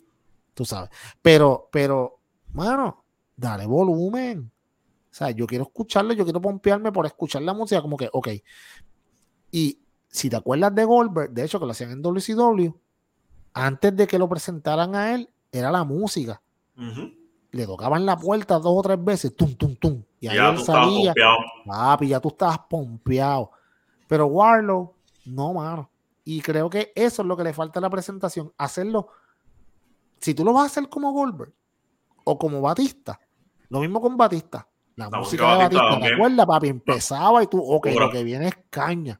tú 0.62 0.66
sabes. 0.66 0.91
Pero, 1.22 1.70
pero, 1.72 2.20
mano, 2.53 3.03
dale 3.36 3.66
volumen. 3.66 4.51
O 5.09 5.14
sea, 5.14 5.32
yo 5.32 5.47
quiero 5.47 5.64
escucharlo, 5.64 6.14
yo 6.14 6.24
quiero 6.24 6.39
pompearme 6.39 6.91
por 6.91 7.05
escuchar 7.07 7.41
la 7.41 7.53
música, 7.53 7.82
como 7.82 7.97
que, 7.97 8.09
ok. 8.14 8.30
Y 9.51 9.80
si 10.07 10.30
te 10.30 10.36
acuerdas 10.36 10.74
de 10.76 10.86
Goldberg, 10.86 11.32
de 11.32 11.43
hecho, 11.43 11.59
que 11.59 11.66
lo 11.66 11.72
hacían 11.72 11.91
en 11.91 12.01
WCW, 12.01 12.72
antes 13.53 13.95
de 13.95 14.07
que 14.07 14.20
lo 14.20 14.30
presentaran 14.30 14.95
a 14.95 15.16
él, 15.16 15.30
era 15.51 15.72
la 15.72 15.84
música. 15.84 16.41
Le 17.51 17.66
tocaban 17.66 18.05
la 18.05 18.18
puerta 18.18 18.59
dos 18.59 18.74
o 18.78 18.82
tres 18.82 19.03
veces, 19.03 19.36
tum, 19.36 19.55
tum, 19.55 19.76
tum. 19.76 20.03
Y 20.20 20.28
ahí 20.28 20.38
él 20.38 20.64
salía. 20.64 21.14
Papi, 21.66 22.07
ya 22.07 22.20
tú 22.20 22.30
estabas 22.30 22.59
pompeado. 22.70 23.51
Pero 24.07 24.28
Warlow, 24.28 24.93
no, 25.26 25.53
mano. 25.53 25.89
Y 26.24 26.39
creo 26.41 26.70
que 26.70 26.93
eso 26.95 27.24
es 27.24 27.28
lo 27.28 27.36
que 27.36 27.43
le 27.43 27.53
falta 27.53 27.80
a 27.80 27.82
la 27.82 27.89
presentación, 27.89 28.53
hacerlo 28.57 29.09
si 30.22 30.34
tú 30.34 30.45
lo 30.45 30.53
vas 30.53 30.63
a 30.63 30.65
hacer 30.67 30.89
como 30.89 31.11
Goldberg 31.11 31.51
o 32.24 32.38
como 32.38 32.61
Batista, 32.61 33.19
lo 33.69 33.80
mismo 33.80 33.99
con 33.99 34.15
Batista. 34.15 34.67
La, 34.95 35.09
música, 35.09 35.51
de 35.51 35.57
Batista, 35.57 35.99
¿te 35.99 36.13
acuerdas, 36.13 36.45
papi? 36.45 36.67
Empezaba 36.67 37.43
y 37.43 37.47
tú, 37.47 37.61
ok, 37.61 37.88
lo 37.97 38.11
que 38.11 38.24
viene 38.24 38.47
es 38.47 38.57
caña. 38.69 39.19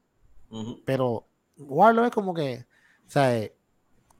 Pero 0.84 1.26
Warlow 1.56 2.04
es 2.04 2.10
como 2.10 2.34
que, 2.34 2.66
o 3.06 3.10
sea, 3.10 3.36
eh, 3.36 3.54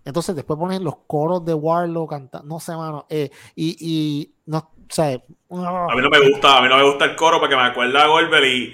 entonces 0.04 0.34
después 0.34 0.58
ponen 0.58 0.82
los 0.82 0.96
coros 1.06 1.44
de 1.44 1.54
Warlow 1.54 2.06
cantando, 2.06 2.48
no 2.48 2.58
sé, 2.58 2.74
mano, 2.74 3.06
eh, 3.08 3.30
y, 3.54 3.76
y, 3.78 4.34
no, 4.46 4.58
o 4.58 4.72
sea, 4.88 5.08
a 5.08 5.94
mí 5.94 6.02
no 6.02 6.10
me 6.10 6.30
gusta, 6.30 6.58
a 6.58 6.62
mí 6.62 6.68
no 6.68 6.78
me 6.78 6.84
gusta 6.84 7.04
el 7.04 7.16
coro 7.16 7.38
porque 7.38 7.54
me 7.54 7.62
acuerda 7.62 8.02
a 8.02 8.08
Goldberg 8.08 8.44
y 8.44 8.72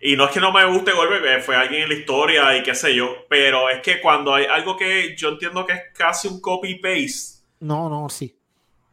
y 0.00 0.14
no 0.14 0.26
es 0.26 0.30
que 0.30 0.40
no 0.40 0.52
me 0.52 0.64
guste 0.66 0.92
Goldberg, 0.92 1.42
fue 1.42 1.56
alguien 1.56 1.82
en 1.82 1.88
la 1.88 1.94
historia 1.94 2.56
y 2.56 2.62
qué 2.62 2.74
sé 2.74 2.94
yo, 2.94 3.26
pero 3.28 3.68
es 3.70 3.80
que 3.80 4.00
cuando 4.00 4.34
hay 4.34 4.44
algo 4.44 4.76
que 4.76 5.16
yo 5.16 5.30
entiendo 5.30 5.64
que 5.64 5.72
es 5.72 5.82
casi 5.94 6.28
un 6.28 6.40
copy-paste, 6.40 7.35
no, 7.60 7.88
no, 7.88 8.08
sí. 8.08 8.38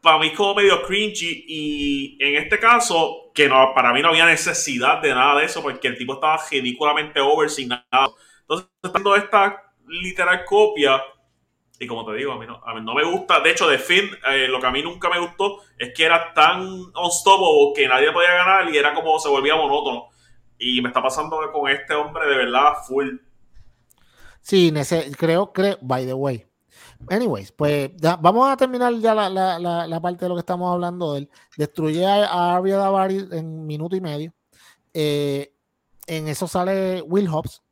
Para 0.00 0.18
mí 0.18 0.28
es 0.28 0.36
como 0.36 0.54
medio 0.56 0.82
cringy 0.82 1.44
y 1.48 2.18
en 2.20 2.42
este 2.42 2.58
caso, 2.58 3.30
que 3.34 3.48
no, 3.48 3.72
para 3.74 3.92
mí 3.92 4.02
no 4.02 4.08
había 4.08 4.26
necesidad 4.26 5.00
de 5.00 5.14
nada 5.14 5.40
de 5.40 5.46
eso 5.46 5.62
porque 5.62 5.88
el 5.88 5.96
tipo 5.96 6.14
estaba 6.14 6.38
ridículamente 6.50 7.20
over 7.20 7.48
sin 7.48 7.68
nada. 7.68 8.10
Entonces, 8.42 8.68
estando 8.82 9.16
esta 9.16 9.62
literal 9.86 10.44
copia, 10.44 11.02
y 11.78 11.86
como 11.86 12.04
te 12.04 12.14
digo, 12.16 12.32
a 12.32 12.38
mí 12.38 12.46
no, 12.46 12.60
a 12.64 12.74
mí 12.74 12.80
no 12.82 12.94
me 12.94 13.04
gusta. 13.04 13.40
De 13.40 13.50
hecho, 13.50 13.68
de 13.68 13.78
Finn, 13.78 14.10
eh, 14.30 14.46
lo 14.48 14.60
que 14.60 14.66
a 14.66 14.70
mí 14.70 14.82
nunca 14.82 15.08
me 15.10 15.18
gustó 15.18 15.60
es 15.78 15.92
que 15.94 16.04
era 16.04 16.32
tan 16.32 16.62
unstoppable 16.62 17.72
que 17.74 17.88
nadie 17.88 18.12
podía 18.12 18.34
ganar 18.34 18.72
y 18.72 18.76
era 18.76 18.94
como 18.94 19.18
se 19.18 19.28
volvía 19.28 19.56
monótono. 19.56 20.08
Y 20.58 20.80
me 20.80 20.88
está 20.88 21.02
pasando 21.02 21.40
con 21.52 21.70
este 21.70 21.94
hombre 21.94 22.26
de 22.28 22.36
verdad 22.36 22.74
full. 22.86 23.16
Sí, 24.40 24.72
creo, 25.16 25.52
creo, 25.52 25.78
by 25.80 26.06
the 26.06 26.12
way, 26.12 26.46
Anyways, 27.08 27.52
pues 27.52 27.90
vamos 28.20 28.50
a 28.50 28.56
terminar 28.56 28.94
ya 28.94 29.14
la, 29.14 29.28
la, 29.28 29.86
la, 29.86 30.00
parte 30.00 30.24
de 30.24 30.28
lo 30.28 30.34
que 30.34 30.40
estamos 30.40 30.72
hablando. 30.72 31.16
Él 31.16 31.28
destruye 31.56 32.06
a, 32.06 32.56
Arya 32.56 32.76
Davari 32.76 33.28
en 33.32 33.66
minuto 33.66 33.96
y 33.96 34.00
medio. 34.00 34.32
Eh, 34.92 35.54
en 36.06 36.28
eso 36.28 36.46
sale 36.46 37.02
Will 37.02 37.28
Hobbs, 37.28 37.62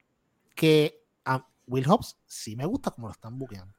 que 0.54 1.04
a 1.24 1.46
Will 1.66 1.88
Hobbs 1.88 2.16
sí 2.26 2.56
me 2.56 2.66
gusta 2.66 2.90
como 2.90 3.08
lo 3.08 3.12
están 3.12 3.38
buqueando. 3.38 3.74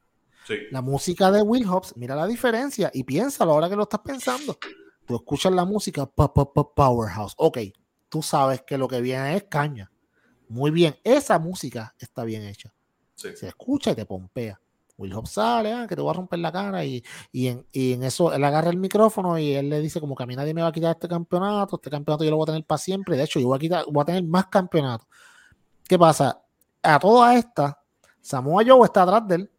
La 0.71 0.81
música 0.81 1.31
de 1.31 1.41
Will 1.41 1.65
Hobbs, 1.65 1.95
mira 1.95 2.15
la 2.15 2.27
diferencia 2.27 2.91
y 2.93 3.03
piénsalo 3.03 3.53
ahora 3.53 3.69
que 3.69 3.75
lo 3.75 3.83
estás 3.83 4.01
pensando. 4.01 4.57
Tú 5.05 5.15
escuchas 5.15 5.53
la 5.53 5.65
música 5.65 6.05
Powerhouse. 6.05 7.33
Ok, 7.37 7.59
tú 8.09 8.21
sabes 8.21 8.61
que 8.61 8.77
lo 8.77 8.87
que 8.87 9.01
viene 9.01 9.35
es 9.35 9.43
caña. 9.45 9.89
Muy 10.49 10.71
bien, 10.71 10.97
esa 11.03 11.39
música 11.39 11.95
está 11.97 12.23
bien 12.23 12.43
hecha. 12.43 12.73
Se 13.15 13.47
escucha 13.47 13.91
y 13.91 13.95
te 13.95 14.05
pompea. 14.05 14.59
Will 15.03 15.13
Hobbs 15.13 15.31
sale, 15.31 15.71
ah, 15.73 15.85
que 15.87 15.95
te 15.95 16.01
voy 16.01 16.11
a 16.11 16.13
romper 16.13 16.39
la 16.39 16.51
cara 16.51 16.83
y, 16.85 17.03
en, 17.33 17.65
eso 18.03 18.33
él 18.33 18.43
agarra 18.43 18.69
el 18.69 18.77
micrófono 18.77 19.37
y 19.37 19.53
él 19.53 19.69
le 19.69 19.81
dice 19.81 19.99
como 19.99 20.15
que 20.15 20.23
a 20.23 20.25
mí 20.25 20.35
nadie 20.35 20.53
me 20.53 20.61
va 20.61 20.69
a 20.69 20.71
quitar 20.71 20.91
este 20.91 21.07
campeonato, 21.07 21.75
este 21.75 21.89
campeonato 21.89 22.23
yo 22.23 22.31
lo 22.31 22.37
voy 22.37 22.45
a 22.45 22.47
tener 22.47 22.65
para 22.65 22.77
siempre, 22.77 23.17
de 23.17 23.23
hecho 23.23 23.39
yo 23.39 23.47
voy 23.47 23.57
a, 23.57 23.59
quitar, 23.59 23.85
voy 23.91 24.01
a 24.01 24.05
tener 24.05 24.23
más 24.23 24.47
campeonatos. 24.47 25.07
¿Qué 25.87 25.99
pasa? 25.99 26.41
A 26.81 26.99
toda 26.99 27.35
esta, 27.35 27.81
Samoa 28.21 28.63
Joe 28.65 28.85
está 28.85 29.03
atrás 29.03 29.27
de 29.27 29.35
él, 29.35 29.51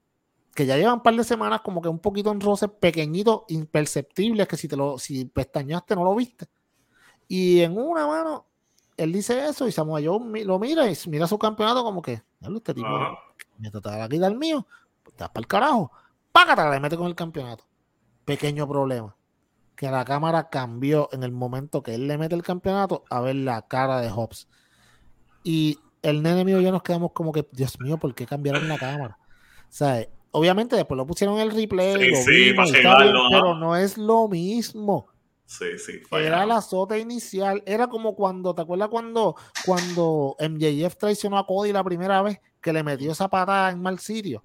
que 0.54 0.66
ya 0.66 0.76
llevan 0.76 0.94
un 0.94 1.02
par 1.02 1.14
de 1.14 1.24
semanas 1.24 1.60
como 1.62 1.82
que 1.82 1.88
un 1.88 1.98
poquito 1.98 2.32
en 2.32 2.40
roce 2.40 2.68
pequeñito, 2.68 3.44
imperceptible, 3.48 4.46
que 4.46 4.56
si 4.56 4.68
te 4.68 4.76
lo, 4.76 4.98
si 4.98 5.26
pestañaste 5.26 5.94
no 5.94 6.04
lo 6.04 6.14
viste. 6.14 6.46
Y 7.28 7.60
en 7.60 7.76
una 7.76 8.06
mano, 8.06 8.46
él 8.96 9.12
dice 9.12 9.46
eso 9.46 9.66
y 9.68 9.72
Samoa 9.72 10.00
Joe 10.02 10.44
lo 10.44 10.58
mira 10.58 10.90
y 10.90 10.96
mira 11.08 11.26
su 11.26 11.38
campeonato 11.38 11.82
como 11.82 12.00
que, 12.00 12.22
este 12.40 12.74
tipo 12.74 12.88
me 13.58 13.70
trataba 13.70 14.08
de 14.08 14.08
quitar 14.08 14.30
el 14.32 14.38
mío, 14.38 14.66
estás 15.10 15.28
para 15.30 15.40
el 15.40 15.46
carajo. 15.46 15.92
Págate, 16.32 16.68
le 16.70 16.80
mete 16.80 16.96
con 16.96 17.06
el 17.06 17.14
campeonato. 17.14 17.64
Pequeño 18.24 18.68
problema. 18.68 19.16
que 19.76 19.90
la 19.90 20.04
cámara 20.04 20.48
cambió 20.50 21.08
en 21.12 21.24
el 21.24 21.32
momento 21.32 21.82
que 21.82 21.94
él 21.94 22.06
le 22.06 22.16
mete 22.16 22.34
el 22.34 22.42
campeonato 22.42 23.04
a 23.10 23.20
ver 23.20 23.36
la 23.36 23.62
cara 23.62 24.00
de 24.00 24.10
Hobbs. 24.10 24.48
Y 25.42 25.78
el 26.02 26.22
nene 26.22 26.44
mío 26.44 26.60
y 26.60 26.64
yo 26.64 26.70
nos 26.72 26.82
quedamos 26.82 27.12
como 27.12 27.32
que, 27.32 27.46
Dios 27.52 27.78
mío, 27.80 27.98
¿por 27.98 28.14
qué 28.14 28.26
cambiaron 28.26 28.68
la 28.68 28.78
cámara? 28.78 29.18
Sea, 29.68 30.06
obviamente 30.30 30.76
después 30.76 30.96
lo 30.96 31.06
pusieron 31.06 31.36
en 31.36 31.42
el 31.42 31.50
replay, 31.50 32.12
pero 33.30 33.54
no 33.56 33.76
es 33.76 33.98
lo 33.98 34.28
mismo. 34.28 35.08
Sí, 35.46 35.78
sí. 35.78 36.00
Era 36.12 36.46
la 36.46 36.60
sota 36.62 36.96
inicial. 36.98 37.62
Era 37.66 37.88
como 37.88 38.14
cuando, 38.14 38.54
¿te 38.54 38.62
acuerdas 38.62 38.88
cuando, 38.88 39.36
cuando 39.66 40.36
MJF 40.40 40.96
traicionó 40.96 41.36
a 41.38 41.46
Cody 41.46 41.72
la 41.72 41.84
primera 41.84 42.22
vez 42.22 42.40
que 42.60 42.72
le 42.72 42.82
metió 42.82 43.12
esa 43.12 43.28
patada 43.28 43.70
en 43.70 43.82
mal 43.82 43.98
sitio? 43.98 44.42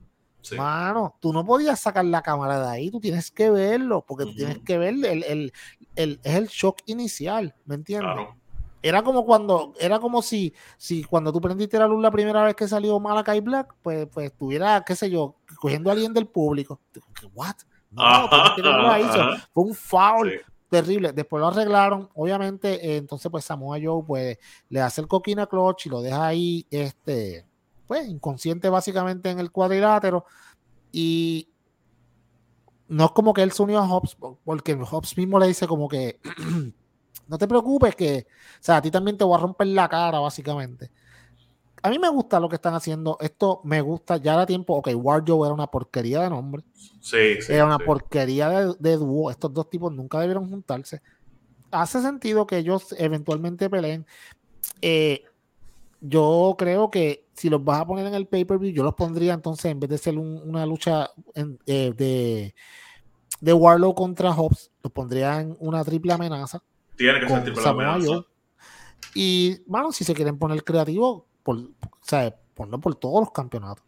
Mano, 0.56 1.16
tú 1.20 1.34
no 1.34 1.46
podías 1.46 1.80
sacar 1.80 2.06
la 2.06 2.22
cámara 2.22 2.60
de 2.62 2.68
ahí, 2.70 2.92
tú 2.92 3.00
tienes 3.00 3.30
que 3.32 3.50
verlo, 3.50 4.04
porque 4.08 4.26
tú 4.26 4.36
tienes 4.36 4.60
que 4.60 4.78
ver 4.78 4.94
el, 4.94 5.24
el, 5.24 5.54
el, 5.96 6.20
es 6.24 6.36
el 6.36 6.48
shock 6.48 6.80
inicial, 6.86 7.56
¿me 7.66 7.76
entiendes? 7.76 8.28
Era 8.82 9.04
como 9.04 9.26
cuando, 9.26 9.74
era 9.80 10.00
como 10.00 10.22
si, 10.22 10.54
si 10.78 11.04
cuando 11.04 11.34
tú 11.34 11.42
prendiste 11.42 11.78
la 11.78 11.88
luz 11.88 12.02
la 12.02 12.12
primera 12.12 12.44
vez 12.44 12.56
que 12.56 12.68
salió 12.68 12.98
Malakai 13.00 13.42
Black, 13.42 13.76
pues, 13.82 14.08
pues 14.08 14.28
estuviera, 14.28 14.84
qué 14.86 14.96
sé 14.96 15.10
yo, 15.10 15.36
cogiendo 15.60 15.90
a 15.90 15.94
alguien 15.94 16.14
del 16.14 16.28
público. 16.28 16.80
¿What? 17.34 17.56
No, 17.92 18.30
Fue 19.54 19.64
un 19.64 19.74
foul 19.74 20.42
terrible. 20.70 21.12
Después 21.12 21.42
lo 21.42 21.48
arreglaron. 21.48 22.10
Obviamente, 22.14 22.76
eh, 22.76 22.98
entonces, 22.98 23.30
pues 23.30 23.44
Samoa 23.44 23.78
Joe 23.82 24.04
pues, 24.06 24.38
le 24.70 24.82
hace 24.82 25.02
el 25.02 25.08
coquina 25.08 25.48
clutch 25.48 25.88
y 25.88 25.90
lo 25.90 26.02
deja 26.02 26.26
ahí, 26.26 26.66
este, 26.70 27.46
pues, 27.90 28.08
inconsciente 28.08 28.70
básicamente 28.70 29.30
en 29.30 29.40
el 29.40 29.52
cuadrilátero. 29.52 30.24
Y 30.94 31.50
no 32.88 33.06
es 33.06 33.12
como 33.12 33.34
que 33.34 33.44
él 33.44 33.52
se 33.52 33.64
unió 33.64 33.80
a 33.80 33.88
Hobbs, 33.88 34.16
porque 34.46 34.76
Hobbs 34.76 35.18
mismo 35.18 35.40
le 35.40 35.48
dice 35.48 35.68
como 35.68 35.90
que 35.90 36.22
no 37.28 37.38
te 37.38 37.48
preocupes 37.48 37.96
que, 37.96 38.28
o 38.30 38.64
sea, 38.64 38.78
a 38.78 38.82
ti 38.82 38.90
también 38.90 39.18
te 39.18 39.26
voy 39.26 39.38
a 39.38 39.42
romper 39.42 39.68
la 39.68 39.90
cara, 39.90 40.20
básicamente 40.20 40.92
a 41.82 41.90
mí 41.90 42.00
me 42.00 42.10
gusta 42.10 42.40
lo 42.40 42.50
que 42.50 42.56
están 42.56 42.74
haciendo. 42.74 43.18
Esto 43.20 43.62
me 43.64 43.82
gusta. 43.82 44.18
Ya 44.18 44.34
era 44.34 44.46
tiempo. 44.46 44.76
Ok, 44.76 44.90
Warjo 44.94 45.46
era 45.46 45.54
una 45.54 45.68
porquería 45.68 46.22
de 46.22 46.30
nombre. 46.30 46.64
Sí, 47.00 47.42
sí 47.42 47.54
Era 47.54 47.66
una 47.66 47.80
porquería 47.80 48.50
de, 48.50 48.98
dúo. 48.98 49.32
Estos 49.32 49.54
dos 49.54 49.70
tipos 49.70 49.92
nunca 49.92 50.20
debieron 50.20 50.50
juntarse. 50.50 51.02
Hace 51.72 52.02
sentido 52.02 52.48
que 52.48 52.58
ellos 52.58 52.94
eventualmente 52.98 53.70
peleen. 53.70 54.06
Eh, 54.82 55.24
yo 56.02 56.56
creo 56.58 56.90
que 56.90 57.28
si 57.40 57.50
los 57.50 57.64
vas 57.64 57.80
a 57.80 57.86
poner 57.88 58.06
en 58.06 58.14
el 58.14 58.28
pay-per-view, 58.28 58.74
yo 58.74 58.84
los 58.84 58.96
pondría 58.96 59.34
entonces 59.34 59.72
en 59.72 59.80
vez 59.80 59.90
de 59.90 59.98
ser 59.98 60.18
una 60.18 60.66
lucha 60.66 61.10
eh, 61.34 61.94
de, 61.96 62.54
de 63.40 63.54
Warlow 63.54 63.96
contra 63.96 64.34
Hobbs, 64.34 64.72
los 64.84 64.92
pondría 64.92 65.40
en 65.40 65.56
una 65.60 65.86
triple 65.86 66.12
amenaza. 66.12 66.62
Tiene 66.98 67.22
que 67.22 67.30
ser 67.30 67.44
triple 67.46 67.66
amenaza. 67.66 68.26
Y, 69.16 69.62
bueno, 69.68 69.94
si 69.94 70.04
se 70.04 70.14
quieren 70.14 70.38
poner 70.38 70.66
creativos, 70.66 71.24
por, 71.42 71.56
o 71.56 71.70
sea, 72.02 72.36
por 72.54 72.96
todos 72.96 73.22
los 73.22 73.32
campeonatos. 73.32 73.86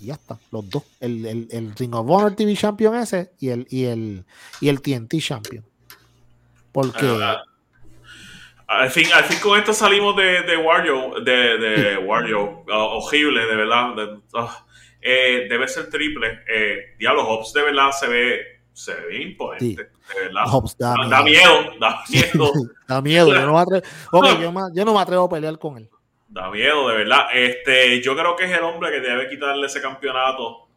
Y 0.00 0.06
ya 0.06 0.14
está, 0.14 0.36
los 0.50 0.68
dos. 0.68 0.82
El, 0.98 1.24
el, 1.26 1.48
el, 1.52 1.72
Ring 1.76 1.94
of 1.94 2.10
Honor 2.10 2.34
TV 2.34 2.56
Champion 2.56 2.96
ese 2.96 3.32
y 3.38 3.50
el, 3.50 3.64
y 3.70 3.84
el, 3.84 4.24
y 4.60 4.68
el 4.70 4.82
TNT 4.82 5.20
Champion. 5.20 5.64
Porque. 6.72 7.06
Ah, 7.22 7.44
al 8.70 8.88
fin, 8.88 9.06
al 9.12 9.24
fin 9.24 9.38
con 9.40 9.58
esto 9.58 9.72
salimos 9.72 10.14
de, 10.14 10.42
de 10.42 10.56
Wario, 10.56 11.14
de, 11.24 11.58
de 11.58 11.98
Wario, 12.06 12.64
horrible, 12.68 13.44
de 13.44 13.56
verdad. 13.56 13.94
Ah, 14.32 14.64
eh, 15.02 15.46
debe 15.50 15.66
ser 15.66 15.90
triple. 15.90 16.44
Eh, 16.46 16.94
Diablo 16.96 17.24
Hobbs 17.24 17.52
de 17.52 17.62
verdad 17.62 17.90
se 17.90 18.06
ve, 18.06 18.40
se 18.72 18.94
ve 18.94 19.22
imponente. 19.22 19.90
De 20.14 20.20
verdad. 20.24 20.44
da, 20.78 21.22
miedo. 21.24 21.72
da 21.80 22.04
miedo, 22.08 22.52
da 22.86 23.02
miedo. 23.02 23.34
Yo 23.34 23.46
no, 23.46 23.54
me 23.54 23.60
atrevo, 23.60 23.84
yo, 24.40 24.68
yo 24.72 24.84
no 24.84 24.94
me 24.94 25.00
atrevo 25.00 25.24
a 25.24 25.28
pelear 25.28 25.58
con 25.58 25.76
él. 25.76 25.90
Da 26.28 26.48
miedo, 26.48 26.88
de 26.90 26.96
verdad. 26.96 27.26
Este, 27.32 28.00
yo 28.00 28.14
creo 28.14 28.36
que 28.36 28.44
es 28.44 28.52
el 28.52 28.62
hombre 28.62 28.92
que 28.92 29.00
debe 29.00 29.28
quitarle 29.28 29.66
ese 29.66 29.82
campeonato, 29.82 30.68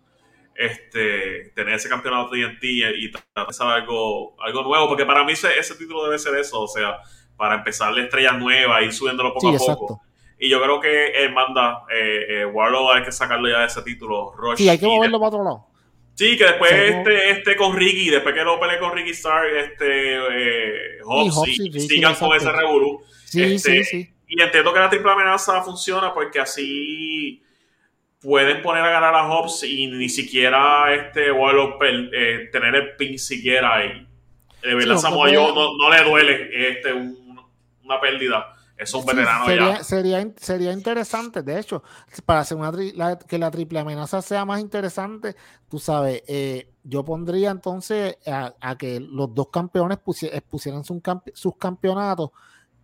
este, 0.55 1.51
tener 1.53 1.75
ese 1.75 1.89
campeonato 1.89 2.31
TNT 2.31 2.63
y 2.63 3.11
tratar 3.11 3.47
de 3.47 3.65
algo, 3.65 4.35
algo 4.41 4.63
nuevo, 4.63 4.87
porque 4.87 5.05
para 5.05 5.23
mí 5.23 5.33
ese, 5.33 5.59
ese, 5.59 5.75
título 5.75 6.05
debe 6.05 6.17
ser 6.17 6.35
eso, 6.37 6.61
o 6.61 6.67
sea, 6.67 6.97
para 7.43 7.55
empezarle 7.55 8.03
estrellas 8.03 8.37
nuevas, 8.39 8.83
ir 8.83 8.93
subiéndolo 8.93 9.33
poco 9.33 9.49
a 9.49 9.57
poco. 9.57 10.01
Y 10.39 10.47
yo 10.47 10.63
creo 10.63 10.79
que 10.79 11.07
él 11.07 11.33
manda, 11.33 11.83
eh, 11.93 12.25
eh, 12.29 12.45
Warlow 12.45 12.89
hay 12.89 13.03
que 13.03 13.11
sacarlo 13.11 13.49
ya 13.49 13.59
de 13.59 13.65
ese 13.65 13.81
título. 13.81 14.31
Rush, 14.31 14.59
sí, 14.59 14.69
hay 14.69 14.77
que 14.77 14.85
moverlo 14.85 15.19
para 15.19 15.27
otro 15.27 15.43
lado. 15.43 15.67
Sí, 16.13 16.37
que 16.37 16.45
después 16.45 16.71
este, 16.71 17.31
este 17.31 17.57
con 17.57 17.75
Ricky, 17.75 18.11
después 18.11 18.33
que 18.33 18.45
lo 18.45 18.57
peleé 18.61 18.79
con 18.79 18.93
Ricky 18.93 19.09
Star, 19.09 19.45
este, 19.45 20.15
eh, 20.15 20.99
Hobbs, 21.03 21.49
y, 21.49 21.79
sigan 21.81 22.15
con 22.15 22.33
ese 22.33 22.49
revolú. 22.49 23.01
Sí, 23.25 23.43
este, 23.43 23.83
sí, 23.83 24.03
sí. 24.05 24.13
Y 24.29 24.41
entiendo 24.41 24.73
que 24.73 24.79
la 24.79 24.89
triple 24.89 25.11
amenaza 25.11 25.61
funciona 25.63 26.13
porque 26.13 26.39
así 26.39 27.43
pueden 28.21 28.61
poner 28.61 28.83
a 28.83 28.89
ganar 28.89 29.15
a 29.15 29.27
Hobbs 29.27 29.65
y 29.65 29.87
ni 29.87 30.07
siquiera 30.07 30.93
este 30.93 31.29
vuelo 31.29 31.77
eh, 31.81 32.47
tener 32.53 32.73
el 32.73 32.95
pin 32.95 33.19
siquiera 33.19 33.75
ahí. 33.75 34.07
De 34.63 34.75
verdad, 34.75 34.97
Samoa 34.97 35.29
no, 35.29 35.89
le 35.89 36.03
duele 36.03 36.69
este, 36.69 36.93
una 37.83 37.99
pérdida. 37.99 38.55
Es 38.75 38.93
un 38.93 39.05
veterano 39.05 39.45
sería, 39.45 39.77
ya. 39.77 39.83
Sería, 39.83 40.33
sería 40.35 40.71
interesante, 40.71 41.43
de 41.43 41.59
hecho, 41.59 41.83
para 42.25 42.39
hacer 42.39 42.57
una 42.57 43.17
que 43.17 43.37
la 43.37 43.51
triple 43.51 43.79
amenaza 43.79 44.21
sea 44.21 44.45
más 44.45 44.59
interesante, 44.59 45.35
tú 45.69 45.77
sabes, 45.77 46.23
eh, 46.27 46.71
yo 46.83 47.05
pondría 47.05 47.51
entonces 47.51 48.17
a, 48.25 48.75
que 48.77 48.99
los 48.99 49.33
dos 49.33 49.49
campeones 49.49 49.99
pusieran 49.99 50.83
sus 50.83 51.55
campeonatos 51.57 52.31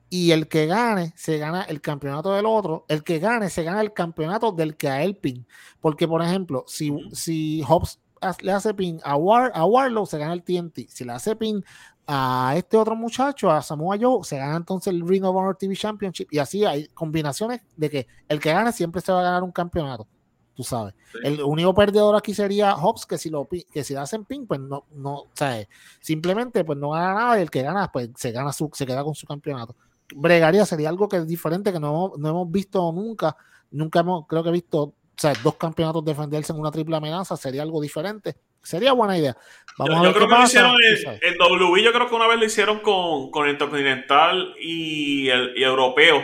y 0.10 0.32
el 0.32 0.48
que 0.48 0.66
gane 0.66 1.14
se 1.16 1.38
gana 1.38 1.64
el 1.64 1.82
campeonato 1.82 2.34
del 2.34 2.46
otro, 2.46 2.86
el 2.88 3.04
que 3.04 3.20
gane 3.20 3.50
se 3.50 3.64
gana 3.64 3.82
el 3.82 3.94
campeonato 3.94 4.52
del 4.52 4.76
que 4.76 4.90
a 4.90 5.04
él 5.04 5.16
pin. 5.16 5.46
Porque, 5.80 6.08
por 6.08 6.22
ejemplo, 6.22 6.66
si, 6.68 6.92
si 7.14 7.64
Hobbs 7.68 8.00
le 8.42 8.52
hace 8.52 8.74
pin 8.74 9.00
a, 9.04 9.16
War, 9.16 9.52
a 9.54 9.66
Warlow, 9.66 10.06
se 10.06 10.18
gana 10.18 10.34
el 10.34 10.44
TNT. 10.44 10.90
Si 10.90 11.04
le 11.04 11.14
hace 11.14 11.36
pin 11.36 11.64
a 12.12 12.56
este 12.58 12.76
otro 12.76 12.96
muchacho, 12.96 13.52
a 13.52 13.62
Samoa 13.62 13.96
Joe, 14.02 14.24
se 14.24 14.38
gana 14.38 14.58
entonces 14.58 14.92
el 14.92 15.08
Ring 15.08 15.24
of 15.26 15.36
Honor 15.36 15.56
TV 15.56 15.76
Championship. 15.76 16.28
Y 16.32 16.40
así 16.40 16.66
hay 16.66 16.88
combinaciones 16.88 17.62
de 17.78 17.90
que 17.90 18.08
el 18.28 18.40
que 18.40 18.52
gane 18.52 18.72
siempre 18.72 19.00
se 19.00 19.12
va 19.12 19.20
a 19.20 19.24
ganar 19.24 19.44
un 19.44 19.52
campeonato. 19.52 20.08
Tú 20.56 20.64
sabes. 20.64 20.96
El 21.24 21.42
único 21.44 21.74
perdedor 21.76 22.16
aquí 22.16 22.34
sería 22.34 22.74
Hobbs, 22.76 23.06
que 23.06 23.18
si 23.20 23.30
lo 23.30 23.48
que 23.48 23.84
si 23.84 23.94
le 23.94 24.00
hacen 24.00 24.26
pin, 24.26 24.48
pues 24.48 24.60
no, 24.60 24.86
no, 24.92 25.14
o 25.14 25.30
sea, 25.34 25.66
simplemente 26.02 26.66
pues 26.66 26.80
no 26.80 26.90
gana 26.90 27.14
nada 27.14 27.40
y 27.40 27.44
el 27.44 27.52
que 27.52 27.62
gana, 27.62 27.92
pues 27.92 28.10
se 28.16 28.32
gana 28.32 28.52
su, 28.52 28.70
se 28.74 28.86
queda 28.86 29.04
con 29.04 29.14
su 29.14 29.28
campeonato 29.28 29.76
bregaría, 30.16 30.66
sería 30.66 30.90
algo 30.90 31.08
que 31.08 31.18
es 31.18 31.28
diferente, 31.28 31.72
que 31.72 31.80
no, 31.80 32.14
no 32.18 32.30
hemos 32.30 32.52
visto 32.52 32.92
nunca. 32.92 33.36
Nunca 33.72 34.00
hemos, 34.00 34.26
creo 34.28 34.44
que 34.44 34.50
he 34.50 34.54
visto 34.54 34.82
o 35.20 35.22
sea, 35.22 35.34
dos 35.44 35.56
campeonatos 35.56 36.06
defenderse 36.06 36.54
en 36.54 36.60
una 36.60 36.72
triple 36.72 36.96
amenaza, 36.96 37.36
sería 37.36 37.62
algo 37.62 37.82
diferente. 37.82 38.38
Sería 38.64 38.94
buena 38.94 39.18
idea. 39.18 39.36
Vamos 39.78 39.96
yo, 39.96 40.00
a 40.00 40.04
ver 40.04 40.14
creo 40.14 40.28
que 40.28 40.36
lo 40.36 40.44
hicieron 40.44 40.76
en, 41.22 41.38
W, 41.38 41.84
yo 41.84 41.94
creo 41.94 42.10
que 42.10 42.16
una 42.16 42.28
vez 42.28 42.38
lo 42.38 42.46
hicieron 42.46 42.80
con, 42.80 43.32
con 43.32 43.48
Intercontinental 43.48 44.56
y 44.60 45.30
el 45.30 45.54
y 45.56 45.64
europeo. 45.64 46.22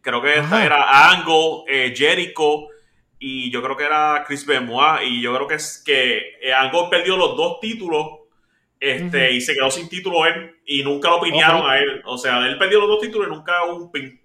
Creo 0.00 0.22
que 0.22 0.38
esta 0.38 0.64
era 0.64 1.10
Angle, 1.10 1.64
eh, 1.68 1.94
Jericho 1.94 2.68
y 3.18 3.50
yo 3.50 3.62
creo 3.62 3.76
que 3.76 3.84
era 3.84 4.24
Chris 4.26 4.46
Benoit. 4.46 5.02
Y 5.04 5.20
yo 5.20 5.34
creo 5.34 5.46
que 5.46 5.54
es 5.56 5.82
que 5.84 6.38
eh, 6.40 6.54
Angle 6.54 6.88
perdió 6.90 7.16
los 7.16 7.36
dos 7.36 7.60
títulos 7.60 8.06
este, 8.80 9.32
y 9.32 9.40
se 9.40 9.54
quedó 9.54 9.70
sin 9.70 9.88
título 9.88 10.24
él 10.24 10.56
y 10.64 10.82
nunca 10.82 11.10
lo 11.10 11.20
pinearon 11.20 11.68
a 11.68 11.78
él. 11.78 12.02
O 12.04 12.16
sea, 12.16 12.46
él 12.46 12.56
perdió 12.58 12.80
los 12.80 12.88
dos 12.88 13.00
títulos 13.00 13.28
y 13.28 13.30
nunca 13.30 13.64
un 13.64 13.90
pin. 13.90 14.20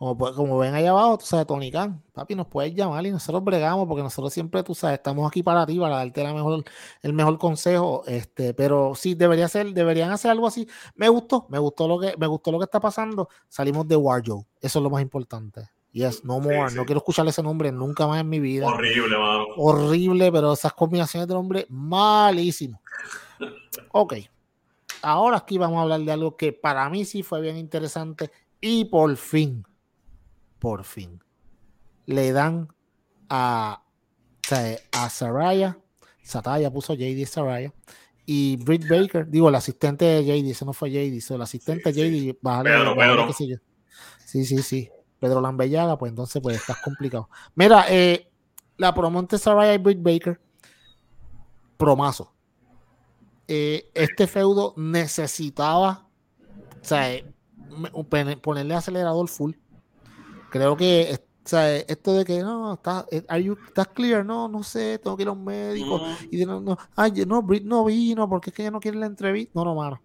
Como, 0.00 0.16
como 0.16 0.56
ven 0.56 0.74
ahí 0.74 0.86
abajo, 0.86 1.18
tú 1.18 1.26
sabes, 1.26 1.46
Tony 1.46 1.70
Khan, 1.70 2.02
papi, 2.14 2.34
nos 2.34 2.46
puedes 2.46 2.74
llamar 2.74 3.04
y 3.04 3.10
nosotros 3.10 3.44
bregamos 3.44 3.86
porque 3.86 4.02
nosotros 4.02 4.32
siempre, 4.32 4.62
tú 4.62 4.74
sabes, 4.74 4.96
estamos 4.96 5.28
aquí 5.28 5.42
para 5.42 5.66
ti, 5.66 5.78
para 5.78 5.96
darte 5.96 6.24
la 6.24 6.32
mejor, 6.32 6.64
el 7.02 7.12
mejor 7.12 7.36
consejo. 7.36 8.02
Este, 8.06 8.54
pero 8.54 8.94
sí, 8.94 9.14
debería 9.14 9.46
ser, 9.46 9.74
deberían 9.74 10.10
hacer 10.10 10.30
algo 10.30 10.46
así. 10.46 10.66
Me 10.94 11.10
gustó, 11.10 11.44
me 11.50 11.58
gustó 11.58 11.86
lo 11.86 12.00
que, 12.00 12.14
me 12.16 12.26
gustó 12.26 12.50
lo 12.50 12.58
que 12.58 12.64
está 12.64 12.80
pasando. 12.80 13.28
Salimos 13.46 13.86
de 13.86 13.96
Warjo, 13.96 14.46
eso 14.62 14.78
es 14.78 14.82
lo 14.82 14.88
más 14.88 15.02
importante. 15.02 15.68
Yes, 15.92 16.24
no 16.24 16.40
more. 16.40 16.74
No 16.74 16.86
quiero 16.86 17.00
escuchar 17.00 17.28
ese 17.28 17.42
nombre 17.42 17.70
nunca 17.70 18.06
más 18.06 18.22
en 18.22 18.28
mi 18.30 18.40
vida. 18.40 18.68
Horrible, 18.68 19.18
mano. 19.18 19.44
Horrible, 19.58 20.32
pero 20.32 20.54
esas 20.54 20.72
combinaciones 20.72 21.28
de 21.28 21.34
nombre, 21.34 21.66
malísimo. 21.68 22.80
Ok. 23.92 24.14
Ahora 25.02 25.36
aquí 25.36 25.58
vamos 25.58 25.76
a 25.76 25.82
hablar 25.82 26.00
de 26.00 26.12
algo 26.12 26.38
que 26.38 26.54
para 26.54 26.88
mí 26.88 27.04
sí 27.04 27.22
fue 27.22 27.42
bien 27.42 27.58
interesante 27.58 28.30
y 28.62 28.86
por 28.86 29.14
fin, 29.16 29.64
por 30.60 30.84
fin, 30.84 31.20
le 32.06 32.30
dan 32.32 32.68
a, 33.28 33.82
a 34.92 35.10
Saraya, 35.10 35.78
Sataya 36.22 36.70
puso 36.70 36.94
JD 36.94 37.26
Saraya 37.26 37.72
y 38.26 38.56
Britt 38.58 38.88
Baker, 38.88 39.28
digo, 39.28 39.48
el 39.48 39.56
asistente 39.56 40.04
de 40.04 40.24
JD, 40.24 40.50
ese 40.50 40.64
no 40.64 40.72
fue 40.72 40.90
JD, 40.90 41.34
el 41.34 41.42
asistente 41.42 41.92
de 41.92 42.32
JD, 42.32 42.38
Pedro, 42.62 42.94
Pedro. 42.94 43.32
Sí, 43.32 44.44
sí, 44.44 44.62
sí. 44.62 44.90
Pedro 45.18 45.40
Lambellaga, 45.40 45.98
pues 45.98 46.10
entonces 46.10 46.40
pues 46.40 46.56
estás 46.56 46.78
complicado. 46.82 47.28
Mira, 47.54 47.86
eh, 47.90 48.30
la 48.76 48.94
promo 48.94 49.18
entre 49.18 49.38
Saraya 49.38 49.74
y 49.74 49.78
Britt 49.78 50.02
Baker, 50.02 50.40
promazo 51.76 52.32
eh, 53.52 53.90
este 53.94 54.28
feudo 54.28 54.74
necesitaba 54.76 56.06
o 56.80 56.84
sea, 56.84 57.20
ponerle 58.40 58.74
acelerador 58.74 59.28
full. 59.28 59.54
Creo 60.50 60.76
que 60.76 61.18
o 61.44 61.48
sea, 61.48 61.74
esto 61.76 62.12
de 62.12 62.24
que 62.24 62.42
no, 62.42 62.74
estás 62.74 63.06
está 63.10 63.86
clear, 63.86 64.24
no, 64.24 64.46
no 64.46 64.62
sé, 64.62 64.98
tengo 64.98 65.16
que 65.16 65.22
ir 65.22 65.28
a 65.28 65.32
un 65.32 65.42
médico. 65.42 66.00
Y 66.30 66.36
de, 66.36 66.46
no, 66.46 66.60
no, 66.60 66.76
ay, 66.94 67.12
no, 67.26 67.42
Brit 67.42 67.64
no 67.64 67.84
vino 67.84 68.28
porque 68.28 68.50
es 68.50 68.56
que 68.56 68.62
ella 68.62 68.70
no 68.70 68.80
quiere 68.80 68.98
la 68.98 69.06
entrevista. 69.06 69.52
No, 69.54 69.64
no, 69.64 69.74
mano. 69.74 70.00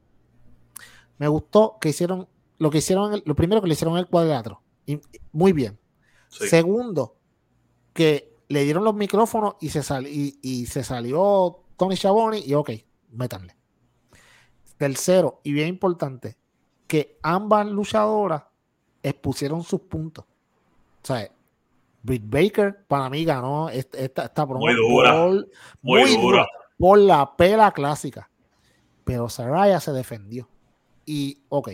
Me 1.18 1.28
gustó 1.28 1.78
que 1.80 1.90
hicieron 1.90 2.28
lo 2.58 2.70
que 2.70 2.78
hicieron, 2.78 3.22
lo 3.26 3.36
primero 3.36 3.62
que 3.62 3.68
le 3.68 3.74
hicieron 3.74 3.98
el 3.98 4.08
cuadrilátero. 4.08 4.62
Y, 4.86 5.00
muy 5.34 5.52
bien. 5.52 5.78
Segundo, 6.30 7.18
que 7.94 8.34
le 8.48 8.64
dieron 8.64 8.84
los 8.84 8.96
micrófonos 8.96 9.56
y 9.60 9.70
se, 9.70 9.82
y, 10.10 10.66
se 10.66 10.84
salió 10.84 11.64
Tony 11.78 11.96
Schiavone 11.96 12.40
y 12.40 12.54
ok, 12.54 12.72
métanle. 13.12 13.56
Tercero, 14.78 15.42
y 15.44 15.54
bien 15.54 15.68
importante, 15.68 16.38
que 16.88 17.18
ambas 17.22 17.68
luchadoras 17.68 18.44
expusieron 19.04 19.64
sus 19.64 19.82
puntos. 19.82 20.26
O 21.06 21.07
sea, 21.07 21.30
Britt 22.02 22.23
Baker 22.26 22.84
para 22.88 23.11
mí 23.11 23.23
ganó 23.23 23.69
esta, 23.69 24.23
esta, 24.23 24.45
Muy 24.48 24.73
dura. 24.73 25.30
muy, 25.84 26.18
dura. 26.18 26.48
Por 26.80 26.98
la 26.98 27.36
pela 27.36 27.72
clásica. 27.72 28.27
Pero 29.03 29.30
Saraya 29.30 29.80
se 29.80 29.91
defendió. 29.91 30.49
Y, 31.06 31.44
ok, 31.49 31.69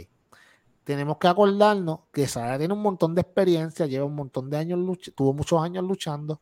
tenemos 0.83 1.17
que 1.17 1.29
acordarnos 1.29 1.99
que 2.11 2.27
Saraya 2.27 2.59
tiene 2.59 2.73
un 2.73 2.81
montón 2.81 3.15
de 3.15 3.21
experiencia, 3.21 3.85
lleva 3.85 4.03
un 4.03 4.15
montón 4.15 4.49
de 4.49 4.57
años, 4.57 4.99
tuvo 5.15 5.33
muchos 5.33 5.63
años 5.63 5.85
luchando, 5.85 6.41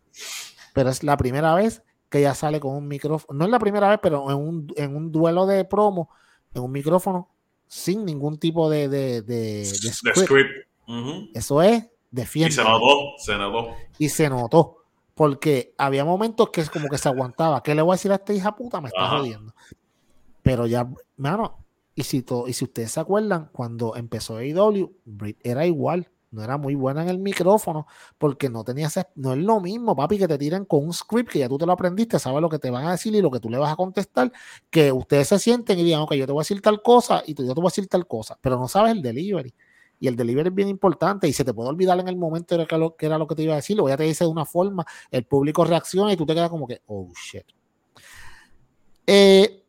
pero 0.73 0.89
es 0.89 1.03
la 1.03 1.15
primera 1.15 1.53
vez 1.53 1.83
que 2.09 2.19
ella 2.19 2.33
sale 2.33 2.59
con 2.59 2.75
un 2.75 2.87
micrófono. 2.87 3.37
No 3.37 3.45
es 3.45 3.51
la 3.51 3.59
primera 3.59 3.87
vez, 3.87 3.99
pero 4.01 4.31
en 4.31 4.37
un, 4.37 4.73
en 4.75 4.95
un 4.95 5.11
duelo 5.11 5.45
de 5.45 5.63
promo, 5.63 6.09
en 6.55 6.63
un 6.63 6.71
micrófono 6.71 7.29
sin 7.67 8.03
ningún 8.03 8.39
tipo 8.39 8.67
de, 8.67 8.89
de, 8.89 9.21
de, 9.21 9.63
script. 9.65 10.67
Eso 11.35 11.61
es 11.61 11.85
defiende. 12.11 12.49
Y 12.49 12.55
se 12.55 12.63
notó, 12.63 13.13
se 13.17 13.37
notó. 13.37 13.75
Y 13.97 14.09
se 14.09 14.29
notó. 14.29 14.75
Porque 15.13 15.73
había 15.77 16.05
momentos 16.05 16.49
que 16.49 16.61
es 16.61 16.69
como 16.69 16.87
que 16.87 16.97
se 16.97 17.09
aguantaba. 17.09 17.61
¿Qué 17.61 17.75
le 17.75 17.81
voy 17.81 17.93
a 17.93 17.95
decir 17.95 18.11
a 18.11 18.15
esta 18.15 18.33
hija 18.33 18.55
puta? 18.55 18.79
Me 18.79 18.87
está 18.87 19.09
jodiendo. 19.09 19.53
Pero 20.41 20.65
ya, 20.65 20.89
mano, 21.17 21.65
y 21.93 22.03
si, 22.03 22.25
y 22.47 22.53
si 22.53 22.65
ustedes 22.65 22.91
se 22.91 22.99
acuerdan, 22.99 23.49
cuando 23.51 23.95
empezó 23.95 24.37
AEW, 24.37 24.93
era 25.43 25.65
igual 25.65 26.09
no 26.31 26.43
era 26.43 26.57
muy 26.57 26.75
buena 26.75 27.01
en 27.01 27.09
el 27.09 27.17
micrófono 27.17 27.87
porque 28.17 28.49
no 28.49 28.63
tenías, 28.63 28.99
no 29.15 29.33
es 29.33 29.39
lo 29.39 29.59
mismo, 29.59 29.95
papi, 29.95 30.17
que 30.17 30.27
te 30.27 30.37
tiran 30.37 30.65
con 30.65 30.85
un 30.85 30.93
script 30.93 31.31
que 31.31 31.39
ya 31.39 31.49
tú 31.49 31.57
te 31.57 31.65
lo 31.65 31.71
aprendiste, 31.71 32.19
sabes 32.19 32.41
lo 32.41 32.49
que 32.49 32.59
te 32.59 32.69
van 32.69 32.85
a 32.85 32.91
decir 32.91 33.15
y 33.15 33.21
lo 33.21 33.31
que 33.31 33.39
tú 33.39 33.49
le 33.49 33.57
vas 33.57 33.71
a 33.73 33.75
contestar, 33.75 34.31
que 34.69 34.91
ustedes 34.91 35.27
se 35.27 35.39
sienten 35.39 35.79
y 35.79 35.83
digan, 35.83 36.01
ok, 36.01 36.13
yo 36.13 36.25
te 36.25 36.31
voy 36.31 36.41
a 36.41 36.43
decir 36.43 36.61
tal 36.61 36.81
cosa 36.81 37.23
y 37.25 37.33
tú, 37.33 37.43
yo 37.43 37.53
te 37.53 37.61
voy 37.61 37.67
a 37.67 37.71
decir 37.71 37.87
tal 37.87 38.07
cosa, 38.07 38.37
pero 38.41 38.57
no 38.57 38.67
sabes 38.67 38.91
el 38.91 39.01
delivery. 39.01 39.53
Y 39.99 40.07
el 40.07 40.15
delivery 40.15 40.49
es 40.49 40.55
bien 40.55 40.69
importante 40.69 41.27
y 41.27 41.33
se 41.33 41.43
te 41.43 41.53
puede 41.53 41.69
olvidar 41.69 41.99
en 41.99 42.07
el 42.07 42.15
momento 42.15 42.57
de 42.57 42.65
que, 42.65 42.77
lo, 42.77 42.95
que 42.95 43.05
era 43.05 43.17
lo 43.17 43.27
que 43.27 43.35
te 43.35 43.43
iba 43.43 43.53
a 43.53 43.57
decir, 43.57 43.77
lo 43.77 43.87
ya 43.87 43.97
te 43.97 44.03
dice 44.03 44.23
de 44.23 44.29
una 44.29 44.45
forma, 44.45 44.85
el 45.11 45.25
público 45.25 45.65
reacciona 45.65 46.13
y 46.13 46.17
tú 46.17 46.25
te 46.25 46.33
quedas 46.33 46.49
como 46.49 46.67
que, 46.67 46.81
oh 46.87 47.09
shit. 47.13 47.45
Eh, 49.05 49.65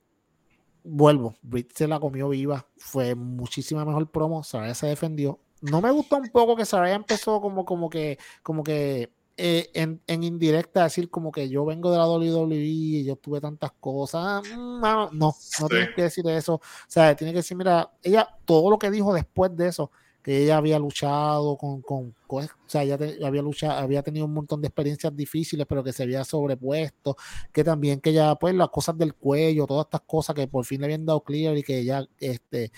vuelvo, 0.85 1.35
Brit 1.43 1.73
se 1.73 1.89
la 1.89 1.99
comió 1.99 2.29
viva, 2.29 2.67
fue 2.77 3.15
muchísima 3.15 3.85
mejor 3.85 4.11
promo, 4.11 4.43
Saraya 4.43 4.75
se 4.75 4.87
defendió, 4.87 5.41
no 5.63 5.81
me 5.81 5.91
gustó 5.91 6.17
un 6.17 6.29
poco 6.29 6.57
que 6.57 6.65
Saraya 6.65 6.95
empezó 6.95 7.41
como, 7.41 7.65
como 7.65 7.89
que, 7.91 8.19
como 8.43 8.63
que 8.63 9.11
eh, 9.43 9.71
en, 9.73 10.03
en, 10.07 10.23
indirecta 10.23 10.83
decir 10.83 11.09
como 11.09 11.33
que 11.33 11.49
yo 11.49 11.65
vengo 11.65 11.91
de 11.91 11.97
la 11.97 12.07
WWE 12.07 12.57
y 12.57 13.05
yo 13.05 13.17
tuve 13.17 13.41
tantas 13.41 13.73
cosas. 13.81 14.43
Mm, 14.47 14.81
no, 14.81 15.11
no, 15.13 15.35
no 15.61 15.69
tienes 15.69 15.95
que 15.97 16.03
decir 16.03 16.29
eso. 16.29 16.57
O 16.57 16.61
sea, 16.87 17.17
tiene 17.17 17.33
que 17.33 17.39
decir, 17.39 17.57
mira, 17.57 17.91
ella, 18.03 18.29
todo 18.45 18.69
lo 18.69 18.79
que 18.79 18.91
dijo 18.91 19.15
después 19.15 19.57
de 19.57 19.69
eso, 19.69 19.91
que 20.23 20.43
ella 20.43 20.59
había 20.59 20.79
luchado 20.79 21.57
con, 21.57 21.81
con, 21.83 22.15
o 22.27 22.43
sea, 22.67 22.83
ella 22.83 22.99
había 23.25 23.43
luchado, 23.43 23.79
había 23.79 24.03
tenido 24.03 24.27
un 24.27 24.35
montón 24.35 24.61
de 24.61 24.69
experiencias 24.69 25.15
difíciles, 25.17 25.67
pero 25.67 25.83
que 25.83 25.93
se 25.93 26.03
había 26.03 26.25
sobrepuesto, 26.25 27.17
que 27.53 27.65
también 27.65 28.01
que 28.01 28.11
ella, 28.11 28.35
pues 28.35 28.55
las 28.55 28.69
cosas 28.69 28.99
del 28.99 29.15
cuello, 29.15 29.67
todas 29.67 29.87
estas 29.87 30.03
cosas 30.03 30.35
que 30.35 30.47
por 30.47 30.65
fin 30.65 30.81
le 30.81 30.87
habían 30.87 31.07
dado 31.07 31.23
clear 31.23 31.57
y 31.57 31.63
que 31.63 31.79
ella, 31.79 32.07
este, 32.19 32.71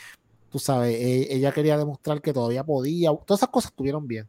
tú 0.51 0.59
sabes, 0.59 0.95
e, 0.95 1.35
ella 1.35 1.53
quería 1.53 1.77
demostrar 1.77 2.23
que 2.23 2.33
todavía 2.33 2.65
podía, 2.65 3.11
todas 3.11 3.41
esas 3.41 3.51
cosas 3.51 3.71
estuvieron 3.73 4.07
bien. 4.07 4.29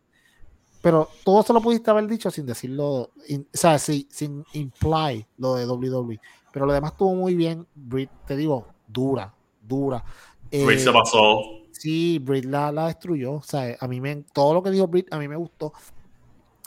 Pero 0.81 1.07
todo 1.23 1.39
eso 1.39 1.53
lo 1.53 1.61
pudiste 1.61 1.89
haber 1.91 2.07
dicho 2.07 2.29
sin 2.29 2.45
decirlo, 2.45 2.85
o 2.85 3.11
sea, 3.53 3.79
sin, 3.79 4.43
imply 4.51 5.25
lo 5.37 5.55
de 5.55 5.65
WWE. 5.65 6.19
Pero 6.51 6.65
lo 6.65 6.73
demás 6.73 6.91
estuvo 6.91 7.15
muy 7.15 7.35
bien. 7.35 7.65
Brit, 7.73 8.09
te 8.27 8.35
digo, 8.35 8.67
dura, 8.85 9.33
dura. 9.61 10.03
Brit 10.51 10.79
se 10.79 10.89
eh, 10.89 10.93
pasó. 10.93 11.62
Sí, 11.83 12.17
Brit 12.17 12.45
la, 12.45 12.71
la, 12.71 12.87
destruyó. 12.87 13.33
O 13.33 13.41
sea, 13.41 13.75
a 13.77 13.87
mí 13.89 13.99
me, 13.99 14.23
todo 14.31 14.53
lo 14.53 14.63
que 14.63 14.71
dijo 14.71 14.87
Brit 14.87 15.13
a 15.13 15.19
mí 15.19 15.27
me 15.27 15.35
gustó. 15.35 15.73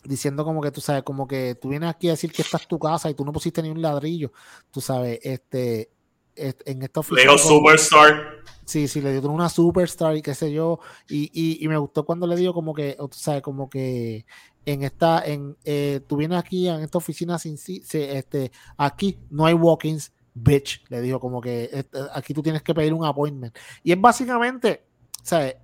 Diciendo 0.05 0.45
como 0.45 0.61
que 0.61 0.71
tú 0.71 0.83
sabes, 0.83 1.05
como 1.05 1.27
que 1.27 1.55
tú 1.55 1.71
vienes 1.71 1.89
aquí 1.89 2.09
a 2.09 2.11
decir 2.11 2.31
que 2.31 2.43
esta 2.43 2.59
es 2.59 2.69
tu 2.69 2.79
casa 2.79 3.09
y 3.09 3.15
tú 3.15 3.25
no 3.25 3.33
pusiste 3.33 3.63
ni 3.63 3.71
un 3.71 3.81
ladrillo. 3.81 4.31
Tú 4.71 4.83
sabes, 4.83 5.19
este, 5.23 5.89
en 6.37 6.83
esta 6.83 7.01
oficina. 7.01 7.39
Superstar. 7.39 8.43
Sí, 8.67 8.89
sí, 8.89 9.01
le 9.01 9.19
dio 9.19 9.31
una 9.31 9.49
superstar 9.49 10.15
y 10.19 10.21
qué 10.21 10.35
sé 10.35 10.53
yo. 10.53 10.81
Y, 11.09 11.65
y, 11.65 11.67
me 11.67 11.79
gustó 11.79 12.05
cuando 12.05 12.27
le 12.27 12.37
dijo 12.37 12.53
como 12.53 12.75
que, 12.75 12.95
o 12.99 13.09
sea, 13.11 13.41
como 13.41 13.71
que 13.71 14.27
en 14.67 14.83
esta, 14.83 15.25
en, 15.25 15.57
eh, 15.65 16.03
tú 16.07 16.19
vienes 16.19 16.39
aquí 16.39 16.69
en 16.69 16.83
esta 16.83 16.99
oficina 16.99 17.39
sin 17.39 17.57
este, 17.57 18.53
aquí 18.77 19.19
no 19.31 19.47
hay 19.47 19.55
walk-ins, 19.55 20.13
bitch. 20.35 20.85
Le 20.91 21.01
dijo 21.01 21.19
como 21.19 21.41
que 21.41 21.71
este, 21.73 21.99
aquí 22.13 22.35
tú 22.35 22.43
tienes 22.43 22.63
que 22.63 22.75
pedir 22.75 22.93
un 22.93 23.07
appointment. 23.07 23.57
Y 23.83 23.93
es 23.93 24.01
básicamente, 24.01 24.86
sea, 25.29 25.55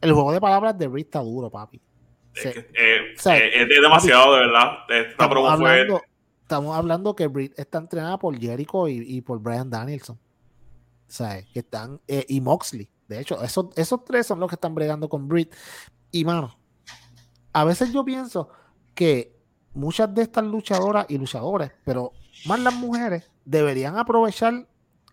el 0.00 0.12
juego 0.12 0.32
de 0.32 0.40
palabras 0.40 0.76
de 0.78 0.88
Rick 0.88 1.06
está 1.06 1.20
duro, 1.20 1.50
papi. 1.50 1.80
Es, 2.34 2.46
eh, 2.46 2.66
eh, 2.74 3.50
es 3.54 3.80
demasiado, 3.80 4.34
de 4.34 4.40
verdad. 4.40 4.78
Esta 4.88 5.30
promo 5.30 5.56
fue 5.56 5.86
estamos 6.44 6.76
hablando 6.76 7.16
que 7.16 7.26
Britt 7.26 7.58
está 7.58 7.78
entrenada 7.78 8.18
por 8.18 8.38
Jericho 8.38 8.86
y, 8.86 9.20
por 9.22 9.40
Brian 9.40 9.70
Danielson. 9.70 10.18
¿Sabes? 11.06 11.46
Que 11.52 11.60
están, 11.60 12.00
eh, 12.06 12.24
y 12.28 12.40
Moxley. 12.40 12.88
De 13.08 13.20
hecho, 13.20 13.42
esos, 13.42 13.66
esos 13.76 14.04
tres 14.04 14.26
son 14.26 14.40
los 14.40 14.48
que 14.48 14.54
están 14.54 14.74
bregando 14.74 15.08
con 15.08 15.26
Britt. 15.26 15.54
Y 16.10 16.24
mano, 16.24 16.56
a 17.52 17.64
veces 17.64 17.92
yo 17.92 18.04
pienso 18.04 18.48
que 18.94 19.34
muchas 19.72 20.14
de 20.14 20.22
estas 20.22 20.44
luchadoras 20.44 21.06
y 21.08 21.18
luchadores, 21.18 21.72
pero 21.84 22.12
más 22.46 22.60
las 22.60 22.74
mujeres, 22.74 23.30
deberían 23.44 23.96
aprovechar 23.98 24.66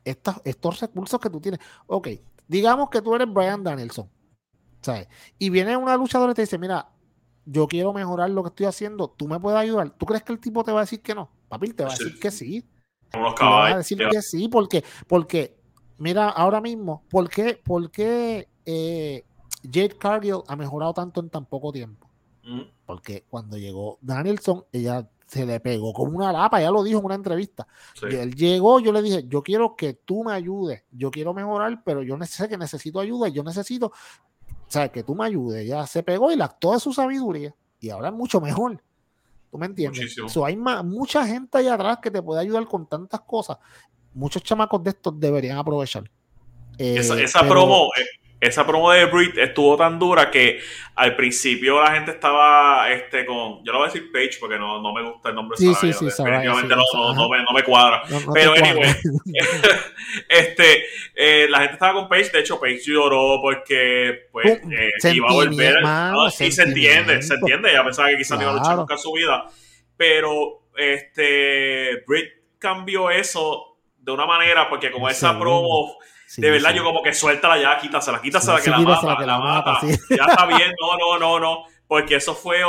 estos 0.03 0.79
recursos 0.79 1.19
que 1.19 1.29
tú 1.29 1.39
tienes. 1.39 1.59
Ok, 1.87 2.09
digamos 2.47 2.89
que 2.89 3.01
tú 3.01 3.15
eres 3.15 3.31
Brian 3.31 3.63
Danielson. 3.63 4.09
¿sabes? 4.81 5.07
Y 5.39 5.49
viene 5.49 5.77
una 5.77 5.95
luchadora 5.95 6.31
y 6.31 6.35
te 6.35 6.41
dice, 6.41 6.57
mira, 6.57 6.89
yo 7.45 7.67
quiero 7.67 7.93
mejorar 7.93 8.29
lo 8.29 8.43
que 8.43 8.49
estoy 8.49 8.65
haciendo, 8.65 9.09
tú 9.09 9.27
me 9.27 9.39
puedes 9.39 9.59
ayudar. 9.59 9.91
¿Tú 9.91 10.05
crees 10.05 10.23
que 10.23 10.33
el 10.33 10.39
tipo 10.39 10.63
te 10.63 10.71
va 10.71 10.79
a 10.79 10.83
decir 10.83 11.01
que 11.01 11.15
no? 11.15 11.29
Papi, 11.47 11.73
te 11.73 11.83
va 11.83 11.89
a 11.89 11.97
decir 11.97 12.19
que 12.19 12.31
sí. 12.31 12.65
Te 13.09 13.19
va 13.19 13.67
a 13.67 13.77
decir 13.77 13.99
que 14.09 14.21
sí, 14.21 14.47
porque, 14.47 14.83
porque, 15.07 15.57
mira, 15.97 16.29
ahora 16.29 16.61
mismo, 16.61 17.03
¿por 17.09 17.29
qué, 17.29 17.59
por 17.63 17.91
qué 17.91 18.47
eh, 18.65 19.25
Jade 19.63 19.97
Cargill 19.97 20.41
ha 20.47 20.55
mejorado 20.55 20.93
tanto 20.93 21.19
en 21.19 21.29
tan 21.29 21.45
poco 21.45 21.71
tiempo? 21.71 22.07
Mm. 22.43 22.61
Porque 22.85 23.25
cuando 23.29 23.57
llegó 23.57 23.97
Danielson, 24.01 24.65
ella 24.71 25.09
se 25.31 25.45
le 25.45 25.61
pegó 25.61 25.93
como 25.93 26.17
una 26.17 26.33
lapa, 26.33 26.59
ya 26.59 26.69
lo 26.69 26.83
dijo 26.83 26.99
en 26.99 27.05
una 27.05 27.15
entrevista. 27.15 27.65
Y 28.09 28.15
él 28.15 28.35
llegó, 28.35 28.81
yo 28.81 28.91
le 28.91 29.01
dije, 29.01 29.25
yo 29.27 29.41
quiero 29.41 29.77
que 29.77 29.93
tú 29.93 30.25
me 30.25 30.33
ayudes, 30.33 30.83
yo 30.91 31.09
quiero 31.09 31.33
mejorar, 31.33 31.81
pero 31.85 32.03
yo 32.03 32.17
sé 32.25 32.49
que 32.49 32.57
necesito 32.57 32.99
ayuda 32.99 33.29
y 33.29 33.31
yo 33.31 33.41
necesito 33.41 33.93
o 34.71 34.73
sea, 34.73 34.89
que 34.89 35.03
tú 35.03 35.13
me 35.15 35.25
ayudes. 35.25 35.67
Ya 35.67 35.85
se 35.85 36.01
pegó 36.01 36.31
y 36.31 36.37
la 36.37 36.45
actuó 36.45 36.73
de 36.73 36.79
su 36.79 36.93
sabiduría. 36.93 37.53
Y 37.81 37.89
ahora 37.89 38.07
es 38.07 38.13
mucho 38.13 38.39
mejor. 38.39 38.81
¿Tú 39.51 39.57
me 39.57 39.65
entiendes? 39.65 40.15
hay 40.45 40.55
mucha 40.55 41.27
gente 41.27 41.57
ahí 41.57 41.67
atrás 41.67 41.99
que 42.01 42.09
te 42.09 42.21
puede 42.21 42.39
ayudar 42.39 42.65
con 42.65 42.87
tantas 42.87 43.19
cosas. 43.19 43.57
Muchos 44.13 44.41
chamacos 44.43 44.81
de 44.81 44.91
estos 44.91 45.19
deberían 45.19 45.57
aprovechar. 45.57 46.09
esa, 46.77 47.19
eh, 47.19 47.49
promo, 47.49 47.89
eh, 47.97 48.20
esa 48.41 48.65
promo 48.65 48.91
de 48.91 49.05
Brit 49.05 49.37
estuvo 49.37 49.77
tan 49.77 49.99
dura 49.99 50.31
que 50.31 50.59
al 50.95 51.15
principio 51.15 51.81
la 51.81 51.91
gente 51.93 52.11
estaba 52.11 52.91
este 52.91 53.23
con 53.23 53.63
yo 53.63 53.71
no 53.71 53.77
voy 53.77 53.87
a 53.87 53.91
decir 53.91 54.11
Page 54.11 54.37
porque 54.39 54.57
no, 54.57 54.81
no 54.81 54.91
me 54.91 55.03
gusta 55.03 55.29
el 55.29 55.35
nombre 55.35 55.57
sí, 55.57 55.71
sí, 55.75 55.93
sí, 55.93 56.05
definitivamente 56.05 56.75
no, 56.75 57.13
no, 57.13 57.29
me, 57.29 57.37
no, 57.43 57.51
me, 57.53 57.63
cuadra. 57.63 58.01
Pero 58.33 58.53
anyway 58.53 58.89
este 60.27 60.85
eh, 61.13 61.47
la 61.49 61.59
gente 61.59 61.73
estaba 61.73 61.93
con 61.93 62.09
Page 62.09 62.31
de 62.31 62.39
hecho 62.39 62.59
Page 62.59 62.81
lloró 62.83 63.39
porque 63.41 64.27
pues 64.31 64.59
eh, 64.71 65.13
iba 65.13 65.29
a 65.29 65.33
volver 65.33 65.75
y 66.39 66.51
se 66.51 66.63
entiende 66.63 67.21
se 67.21 67.35
entiende 67.35 67.69
ella 67.69 67.83
pensaba 67.83 68.09
que 68.09 68.17
quizás 68.17 68.41
iba 68.41 68.49
a 68.49 68.55
luchar 68.55 68.75
nunca 68.75 68.95
en 68.95 68.99
su 68.99 69.13
vida. 69.13 69.45
Pero 69.95 70.63
este 70.75 72.03
Brit 72.07 72.29
cambió 72.57 73.11
eso 73.11 73.77
de 73.99 74.11
una 74.11 74.25
manera 74.25 74.67
porque 74.67 74.89
como 74.89 75.07
esa 75.07 75.37
promo 75.37 75.95
de 76.37 76.51
verdad, 76.51 76.73
yo 76.73 76.83
como 76.83 77.01
que 77.01 77.13
suelta 77.13 77.57
ya, 77.59 77.77
quítasela, 77.77 78.21
quítasela 78.21 78.57
sí, 78.59 78.65
que, 78.65 78.69
la 78.69 78.79
mata, 78.79 79.17
que 79.17 79.25
la 79.25 79.39
mata. 79.39 79.79
Ya 80.09 80.25
está 80.25 80.45
bien, 80.45 80.71
no, 80.79 80.97
no, 80.97 81.19
no, 81.19 81.39
no. 81.39 81.63
Porque 81.87 82.15
eso 82.15 82.35
fue, 82.35 82.59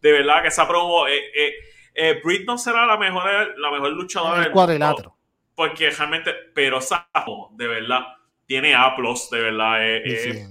de 0.00 0.12
verdad, 0.12 0.42
que 0.42 0.48
esa 0.48 0.66
promo. 0.66 1.06
Eh, 1.06 1.18
eh, 1.34 1.52
eh 1.94 2.20
Britt 2.22 2.46
no 2.46 2.58
será 2.58 2.86
la 2.86 2.96
mejor, 2.96 3.54
la 3.58 3.70
mejor 3.70 3.90
luchadora 3.90 4.44
el 4.44 4.50
cuadrilátero. 4.50 5.16
porque 5.54 5.90
realmente, 5.90 6.32
pero 6.54 6.80
Sapo, 6.80 7.50
de 7.54 7.68
verdad, 7.68 8.00
tiene 8.46 8.74
aplos, 8.74 9.30
de 9.30 9.40
verdad, 9.40 9.86
es, 9.88 10.50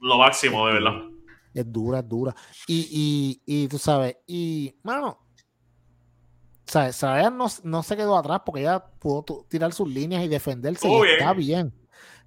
lo 0.00 0.18
máximo, 0.18 0.66
de 0.66 0.72
verdad. 0.74 1.02
Es 1.54 1.70
dura, 1.70 1.98
es 2.00 2.08
dura. 2.08 2.34
Y, 2.66 3.40
y, 3.46 3.64
y 3.64 3.68
tú 3.68 3.78
sabes, 3.78 4.16
y, 4.26 4.74
mano, 4.82 5.21
sabes, 6.72 7.32
no, 7.32 7.46
no, 7.64 7.82
se 7.82 7.96
quedó 7.96 8.16
atrás 8.16 8.40
porque 8.44 8.62
ella 8.62 8.84
pudo 8.98 9.44
tirar 9.48 9.72
sus 9.72 9.88
líneas 9.88 10.24
y 10.24 10.28
defenderse. 10.28 10.88
y 10.88 11.02
está 11.10 11.32
bien. 11.34 11.72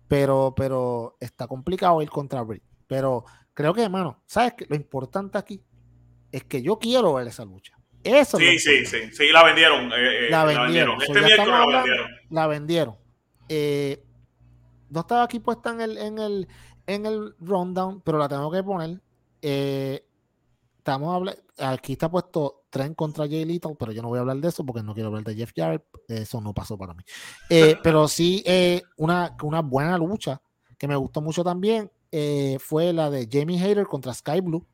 Pero, 0.07 0.53
pero 0.55 1.17
está 1.19 1.47
complicado 1.47 2.01
ir 2.01 2.09
contra 2.09 2.41
Britt. 2.43 2.63
Pero 2.87 3.25
creo 3.53 3.73
que, 3.73 3.81
hermano, 3.81 4.21
¿sabes 4.27 4.53
qué? 4.55 4.65
Lo 4.69 4.75
importante 4.75 5.37
aquí 5.37 5.63
es 6.31 6.43
que 6.43 6.61
yo 6.61 6.77
quiero 6.77 7.15
ver 7.15 7.27
esa 7.27 7.43
lucha. 7.43 7.75
Eso 8.03 8.37
sí, 8.37 8.59
sí, 8.59 8.85
sí, 8.85 8.97
sí, 9.11 9.31
la 9.31 9.43
vendieron. 9.43 9.91
Eh, 9.91 10.27
eh, 10.27 10.29
la, 10.29 10.45
vendieron. 10.45 11.01
Este 11.01 11.21
miércoles 11.21 11.47
la 11.47 11.65
vendieron. 11.65 12.11
La 12.29 12.47
vendieron. 12.47 12.95
Eh, 13.49 14.03
no 14.91 14.99
estaba 14.99 15.23
aquí 15.23 15.39
puesta 15.39 15.71
en 15.71 15.81
el, 15.81 15.97
en 15.97 16.19
el, 16.19 16.47
en 16.85 17.07
el 17.07 17.33
rundown, 17.39 18.01
pero 18.01 18.19
la 18.19 18.29
tengo 18.29 18.51
que 18.51 18.61
poner. 18.61 19.01
Estamos 20.85 21.15
hablando, 21.15 21.41
aquí 21.57 21.93
está 21.93 22.09
puesto 22.09 22.65
Tren 22.69 22.93
contra 22.93 23.27
Jay 23.27 23.43
Little, 23.43 23.75
pero 23.79 23.91
yo 23.91 24.03
no 24.03 24.09
voy 24.09 24.17
a 24.17 24.21
hablar 24.21 24.37
de 24.37 24.49
eso 24.49 24.63
porque 24.63 24.83
no 24.83 24.93
quiero 24.93 25.07
hablar 25.07 25.23
de 25.23 25.35
Jeff 25.35 25.51
Jarrett. 25.55 25.83
Eso 26.07 26.41
no 26.41 26.53
pasó 26.53 26.77
para 26.77 26.93
mí. 26.93 27.03
pero 27.83 28.07
sí, 28.07 28.43
una, 28.97 29.35
una 29.41 29.61
buena 29.61 29.97
lucha 29.97 30.41
que 30.77 30.87
me 30.87 30.95
gustó 30.95 31.21
mucho 31.21 31.43
también 31.43 31.91
fue 32.59 32.93
la 32.93 33.09
de 33.09 33.27
Jamie 33.31 33.61
Hayter 33.61 33.87
contra 33.87 34.13
Sky 34.13 34.41
Blue 34.41 34.65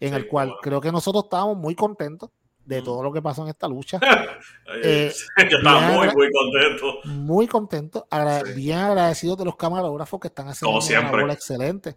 en 0.00 0.14
el 0.14 0.26
cual 0.28 0.54
creo 0.60 0.80
que 0.80 0.92
nosotros 0.92 1.24
estábamos 1.24 1.56
muy 1.56 1.74
contentos 1.74 2.30
de 2.64 2.82
todo 2.82 3.02
lo 3.02 3.12
que 3.12 3.22
pasó 3.22 3.42
en 3.42 3.48
esta 3.48 3.68
lucha. 3.68 4.00
eh, 4.82 5.12
estaba 5.36 5.80
muy, 5.80 6.08
muy 6.08 6.28
contento. 6.32 6.98
Muy 7.04 7.46
contento, 7.46 8.06
bien 8.54 8.78
agradecidos 8.78 9.38
de 9.38 9.44
los 9.44 9.56
camarógrafos 9.56 10.20
que 10.20 10.28
están 10.28 10.48
haciendo 10.48 10.78
una 10.78 11.10
bola 11.10 11.32
excelente. 11.32 11.96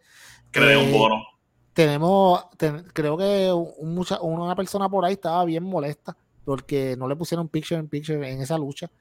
Creo 0.51 0.81
un 0.81 0.91
bono. 0.91 1.38
Tenemos, 1.79 2.43
creo 2.91 3.15
que 3.15 3.53
mucha, 3.81 4.19
una 4.19 4.53
persona 4.53 4.89
por 4.89 5.05
ahí 5.05 5.13
estaba 5.13 5.45
bien 5.45 5.63
molesta 5.63 6.13
porque 6.43 6.95
no 6.97 7.07
le 7.07 7.15
pusieron 7.15 7.47
picture 7.47 7.79
in 7.79 7.87
picture 7.87 8.29
en 8.29 8.41
esa 8.41 8.57
lucha 8.57 8.91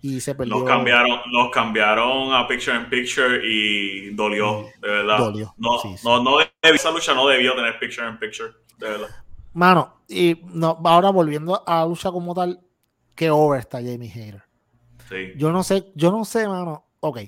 y 0.00 0.18
se 0.18 0.34
perdió. 0.34 0.54
Nos 0.54 0.64
cambiaron, 0.64 1.20
nos 1.30 1.50
cambiaron 1.50 2.32
a 2.32 2.48
Picture 2.48 2.74
in 2.74 2.88
Picture 2.88 3.38
y 3.46 4.14
dolió, 4.14 4.64
de 4.80 4.88
verdad. 4.88 5.18
Dolió. 5.18 5.54
No, 5.58 5.76
no, 6.02 6.22
no 6.22 6.36
esa 6.62 6.90
lucha 6.90 7.12
no 7.12 7.26
debió 7.26 7.54
tener 7.54 7.78
Picture 7.78 8.08
in 8.08 8.18
Picture, 8.18 8.50
de 8.78 8.88
verdad. 8.88 9.08
Mano, 9.52 10.00
y 10.08 10.40
no, 10.54 10.80
ahora 10.84 11.10
volviendo 11.10 11.62
a 11.66 11.80
la 11.80 11.86
lucha 11.86 12.10
como 12.10 12.34
tal, 12.34 12.60
qué 13.14 13.30
over 13.30 13.60
está 13.60 13.76
Jamie 13.76 14.10
Hayter. 14.10 14.42
Sí. 15.06 15.34
Yo 15.36 15.52
no 15.52 15.62
sé, 15.62 15.92
yo 15.94 16.10
no 16.10 16.24
sé, 16.24 16.48
mano. 16.48 16.86
Ok. 17.00 17.18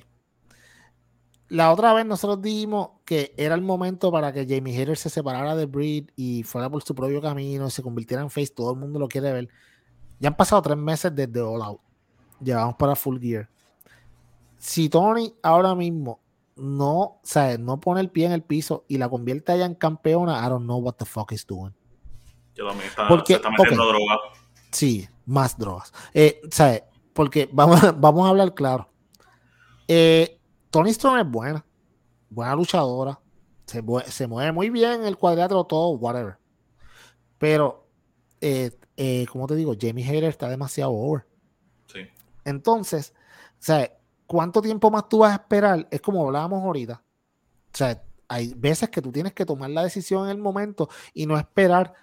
La 1.49 1.73
otra 1.73 1.93
vez 1.93 2.07
nosotros 2.07 2.41
dijimos 2.41 2.91
que 3.05 3.35
era 3.37 3.55
el 3.55 3.61
momento 3.61 4.11
para 4.11 4.33
que 4.33 4.47
Jamie 4.49 4.77
Hayter 4.77 4.97
se 4.97 5.11
separara 5.11 5.55
de 5.55 5.67
Breed 5.67 6.07
y 6.17 6.43
fuera 6.43 6.71
por 6.71 6.83
su 6.83 6.95
propio 6.95 7.21
camino, 7.21 7.67
y 7.67 7.71
se 7.71 7.83
convirtiera 7.83 8.23
en 8.23 8.31
face, 8.31 8.49
todo 8.49 8.73
el 8.73 8.79
mundo 8.79 8.99
lo 8.99 9.09
quiere 9.09 9.33
ver. 9.33 9.49
Ya 10.19 10.29
han 10.29 10.37
pasado 10.37 10.63
tres 10.63 10.79
meses 10.79 11.15
desde 11.15 11.41
All 11.41 11.63
Out 11.63 11.81
llevamos 12.45 12.77
para 12.77 12.95
Full 12.95 13.19
Gear. 13.21 13.49
Si 14.59 14.89
Tony 14.89 15.35
ahora 15.43 15.75
mismo 15.75 16.21
no, 16.57 17.21
sea, 17.23 17.59
no 17.59 17.81
pone 17.81 18.01
el 18.01 18.11
pie 18.11 18.27
en 18.27 18.33
el 18.33 18.43
piso 18.43 18.85
y 18.89 18.99
la 18.99 19.09
convierte 19.09 19.53
allá 19.53 19.67
en 19.67 19.75
campeona, 19.75 20.45
I 20.45 20.49
don't 20.49 20.65
know 20.65 20.79
what 20.79 20.95
the 20.95 21.05
fuck 21.05 21.33
is 21.33 21.47
doing. 21.47 21.75
Yo 22.55 22.67
también 22.69 22.89
está, 22.89 23.09
porque, 23.09 23.35
se 23.35 23.37
está 23.39 23.51
metiendo 23.51 23.87
drogas. 23.87 24.19
Sí, 24.71 25.09
más 25.27 25.59
drogas. 25.59 25.93
Eh, 26.13 26.41
Porque 27.13 27.49
vamos, 27.53 27.81
vamos 28.01 28.27
a 28.27 28.31
hablar 28.31 28.55
claro. 28.55 28.89
Eh, 29.89 30.34
Tony 30.75 30.93
Strong 30.93 31.21
es 31.21 31.31
buena, 31.31 31.65
buena 32.29 32.57
luchadora, 32.57 33.21
se, 33.65 33.81
se, 34.09 34.27
mueve 34.27 34.51
muy 34.51 34.71
bien 34.71 35.03
en 35.03 35.05
el 35.05 35.17
cuadrilátero, 35.17 35.63
todo, 35.63 35.91
whatever. 35.91 36.37
Pero, 37.39 37.87
eh, 38.41 38.77
eh, 38.97 39.25
como 39.31 39.47
te 39.47 39.55
digo, 39.55 39.75
Jamie 39.81 40.05
Hayter 40.05 40.25
está 40.25 40.49
demasiado 40.49 40.91
over. 40.91 41.25
Entonces, 42.45 43.15
o 43.53 43.63
sea, 43.63 43.89
¿cuánto 44.27 44.61
tiempo 44.61 44.91
más 44.91 45.09
tú 45.09 45.19
vas 45.19 45.31
a 45.31 45.35
esperar? 45.37 45.87
Es 45.93 46.01
como 46.01 46.27
hablábamos 46.27 46.65
ahorita. 46.65 47.05
O 47.73 47.77
sea, 47.77 48.03
hay 48.27 48.53
veces 48.55 48.91
que 48.91 49.01
tú 49.01 49.13
tienes 49.13 49.33
que 49.33 49.47
tomar 49.47 49.71
la 49.71 49.85
decisión 49.85 50.25
en 50.25 50.31
el 50.31 50.39
momento 50.39 50.89
y 51.13 51.27
no 51.27 51.39
esperar. 51.39 51.95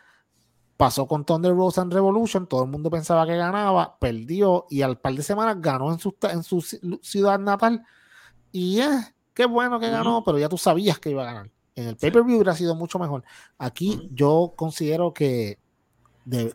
Pasó 0.77 1.07
con 1.07 1.25
Thunder 1.25 1.53
Rose 1.53 1.81
and 1.81 1.91
Revolution, 1.91 2.47
todo 2.47 2.63
el 2.63 2.69
mundo 2.69 2.89
pensaba 2.89 3.27
que 3.27 3.35
ganaba, 3.35 3.97
perdió 3.99 4.65
y 4.69 4.81
al 4.81 4.97
par 4.97 5.13
de 5.13 5.23
semanas 5.23 5.57
ganó 5.59 5.91
en 5.91 5.99
su, 5.99 6.15
en 6.21 6.41
su 6.41 6.61
ciudad 7.01 7.37
natal. 7.37 7.85
Y 8.51 8.79
eh, 8.79 8.89
qué 9.33 9.45
bueno 9.45 9.79
que 9.79 9.89
ganó, 9.89 10.23
pero 10.23 10.37
ya 10.37 10.49
tú 10.49 10.57
sabías 10.57 10.99
que 10.99 11.11
iba 11.11 11.23
a 11.23 11.33
ganar. 11.33 11.51
En 11.75 11.87
el 11.87 11.95
pay-per-view 11.95 12.35
hubiera 12.35 12.55
sido 12.55 12.75
mucho 12.75 12.99
mejor. 12.99 13.23
Aquí 13.57 14.09
yo 14.13 14.53
considero 14.55 15.13
que 15.13 15.57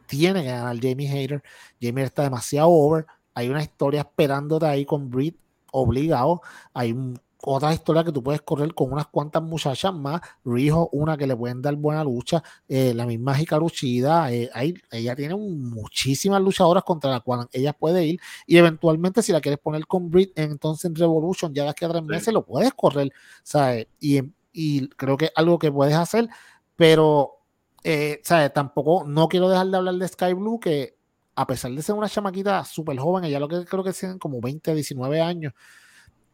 tiene 0.06 0.42
que 0.42 0.48
ganar 0.48 0.76
Jamie 0.80 1.08
Hater. 1.08 1.42
Jamie 1.80 2.04
está 2.04 2.22
demasiado 2.22 2.68
over. 2.70 3.06
Hay 3.34 3.48
una 3.48 3.62
historia 3.62 4.00
esperándote 4.00 4.66
ahí 4.66 4.84
con 4.84 5.10
Brit 5.10 5.36
obligado. 5.72 6.42
Hay 6.74 6.94
otra 7.42 7.72
historia 7.72 8.02
que 8.02 8.12
tú 8.12 8.22
puedes 8.22 8.42
correr 8.42 8.74
con 8.74 8.92
unas 8.92 9.06
cuantas 9.06 9.42
muchachas 9.42 9.92
más. 9.94 10.20
Rijo, 10.44 10.88
una 10.92 11.16
que 11.16 11.26
le 11.26 11.36
pueden 11.36 11.62
dar 11.62 11.76
buena 11.76 12.02
lucha. 12.02 12.42
Eh, 12.68 12.92
la 12.94 13.06
misma 13.06 13.40
Hikaru 13.40 13.68
Shida. 13.68 14.32
Eh, 14.32 14.50
ella 14.90 15.14
tiene 15.14 15.36
muchísimas 15.36 16.40
luchadoras 16.40 16.82
contra 16.84 17.10
las 17.10 17.22
cuales 17.22 17.46
ella 17.52 17.72
puede 17.72 18.04
ir. 18.04 18.20
Y 18.46 18.56
eventualmente, 18.56 19.22
si 19.22 19.32
la 19.32 19.40
quieres 19.40 19.60
poner 19.60 19.86
con 19.86 20.10
Brit, 20.10 20.32
entonces 20.36 20.86
en 20.86 20.94
Revolution, 20.94 21.54
ya 21.54 21.64
de 21.64 21.70
aquí 21.70 21.84
a 21.84 21.88
tres 21.88 22.02
meses 22.02 22.32
lo 22.32 22.44
puedes 22.44 22.72
correr. 22.74 23.12
¿sabes? 23.42 23.86
Y, 24.00 24.20
y 24.52 24.88
creo 24.88 25.16
que 25.16 25.26
es 25.26 25.32
algo 25.34 25.58
que 25.58 25.70
puedes 25.70 25.94
hacer. 25.94 26.28
Pero, 26.76 27.40
eh, 27.84 28.20
¿sabes? 28.24 28.52
Tampoco, 28.52 29.04
no 29.06 29.28
quiero 29.28 29.48
dejar 29.48 29.66
de 29.68 29.76
hablar 29.76 29.94
de 29.94 30.08
Sky 30.08 30.32
Blue, 30.34 30.60
que 30.60 30.96
a 31.36 31.46
pesar 31.46 31.70
de 31.70 31.82
ser 31.82 31.94
una 31.94 32.08
chamaquita 32.08 32.64
súper 32.64 32.98
joven, 32.98 33.24
ella 33.24 33.38
lo 33.38 33.48
que 33.48 33.64
creo 33.64 33.84
que 33.84 33.92
tienen 33.92 34.18
como 34.18 34.40
20, 34.40 34.74
19 34.74 35.20
años, 35.20 35.52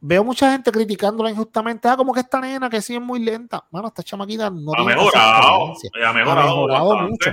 veo 0.02 0.24
mucha 0.24 0.50
gente 0.50 0.70
criticándola 0.72 1.30
injustamente, 1.30 1.88
ah, 1.88 1.96
como 1.96 2.12
que 2.12 2.20
esta 2.20 2.40
nena 2.40 2.68
que 2.68 2.82
sí 2.82 2.94
es 2.94 3.00
muy 3.00 3.20
lenta. 3.20 3.64
Bueno, 3.70 3.88
esta 3.88 4.02
chamaquita 4.02 4.50
no 4.50 4.72
ha 4.76 4.84
mejorado, 4.84 5.74
ha 6.04 6.12
mejorado, 6.12 6.98
mucho. 7.08 7.30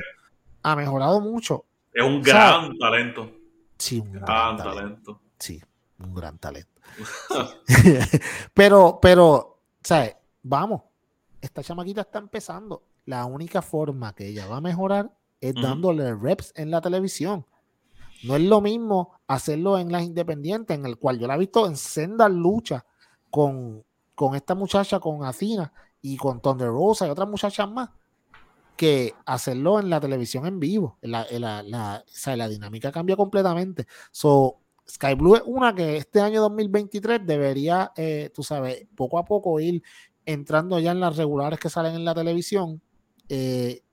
Ha 0.61 0.75
mejorado 0.75 1.19
mucho. 1.19 1.65
Es 1.91 2.03
un 2.03 2.21
gran 2.21 2.77
talento. 2.77 3.31
Sí, 3.77 3.99
un 3.99 4.11
gran, 4.11 4.57
talento. 4.57 5.19
Sí, 5.39 5.61
un 5.99 6.13
gran 6.13 6.37
talento. 6.37 6.79
pero, 8.53 8.99
pero, 9.01 9.61
¿sabes? 9.81 10.15
Vamos, 10.43 10.83
esta 11.41 11.63
chamaquita 11.63 12.01
está 12.01 12.19
empezando. 12.19 12.83
La 13.05 13.25
única 13.25 13.63
forma 13.63 14.13
que 14.13 14.27
ella 14.27 14.45
va 14.45 14.57
a 14.57 14.61
mejorar 14.61 15.11
es 15.41 15.55
dándole 15.55 16.13
reps 16.13 16.53
en 16.55 16.69
la 16.69 16.81
televisión. 16.81 17.45
No 18.23 18.35
es 18.35 18.41
lo 18.43 18.61
mismo 18.61 19.18
hacerlo 19.29 19.77
en 19.77 19.91
las 19.91 20.03
independientes, 20.03 20.75
en 20.75 20.87
el 20.87 20.97
cual 20.97 21.19
yo 21.19 21.27
la 21.27 21.35
he 21.35 21.37
visto 21.39 21.67
en 21.67 21.77
sendas 21.77 22.31
luchas 22.31 22.83
con, 23.29 23.85
con 24.15 24.33
esta 24.33 24.55
muchacha, 24.55 24.99
con 24.99 25.23
Athena 25.23 25.71
y 26.01 26.17
con 26.17 26.41
Thunder 26.41 26.69
Rosa 26.69 27.05
y 27.05 27.11
otras 27.11 27.29
muchachas 27.29 27.69
más, 27.69 27.91
que 28.75 29.13
hacerlo 29.27 29.79
en 29.79 29.91
la 29.91 29.99
televisión 29.99 30.47
en 30.47 30.59
vivo. 30.59 30.97
La, 31.01 31.27
la, 31.31 31.61
la, 31.63 32.47
dinámica 32.47 32.91
cambia 32.91 33.15
completamente. 33.15 33.85
So, 34.11 34.57
Sky 34.89 35.13
Blue 35.13 35.35
es 35.35 35.43
una 35.45 35.75
que 35.75 35.97
este 35.97 36.21
año 36.21 36.41
2023 36.41 37.23
debería, 37.23 37.91
eh, 37.95 38.31
tú 38.33 38.41
sabes, 38.41 38.87
poco 38.95 39.19
a 39.19 39.25
poco 39.25 39.59
ir 39.59 39.83
entrando 40.25 40.79
ya 40.79 40.89
en 40.89 41.01
las 41.01 41.17
regulares 41.17 41.59
que 41.59 41.69
salen 41.69 41.93
en 41.93 42.03
la 42.03 42.15
televisión. 42.15 42.81
Eh, 43.27 43.83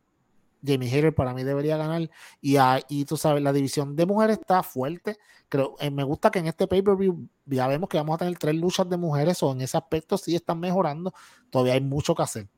Jamie 0.65 0.89
Hater 0.89 1.15
para 1.15 1.35
mí 1.35 1.45
debería 1.45 1.77
ganar. 1.77 2.11
Y, 2.41 2.57
ahí 2.57 3.05
tú 3.07 3.17
sabes, 3.17 3.43
la 3.43 3.53
división 3.53 3.97
de 3.97 4.07
mujeres 4.07 4.39
está 4.39 4.63
fuerte. 4.63 5.17
Creo, 5.49 5.77
eh, 5.81 5.91
me 5.91 6.03
gusta 6.03 6.31
que 6.31 6.41
en 6.41 6.47
este 6.47 6.67
pay-per-view 6.67 7.29
ya 7.47 7.69
vemos 7.69 7.89
que 7.89 7.97
vamos 7.97 8.17
a 8.17 8.19
tener 8.19 8.37
tres 8.39 8.55
luchas 8.57 8.89
de 8.89 8.97
mujeres 8.97 9.43
o 9.43 9.53
en 9.53 9.61
ese 9.61 9.77
aspecto 9.77 10.19
sí 10.19 10.35
están 10.35 10.59
mejorando. 10.59 11.13
Todavía 11.51 11.75
hay 11.75 11.81
mucho 11.81 12.15
que 12.15 12.23
hacer. 12.23 12.49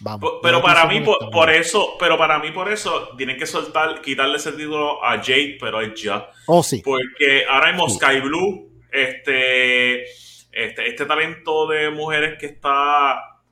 Vamos. 0.00 0.32
Pero, 0.42 0.60
para 0.60 0.86
mí, 0.86 1.00
por, 1.30 1.50
eso, 1.50 1.96
pero 1.98 2.18
para 2.18 2.40
mí, 2.40 2.50
por 2.50 2.72
eso, 2.72 3.10
tienen 3.16 3.36
que 3.36 3.46
soltar, 3.46 4.00
quitarle 4.02 4.36
ese 4.36 4.50
título 4.52 5.04
a 5.04 5.18
Jade, 5.18 5.58
pero 5.60 5.80
es 5.80 6.00
ya. 6.00 6.28
Oh, 6.46 6.62
sí. 6.62 6.82
Porque 6.84 7.44
ahora 7.48 7.68
hay 7.68 7.90
Sky 7.90 8.20
Blue, 8.20 8.82
este, 8.90 10.02
este, 10.02 10.88
este 10.88 11.06
talento 11.06 11.68
de 11.68 11.90
mujeres 11.90 12.36
que 12.40 12.46
está, 12.46 13.42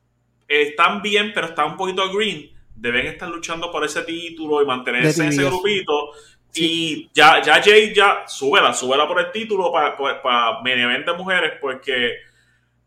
están 0.48 1.02
bien, 1.02 1.30
pero 1.32 1.46
está 1.46 1.64
un 1.64 1.76
poquito 1.76 2.12
green 2.12 2.59
deben 2.80 3.06
estar 3.06 3.28
luchando 3.28 3.70
por 3.70 3.84
ese 3.84 4.02
título 4.02 4.62
y 4.62 4.66
mantenerse 4.66 5.22
en 5.22 5.28
ese 5.28 5.44
grupito. 5.44 6.12
Y 6.54 7.08
ya, 7.14 7.40
ya 7.42 7.62
Jay, 7.62 7.94
ya, 7.94 8.24
súbela, 8.26 8.72
súbela 8.74 9.06
por 9.06 9.20
el 9.20 9.30
título 9.30 9.70
para, 9.70 9.96
para, 9.96 10.22
para 10.22 11.14
mujeres, 11.16 11.52
porque 11.60 12.16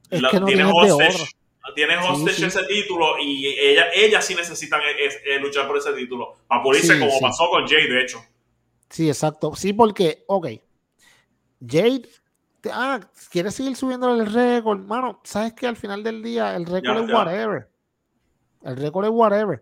tiene 0.10 0.66
hostage, 0.66 1.30
tiene 1.76 1.98
hostage 1.98 2.46
ese 2.46 2.64
título 2.64 3.18
y 3.20 3.48
ella, 3.48 3.86
ella 3.94 4.22
sí 4.22 4.36
necesitan 4.36 4.82
luchar 5.42 5.68
por 5.68 5.78
ese 5.78 5.94
título. 5.94 6.36
Para 6.48 6.62
pulirse 6.62 7.00
como 7.00 7.20
pasó 7.22 7.50
con 7.50 7.68
Jay, 7.68 7.88
de 7.88 8.02
hecho. 8.02 8.22
Sí, 8.90 9.08
exacto. 9.08 9.56
Sí, 9.56 9.72
porque, 9.72 10.24
ok, 10.28 10.48
Jade, 11.66 12.10
ah, 12.72 13.00
quiere 13.32 13.50
seguir 13.52 13.76
subiendo 13.76 14.14
el 14.14 14.26
récord, 14.32 14.80
mano, 14.80 15.22
sabes 15.24 15.54
que 15.54 15.68
al 15.68 15.78
final 15.78 16.04
del 16.04 16.22
día 16.22 16.56
el 16.56 16.66
récord 16.66 17.06
es 17.06 17.14
whatever. 17.14 17.73
El 18.64 18.78
récord 18.78 19.06
es 19.06 19.12
whatever. 19.12 19.62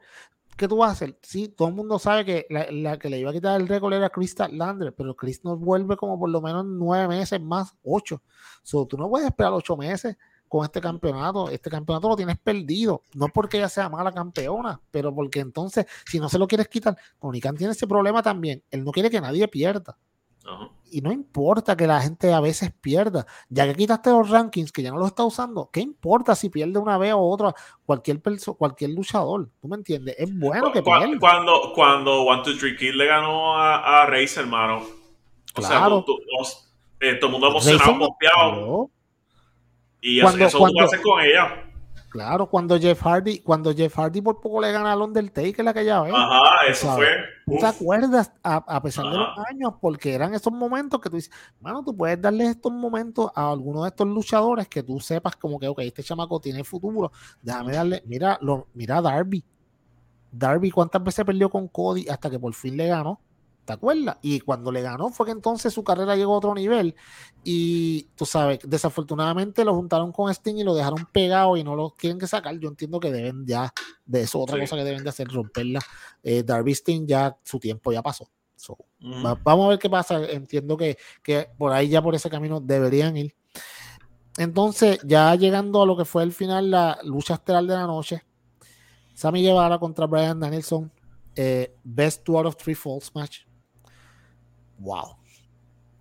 ¿Qué 0.58 0.68
tú 0.68 0.78
vas 0.78 0.90
a 0.90 0.92
hacer? 0.94 1.18
Sí, 1.22 1.48
todo 1.48 1.70
el 1.70 1.74
mundo 1.74 1.98
sabe 1.98 2.24
que 2.24 2.46
la, 2.50 3.00
que 3.00 3.10
le 3.10 3.20
iba 3.20 3.32
a 3.32 3.34
quitar 3.34 3.60
el 3.60 3.68
récord 3.68 3.94
era 3.94 4.10
Chris 4.10 4.36
Lander, 4.52 4.94
pero 4.94 5.16
Chris 5.16 5.44
nos 5.44 5.60
vuelve 5.60 5.98
como 5.98 6.20
por 6.20 6.30
lo 6.30 6.42
menos 6.42 6.66
nueve 6.66 7.08
meses 7.08 7.42
más, 7.42 7.76
ocho. 7.84 8.22
So, 8.62 8.86
tú 8.86 8.98
no 8.98 9.10
puedes 9.10 9.28
esperar 9.28 9.54
ocho 9.54 9.76
meses 9.76 10.18
con 10.48 10.66
este 10.66 10.82
campeonato. 10.82 11.50
Este 11.50 11.70
campeonato 11.70 12.10
lo 12.10 12.16
tienes 12.16 12.38
perdido. 12.38 13.04
No 13.16 13.30
porque 13.30 13.58
ella 13.58 13.70
sea 13.70 13.90
mala 13.90 14.12
campeona, 14.12 14.80
pero 14.92 15.16
porque 15.16 15.40
entonces, 15.40 15.86
si 16.06 16.20
no 16.20 16.30
se 16.30 16.38
lo 16.38 16.48
quieres 16.48 16.68
quitar, 16.68 16.98
Tony 17.20 17.40
tiene 17.40 17.72
ese 17.72 17.88
problema 17.88 18.22
también. 18.22 18.62
Él 18.70 18.84
no 18.84 18.92
quiere 18.92 19.10
que 19.10 19.22
nadie 19.22 19.48
pierda. 19.48 19.98
Y 20.90 21.02
no 21.02 21.12
importa 21.12 21.78
que 21.78 21.88
la 21.88 22.02
gente 22.02 22.34
a 22.34 22.42
veces 22.42 22.74
pierda. 22.82 23.26
Ya 23.50 23.66
que 23.66 23.76
quitaste 23.76 24.10
los 24.10 24.30
rankings, 24.30 24.72
que 24.72 24.82
ya 24.82 24.92
no 24.92 24.98
los 24.98 25.08
está 25.08 25.24
usando, 25.24 25.70
¿qué 25.72 25.80
importa 25.80 26.36
si 26.36 26.50
pierde 26.50 26.80
una 26.80 26.98
vez 26.98 27.14
o 27.14 27.20
otra 27.20 27.54
cualquier 27.86 28.22
cualquier 28.58 28.92
luchador? 28.92 29.50
¿Tú 29.62 29.68
me 29.68 29.78
entiendes? 29.78 30.16
Es 30.18 30.38
bueno 30.38 30.72
que 30.72 30.82
pierda. 30.82 31.08
Cuando, 31.20 31.72
cuando 31.74 32.24
One, 32.24 32.44
Two, 32.44 32.58
Three 32.58 32.76
Kid 32.76 32.94
le 32.96 33.06
ganó 33.06 33.58
a, 33.58 34.04
a 34.04 34.08
hermano. 34.08 34.84
Claro. 35.54 36.06
Eh, 37.00 37.16
todo 37.16 37.28
el 37.28 37.32
mundo 37.32 37.48
emocionado, 37.48 37.98
confiado. 37.98 38.92
Y 40.02 40.22
cuando, 40.22 40.46
eso, 40.46 40.58
cuando, 40.60 40.84
haces 40.84 41.02
con 41.02 41.20
ella. 41.24 41.71
Claro, 42.12 42.46
cuando 42.46 42.78
Jeff 42.78 43.02
Hardy, 43.02 43.40
cuando 43.40 43.74
Jeff 43.74 43.98
Hardy 43.98 44.20
por 44.20 44.42
poco 44.42 44.60
le 44.60 44.74
gana 44.74 44.92
al 44.92 45.02
Undertaker 45.02 45.66
aquella 45.66 46.02
vez. 46.02 46.14
Ajá, 46.14 46.68
eso 46.68 46.94
fue. 46.94 47.08
¿Te 47.58 47.66
acuerdas? 47.66 48.34
A, 48.44 48.82
pesar 48.82 49.06
de 49.06 49.18
los 49.18 49.30
años, 49.50 49.76
porque 49.80 50.14
eran 50.14 50.34
esos 50.34 50.52
momentos 50.52 51.00
que 51.00 51.10
tú 51.10 51.16
dices, 51.16 51.32
mano, 51.62 51.82
tú 51.86 51.96
puedes 51.96 52.22
darle 52.22 52.48
estos 52.48 52.70
momentos 52.70 53.32
a 53.34 53.50
alguno 53.50 53.84
de 53.84 53.90
estos 53.90 54.06
luchadores 54.10 54.68
que 54.68 54.84
tú 54.84 55.00
sepas 55.00 55.38
como 55.38 55.58
que, 55.58 55.70
ok, 55.70 55.80
este 55.80 56.04
chamaco 56.04 56.42
tiene 56.42 56.66
futuro. 56.66 57.14
Déjame 57.42 57.76
darle, 57.76 58.04
mira, 58.06 58.38
lo, 58.42 58.68
mira 58.74 59.02
Darby. 59.02 59.46
Darby, 60.34 60.70
¿cuántas 60.70 61.02
veces 61.02 61.24
perdió 61.24 61.50
con 61.50 61.70
Cody 61.70 62.10
hasta 62.10 62.30
que 62.30 62.38
por 62.38 62.54
fin 62.54 62.76
le 62.76 62.88
ganó? 62.88 63.22
¿Te 63.66 63.74
acuerdas? 63.74 64.18
Y 64.24 64.40
cuando 64.40 64.72
le 64.72 64.82
ganó 64.82 65.10
fue 65.10 65.28
que 65.28 65.32
entonces 65.32 65.72
su 65.74 65.84
carrera 65.84 66.16
llegó 66.16 66.34
a 66.34 66.38
otro 66.38 66.56
nivel. 66.56 66.96
Y 67.44 68.04
tú 68.16 68.26
sabes, 68.26 68.60
desafortunadamente 68.64 69.64
lo 69.64 69.76
juntaron 69.76 70.12
con 70.12 70.34
Sting 70.34 70.56
y 70.56 70.64
lo 70.64 70.74
dejaron 70.74 71.06
pegado 71.12 71.58
y 71.58 71.64
no 71.64 71.76
lo 71.76 71.92
quieren 71.92 72.18
que 72.18 72.28
sacar. 72.28 72.58
Yo 72.58 72.70
entiendo 72.70 73.00
que 73.00 73.12
deben 73.12 73.46
ya, 73.46 73.72
de 74.06 74.22
eso, 74.22 74.40
otra 74.40 74.60
cosa 74.60 74.76
que 74.78 74.84
deben 74.84 75.04
de 75.04 75.10
hacer, 75.10 75.28
romperla. 75.28 75.80
Eh, 76.24 76.44
Darby 76.44 76.72
Sting 76.74 77.06
ya 77.06 77.38
su 77.44 77.60
tiempo 77.60 77.92
ya 77.92 78.02
pasó. 78.02 78.28
vamos 79.44 79.66
a 79.66 79.70
ver 79.70 79.80
qué 79.80 79.90
pasa. 79.90 80.24
Entiendo 80.26 80.76
que, 80.76 80.98
que 81.22 81.48
por 81.58 81.72
ahí 81.72 81.88
ya 81.90 82.02
por 82.02 82.16
ese 82.16 82.30
camino 82.32 82.60
deberían 82.60 83.16
ir. 83.16 83.36
Entonces, 84.38 85.00
ya 85.04 85.36
llegando 85.36 85.84
a 85.84 85.86
lo 85.86 85.96
que 85.96 86.06
fue 86.06 86.24
el 86.24 86.32
final, 86.32 86.72
la 86.72 86.98
lucha 87.04 87.36
estelar 87.36 87.64
de 87.64 87.76
la 87.76 87.86
noche. 87.86 88.24
Sammy 89.14 89.44
Guevara 89.44 89.78
contra 89.78 90.08
Brian 90.08 90.40
Danielson. 90.40 90.92
Eh, 91.36 91.76
best 91.84 92.24
two 92.24 92.38
out 92.38 92.48
of 92.48 92.56
three 92.58 92.76
falls 92.76 93.12
match 93.16 93.46
wow. 94.82 95.06
O 95.06 95.18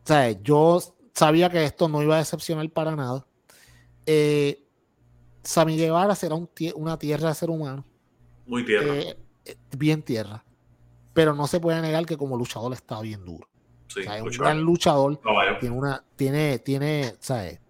sea, 0.05 0.31
yo 0.43 0.81
sabía 1.15 1.51
que 1.51 1.65
esto 1.65 1.89
no 1.89 2.03
iba 2.03 2.17
a 2.17 2.19
decepcionar 2.19 2.69
para 2.71 2.97
nada. 2.97 3.27
Eh, 4.07 4.67
Sammy 5.43 5.77
Guevara 5.77 6.15
será 6.15 6.37
una 6.75 6.99
tierra 6.99 7.29
de 7.29 7.35
ser 7.35 7.51
humano. 7.51 7.85
Muy 8.47 8.65
tierra. 8.65 8.97
Eh, 8.97 9.17
eh, 9.45 9.57
bien 9.77 10.03
tierra. 10.03 10.45
Pero 11.13 11.35
no 11.35 11.47
se 11.47 11.61
puede 11.61 11.81
negar 11.81 12.07
que 12.07 12.17
como 12.17 12.37
luchador 12.37 12.73
está 12.73 13.01
bien 13.01 13.25
duro. 13.25 13.49
Sí, 13.89 14.01
es 14.01 14.23
un 14.23 14.31
gran 14.31 14.61
luchador. 14.61 15.21
tiene 15.59 15.77
una, 15.77 16.05
tiene, 16.17 16.59
tiene, 16.61 17.17
¿sabes? 17.21 17.61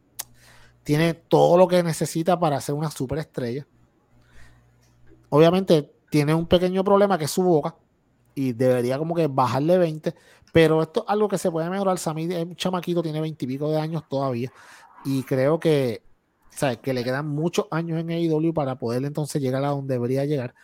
Tiene 0.82 1.14
todo 1.14 1.56
lo 1.56 1.66
que 1.66 1.82
necesita 1.82 2.38
para 2.38 2.60
ser 2.60 2.74
una 2.74 2.90
superestrella. 2.90 3.66
Obviamente 5.30 5.90
tiene 6.10 6.34
un 6.34 6.46
pequeño 6.46 6.84
problema 6.84 7.16
que 7.16 7.24
es 7.24 7.30
su 7.30 7.42
boca 7.42 7.76
y 8.34 8.52
debería 8.52 8.98
como 8.98 9.14
que 9.14 9.26
bajarle 9.28 9.78
20, 9.78 10.14
pero 10.52 10.82
esto 10.82 11.04
es 11.04 11.10
algo 11.10 11.28
que 11.28 11.38
se 11.38 11.50
puede 11.50 11.70
mejorar. 11.70 11.98
Sammy 11.98 12.24
es 12.32 12.44
un 12.44 12.56
chamaquito, 12.56 13.02
tiene 13.02 13.20
20 13.20 13.44
y 13.44 13.48
pico 13.48 13.70
de 13.70 13.80
años 13.80 14.04
todavía 14.08 14.52
y 15.04 15.22
creo 15.22 15.58
que, 15.58 16.02
¿sabes? 16.50 16.78
que 16.78 16.92
le 16.92 17.04
quedan 17.04 17.28
muchos 17.28 17.66
años 17.70 18.00
en 18.00 18.10
AEW 18.10 18.52
para 18.52 18.76
poder 18.76 19.04
entonces 19.04 19.40
llegar 19.40 19.64
a 19.64 19.68
donde 19.68 19.94
debería 19.94 20.24
llegar, 20.24 20.54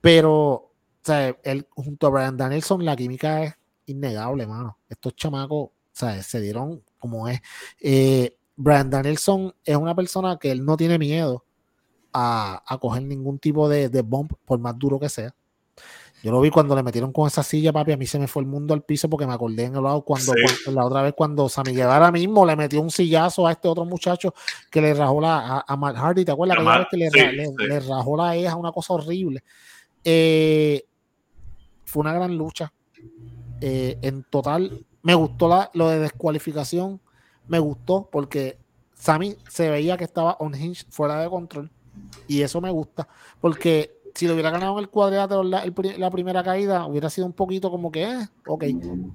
pero 0.00 0.70
¿sabes? 1.02 1.36
Él, 1.42 1.66
junto 1.70 2.06
a 2.06 2.10
Brian 2.10 2.36
Danielson 2.36 2.84
la 2.84 2.96
química 2.96 3.44
es 3.44 3.54
innegable, 3.86 4.46
mano. 4.46 4.78
Estos 4.88 5.14
chamacos 5.14 5.70
¿sabes? 5.92 6.26
se 6.26 6.40
dieron 6.40 6.82
como 6.98 7.28
es. 7.28 7.40
Eh, 7.80 8.36
Brian 8.56 8.88
Danielson 8.88 9.54
es 9.64 9.76
una 9.76 9.94
persona 9.94 10.38
que 10.38 10.50
él 10.50 10.64
no 10.64 10.76
tiene 10.76 10.98
miedo 10.98 11.44
a, 12.12 12.62
a 12.66 12.78
coger 12.78 13.02
ningún 13.02 13.38
tipo 13.38 13.68
de, 13.68 13.88
de 13.88 14.04
por 14.04 14.58
más 14.58 14.78
duro 14.78 14.98
que 14.98 15.08
sea. 15.08 15.34
Yo 16.24 16.32
lo 16.32 16.40
vi 16.40 16.48
cuando 16.48 16.74
le 16.74 16.82
metieron 16.82 17.12
con 17.12 17.26
esa 17.26 17.42
silla, 17.42 17.70
papi. 17.70 17.92
A 17.92 17.98
mí 17.98 18.06
se 18.06 18.18
me 18.18 18.26
fue 18.26 18.40
el 18.40 18.48
mundo 18.48 18.72
al 18.72 18.82
piso 18.82 19.10
porque 19.10 19.26
me 19.26 19.34
acordé 19.34 19.64
en 19.64 19.76
el 19.76 19.82
lado 19.82 20.00
cuando, 20.06 20.32
la 20.72 20.86
otra 20.86 21.02
vez 21.02 21.12
cuando 21.14 21.50
Sammy 21.50 21.74
Guevara 21.74 22.10
mismo 22.10 22.46
le 22.46 22.56
metió 22.56 22.80
un 22.80 22.90
sillazo 22.90 23.46
a 23.46 23.52
este 23.52 23.68
otro 23.68 23.84
muchacho 23.84 24.32
que 24.70 24.80
le 24.80 24.94
rajó 24.94 25.20
la 25.20 25.62
a, 25.68 25.76
Matt 25.76 25.96
Hardy. 25.96 26.24
¿Te 26.24 26.32
acuerdas? 26.32 26.56
Aquella 26.56 26.78
vez 26.78 26.86
que 26.90 26.96
le, 26.96 27.68
le, 27.68 27.80
rajó 27.80 28.16
la 28.16 28.34
eja, 28.36 28.56
una 28.56 28.72
cosa 28.72 28.94
horrible. 28.94 29.44
Eh, 30.02 30.86
fue 31.84 32.00
una 32.00 32.14
gran 32.14 32.34
lucha. 32.38 32.72
Eh, 33.60 33.98
en 34.00 34.22
total, 34.22 34.82
me 35.02 35.14
gustó 35.14 35.46
la, 35.46 35.70
lo 35.74 35.90
de 35.90 35.98
descualificación. 35.98 37.02
Me 37.48 37.58
gustó 37.58 38.08
porque 38.10 38.56
Sammy 38.94 39.36
se 39.50 39.68
veía 39.68 39.98
que 39.98 40.04
estaba 40.04 40.38
on 40.40 40.54
hinge, 40.54 40.86
fuera 40.88 41.20
de 41.20 41.28
control. 41.28 41.70
Y 42.26 42.40
eso 42.40 42.62
me 42.62 42.70
gusta. 42.70 43.06
Porque 43.42 44.00
si 44.14 44.28
lo 44.28 44.34
hubiera 44.34 44.50
ganado 44.50 44.74
en 44.74 44.78
el 44.78 44.88
cuadrilátero 44.88 45.42
la, 45.42 45.64
la, 45.98 46.10
primera 46.10 46.44
caída, 46.44 46.86
hubiera 46.86 47.10
sido 47.10 47.26
un 47.26 47.32
poquito 47.32 47.70
como 47.70 47.90
que, 47.90 48.04
eh, 48.04 48.28
ok, 48.46 48.64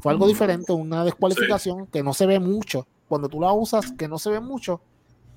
fue 0.02 0.12
algo 0.12 0.28
diferente, 0.28 0.74
una 0.74 1.06
descualificación 1.06 1.88
que 1.88 2.04
no 2.04 2.14
se 2.14 2.26
ve 2.26 2.40
mucho. 2.40 2.86
Cuando 3.08 3.30
tú 3.30 3.40
la 3.40 3.54
usas, 3.54 3.94
que 3.94 4.08
no 4.08 4.20
se 4.20 4.30
ve 4.30 4.42
mucho, 4.42 4.82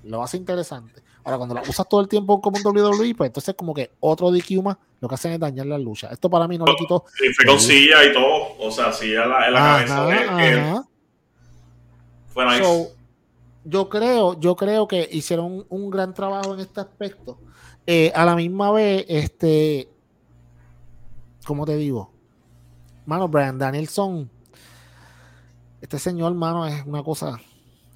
lo 0.03 0.23
hace 0.23 0.37
interesante. 0.37 1.03
Ahora, 1.25 1.37
cuando 1.39 1.55
la 1.55 1.63
usas 1.63 1.89
todo 1.89 2.01
el 2.01 2.09
tiempo 2.09 2.41
como 2.41 2.59
un 2.59 2.77
WWE, 2.77 3.15
pues 3.15 3.29
entonces 3.29 3.55
como 3.55 3.73
que 3.73 3.93
otro 4.01 4.33
DQ 4.33 4.63
más, 4.63 4.77
lo 5.01 5.09
que 5.09 5.15
hacen 5.15 5.33
es 5.33 5.39
dañar 5.39 5.67
la 5.67 5.79
lucha. 5.79 6.09
Esto 6.09 6.29
para 6.29 6.49
mí 6.49 6.59
no 6.59 6.65
le 6.67 6.75
quitó. 6.75 7.05
Y 7.25 7.33
fue 7.33 7.47
con 7.47 7.61
silla 7.61 8.05
y 8.05 8.13
todo, 8.13 8.59
o 8.59 8.71
sea, 8.73 8.93
silla 8.93 9.23
en 9.25 9.31
la, 9.31 9.47
en 9.47 9.55
la 9.55 9.61
cabeza 9.61 10.07
de 10.07 10.83
Fue 12.27 12.45
nice. 12.47 12.89
yo 13.65 13.89
creo, 13.89 14.41
yo 14.41 14.57
creo 14.57 14.89
que 14.89 15.09
hicieron 15.13 15.65
un 15.69 15.89
gran 15.89 16.13
trabajo 16.13 16.55
en 16.55 16.61
este 16.61 16.81
aspecto 16.81 17.39
eh, 17.87 18.13
a 18.15 18.25
la 18.25 18.37
misma 18.37 18.71
vez, 18.71 19.05
este, 19.09 19.89
¿cómo 21.45 21.67
te 21.67 21.77
digo? 21.77 22.13
Mano, 23.07 23.29
Brian 23.29 23.59
Danielson, 23.59 24.31
este 25.81 25.99
señor, 25.99 26.35
mano, 26.35 26.67
es 26.67 26.85
una 26.87 27.03
cosa, 27.03 27.41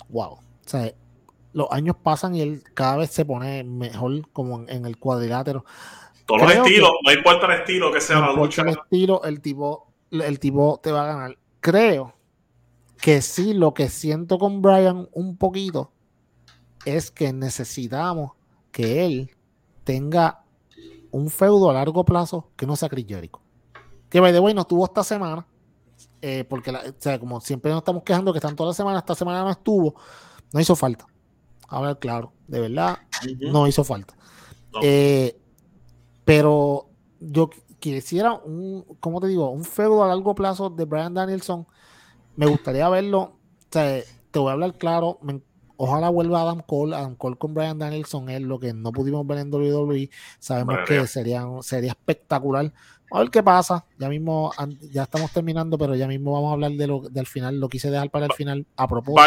wow. 0.08 0.32
O 0.32 0.40
sea, 0.64 0.92
los 1.52 1.68
años 1.70 1.96
pasan 2.02 2.34
y 2.34 2.40
él 2.40 2.64
cada 2.74 2.96
vez 2.96 3.10
se 3.10 3.24
pone 3.24 3.62
mejor 3.62 4.28
como 4.32 4.64
en, 4.68 4.84
el 4.84 4.98
cuadrilátero. 4.98 5.64
Todos 6.26 6.42
los 6.42 6.52
estilos, 6.52 6.90
no 7.04 7.12
importa 7.12 7.46
el 7.46 7.60
estilo 7.60 7.92
que 7.92 8.00
sea 8.00 8.18
la 8.18 8.32
lucha. 8.32 8.62
El 8.62 8.70
estilo, 8.70 9.22
el 9.22 9.40
tipo, 9.40 9.86
el 10.10 10.40
tipo 10.40 10.80
te 10.82 10.90
va 10.90 11.04
a 11.04 11.14
ganar. 11.14 11.38
Creo 11.60 12.12
que 13.00 13.22
sí, 13.22 13.54
lo 13.54 13.72
que 13.72 13.88
siento 13.88 14.38
con 14.38 14.60
Brian 14.60 15.08
un 15.12 15.36
poquito 15.36 15.92
es 16.84 17.12
que 17.12 17.32
necesitamos 17.32 18.32
que 18.72 19.06
él 19.06 19.35
tenga 19.86 20.42
un 21.12 21.30
feudo 21.30 21.70
a 21.70 21.72
largo 21.72 22.04
plazo 22.04 22.50
que 22.56 22.66
no 22.66 22.74
sea 22.74 22.88
Chris 22.88 23.06
Jericho. 23.08 23.40
Que 24.10 24.20
by 24.20 24.32
the 24.32 24.40
way 24.40 24.52
no 24.52 24.62
estuvo 24.62 24.84
esta 24.84 25.04
semana, 25.04 25.46
eh, 26.20 26.44
porque 26.48 26.72
como 27.20 27.40
siempre 27.40 27.70
nos 27.70 27.78
estamos 27.78 28.02
quejando 28.02 28.32
que 28.32 28.38
están 28.38 28.56
toda 28.56 28.70
la 28.70 28.74
semana, 28.74 28.98
esta 28.98 29.14
semana 29.14 29.44
no 29.44 29.50
estuvo, 29.50 29.94
no 30.52 30.60
hizo 30.60 30.74
falta. 30.74 31.06
A 31.68 31.80
ver, 31.80 31.98
claro, 31.98 32.32
de 32.48 32.60
verdad, 32.60 32.98
no 33.52 33.66
hizo 33.68 33.84
falta. 33.84 34.14
Eh, 34.82 35.38
pero 36.24 36.88
yo 37.20 37.48
quisiera 37.78 38.34
un, 38.34 38.84
¿cómo 38.98 39.20
te 39.20 39.28
digo? 39.28 39.50
Un 39.50 39.64
feudo 39.64 40.02
a 40.02 40.08
largo 40.08 40.34
plazo 40.34 40.68
de 40.68 40.84
Brian 40.84 41.14
Danielson. 41.14 41.66
Me 42.34 42.46
gustaría 42.46 42.88
verlo. 42.88 43.38
te 43.70 44.04
voy 44.34 44.48
a 44.48 44.52
hablar 44.52 44.76
claro. 44.78 45.18
Me, 45.22 45.40
Ojalá 45.76 46.08
vuelva 46.08 46.42
Adam 46.42 46.60
Cole. 46.66 46.96
Adam 46.96 47.14
Cole 47.14 47.36
con 47.36 47.54
Brian 47.54 47.78
Danielson 47.78 48.28
es 48.30 48.40
lo 48.40 48.58
que 48.58 48.72
no 48.72 48.92
pudimos 48.92 49.26
ver 49.26 49.38
en 49.38 49.52
WWE. 49.52 50.10
Sabemos 50.38 50.78
que 50.86 51.06
sería, 51.06 51.44
sería 51.60 51.90
espectacular. 51.90 52.72
A 53.10 53.20
ver 53.20 53.30
qué 53.30 53.42
pasa. 53.42 53.84
Ya 53.98 54.08
mismo, 54.08 54.52
ya 54.90 55.04
estamos 55.04 55.32
terminando, 55.32 55.78
pero 55.78 55.94
ya 55.94 56.08
mismo 56.08 56.32
vamos 56.32 56.50
a 56.50 56.52
hablar 56.54 56.72
de 56.72 56.86
lo, 56.86 57.00
del 57.00 57.26
final. 57.26 57.60
Lo 57.60 57.68
quise 57.68 57.90
dejar 57.90 58.10
para 58.10 58.26
el 58.26 58.32
final 58.32 58.66
a 58.76 58.88
propósito. 58.88 59.22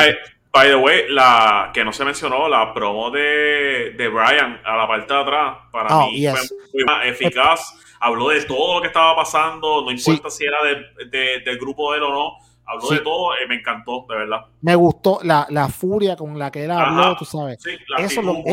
By, 0.52 0.68
the 0.68 0.76
way, 0.76 1.04
la 1.10 1.70
que 1.74 1.86
no 1.86 1.94
se 1.94 2.04
mencionó, 2.04 2.50
la 2.50 2.74
promo 2.74 3.12
de, 3.12 3.94
de 3.96 4.08
Brian 4.08 4.60
a 4.66 4.76
la 4.76 4.88
parte 4.88 5.14
de 5.14 5.20
atrás, 5.20 5.58
para 5.72 5.96
oh, 5.96 6.10
mí 6.10 6.26
fue 6.28 6.42
muy 6.74 7.08
eficaz. 7.08 7.76
Habló 8.00 8.30
de 8.30 8.44
todo 8.46 8.76
lo 8.76 8.82
que 8.82 8.88
estaba 8.88 9.16
pasando, 9.16 9.84
no 9.84 9.92
importa 9.92 10.30
si 10.30 10.46
era 10.46 10.58
de, 10.64 11.42
del 11.46 11.60
grupo 11.60 11.92
de 11.92 11.98
él 11.98 12.04
o 12.04 12.12
no 12.12 12.49
habló 12.70 12.90
de 12.90 13.00
todo, 13.00 13.30
y 13.44 13.48
me 13.48 13.56
encantó, 13.56 14.06
de 14.08 14.16
verdad. 14.16 14.46
Me 14.62 14.76
gustó 14.76 15.20
la, 15.24 15.48
la 15.50 15.68
furia 15.68 16.16
con 16.16 16.38
la 16.38 16.52
que 16.52 16.66
él 16.66 16.72
habló, 16.72 17.16
tú 17.18 17.26
sabes. 17.26 17.60
eso, 17.98 18.22
lo, 18.22 18.44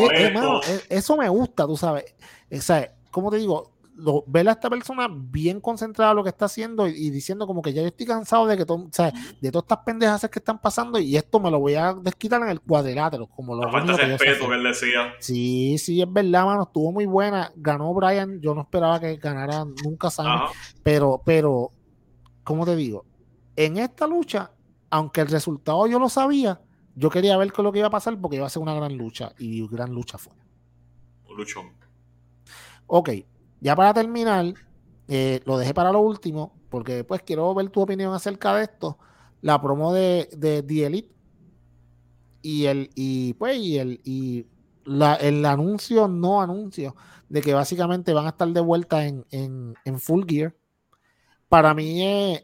eso 0.89 1.17
me 1.17 1.29
gusta, 1.29 1.65
tú 1.65 1.77
sabes. 1.77 2.15
O 2.51 2.61
sea, 2.61 2.91
¿Cómo 3.11 3.31
te 3.31 3.37
digo? 3.37 3.77
lo, 3.97 4.23
ver 4.27 4.47
a 4.47 4.51
esta 4.51 4.69
persona 4.69 5.07
bien 5.11 5.59
concentrada 5.59 6.11
en 6.11 6.17
lo 6.17 6.23
que 6.23 6.29
está 6.29 6.45
haciendo 6.45 6.87
y, 6.87 7.09
diciendo 7.09 7.47
como 7.47 7.61
que 7.61 7.73
ya 7.73 7.81
yo 7.81 7.87
estoy 7.87 8.05
cansado 8.05 8.45
de 8.45 8.55
que 8.55 8.65
todo, 8.65 8.77
o 8.77 8.89
sea, 8.91 9.11
de 9.41 9.51
todas 9.51 9.63
estas 9.63 9.79
pendejas 9.79 10.29
que 10.29 10.39
están 10.39 10.59
pasando 10.59 10.99
y 10.99 11.17
esto 11.17 11.39
me 11.39 11.49
lo 11.49 11.59
voy 11.59 11.75
a 11.75 11.93
desquitar 11.93 12.41
en 12.41 12.49
el 12.49 12.61
cuadrilátero, 12.61 13.27
como 13.27 13.55
lo 13.55 13.69
falta 13.71 13.95
que 13.95 14.05
respeto 14.05 14.47
que 14.47 14.55
él 14.55 14.63
decía. 14.63 15.13
Sí, 15.19 15.77
sí, 15.77 16.01
es 16.01 16.11
verdad, 16.11 16.45
mano, 16.45 16.63
estuvo 16.63 16.91
muy 16.91 17.05
buena. 17.05 17.51
Ganó 17.55 17.93
Brian, 17.93 18.39
yo 18.39 18.53
no 18.53 18.61
esperaba 18.61 18.99
que 18.99 19.15
ganara 19.17 19.65
nunca 19.83 20.09
Sam, 20.09 20.41
pero, 20.83 21.21
pero, 21.25 21.71
¿cómo 22.43 22.65
te 22.65 22.75
digo? 22.75 23.05
En 23.57 23.77
esta 23.77 24.07
lucha, 24.07 24.51
aunque 24.89 25.19
el 25.19 25.27
resultado 25.27 25.85
yo 25.87 25.99
lo 25.99 26.07
sabía, 26.07 26.61
yo 26.95 27.09
quería 27.09 27.35
ver 27.37 27.51
con 27.51 27.65
lo 27.65 27.73
que 27.73 27.79
iba 27.79 27.87
a 27.87 27.91
pasar 27.91 28.17
porque 28.21 28.37
iba 28.37 28.45
a 28.45 28.49
ser 28.49 28.61
una 28.61 28.73
gran 28.73 28.95
lucha 28.95 29.33
y 29.37 29.67
gran 29.67 29.93
lucha 29.93 30.17
fue. 30.17 30.31
Un 31.29 31.35
luchón. 31.35 31.71
Ok, 32.85 33.09
ya 33.59 33.75
para 33.75 33.93
terminar, 33.93 34.53
eh, 35.09 35.41
lo 35.45 35.57
dejé 35.57 35.73
para 35.73 35.91
lo 35.91 35.99
último, 35.99 36.53
porque 36.69 37.03
pues 37.03 37.21
quiero 37.23 37.53
ver 37.53 37.69
tu 37.69 37.81
opinión 37.81 38.13
acerca 38.13 38.55
de 38.55 38.63
esto. 38.63 38.97
La 39.41 39.61
promo 39.61 39.93
de, 39.93 40.29
de 40.37 40.63
The 40.63 40.85
Elite 40.85 41.15
y 42.41 42.65
el, 42.65 42.89
y 42.95 43.33
pues, 43.33 43.57
y 43.57 43.77
el, 43.77 44.01
y 44.03 44.45
la, 44.85 45.15
el 45.15 45.45
anuncio, 45.45 46.07
no 46.07 46.41
anuncio, 46.41 46.95
de 47.27 47.41
que 47.41 47.53
básicamente 47.53 48.13
van 48.13 48.25
a 48.25 48.29
estar 48.29 48.47
de 48.47 48.61
vuelta 48.61 49.05
en, 49.05 49.25
en, 49.31 49.99
Full 49.99 50.23
Gear. 50.27 50.55
Para 51.49 51.73
mí, 51.73 52.39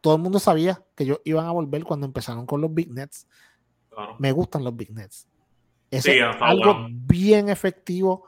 todo 0.00 0.16
el 0.16 0.22
mundo 0.22 0.38
sabía 0.38 0.82
que 0.94 1.04
ellos 1.04 1.20
iban 1.24 1.46
a 1.46 1.52
volver 1.52 1.84
cuando 1.84 2.06
empezaron 2.06 2.46
con 2.46 2.60
los 2.60 2.72
Big 2.72 2.90
Nets. 2.90 3.26
Me 4.18 4.32
gustan 4.32 4.64
los 4.64 4.76
Big 4.76 4.92
Nets. 4.92 5.28
es 5.90 6.06
algo 6.40 6.88
bien 6.90 7.48
efectivo. 7.48 8.24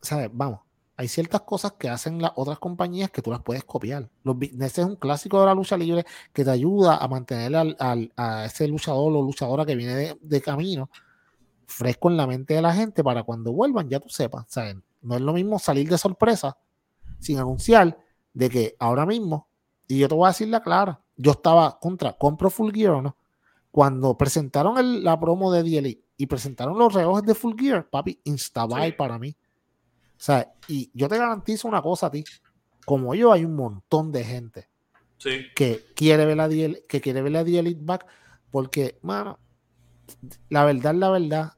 ¿Sabes? 0.00 0.28
Vamos, 0.32 0.60
hay 0.96 1.08
ciertas 1.08 1.40
cosas 1.40 1.72
que 1.72 1.88
hacen 1.88 2.22
las 2.22 2.32
otras 2.36 2.58
compañías 2.58 3.10
que 3.10 3.20
tú 3.20 3.30
las 3.30 3.42
puedes 3.42 3.64
copiar. 3.64 4.08
Los 4.22 4.38
business 4.38 4.78
es 4.78 4.84
un 4.84 4.96
clásico 4.96 5.40
de 5.40 5.46
la 5.46 5.54
lucha 5.54 5.76
libre 5.76 6.04
que 6.32 6.44
te 6.44 6.50
ayuda 6.50 6.98
a 6.98 7.08
mantener 7.08 7.56
al, 7.56 8.12
a 8.16 8.44
ese 8.44 8.68
luchador 8.68 9.12
o 9.12 9.22
luchadora 9.22 9.66
que 9.66 9.74
viene 9.74 10.16
de, 10.20 10.40
camino 10.40 10.90
fresco 11.66 12.10
en 12.10 12.16
la 12.16 12.26
mente 12.26 12.54
de 12.54 12.62
la 12.62 12.74
gente 12.74 13.02
para 13.02 13.24
cuando 13.24 13.52
vuelvan 13.52 13.88
ya 13.88 13.98
tú 13.98 14.08
sepas. 14.08 14.44
¿saben? 14.48 14.84
No 15.02 15.16
es 15.16 15.20
lo 15.20 15.32
mismo 15.32 15.58
salir 15.58 15.88
de 15.88 15.98
sorpresa 15.98 16.56
sin 17.18 17.38
anunciar 17.38 17.98
de 18.32 18.50
que 18.50 18.76
ahora 18.78 19.04
mismo, 19.04 19.48
y 19.88 19.98
yo 19.98 20.08
te 20.08 20.14
voy 20.14 20.26
a 20.26 20.30
decir 20.30 20.48
la 20.48 20.62
clara, 20.62 21.00
yo 21.16 21.32
estaba 21.32 21.78
contra, 21.78 22.12
compro 22.14 22.50
Full 22.50 22.72
Gear 22.72 22.92
o 22.92 23.02
no. 23.02 23.16
Cuando 23.70 24.16
presentaron 24.16 25.02
la 25.02 25.18
promo 25.18 25.52
de 25.52 25.62
DLE 25.62 26.00
y 26.16 26.26
presentaron 26.26 26.78
los 26.78 26.92
relojes 26.92 27.24
de 27.24 27.34
Full 27.34 27.58
Gear, 27.58 27.88
papi, 27.88 28.20
instabuy 28.24 28.92
para 28.92 29.18
mí. 29.18 29.36
O 30.16 30.22
sea, 30.24 30.54
y 30.68 30.90
yo 30.94 31.08
te 31.08 31.18
garantizo 31.18 31.68
una 31.68 31.82
cosa 31.82 32.06
a 32.06 32.10
ti, 32.10 32.24
como 32.84 33.14
yo 33.14 33.32
hay 33.32 33.44
un 33.44 33.56
montón 33.56 34.12
de 34.12 34.24
gente 34.24 34.68
que 35.54 35.86
quiere 35.94 36.26
ver 36.26 36.36
la 36.36 36.48
que 36.48 37.00
quiere 37.00 37.22
ver 37.22 37.32
la 37.32 37.40
Elite 37.40 37.80
back, 37.82 38.06
porque, 38.50 38.98
mano, 39.02 39.38
la 40.48 40.64
verdad, 40.64 40.94
la 40.94 41.10
verdad, 41.10 41.52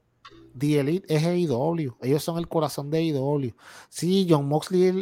The 0.58 0.80
Elite 0.80 1.14
es 1.14 1.24
AEW. 1.24 1.96
Ellos 2.02 2.22
son 2.22 2.38
el 2.38 2.48
corazón 2.48 2.90
de 2.90 2.98
AEW. 2.98 3.54
Sí, 3.88 4.26
John 4.28 4.48
Moxley 4.48 4.84
es 4.84 4.94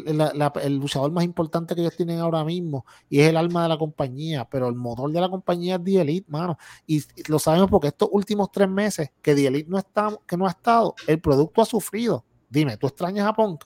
el 0.62 0.76
luchador 0.76 1.12
más 1.12 1.24
importante 1.24 1.74
que 1.74 1.82
ellos 1.82 1.97
tienen 1.97 2.18
ahora 2.18 2.44
mismo 2.44 2.85
y 3.09 3.20
es 3.20 3.28
el 3.28 3.36
alma 3.36 3.62
de 3.62 3.68
la 3.68 3.78
compañía, 3.78 4.48
pero 4.51 4.68
el 4.68 4.74
motor 4.74 5.10
de 5.12 5.20
la 5.20 5.28
compañía 5.28 5.76
es 5.76 5.85
The 5.85 6.01
Elite, 6.01 6.31
mano. 6.31 6.59
Y 6.86 7.02
lo 7.28 7.39
sabemos 7.39 7.70
porque 7.70 7.89
estos 7.89 8.09
últimos 8.12 8.51
tres 8.51 8.68
meses 8.68 9.10
que 9.22 9.35
The 9.35 9.47
Elite 9.47 9.70
no, 9.70 9.78
está, 9.78 10.16
que 10.26 10.36
no 10.36 10.47
ha 10.47 10.51
estado, 10.51 10.94
el 11.06 11.20
producto 11.20 11.62
ha 11.62 11.66
sufrido. 11.66 12.24
Dime, 12.48 12.76
¿tú 12.76 12.86
extrañas 12.86 13.26
a 13.26 13.32
Punk? 13.32 13.64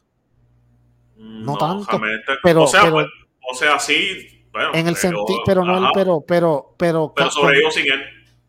No, 1.17 1.57
tanto. 1.57 2.01
Pero, 2.43 2.65
o, 2.65 2.67
sea, 2.67 2.91
pues, 2.91 3.07
o 3.51 3.55
sea, 3.55 3.79
sí. 3.79 4.45
Bueno, 4.53 4.71
en 4.75 4.89
el 4.89 4.97
sentido, 4.97 5.41
pero 5.45 5.65
no, 5.65 5.91
pero, 5.93 6.25
pero, 6.27 6.75
pero. 6.77 7.13
Pero 7.15 7.31
sobrevivo 7.31 7.71
sin 7.71 7.85
él. 7.85 8.01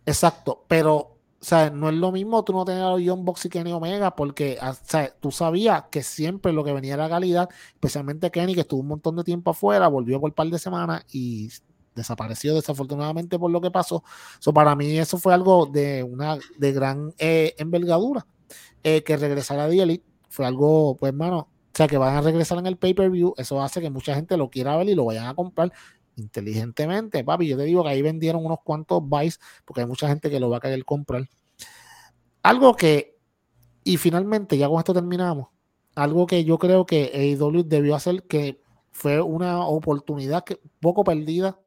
Exacto, 0.05 0.65
pero 0.67 1.18
o 1.41 1.43
sea, 1.45 1.69
no 1.69 1.89
es 1.89 1.95
lo 1.95 2.11
mismo 2.11 2.43
tú 2.43 2.51
no 2.53 2.65
tener 2.65 2.83
a 2.83 2.95
John 3.03 3.23
Box 3.23 3.45
y 3.45 3.49
Kenny 3.49 3.71
Omega, 3.71 4.15
porque 4.15 4.57
o 4.61 4.73
sea, 4.73 5.13
tú 5.19 5.31
sabías 5.31 5.85
que 5.89 6.03
siempre 6.03 6.51
lo 6.51 6.63
que 6.63 6.73
venía 6.73 6.95
era 6.95 7.07
calidad, 7.07 7.49
especialmente 7.73 8.29
Kenny, 8.29 8.55
que 8.55 8.61
estuvo 8.61 8.81
un 8.81 8.87
montón 8.87 9.15
de 9.15 9.23
tiempo 9.23 9.51
afuera, 9.51 9.87
volvió 9.87 10.19
por 10.19 10.31
un 10.31 10.35
par 10.35 10.47
de 10.47 10.59
semanas 10.59 11.05
y 11.13 11.49
desapareció 11.95 12.55
desafortunadamente 12.55 13.39
por 13.39 13.51
lo 13.51 13.61
que 13.61 13.71
pasó. 13.71 14.03
So, 14.39 14.53
para 14.53 14.75
mí 14.75 14.97
eso 14.97 15.17
fue 15.17 15.33
algo 15.33 15.65
de 15.65 16.03
una 16.03 16.37
de 16.57 16.71
gran 16.73 17.13
eh, 17.17 17.55
envergadura. 17.57 18.25
Eh, 18.83 19.03
que 19.03 19.17
regresara 19.17 19.65
a 19.65 19.69
The 19.69 20.01
fue 20.29 20.45
algo, 20.45 20.95
pues, 20.95 21.11
hermano, 21.11 21.37
o 21.39 21.71
sea, 21.73 21.87
que 21.87 21.97
van 21.97 22.15
a 22.15 22.21
regresar 22.21 22.57
en 22.59 22.65
el 22.65 22.77
pay-per-view, 22.77 23.33
eso 23.37 23.61
hace 23.61 23.81
que 23.81 23.89
mucha 23.89 24.15
gente 24.15 24.37
lo 24.37 24.49
quiera 24.49 24.77
ver 24.77 24.89
y 24.89 24.95
lo 24.95 25.05
vayan 25.05 25.27
a 25.27 25.35
comprar 25.35 25.71
inteligentemente, 26.19 27.23
papi. 27.23 27.47
Yo 27.47 27.57
te 27.57 27.63
digo 27.63 27.83
que 27.83 27.89
ahí 27.89 28.01
vendieron 28.01 28.45
unos 28.45 28.59
cuantos 28.63 29.01
buys 29.01 29.39
porque 29.65 29.81
hay 29.81 29.87
mucha 29.87 30.07
gente 30.07 30.29
que 30.29 30.39
lo 30.39 30.49
va 30.49 30.57
a 30.57 30.61
querer 30.61 30.83
comprar. 30.85 31.27
Algo 32.43 32.75
que, 32.75 33.17
y 33.83 33.97
finalmente, 33.97 34.57
ya 34.57 34.67
con 34.67 34.79
esto 34.79 34.93
terminamos, 34.93 35.47
algo 35.95 36.27
que 36.27 36.43
yo 36.43 36.57
creo 36.57 36.85
que 36.85 37.11
AEW 37.13 37.63
debió 37.63 37.95
hacer, 37.95 38.23
que 38.23 38.61
fue 38.91 39.21
una 39.21 39.65
oportunidad 39.65 40.43
que, 40.43 40.59
poco 40.79 41.03
perdida 41.03 41.59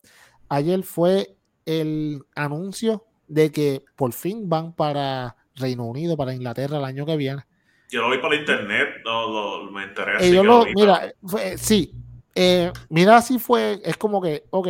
ayer, 0.48 0.82
fue 0.82 1.36
el 1.66 2.22
anuncio 2.34 3.06
de 3.28 3.50
que 3.50 3.84
por 3.96 4.12
fin 4.12 4.48
van 4.48 4.74
para 4.74 5.36
Reino 5.54 5.84
Unido, 5.86 6.16
para 6.16 6.34
Inglaterra 6.34 6.78
el 6.78 6.84
año 6.84 7.06
que 7.06 7.16
viene. 7.16 7.42
Yo 7.90 8.00
lo 8.00 8.10
vi 8.10 8.18
por 8.18 8.34
internet, 8.34 8.88
no, 9.04 9.70
me 9.70 9.84
enteré 9.84 10.16
así. 10.16 10.38
mira, 10.74 11.12
sí, 11.56 11.94
eh, 12.34 12.72
mira, 12.88 13.16
así 13.16 13.38
fue, 13.38 13.80
es 13.84 13.96
como 13.96 14.20
que, 14.20 14.44
ok, 14.50 14.68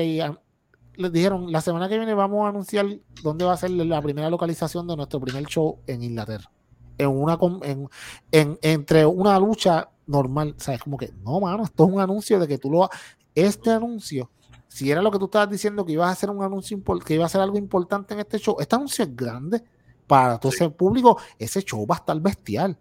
les 0.97 1.13
dijeron, 1.13 1.51
la 1.51 1.61
semana 1.61 1.89
que 1.89 1.97
viene 1.97 2.15
vamos 2.15 2.45
a 2.45 2.49
anunciar 2.49 2.87
dónde 3.23 3.45
va 3.45 3.53
a 3.53 3.57
ser 3.57 3.71
la 3.71 4.03
primera 4.03 4.31
localización 4.31 4.87
de 4.87 4.97
nuestro 4.97 5.21
primer 5.21 5.45
show 5.47 5.79
en 5.87 6.03
Inglaterra. 6.03 6.51
En 6.99 7.09
una, 7.09 7.39
en, 7.63 8.59
entre 8.63 9.07
una 9.07 9.39
lucha 9.39 9.91
normal, 10.07 10.55
¿sabes? 10.59 10.83
Como 10.83 10.97
que, 10.97 11.13
no, 11.23 11.41
mano, 11.41 11.65
esto 11.65 11.85
es 11.85 11.93
un 11.93 12.01
anuncio 12.01 12.39
de 12.39 12.47
que 12.47 12.59
tú 12.59 12.71
lo... 12.71 12.89
Este 13.35 13.71
anuncio, 13.71 14.31
si 14.69 14.91
era 14.91 15.01
lo 15.01 15.11
que 15.11 15.19
tú 15.19 15.25
estabas 15.25 15.49
diciendo 15.49 15.87
que 15.87 15.93
ibas 15.93 16.09
a 16.09 16.13
hacer 16.13 16.29
un 16.29 16.43
anuncio, 16.43 16.79
que 17.05 17.15
iba 17.15 17.25
a 17.25 17.29
ser 17.29 17.41
algo 17.41 17.57
importante 17.57 18.13
en 18.13 18.21
este 18.21 18.39
show, 18.39 18.57
este 18.61 18.77
anuncio 18.77 19.05
es 19.05 19.17
grande 19.17 19.63
para 20.07 20.39
todo 20.39 20.53
ese 20.53 20.69
público, 20.69 21.19
ese 21.39 21.63
show 21.63 21.87
va 21.87 21.95
a 21.95 21.99
estar 21.99 22.21
bestial. 22.21 22.79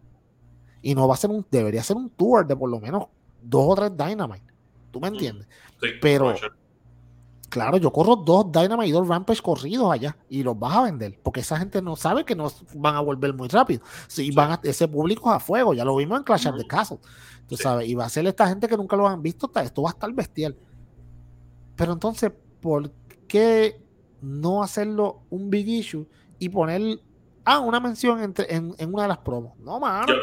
Y 0.82 0.94
no 0.94 1.08
va 1.08 1.14
a 1.14 1.18
ser 1.18 1.30
un, 1.30 1.46
debería 1.50 1.84
ser 1.84 1.96
un 1.96 2.10
tour 2.10 2.46
de 2.46 2.56
por 2.56 2.70
lo 2.70 2.80
menos 2.80 3.06
dos 3.42 3.66
o 3.70 3.76
tres 3.76 3.92
Dynamite. 3.96 4.51
¿Tú 4.92 5.00
me 5.00 5.08
entiendes? 5.08 5.48
Pero, 6.02 6.36
claro, 7.50 7.78
yo 7.78 7.92
corro 7.92 8.18
dos 8.18 8.52
Dynamite 8.52 8.90
y 8.90 8.92
dos 8.92 9.08
Rampage 9.08 9.42
corridos 9.42 9.92
allá 9.92 10.18
y 10.30 10.44
los 10.44 10.58
vas 10.60 10.76
a 10.76 10.84
vender, 10.84 11.20
porque 11.24 11.40
esa 11.40 11.58
gente 11.58 11.82
no 11.82 11.96
sabe 11.96 12.26
que 12.26 12.36
nos 12.36 12.64
van 12.76 12.96
a 12.96 13.00
volver 13.00 13.34
muy 13.34 13.48
rápido. 13.48 13.82
Si 14.08 14.32
van 14.32 14.52
a, 14.52 14.60
ese 14.64 14.88
público 14.88 15.32
a 15.32 15.40
fuego, 15.40 15.74
ya 15.74 15.86
lo 15.86 15.96
vimos 15.96 16.20
en 16.20 16.24
Clash 16.24 16.48
of 16.48 16.58
the 16.58 16.68
Castle. 16.68 17.00
Tú 17.48 17.58
sabes, 17.58 17.88
y 17.88 17.96
va 17.96 18.06
a 18.06 18.10
ser 18.10 18.26
esta 18.28 18.48
gente 18.48 18.68
que 18.68 18.78
nunca 18.78 18.96
lo 18.96 19.08
han 19.08 19.22
visto, 19.22 19.52
esto 19.56 19.82
va 19.82 19.90
a 19.90 19.94
estar 19.94 20.14
bestial. 20.14 20.56
Pero 21.76 21.94
entonces, 21.94 22.32
¿por 22.62 22.92
qué 23.28 23.82
no 24.22 24.62
hacerlo 24.62 25.24
un 25.30 25.50
big 25.50 25.68
issue 25.68 26.08
y 26.38 26.50
poner 26.50 27.02
Ah, 27.44 27.60
una 27.60 27.80
mención 27.80 28.22
entre, 28.22 28.54
en, 28.54 28.76
en, 28.78 28.94
una 28.94 29.04
de 29.04 29.08
las 29.08 29.18
promos. 29.18 29.58
No, 29.60 29.80
mano. 29.80 30.06
Yo, 30.08 30.14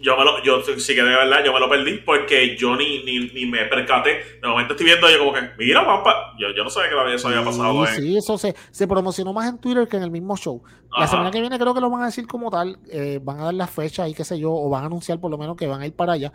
yo, 0.00 0.16
me 0.16 0.24
lo, 0.24 0.42
yo 0.42 0.62
sí 0.78 0.94
que 0.94 1.02
de 1.02 1.08
verdad, 1.08 1.44
yo 1.44 1.52
me 1.52 1.60
lo 1.60 1.68
perdí 1.68 1.98
porque 1.98 2.56
yo 2.56 2.74
ni, 2.76 3.04
ni, 3.04 3.28
ni 3.28 3.44
me 3.44 3.66
percaté. 3.66 4.38
De 4.40 4.48
momento 4.48 4.72
estoy 4.72 4.86
viendo 4.86 5.10
yo 5.10 5.18
como 5.18 5.34
que, 5.34 5.50
mira, 5.58 5.84
papá, 5.84 6.32
yo, 6.38 6.48
yo 6.56 6.64
no 6.64 6.70
sabía 6.70 6.88
que 6.88 7.14
eso 7.14 7.28
había 7.28 7.44
pasado. 7.44 7.86
Sí, 7.86 8.00
sí, 8.00 8.16
eso 8.16 8.38
se, 8.38 8.56
se 8.70 8.88
promocionó 8.88 9.34
más 9.34 9.50
en 9.50 9.58
Twitter 9.58 9.86
que 9.86 9.98
en 9.98 10.04
el 10.04 10.10
mismo 10.10 10.34
show. 10.36 10.62
La 10.98 11.06
semana 11.06 11.30
que 11.30 11.40
viene 11.40 11.58
creo 11.58 11.74
que 11.74 11.80
lo 11.80 11.90
van 11.90 12.02
a 12.02 12.06
decir 12.06 12.26
como 12.26 12.50
tal, 12.50 12.78
eh, 12.88 13.20
van 13.22 13.40
a 13.40 13.44
dar 13.44 13.54
la 13.54 13.66
fecha 13.66 14.08
y 14.08 14.14
qué 14.14 14.24
sé 14.24 14.38
yo, 14.38 14.52
o 14.52 14.70
van 14.70 14.84
a 14.84 14.86
anunciar 14.86 15.20
por 15.20 15.30
lo 15.30 15.36
menos 15.36 15.56
que 15.56 15.66
van 15.66 15.82
a 15.82 15.86
ir 15.86 15.94
para 15.94 16.14
allá. 16.14 16.32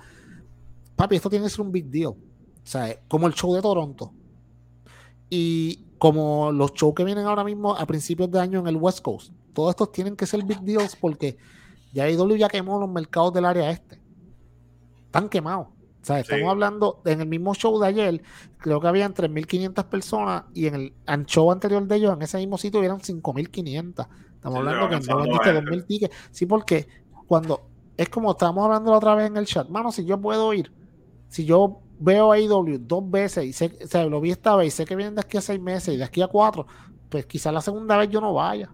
Papi, 0.95 1.15
esto 1.15 1.31
tiene 1.31 1.45
que 1.45 1.49
ser 1.49 1.61
un 1.61 1.71
big 1.71 1.85
deal. 1.85 2.09
O 2.09 2.15
sea, 2.63 2.95
como 3.07 3.25
el 3.25 3.33
show 3.33 3.55
de 3.55 3.61
Toronto. 3.61 4.13
Y 5.31 5.79
como 5.97 6.51
los 6.51 6.73
shows 6.73 6.93
que 6.93 7.03
vienen 7.03 7.25
ahora 7.25 7.43
mismo 7.43 7.75
a 7.75 7.85
principios 7.87 8.29
de 8.29 8.39
año 8.39 8.59
en 8.59 8.67
el 8.67 8.75
West 8.75 9.01
Coast 9.01 9.31
todos 9.57 9.71
estos 9.71 9.91
tienen 9.91 10.15
que 10.15 10.27
ser 10.27 10.45
big 10.45 10.59
deals 10.59 10.95
porque 10.95 11.35
ya 11.91 12.07
IW 12.07 12.35
ya 12.35 12.47
quemó 12.47 12.79
los 12.79 12.87
mercados 12.87 13.33
del 13.33 13.43
área 13.43 13.71
este. 13.71 13.99
Están 15.05 15.29
quemados. 15.29 15.69
O 15.69 16.05
sea, 16.05 16.19
estamos 16.19 16.47
hablando, 16.47 17.01
en 17.05 17.21
el 17.21 17.27
mismo 17.27 17.55
show 17.55 17.79
de 17.79 17.87
ayer, 17.87 18.21
creo 18.59 18.79
que 18.79 18.87
habían 18.87 19.15
3.500 19.15 19.83
personas 19.85 20.43
y 20.53 20.67
en 20.67 20.75
el 20.75 21.25
show 21.25 21.51
anterior 21.51 21.87
de 21.87 21.95
ellos, 21.95 22.13
en 22.13 22.21
ese 22.21 22.37
mismo 22.37 22.59
sitio, 22.59 22.83
eran 22.83 22.99
5.500. 22.99 24.07
Estamos 24.35 24.59
hablando 24.59 24.89
que 24.89 25.07
no 25.07 25.17
vendiste 25.17 25.49
2.000 25.49 25.85
tickets. 25.87 26.15
Sí, 26.29 26.45
porque 26.45 26.87
cuando 27.25 27.63
es 27.97 28.09
como 28.09 28.33
estábamos 28.33 28.65
hablando 28.65 28.91
la 28.91 28.97
otra 28.97 29.15
vez 29.15 29.25
en 29.25 29.37
el 29.37 29.47
chat, 29.47 29.67
mano, 29.69 29.91
si 29.91 30.05
yo 30.05 30.21
puedo 30.21 30.53
ir, 30.53 30.71
si 31.29 31.45
yo 31.45 31.81
veo 31.97 32.31
a 32.31 32.39
IW 32.39 32.77
dos 32.77 33.09
veces 33.09 33.43
y 33.45 33.53
sé, 33.53 33.75
o 33.83 33.87
sea, 33.87 34.05
lo 34.05 34.21
vi 34.21 34.29
esta 34.29 34.55
vez 34.55 34.67
y 34.67 34.71
sé 34.77 34.85
que 34.85 34.95
vienen 34.95 35.15
de 35.15 35.21
aquí 35.21 35.37
a 35.37 35.41
seis 35.41 35.59
meses 35.59 35.95
y 35.95 35.97
de 35.97 36.03
aquí 36.03 36.21
a 36.21 36.27
cuatro, 36.27 36.67
pues 37.09 37.25
quizás 37.25 37.51
la 37.51 37.61
segunda 37.61 37.97
vez 37.97 38.07
yo 38.09 38.21
no 38.21 38.35
vaya. 38.35 38.69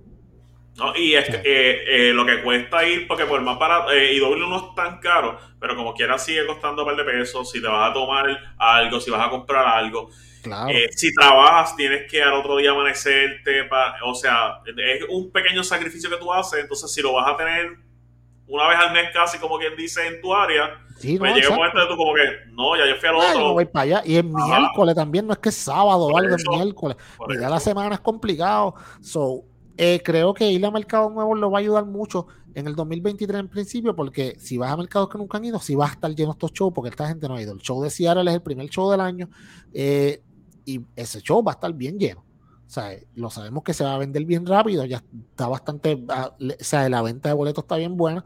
No, 0.76 0.96
y 0.96 1.14
es 1.14 1.26
que, 1.30 1.36
eh, 1.38 2.10
eh, 2.10 2.14
lo 2.14 2.26
que 2.26 2.42
cuesta 2.42 2.84
ir, 2.88 3.08
porque 3.08 3.26
por 3.26 3.40
más 3.42 3.60
barato, 3.60 3.92
eh, 3.92 4.14
IW 4.16 4.36
no 4.50 4.58
es 4.58 4.76
tan 4.76 5.00
caro, 5.00 5.38
pero 5.60 5.76
como 5.76 5.94
quiera 5.94 6.18
sigue 6.18 6.48
costando 6.48 6.82
un 6.82 6.88
par 6.88 6.98
de 6.98 7.04
pesos, 7.12 7.52
si 7.52 7.62
te 7.62 7.68
vas 7.68 7.92
a 7.92 7.94
tomar 7.94 8.26
algo, 8.58 9.00
si 9.00 9.12
vas 9.12 9.28
a 9.28 9.30
comprar 9.30 9.68
algo. 9.68 10.10
Claro. 10.42 10.70
Eh, 10.72 10.90
si 10.92 11.14
trabajas, 11.14 11.76
tienes 11.76 12.10
que 12.12 12.24
al 12.24 12.34
otro 12.34 12.58
día 12.58 12.72
amanecerte, 12.72 13.66
pa- 13.66 13.96
o 14.04 14.16
sea, 14.16 14.62
es 14.66 15.04
un 15.10 15.32
pequeño 15.32 15.64
sacrificio 15.64 16.10
que 16.10 16.18
tú 16.18 16.34
haces, 16.34 16.62
entonces 16.62 16.92
si 16.92 17.02
lo 17.04 17.14
vas 17.14 17.32
a 17.32 17.38
tener 17.38 17.78
una 18.48 18.68
vez 18.68 18.78
al 18.80 18.92
mes 18.94 19.10
casi, 19.14 19.38
como 19.38 19.58
quien 19.60 19.76
dice, 19.76 20.06
en 20.08 20.22
tu 20.22 20.34
área, 20.34 20.80
Sí, 20.98 21.14
no, 21.14 21.20
pues 21.20 21.36
llega 21.36 21.50
un 21.50 21.56
momento 21.56 21.80
de 21.80 21.88
tú 21.88 21.98
como 21.98 22.14
que, 22.14 22.22
no, 22.52 22.76
ya 22.78 22.86
yo 22.88 22.96
fui 22.96 23.10
al 23.10 23.16
Ah, 23.16 23.20
no 23.34 23.40
otro. 23.40 23.54
voy 23.54 23.66
para 23.66 23.84
allá. 23.84 24.02
Y 24.06 24.18
es 24.18 24.24
Ajá. 24.26 24.60
miércoles 24.60 24.96
también, 24.96 25.26
no 25.28 25.34
es 25.34 25.40
que 25.40 25.50
es 25.50 25.56
sábado 25.56 26.08
o 26.08 26.18
algo, 26.18 26.36
miércoles. 26.50 26.98
eso. 27.00 27.50
la 27.50 27.60
semana 27.60 27.96
es 27.96 28.02
complicado. 28.02 28.76
So, 29.02 29.44
eh, 29.78 30.02
creo 30.04 30.34
que 30.34 30.52
ir 30.52 30.66
a 30.66 30.72
mercados 30.72 31.12
nuevos 31.12 31.40
lo 31.40 31.50
va 31.50 31.58
a 31.60 31.62
ayudar 31.62 31.86
mucho 31.86 32.28
en 32.54 32.68
el 32.68 32.76
2023 32.76 33.40
en 33.40 33.48
principio, 33.48 33.96
porque 33.96 34.36
si 34.40 34.58
vas 34.58 34.72
a 34.72 34.78
mercados 34.78 35.10
que 35.10 35.18
nunca 35.18 35.38
han 35.38 35.46
ido, 35.46 35.60
si 35.60 35.76
vas 35.76 35.92
a 35.92 35.94
estar 35.94 36.14
lleno 36.14 36.32
estos 36.32 36.52
shows, 36.52 36.72
porque 36.74 36.90
esta 36.90 37.08
gente 37.08 37.28
no 37.28 37.36
ha 37.36 37.42
ido. 37.42 37.54
El 37.54 37.60
show 37.60 37.82
de 37.82 37.90
Seattle 37.90 38.30
es 38.30 38.36
el 38.36 38.42
primer 38.42 38.70
show 38.70 38.92
del 38.92 39.02
año 39.02 39.30
eh, 39.74 40.22
y 40.66 40.82
ese 40.96 41.22
show 41.22 41.44
va 41.44 41.54
a 41.54 41.56
estar 41.56 41.74
bien 41.74 41.98
lleno. 41.98 42.24
O 42.66 42.70
sea, 42.70 42.92
lo 43.16 43.30
sabemos 43.30 43.64
que 43.64 43.74
se 43.74 43.84
va 43.84 43.96
a 43.96 43.98
vender 43.98 44.26
bien 44.26 44.46
rápido, 44.46 44.86
ya 44.86 45.04
está 45.30 45.48
bastante, 45.48 46.04
ah, 46.10 46.36
o 46.40 46.64
sea, 46.64 46.88
la 46.90 47.02
venta 47.02 47.30
de 47.30 47.36
boletos 47.36 47.64
está 47.64 47.78
bien 47.78 47.98
buena 47.98 48.24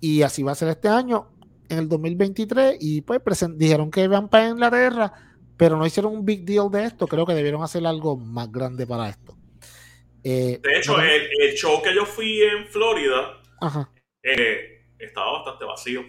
y 0.00 0.22
así 0.22 0.42
va 0.42 0.52
a 0.52 0.54
ser 0.54 0.68
este 0.68 0.88
año 0.88 1.28
en 1.68 1.78
el 1.78 1.88
2023 1.88 2.76
y 2.80 3.02
pues 3.02 3.20
dijeron 3.56 3.90
que 3.90 4.04
iban 4.04 4.28
para 4.28 4.48
Inglaterra, 4.48 5.12
pero 5.56 5.76
no 5.76 5.86
hicieron 5.86 6.14
un 6.14 6.24
big 6.24 6.44
deal 6.44 6.70
de 6.70 6.84
esto, 6.84 7.06
creo 7.06 7.26
que 7.26 7.34
debieron 7.34 7.62
hacer 7.62 7.86
algo 7.86 8.16
más 8.16 8.50
grande 8.50 8.86
para 8.86 9.08
esto. 9.08 9.39
Eh, 10.24 10.58
De 10.62 10.78
hecho, 10.78 10.96
no- 10.96 11.02
el, 11.02 11.22
el 11.40 11.54
show 11.56 11.80
que 11.82 11.94
yo 11.94 12.04
fui 12.04 12.42
en 12.42 12.66
Florida 12.66 13.40
ajá, 13.60 13.90
eh, 14.22 14.84
estaba 14.98 15.32
bastante 15.32 15.64
vacío. 15.64 16.02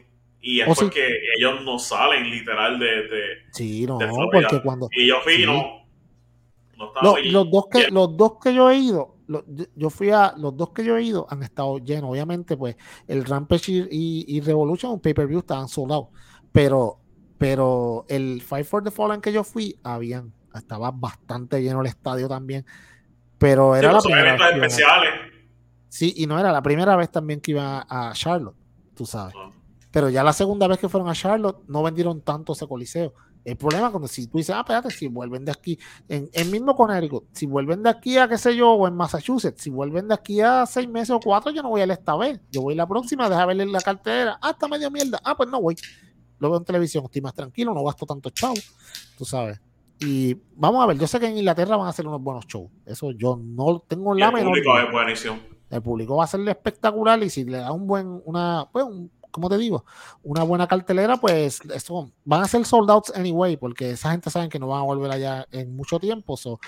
Y 0.43 0.59
es 0.61 0.67
Oh, 0.67 0.73
sí. 0.75 0.85
porque 0.85 1.07
ellos 1.37 1.61
no 1.63 1.77
salen 1.77 2.29
literal 2.29 2.79
de... 2.79 2.85
de- 2.87 3.35
sí, 3.51 3.85
no, 3.85 3.97
de 3.99 4.07
porque 4.33 4.59
cuando 4.63 4.89
y 4.91 5.07
yo 5.07 5.21
fui 5.21 5.35
Sí. 5.35 5.43
y 5.43 5.45
no, 5.45 5.85
no 6.77 6.87
estaba 6.87 7.03
Lo- 7.03 7.15
allí. 7.15 7.29
los 7.29 7.51
dos 7.51 7.65
que 7.71 7.77
Bien. 7.79 7.93
los 7.93 8.17
dos 8.17 8.33
que 8.43 8.53
yo 8.53 8.69
he 8.71 8.77
ido 8.77 9.17
yo- 9.75 9.89
fui 9.91 10.09
a 10.09 10.33
los 10.37 10.57
dos 10.57 10.71
que 10.71 10.83
yo 10.83 10.97
he 10.97 11.03
ido 11.03 11.27
han 11.29 11.43
estado 11.43 11.77
llenos 11.77 12.09
obviamente 12.09 12.57
pues 12.57 12.75
el 13.07 13.23
Rampage 13.23 13.71
y, 13.71 13.79
y- 13.91 14.25
y 14.37 14.41
Revolution 14.41 14.91
un 14.93 14.99
pay 14.99 15.13
per 15.13 15.27
view 15.27 15.39
estaban 15.39 15.67
soldados 15.69 16.07
pero 16.51 16.97
pero 17.37 18.05
el 18.09 18.41
Fight 18.41 18.65
for 18.65 18.83
the 18.83 18.89
Fallen 18.91 19.21
que 19.21 19.31
yo 19.31 19.43
fui 19.43 19.79
habían 19.83 20.33
estaba 20.55 20.89
bastante 20.91 21.61
lleno 21.61 21.81
el 21.81 21.87
estadio 21.87 22.27
también 22.27 22.65
pero 23.41 23.75
era 23.75 23.89
pero 23.89 23.93
la 23.95 24.01
primera 24.01 24.31
vez 24.37 24.55
especiales. 24.55 25.09
sí 25.89 26.13
y 26.15 26.27
no 26.27 26.39
era 26.39 26.51
la 26.51 26.61
primera 26.61 26.95
vez 26.95 27.11
también 27.11 27.41
que 27.41 27.51
iba 27.51 27.85
a 27.89 28.13
Charlotte 28.13 28.55
tú 28.95 29.05
sabes 29.05 29.33
No. 29.35 29.51
pero 29.91 30.09
ya 30.09 30.23
la 30.23 30.31
segunda 30.33 30.67
vez 30.67 30.77
que 30.79 30.87
fueron 30.87 31.09
a 31.09 31.13
Charlotte 31.13 31.63
no 31.67 31.83
vendieron 31.83 32.21
tanto 32.21 32.53
ese 32.53 32.65
coliseo. 32.67 33.13
El 33.43 33.57
problema 33.57 33.89
cuando 33.89 34.07
si 34.07 34.27
tú 34.27 34.37
dices, 34.37 34.53
ah, 34.55 34.59
espérate, 34.59 34.91
si 34.91 35.07
vuelven 35.07 35.43
de 35.43 35.51
aquí, 35.51 35.79
en, 36.07 36.29
en 36.31 36.51
mismo 36.51 36.75
Connecticut, 36.75 37.25
si 37.31 37.47
vuelven 37.47 37.81
de 37.81 37.89
aquí 37.89 38.15
a 38.19 38.27
qué 38.27 38.37
sé 38.37 38.55
yo, 38.55 38.69
o 38.73 38.87
en 38.87 38.93
Massachusetts, 38.95 39.63
si 39.63 39.71
vuelven 39.71 40.07
de 40.07 40.13
aquí 40.13 40.41
a 40.41 40.63
seis 40.67 40.87
meses 40.87 41.09
o 41.09 41.19
cuatro, 41.19 41.51
yo 41.51 41.63
no 41.63 41.69
voy 41.69 41.81
a 41.81 41.85
ir 41.85 41.91
esta 41.91 42.15
vez. 42.15 42.39
Yo 42.51 42.61
voy 42.61 42.75
la 42.75 42.85
próxima, 42.87 43.27
deja 43.27 43.43
verle 43.47 43.65
la 43.65 43.81
cartera. 43.81 44.37
Ah, 44.43 44.51
está 44.51 44.67
medio 44.67 44.91
mierda. 44.91 45.19
Ah, 45.23 45.35
pues 45.35 45.49
no 45.49 45.59
voy. 45.59 45.75
Lo 46.37 46.51
veo 46.51 46.59
en 46.59 46.65
televisión, 46.65 47.03
estoy 47.05 47.21
más 47.23 47.33
tranquilo, 47.33 47.73
no 47.73 47.83
gasto 47.83 48.05
tanto 48.05 48.29
chavo, 48.29 48.53
tú 49.17 49.25
sabes. 49.25 49.59
Y 50.03 50.35
vamos 50.55 50.83
a 50.83 50.87
ver, 50.87 50.97
yo 50.97 51.05
sé 51.07 51.19
que 51.19 51.27
en 51.27 51.37
Inglaterra 51.37 51.77
van 51.77 51.85
a 51.87 51.91
hacer 51.91 52.07
unos 52.07 52.21
buenos 52.21 52.45
shows. 52.47 52.71
Eso 52.85 53.11
yo 53.11 53.37
no 53.41 53.83
tengo 53.87 54.13
la 54.15 54.27
el 54.27 54.33
menor 54.33 54.49
público 54.49 54.71
duda. 54.73 54.83
es 54.83 54.91
buenísimo. 54.91 55.39
El 55.69 55.81
público 55.81 56.15
va 56.17 56.23
a 56.23 56.27
ser 56.27 56.41
espectacular 56.49 57.21
y 57.23 57.29
si 57.29 57.45
le 57.45 57.57
da 57.57 57.71
un 57.71 57.85
buen, 57.87 58.21
una, 58.25 58.67
pues, 58.71 58.83
un- 58.83 59.11
¿cómo 59.29 59.47
te 59.47 59.57
digo? 59.57 59.85
Una 60.23 60.43
buena 60.43 60.67
cartelera, 60.67 61.17
pues 61.17 61.61
eso 61.73 62.11
van 62.25 62.41
a 62.41 62.47
ser 62.47 62.65
sold 62.65 62.89
outs 62.89 63.13
anyway, 63.15 63.55
porque 63.57 63.91
esa 63.91 64.11
gente 64.11 64.29
saben 64.29 64.49
que 64.49 64.59
no 64.59 64.67
van 64.67 64.79
a 64.81 64.85
volver 64.85 65.11
allá 65.11 65.45
en 65.51 65.75
mucho 65.75 65.99
tiempo. 65.99 66.35
So, 66.35 66.59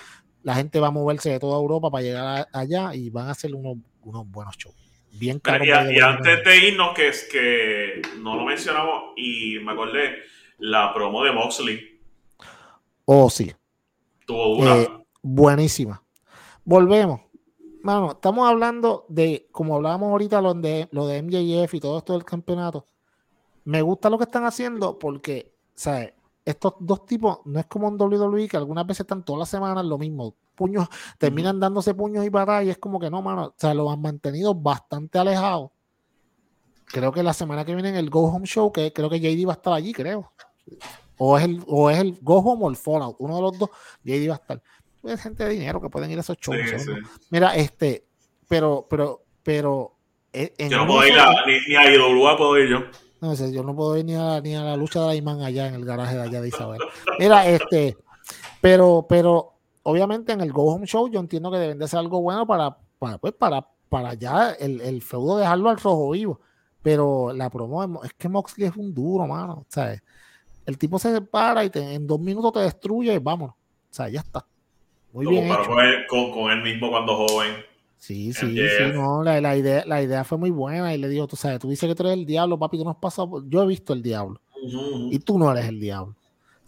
la 0.43 0.53
gente 0.55 0.80
va 0.80 0.88
a 0.88 0.91
moverse 0.91 1.30
de 1.31 1.39
toda 1.39 1.57
Europa 1.60 1.89
para 1.89 2.03
llegar 2.03 2.47
a- 2.53 2.60
allá 2.60 2.93
y 2.95 3.10
van 3.10 3.27
a 3.27 3.31
hacer 3.31 3.53
unos, 3.55 3.77
unos 4.03 4.30
buenos 4.30 4.55
shows. 4.57 4.76
Bien 5.11 5.41
Mira, 5.43 5.60
caros. 5.76 5.91
y, 5.91 5.95
y 5.95 5.99
antes 5.99 6.43
de 6.45 6.68
irnos, 6.68 6.93
que 6.95 7.07
es 7.07 7.27
que 7.31 8.01
no 8.19 8.35
lo 8.35 8.45
mencionamos 8.45 9.14
y 9.18 9.57
me 9.60 9.72
acordé, 9.73 10.15
la 10.60 10.93
promo 10.93 11.23
de 11.23 11.31
Moxley 11.34 11.92
Oh, 13.05 13.30
sí. 13.30 13.53
Eh, 14.30 14.88
buenísima. 15.21 16.01
Volvemos. 16.63 17.21
Mano, 17.84 18.11
estamos 18.11 18.47
hablando 18.47 19.05
de, 19.09 19.49
como 19.51 19.75
hablábamos 19.75 20.09
ahorita, 20.11 20.41
lo 20.41 20.53
de, 20.53 20.88
lo 20.91 21.05
de 21.05 21.21
MJF 21.21 21.73
y 21.73 21.80
todo 21.81 21.97
esto 21.97 22.13
del 22.13 22.23
campeonato. 22.23 22.85
Me 23.65 23.81
gusta 23.81 24.09
lo 24.09 24.17
que 24.17 24.23
están 24.23 24.45
haciendo 24.45 24.97
porque, 24.97 25.53
¿sabes? 25.75 26.13
Estos 26.45 26.75
dos 26.80 27.05
tipos 27.05 27.39
no 27.45 27.59
es 27.59 27.65
como 27.65 27.88
en 27.89 28.01
WWE 28.01 28.47
que 28.47 28.57
algunas 28.57 28.85
veces 28.85 29.01
están 29.01 29.23
todas 29.23 29.39
las 29.39 29.49
semanas 29.49 29.85
lo 29.85 29.97
mismo. 29.97 30.35
Puños, 30.55 30.88
terminan 31.17 31.59
dándose 31.59 31.93
puños 31.93 32.25
y 32.25 32.30
patadas 32.30 32.65
y 32.65 32.69
es 32.69 32.77
como 32.77 32.99
que 32.99 33.09
no, 33.09 33.21
mano. 33.21 33.47
O 33.47 33.53
sea, 33.57 33.73
lo 33.73 33.89
han 33.89 34.01
mantenido 34.01 34.53
bastante 34.53 35.19
alejados. 35.19 35.71
Creo 36.85 37.11
que 37.11 37.23
la 37.23 37.34
semana 37.34 37.65
que 37.65 37.73
viene 37.73 37.89
en 37.89 37.95
el 37.95 38.09
Go 38.09 38.27
Home 38.27 38.45
Show, 38.45 38.71
que 38.71 38.93
creo 38.93 39.09
que 39.09 39.19
JD 39.19 39.47
va 39.47 39.53
a 39.53 39.55
estar 39.55 39.73
allí, 39.73 39.93
creo. 39.93 40.31
O 41.25 41.37
es 41.37 41.45
el, 41.45 41.63
o 41.67 41.89
es 41.89 41.99
el 41.99 42.17
Go 42.21 42.39
Home 42.39 42.65
o 42.65 42.69
el 42.69 42.75
Fallout, 42.75 43.15
uno 43.19 43.37
de 43.37 43.41
los 43.43 43.57
dos, 43.57 43.69
JD 44.03 44.27
va 44.27 44.33
a 44.33 44.35
estar. 44.35 44.61
Es 45.03 45.21
gente 45.21 45.45
de 45.45 45.51
dinero 45.51 45.79
que 45.81 45.89
pueden 45.89 46.11
ir 46.11 46.17
a 46.17 46.21
esos 46.21 46.35
shows. 46.37 46.57
Sí, 46.57 46.67
¿sabes? 46.67 46.83
sí. 46.83 46.91
Mira, 47.29 47.55
este, 47.55 48.05
pero, 48.49 48.85
pero, 48.89 49.23
pero. 49.41 49.95
en 50.33 50.69
Yo 50.69 50.79
no 50.79 50.87
puedo 50.87 51.07
ir 51.07 51.17
a, 51.17 51.29
ni, 51.45 51.59
ni 51.69 51.75
a 51.77 51.93
IWA 51.93 52.37
puedo 52.37 52.59
ir 52.59 52.69
yo. 52.69 52.79
no 53.21 53.35
sé, 53.37 53.53
yo 53.53 53.63
no 53.63 53.73
puedo 53.73 53.97
ir 53.97 54.03
ni 54.03 54.15
a, 54.15 54.41
ni 54.41 54.53
a 54.53 54.63
la 54.63 54.75
lucha 54.75 54.99
de 54.99 55.07
la 55.07 55.15
imán 55.15 55.41
allá 55.41 55.67
en 55.67 55.75
el 55.75 55.85
garaje 55.85 56.15
de 56.15 56.23
allá 56.23 56.41
de 56.41 56.47
Isabel. 56.49 56.81
Mira, 57.19 57.47
este, 57.47 57.95
pero, 58.59 59.05
pero, 59.07 59.53
obviamente 59.83 60.33
en 60.33 60.41
el 60.41 60.51
Go 60.51 60.73
Home 60.73 60.87
Show 60.87 61.09
yo 61.09 61.21
entiendo 61.21 61.51
que 61.51 61.57
deben 61.57 61.79
de 61.79 61.87
ser 61.87 61.99
algo 61.99 62.21
bueno 62.21 62.45
para, 62.45 62.77
para, 62.99 63.17
pues, 63.17 63.33
para, 63.33 63.65
para 63.87 64.13
ya 64.13 64.51
el, 64.51 64.81
el 64.81 65.01
feudo 65.01 65.37
dejarlo 65.37 65.69
al 65.69 65.77
rojo 65.77 66.11
vivo. 66.11 66.41
Pero 66.81 67.31
la 67.31 67.49
promo 67.49 68.03
es 68.03 68.11
que 68.13 68.27
Moxley 68.27 68.67
es 68.67 68.75
un 68.75 68.93
duro, 68.93 69.25
mano. 69.25 69.65
¿sabes? 69.69 70.01
El 70.65 70.77
tipo 70.77 70.98
se 70.99 71.22
para 71.22 71.64
y 71.65 71.69
te- 71.69 71.94
en 71.94 72.07
dos 72.07 72.19
minutos 72.19 72.53
te 72.53 72.60
destruye 72.60 73.14
y 73.14 73.19
vámonos. 73.19 73.56
O 73.56 73.94
sea, 73.94 74.10
ya 74.10 74.22
está. 74.22 74.45
Muy 75.11 75.26
Lo 75.26 75.31
bien 75.31 75.45
hecho. 75.45 75.65
con 75.68 75.80
él, 75.80 76.06
con, 76.07 76.31
con 76.31 76.52
él 76.52 76.61
mismo 76.64 76.90
cuando 76.90 77.15
joven. 77.15 77.52
Sí, 77.98 78.34
sí, 78.34 78.45
MJF. 78.48 78.77
sí, 78.77 78.84
no, 78.94 79.23
la, 79.23 79.40
la 79.40 79.56
idea, 79.56 79.84
la 79.85 80.02
idea 80.02 80.23
fue 80.23 80.38
muy 80.38 80.52
buena 80.52 80.94
y 80.94 80.98
le 80.98 81.07
digo, 81.07 81.26
tú 81.27 81.35
sabes, 81.38 81.60
tú 81.60 81.69
dices 81.69 81.88
que 81.88 81.95
tú 81.95 82.03
eres 82.03 82.18
el 82.18 82.26
diablo, 82.26 82.57
papi, 82.60 82.77
tú 82.77 82.84
no 82.84 82.90
has 82.90 82.98
pasado, 82.98 83.30
por- 83.30 83.49
yo 83.49 83.64
he 83.64 83.68
visto 83.68 83.94
el 83.94 84.02
diablo 84.02 84.41
y 85.11 85.19
tú 85.19 85.38
no 85.38 85.52
eres 85.52 85.65
el 85.69 85.80
diablo. 85.80 86.15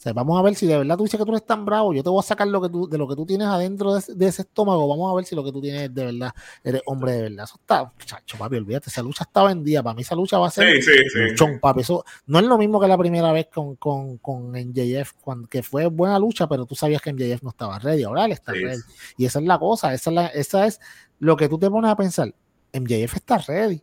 Sea, 0.05 0.13
vamos 0.13 0.37
a 0.37 0.43
ver 0.43 0.53
si 0.53 0.67
de 0.67 0.77
verdad 0.77 0.97
tú 0.97 1.03
dices 1.05 1.19
que 1.19 1.25
tú 1.25 1.31
eres 1.31 1.47
tan 1.47 1.65
bravo, 1.65 1.91
yo 1.91 2.03
te 2.03 2.09
voy 2.11 2.19
a 2.19 2.21
sacar 2.21 2.47
lo 2.47 2.61
que 2.61 2.69
tú, 2.69 2.87
de 2.87 2.95
lo 2.99 3.07
que 3.07 3.15
tú 3.15 3.25
tienes 3.25 3.47
adentro 3.47 3.91
de, 3.93 3.99
ese- 4.01 4.13
de 4.13 4.27
ese 4.27 4.43
estómago, 4.43 4.87
vamos 4.87 5.11
a 5.11 5.15
ver 5.15 5.25
si 5.25 5.35
lo 5.35 5.43
que 5.43 5.51
tú 5.51 5.59
tienes 5.61 5.91
de 5.91 6.05
verdad, 6.05 6.31
eres 6.63 6.83
hombre 6.85 7.13
de 7.13 7.21
verdad. 7.23 7.45
Eso 7.45 7.55
está, 7.59 7.91
chacho, 8.05 8.37
papi, 8.37 8.57
olvídate, 8.57 8.91
esa 8.91 9.01
lucha 9.01 9.23
está 9.23 9.41
vendida, 9.43 9.81
para 9.81 9.95
mí 9.95 10.03
esa 10.03 10.13
lucha 10.13 10.37
va 10.37 10.45
a 10.45 10.51
ser 10.51 10.75
Sí, 10.75 10.81
sí, 10.83 10.91
sí. 11.11 11.19
luchón, 11.31 11.59
papi. 11.59 11.81
Eso 11.81 12.05
no 12.27 12.37
es 12.37 12.45
lo 12.45 12.55
mismo 12.59 12.79
que 12.79 12.87
la 12.87 12.99
primera 12.99 13.31
vez 13.31 13.47
con, 13.51 13.77
con, 13.77 14.19
con 14.19 14.55
MJF, 14.55 15.13
cuando, 15.21 15.47
que 15.47 15.63
fue 15.63 15.87
buena 15.87 16.19
lucha, 16.19 16.47
pero 16.47 16.67
tú 16.67 16.75
sabías 16.75 17.01
que 17.01 17.09
MJF 17.11 17.41
no 17.41 17.49
estaba 17.49 17.79
ready. 17.79 18.03
Ahora 18.03 18.25
él 18.25 18.31
está 18.33 18.53
Sí. 18.53 18.59
ready. 18.63 18.81
Y 19.17 19.25
esa 19.25 19.39
es 19.39 19.45
la 19.45 19.57
cosa, 19.57 19.91
esa 19.91 20.11
es, 20.11 20.13
la- 20.13 20.27
esa 20.27 20.67
es 20.67 20.79
lo 21.17 21.35
que 21.35 21.49
tú 21.49 21.57
te 21.57 21.67
pones 21.67 21.89
a 21.89 21.95
pensar. 21.95 22.31
MJF 22.73 23.15
está 23.15 23.39
ready, 23.39 23.81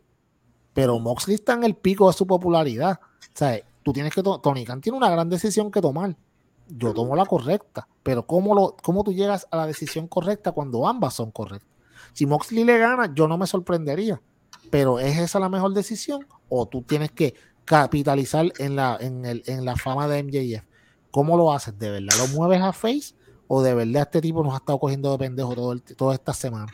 pero 0.73 0.97
Moxley 0.99 1.35
está 1.35 1.51
en 1.51 1.65
el 1.65 1.75
pico 1.75 2.07
de 2.07 2.13
su 2.13 2.25
popularidad. 2.25 2.99
O 3.01 3.37
sea, 3.37 3.59
tú 3.83 3.93
tienes 3.93 4.13
que, 4.13 4.23
to- 4.23 4.39
Tony 4.39 4.65
Khan 4.65 4.81
tiene 4.81 4.97
una 4.97 5.09
gran 5.09 5.29
decisión 5.29 5.69
que 5.71 5.81
tomar. 5.81 6.15
Yo 6.67 6.93
tomo 6.93 7.15
la 7.15 7.25
correcta, 7.25 7.87
pero 8.03 8.25
¿cómo, 8.25 8.55
lo, 8.55 8.75
¿cómo 8.81 9.03
tú 9.03 9.11
llegas 9.13 9.45
a 9.51 9.57
la 9.57 9.67
decisión 9.67 10.07
correcta 10.07 10.51
cuando 10.53 10.87
ambas 10.87 11.13
son 11.13 11.29
correctas? 11.31 11.69
Si 12.13 12.25
Moxley 12.25 12.63
le 12.63 12.77
gana, 12.77 13.13
yo 13.13 13.27
no 13.27 13.37
me 13.37 13.45
sorprendería, 13.47 14.21
pero 14.69 14.99
¿es 14.99 15.17
esa 15.19 15.39
la 15.39 15.49
mejor 15.49 15.73
decisión? 15.73 16.25
¿O 16.49 16.65
tú 16.67 16.81
tienes 16.83 17.11
que 17.11 17.33
capitalizar 17.65 18.45
en 18.59 18.75
la, 18.75 18.97
en 18.99 19.25
el, 19.25 19.43
en 19.45 19.65
la 19.65 19.75
fama 19.75 20.07
de 20.07 20.23
MJF? 20.23 20.63
¿Cómo 21.11 21.35
lo 21.37 21.51
haces? 21.51 21.77
¿De 21.77 21.89
verdad 21.91 22.15
lo 22.17 22.27
mueves 22.27 22.61
a 22.61 22.71
face? 22.71 23.13
¿O 23.47 23.61
de 23.61 23.73
verdad 23.73 24.03
este 24.03 24.21
tipo 24.21 24.41
nos 24.43 24.53
ha 24.53 24.57
estado 24.57 24.79
cogiendo 24.79 25.11
de 25.11 25.17
pendejo 25.17 25.53
todo 25.55 25.73
el, 25.73 25.81
toda 25.83 26.13
esta 26.13 26.33
semana? 26.33 26.71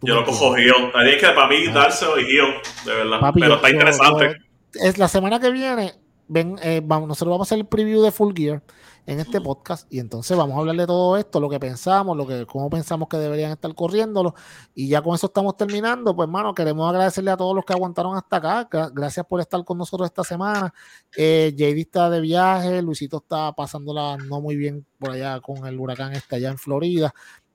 ¿Tú 0.00 0.06
Yo 0.06 0.14
lo 0.14 0.24
cojo 0.24 0.56
heel. 0.56 0.72
Tienes 0.92 1.16
que 1.20 1.26
para 1.28 1.48
mí 1.48 1.66
dárselo 1.72 2.18
y 2.20 2.24
heel, 2.24 2.54
de 2.84 2.94
verdad. 2.94 3.20
Papi, 3.20 3.40
Pero 3.40 3.52
yo- 3.52 3.56
está 3.56 3.70
interesante. 3.70 4.24
yo- 4.38 4.49
es 4.74 4.98
la 4.98 5.08
semana 5.08 5.40
que 5.40 5.50
viene, 5.50 5.94
ven, 6.28 6.58
eh, 6.62 6.80
vamos, 6.84 7.08
nosotros 7.08 7.32
vamos 7.32 7.46
a 7.46 7.48
hacer 7.48 7.58
el 7.58 7.66
preview 7.66 8.02
de 8.02 8.10
Full 8.10 8.34
Gear 8.34 8.62
en 9.06 9.18
este 9.18 9.40
podcast 9.40 9.92
y 9.92 9.98
entonces 9.98 10.36
vamos 10.36 10.56
a 10.56 10.60
hablar 10.60 10.76
de 10.76 10.86
todo 10.86 11.16
esto, 11.16 11.40
lo 11.40 11.48
que 11.48 11.58
pensamos, 11.58 12.16
lo 12.16 12.26
que, 12.26 12.46
cómo 12.46 12.70
pensamos 12.70 13.08
que 13.08 13.16
deberían 13.16 13.50
estar 13.50 13.74
corriéndolo 13.74 14.34
y 14.74 14.88
ya 14.88 15.02
con 15.02 15.14
eso 15.14 15.26
estamos 15.26 15.56
terminando. 15.56 16.14
Pues, 16.14 16.26
hermano, 16.26 16.54
queremos 16.54 16.88
agradecerle 16.88 17.32
a 17.32 17.36
todos 17.36 17.56
los 17.56 17.64
que 17.64 17.72
aguantaron 17.72 18.16
hasta 18.16 18.36
acá. 18.36 18.68
Gracias 18.92 19.26
por 19.26 19.40
estar 19.40 19.64
con 19.64 19.78
nosotros 19.78 20.06
esta 20.06 20.22
semana. 20.22 20.72
Eh, 21.16 21.52
JD 21.56 21.80
está 21.80 22.10
de 22.10 22.20
viaje, 22.20 22.82
Luisito 22.82 23.16
está 23.16 23.52
pasándola 23.52 24.16
no 24.16 24.40
muy 24.40 24.56
bien 24.56 24.86
por 24.98 25.10
allá 25.10 25.40
con 25.40 25.66
el 25.66 25.78
huracán 25.80 26.12
está 26.12 26.36
allá 26.36 26.50
en 26.50 26.58
Florida. 26.58 27.12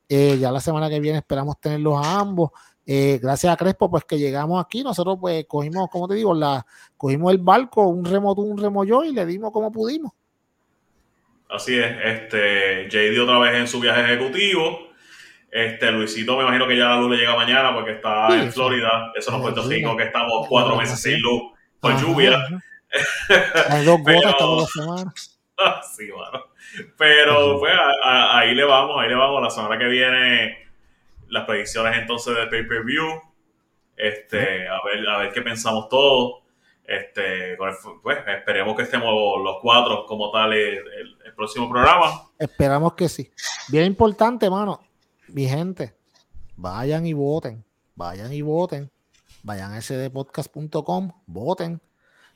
Eh, 0.10 0.38
ya 0.40 0.52
la 0.52 0.60
semana 0.60 0.90
que 0.90 1.00
viene 1.00 1.20
esperamos 1.20 1.60
tenerlos 1.60 2.06
a 2.06 2.20
ambos. 2.20 2.52
Eh, 2.88 3.20
gracias 3.22 3.52
a 3.52 3.58
Crespo, 3.58 3.90
pues 3.90 4.04
que 4.06 4.18
llegamos 4.18 4.64
aquí, 4.64 4.84
nosotros 4.84 5.18
pues 5.20 5.46
cogimos, 5.48 5.90
como 5.90 6.08
te 6.08 6.16
digo, 6.16 6.34
la, 6.34 6.66
cogimos 6.98 7.32
el 7.32 7.40
barco, 7.40 7.88
un 7.88 8.06
remo 8.06 8.36
tú, 8.36 8.44
un 8.44 8.58
remo 8.58 8.84
yo, 8.84 9.04
y 9.04 9.12
le 9.12 9.26
dimos 9.26 9.52
como 9.52 9.72
pudimos. 9.72 10.12
Así 11.50 11.78
es, 11.78 11.96
este, 12.04 12.88
JD 12.90 13.20
otra 13.22 13.40
vez 13.40 13.56
en 13.56 13.68
su 13.68 13.80
viaje 13.80 14.02
ejecutivo. 14.02 14.90
Este, 15.50 15.90
Luisito 15.92 16.36
me 16.36 16.44
imagino 16.44 16.68
que 16.68 16.78
ya 16.78 16.90
la 16.90 16.98
luz 16.98 17.12
le 17.12 17.18
llega 17.18 17.36
mañana 17.36 17.74
porque 17.74 17.94
está 17.94 18.28
en 18.38 18.52
Florida. 18.52 19.14
Eso 19.16 19.32
nos 19.32 19.42
Puerto 19.42 19.64
Rico, 19.68 19.96
que 19.96 20.04
estamos 20.04 20.48
cuatro 20.50 20.76
meses 20.76 21.02
sin 21.02 21.20
luz 21.22 21.54
por 21.80 21.98
lluvia. 22.00 22.46
Hay 23.70 23.86
dos 23.86 24.02
gotas 24.02 24.38
todas 24.38 24.62
las 24.62 24.72
semanas. 24.72 25.40
sí, 25.96 26.12
bueno. 26.12 26.46
Pero 26.98 27.60
pues 27.60 27.74
ahí 28.04 28.54
le 28.54 28.66
vamos, 28.66 28.98
ahí 29.00 29.08
le 29.08 29.16
vamos. 29.16 29.42
La 29.42 29.50
semana 29.50 29.78
que 29.78 29.86
viene 29.86 30.65
las 31.36 31.46
predicciones 31.46 31.98
entonces 32.00 32.36
de 32.36 32.48
pay-per-view. 32.48 33.22
Este, 33.96 34.68
a 34.68 34.80
ver, 34.84 35.08
a 35.08 35.18
ver 35.20 35.34
qué 35.34 35.42
pensamos 35.42 35.88
todos. 35.90 36.44
Este, 36.84 37.58
pues 37.58 38.18
esperemos 38.28 38.76
que 38.76 38.84
estemos 38.84 39.12
los 39.44 39.58
cuatro 39.62 40.06
como 40.06 40.32
tal 40.32 40.54
el, 40.54 40.84
próximo 41.36 41.70
programa. 41.70 42.30
Esperamos 42.40 42.94
que 42.94 43.10
sí. 43.10 43.30
Bien 43.68 43.86
importante, 43.86 44.50
mano. 44.50 44.80
Mi 45.28 45.46
gente, 45.46 45.94
vayan 46.56 47.06
y 47.06 47.12
voten. 47.12 47.66
Vayan 47.96 48.32
y 48.32 48.42
voten. 48.42 48.90
Vayan 49.44 49.74
a 49.74 49.82
sdpodcast.com, 49.82 51.12
voten. 51.26 51.82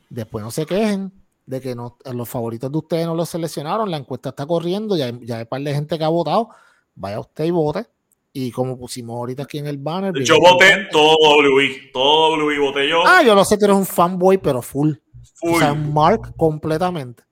Después 0.09 0.43
no 0.43 0.51
se 0.51 0.65
quejen 0.65 1.13
de 1.45 1.61
que 1.61 1.75
no, 1.75 1.97
los 2.11 2.27
favoritos 2.27 2.69
de 2.69 2.77
ustedes 2.77 3.05
no 3.05 3.15
los 3.15 3.29
seleccionaron. 3.29 3.89
La 3.89 3.97
encuesta 3.97 4.29
está 4.29 4.45
corriendo, 4.45 4.97
ya, 4.97 5.11
ya 5.21 5.37
hay 5.37 5.41
un 5.43 5.47
par 5.47 5.61
de 5.61 5.73
gente 5.73 5.97
que 5.97 6.03
ha 6.03 6.09
votado. 6.09 6.49
Vaya 6.95 7.19
usted 7.19 7.45
y 7.45 7.51
vote. 7.51 7.87
Y 8.31 8.51
como 8.51 8.77
pusimos 8.77 9.15
ahorita 9.15 9.43
aquí 9.43 9.57
en 9.57 9.67
el 9.67 9.77
banner. 9.77 10.13
Yo 10.23 10.39
voté 10.39 10.87
todo 10.91 11.17
WI, 11.39 11.91
todo 11.91 12.35
WI 12.45 12.57
voté 12.59 12.87
yo. 12.87 13.01
Ah, 13.05 13.23
yo 13.23 13.33
no 13.33 13.43
sé 13.43 13.57
que 13.57 13.65
eres 13.65 13.77
un 13.77 13.85
fanboy, 13.85 14.37
pero 14.37 14.61
full. 14.61 14.93
Full. 15.35 15.55
O 15.55 15.59
sea, 15.59 15.73
Mark 15.73 16.35
completamente. 16.37 17.23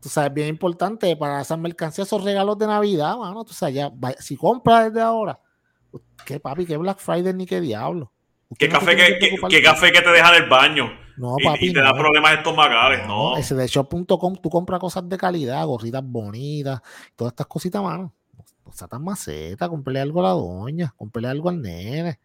Tú 0.00 0.08
sabes, 0.08 0.32
bien 0.32 0.48
importante 0.48 1.16
para 1.16 1.40
esas 1.40 1.58
mercancías, 1.58 2.06
esos 2.06 2.22
regalos 2.22 2.56
de 2.56 2.68
Navidad, 2.68 3.16
mano. 3.16 3.44
Tú 3.44 3.52
sabes, 3.52 3.74
ya, 3.74 3.90
si 4.20 4.36
compras 4.36 4.92
desde 4.92 5.00
ahora, 5.00 5.40
qué 6.24 6.38
papi, 6.38 6.66
qué 6.66 6.76
Black 6.76 7.00
Friday 7.00 7.34
ni 7.34 7.46
qué 7.46 7.60
diablo. 7.60 8.12
¿Qué 8.56 8.68
café 8.68 8.96
que, 8.96 9.18
qué, 9.18 9.62
café 9.62 9.90
que 9.90 10.00
te 10.00 10.10
deja 10.10 10.36
en 10.36 10.44
el 10.44 10.48
baño? 10.48 10.88
No, 11.16 11.34
papi. 11.42 11.66
Y, 11.66 11.72
te 11.72 11.80
da 11.80 11.92
problemas 11.92 12.34
estomacales, 12.34 13.06
no. 13.08 13.36
Ese 13.36 13.56
de 13.56 13.66
shop.com, 13.66 14.36
tú 14.36 14.48
compras 14.48 14.78
cosas 14.78 15.08
de 15.08 15.18
calidad, 15.18 15.66
gorritas 15.66 16.02
bonitas, 16.04 16.80
todas 17.16 17.32
estas 17.32 17.48
cositas, 17.48 17.82
mano 17.82 18.14
no 18.68 18.74
sea 18.74 18.86
tan 18.86 19.02
maceta, 19.02 19.68
compré 19.68 20.00
algo 20.00 20.20
a 20.20 20.24
la 20.24 20.30
doña, 20.30 20.94
compré 20.96 21.26
algo 21.26 21.48
al 21.48 21.62
nene. 21.62 22.20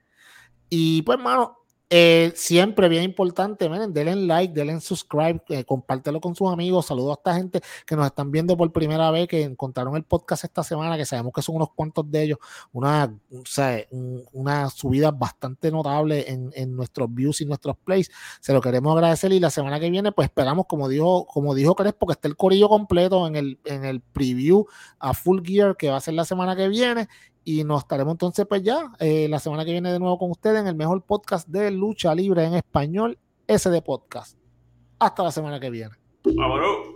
Y 0.70 1.02
pues, 1.04 1.18
mano, 1.20 1.63
eh, 1.96 2.32
siempre 2.34 2.90
bien 2.90 3.04
importante, 3.04 3.70
miren, 3.70 3.94
denle 3.94 4.16
like, 4.16 4.52
denle 4.52 4.82
subscribe, 4.82 5.44
eh, 5.50 5.64
compártelo 5.64 6.20
con 6.20 6.34
sus 6.34 6.52
amigos. 6.52 6.88
Saludos 6.88 7.12
a 7.12 7.20
esta 7.20 7.36
gente 7.36 7.62
que 7.86 7.96
nos 7.96 8.08
están 8.08 8.32
viendo 8.32 8.58
por 8.58 8.72
primera 8.72 9.12
vez, 9.12 9.28
que 9.28 9.44
encontraron 9.44 9.96
el 9.96 10.02
podcast 10.02 10.44
esta 10.44 10.64
semana, 10.64 10.98
que 10.98 11.06
sabemos 11.06 11.32
que 11.34 11.44
son 11.44 11.58
unos 11.58 11.70
cuantos 11.76 12.10
de 12.10 12.24
ellos, 12.24 12.40
una, 12.72 13.16
una 14.32 14.72
subida 14.72 15.12
bastante 15.12 15.70
notable 15.70 16.32
en, 16.32 16.52
en, 16.56 16.76
nuestros 16.76 17.14
views 17.14 17.42
y 17.42 17.46
nuestros 17.46 17.78
plays. 17.78 18.10
Se 18.40 18.54
lo 18.54 18.62
queremos 18.62 18.96
agradecer 18.96 19.32
y 19.32 19.40
la 19.40 19.52
semana 19.52 19.80
que 19.80 19.92
viene, 19.92 20.12
pues 20.12 20.30
esperamos, 20.30 20.66
como 20.68 20.90
dijo, 20.90 21.28
como 21.28 21.54
dijo 21.54 21.76
Crespo, 21.76 22.08
que 22.08 22.14
esté 22.14 22.28
el 22.28 22.36
corillo 22.36 22.70
completo 22.70 23.28
en 23.28 23.36
el, 23.36 23.60
en 23.66 23.86
el 23.86 24.02
preview 24.02 24.66
a 24.98 25.14
Full 25.14 25.42
Gear 25.46 25.78
que 25.78 25.92
va 25.92 25.98
a 25.98 26.02
ser 26.02 26.16
la 26.16 26.26
semana 26.26 26.56
que 26.56 26.70
viene 26.70 27.08
y 27.44 27.64
nos 27.64 27.82
estaremos 27.82 28.14
entonces 28.14 28.46
pues 28.48 28.64
ya 28.64 28.92
eh, 29.00 29.28
la 29.30 29.40
semana 29.40 29.66
que 29.66 29.72
viene 29.72 29.92
de 29.92 30.00
nuevo 30.00 30.18
con 30.18 30.32
ustedes 30.32 30.62
en 30.62 30.68
el 30.68 30.76
mejor 30.76 31.02
podcast 31.04 31.48
de 31.48 31.72
lucha 31.72 32.14
libre 32.16 32.46
en 32.46 32.56
español, 32.56 33.18
ese 33.48 33.70
de 33.70 33.82
podcast. 33.82 34.38
Hasta 35.00 35.24
la 35.24 35.32
semana 35.32 35.60
que 35.60 35.70
viene. 35.70 35.96
Vámonos. 36.24 36.93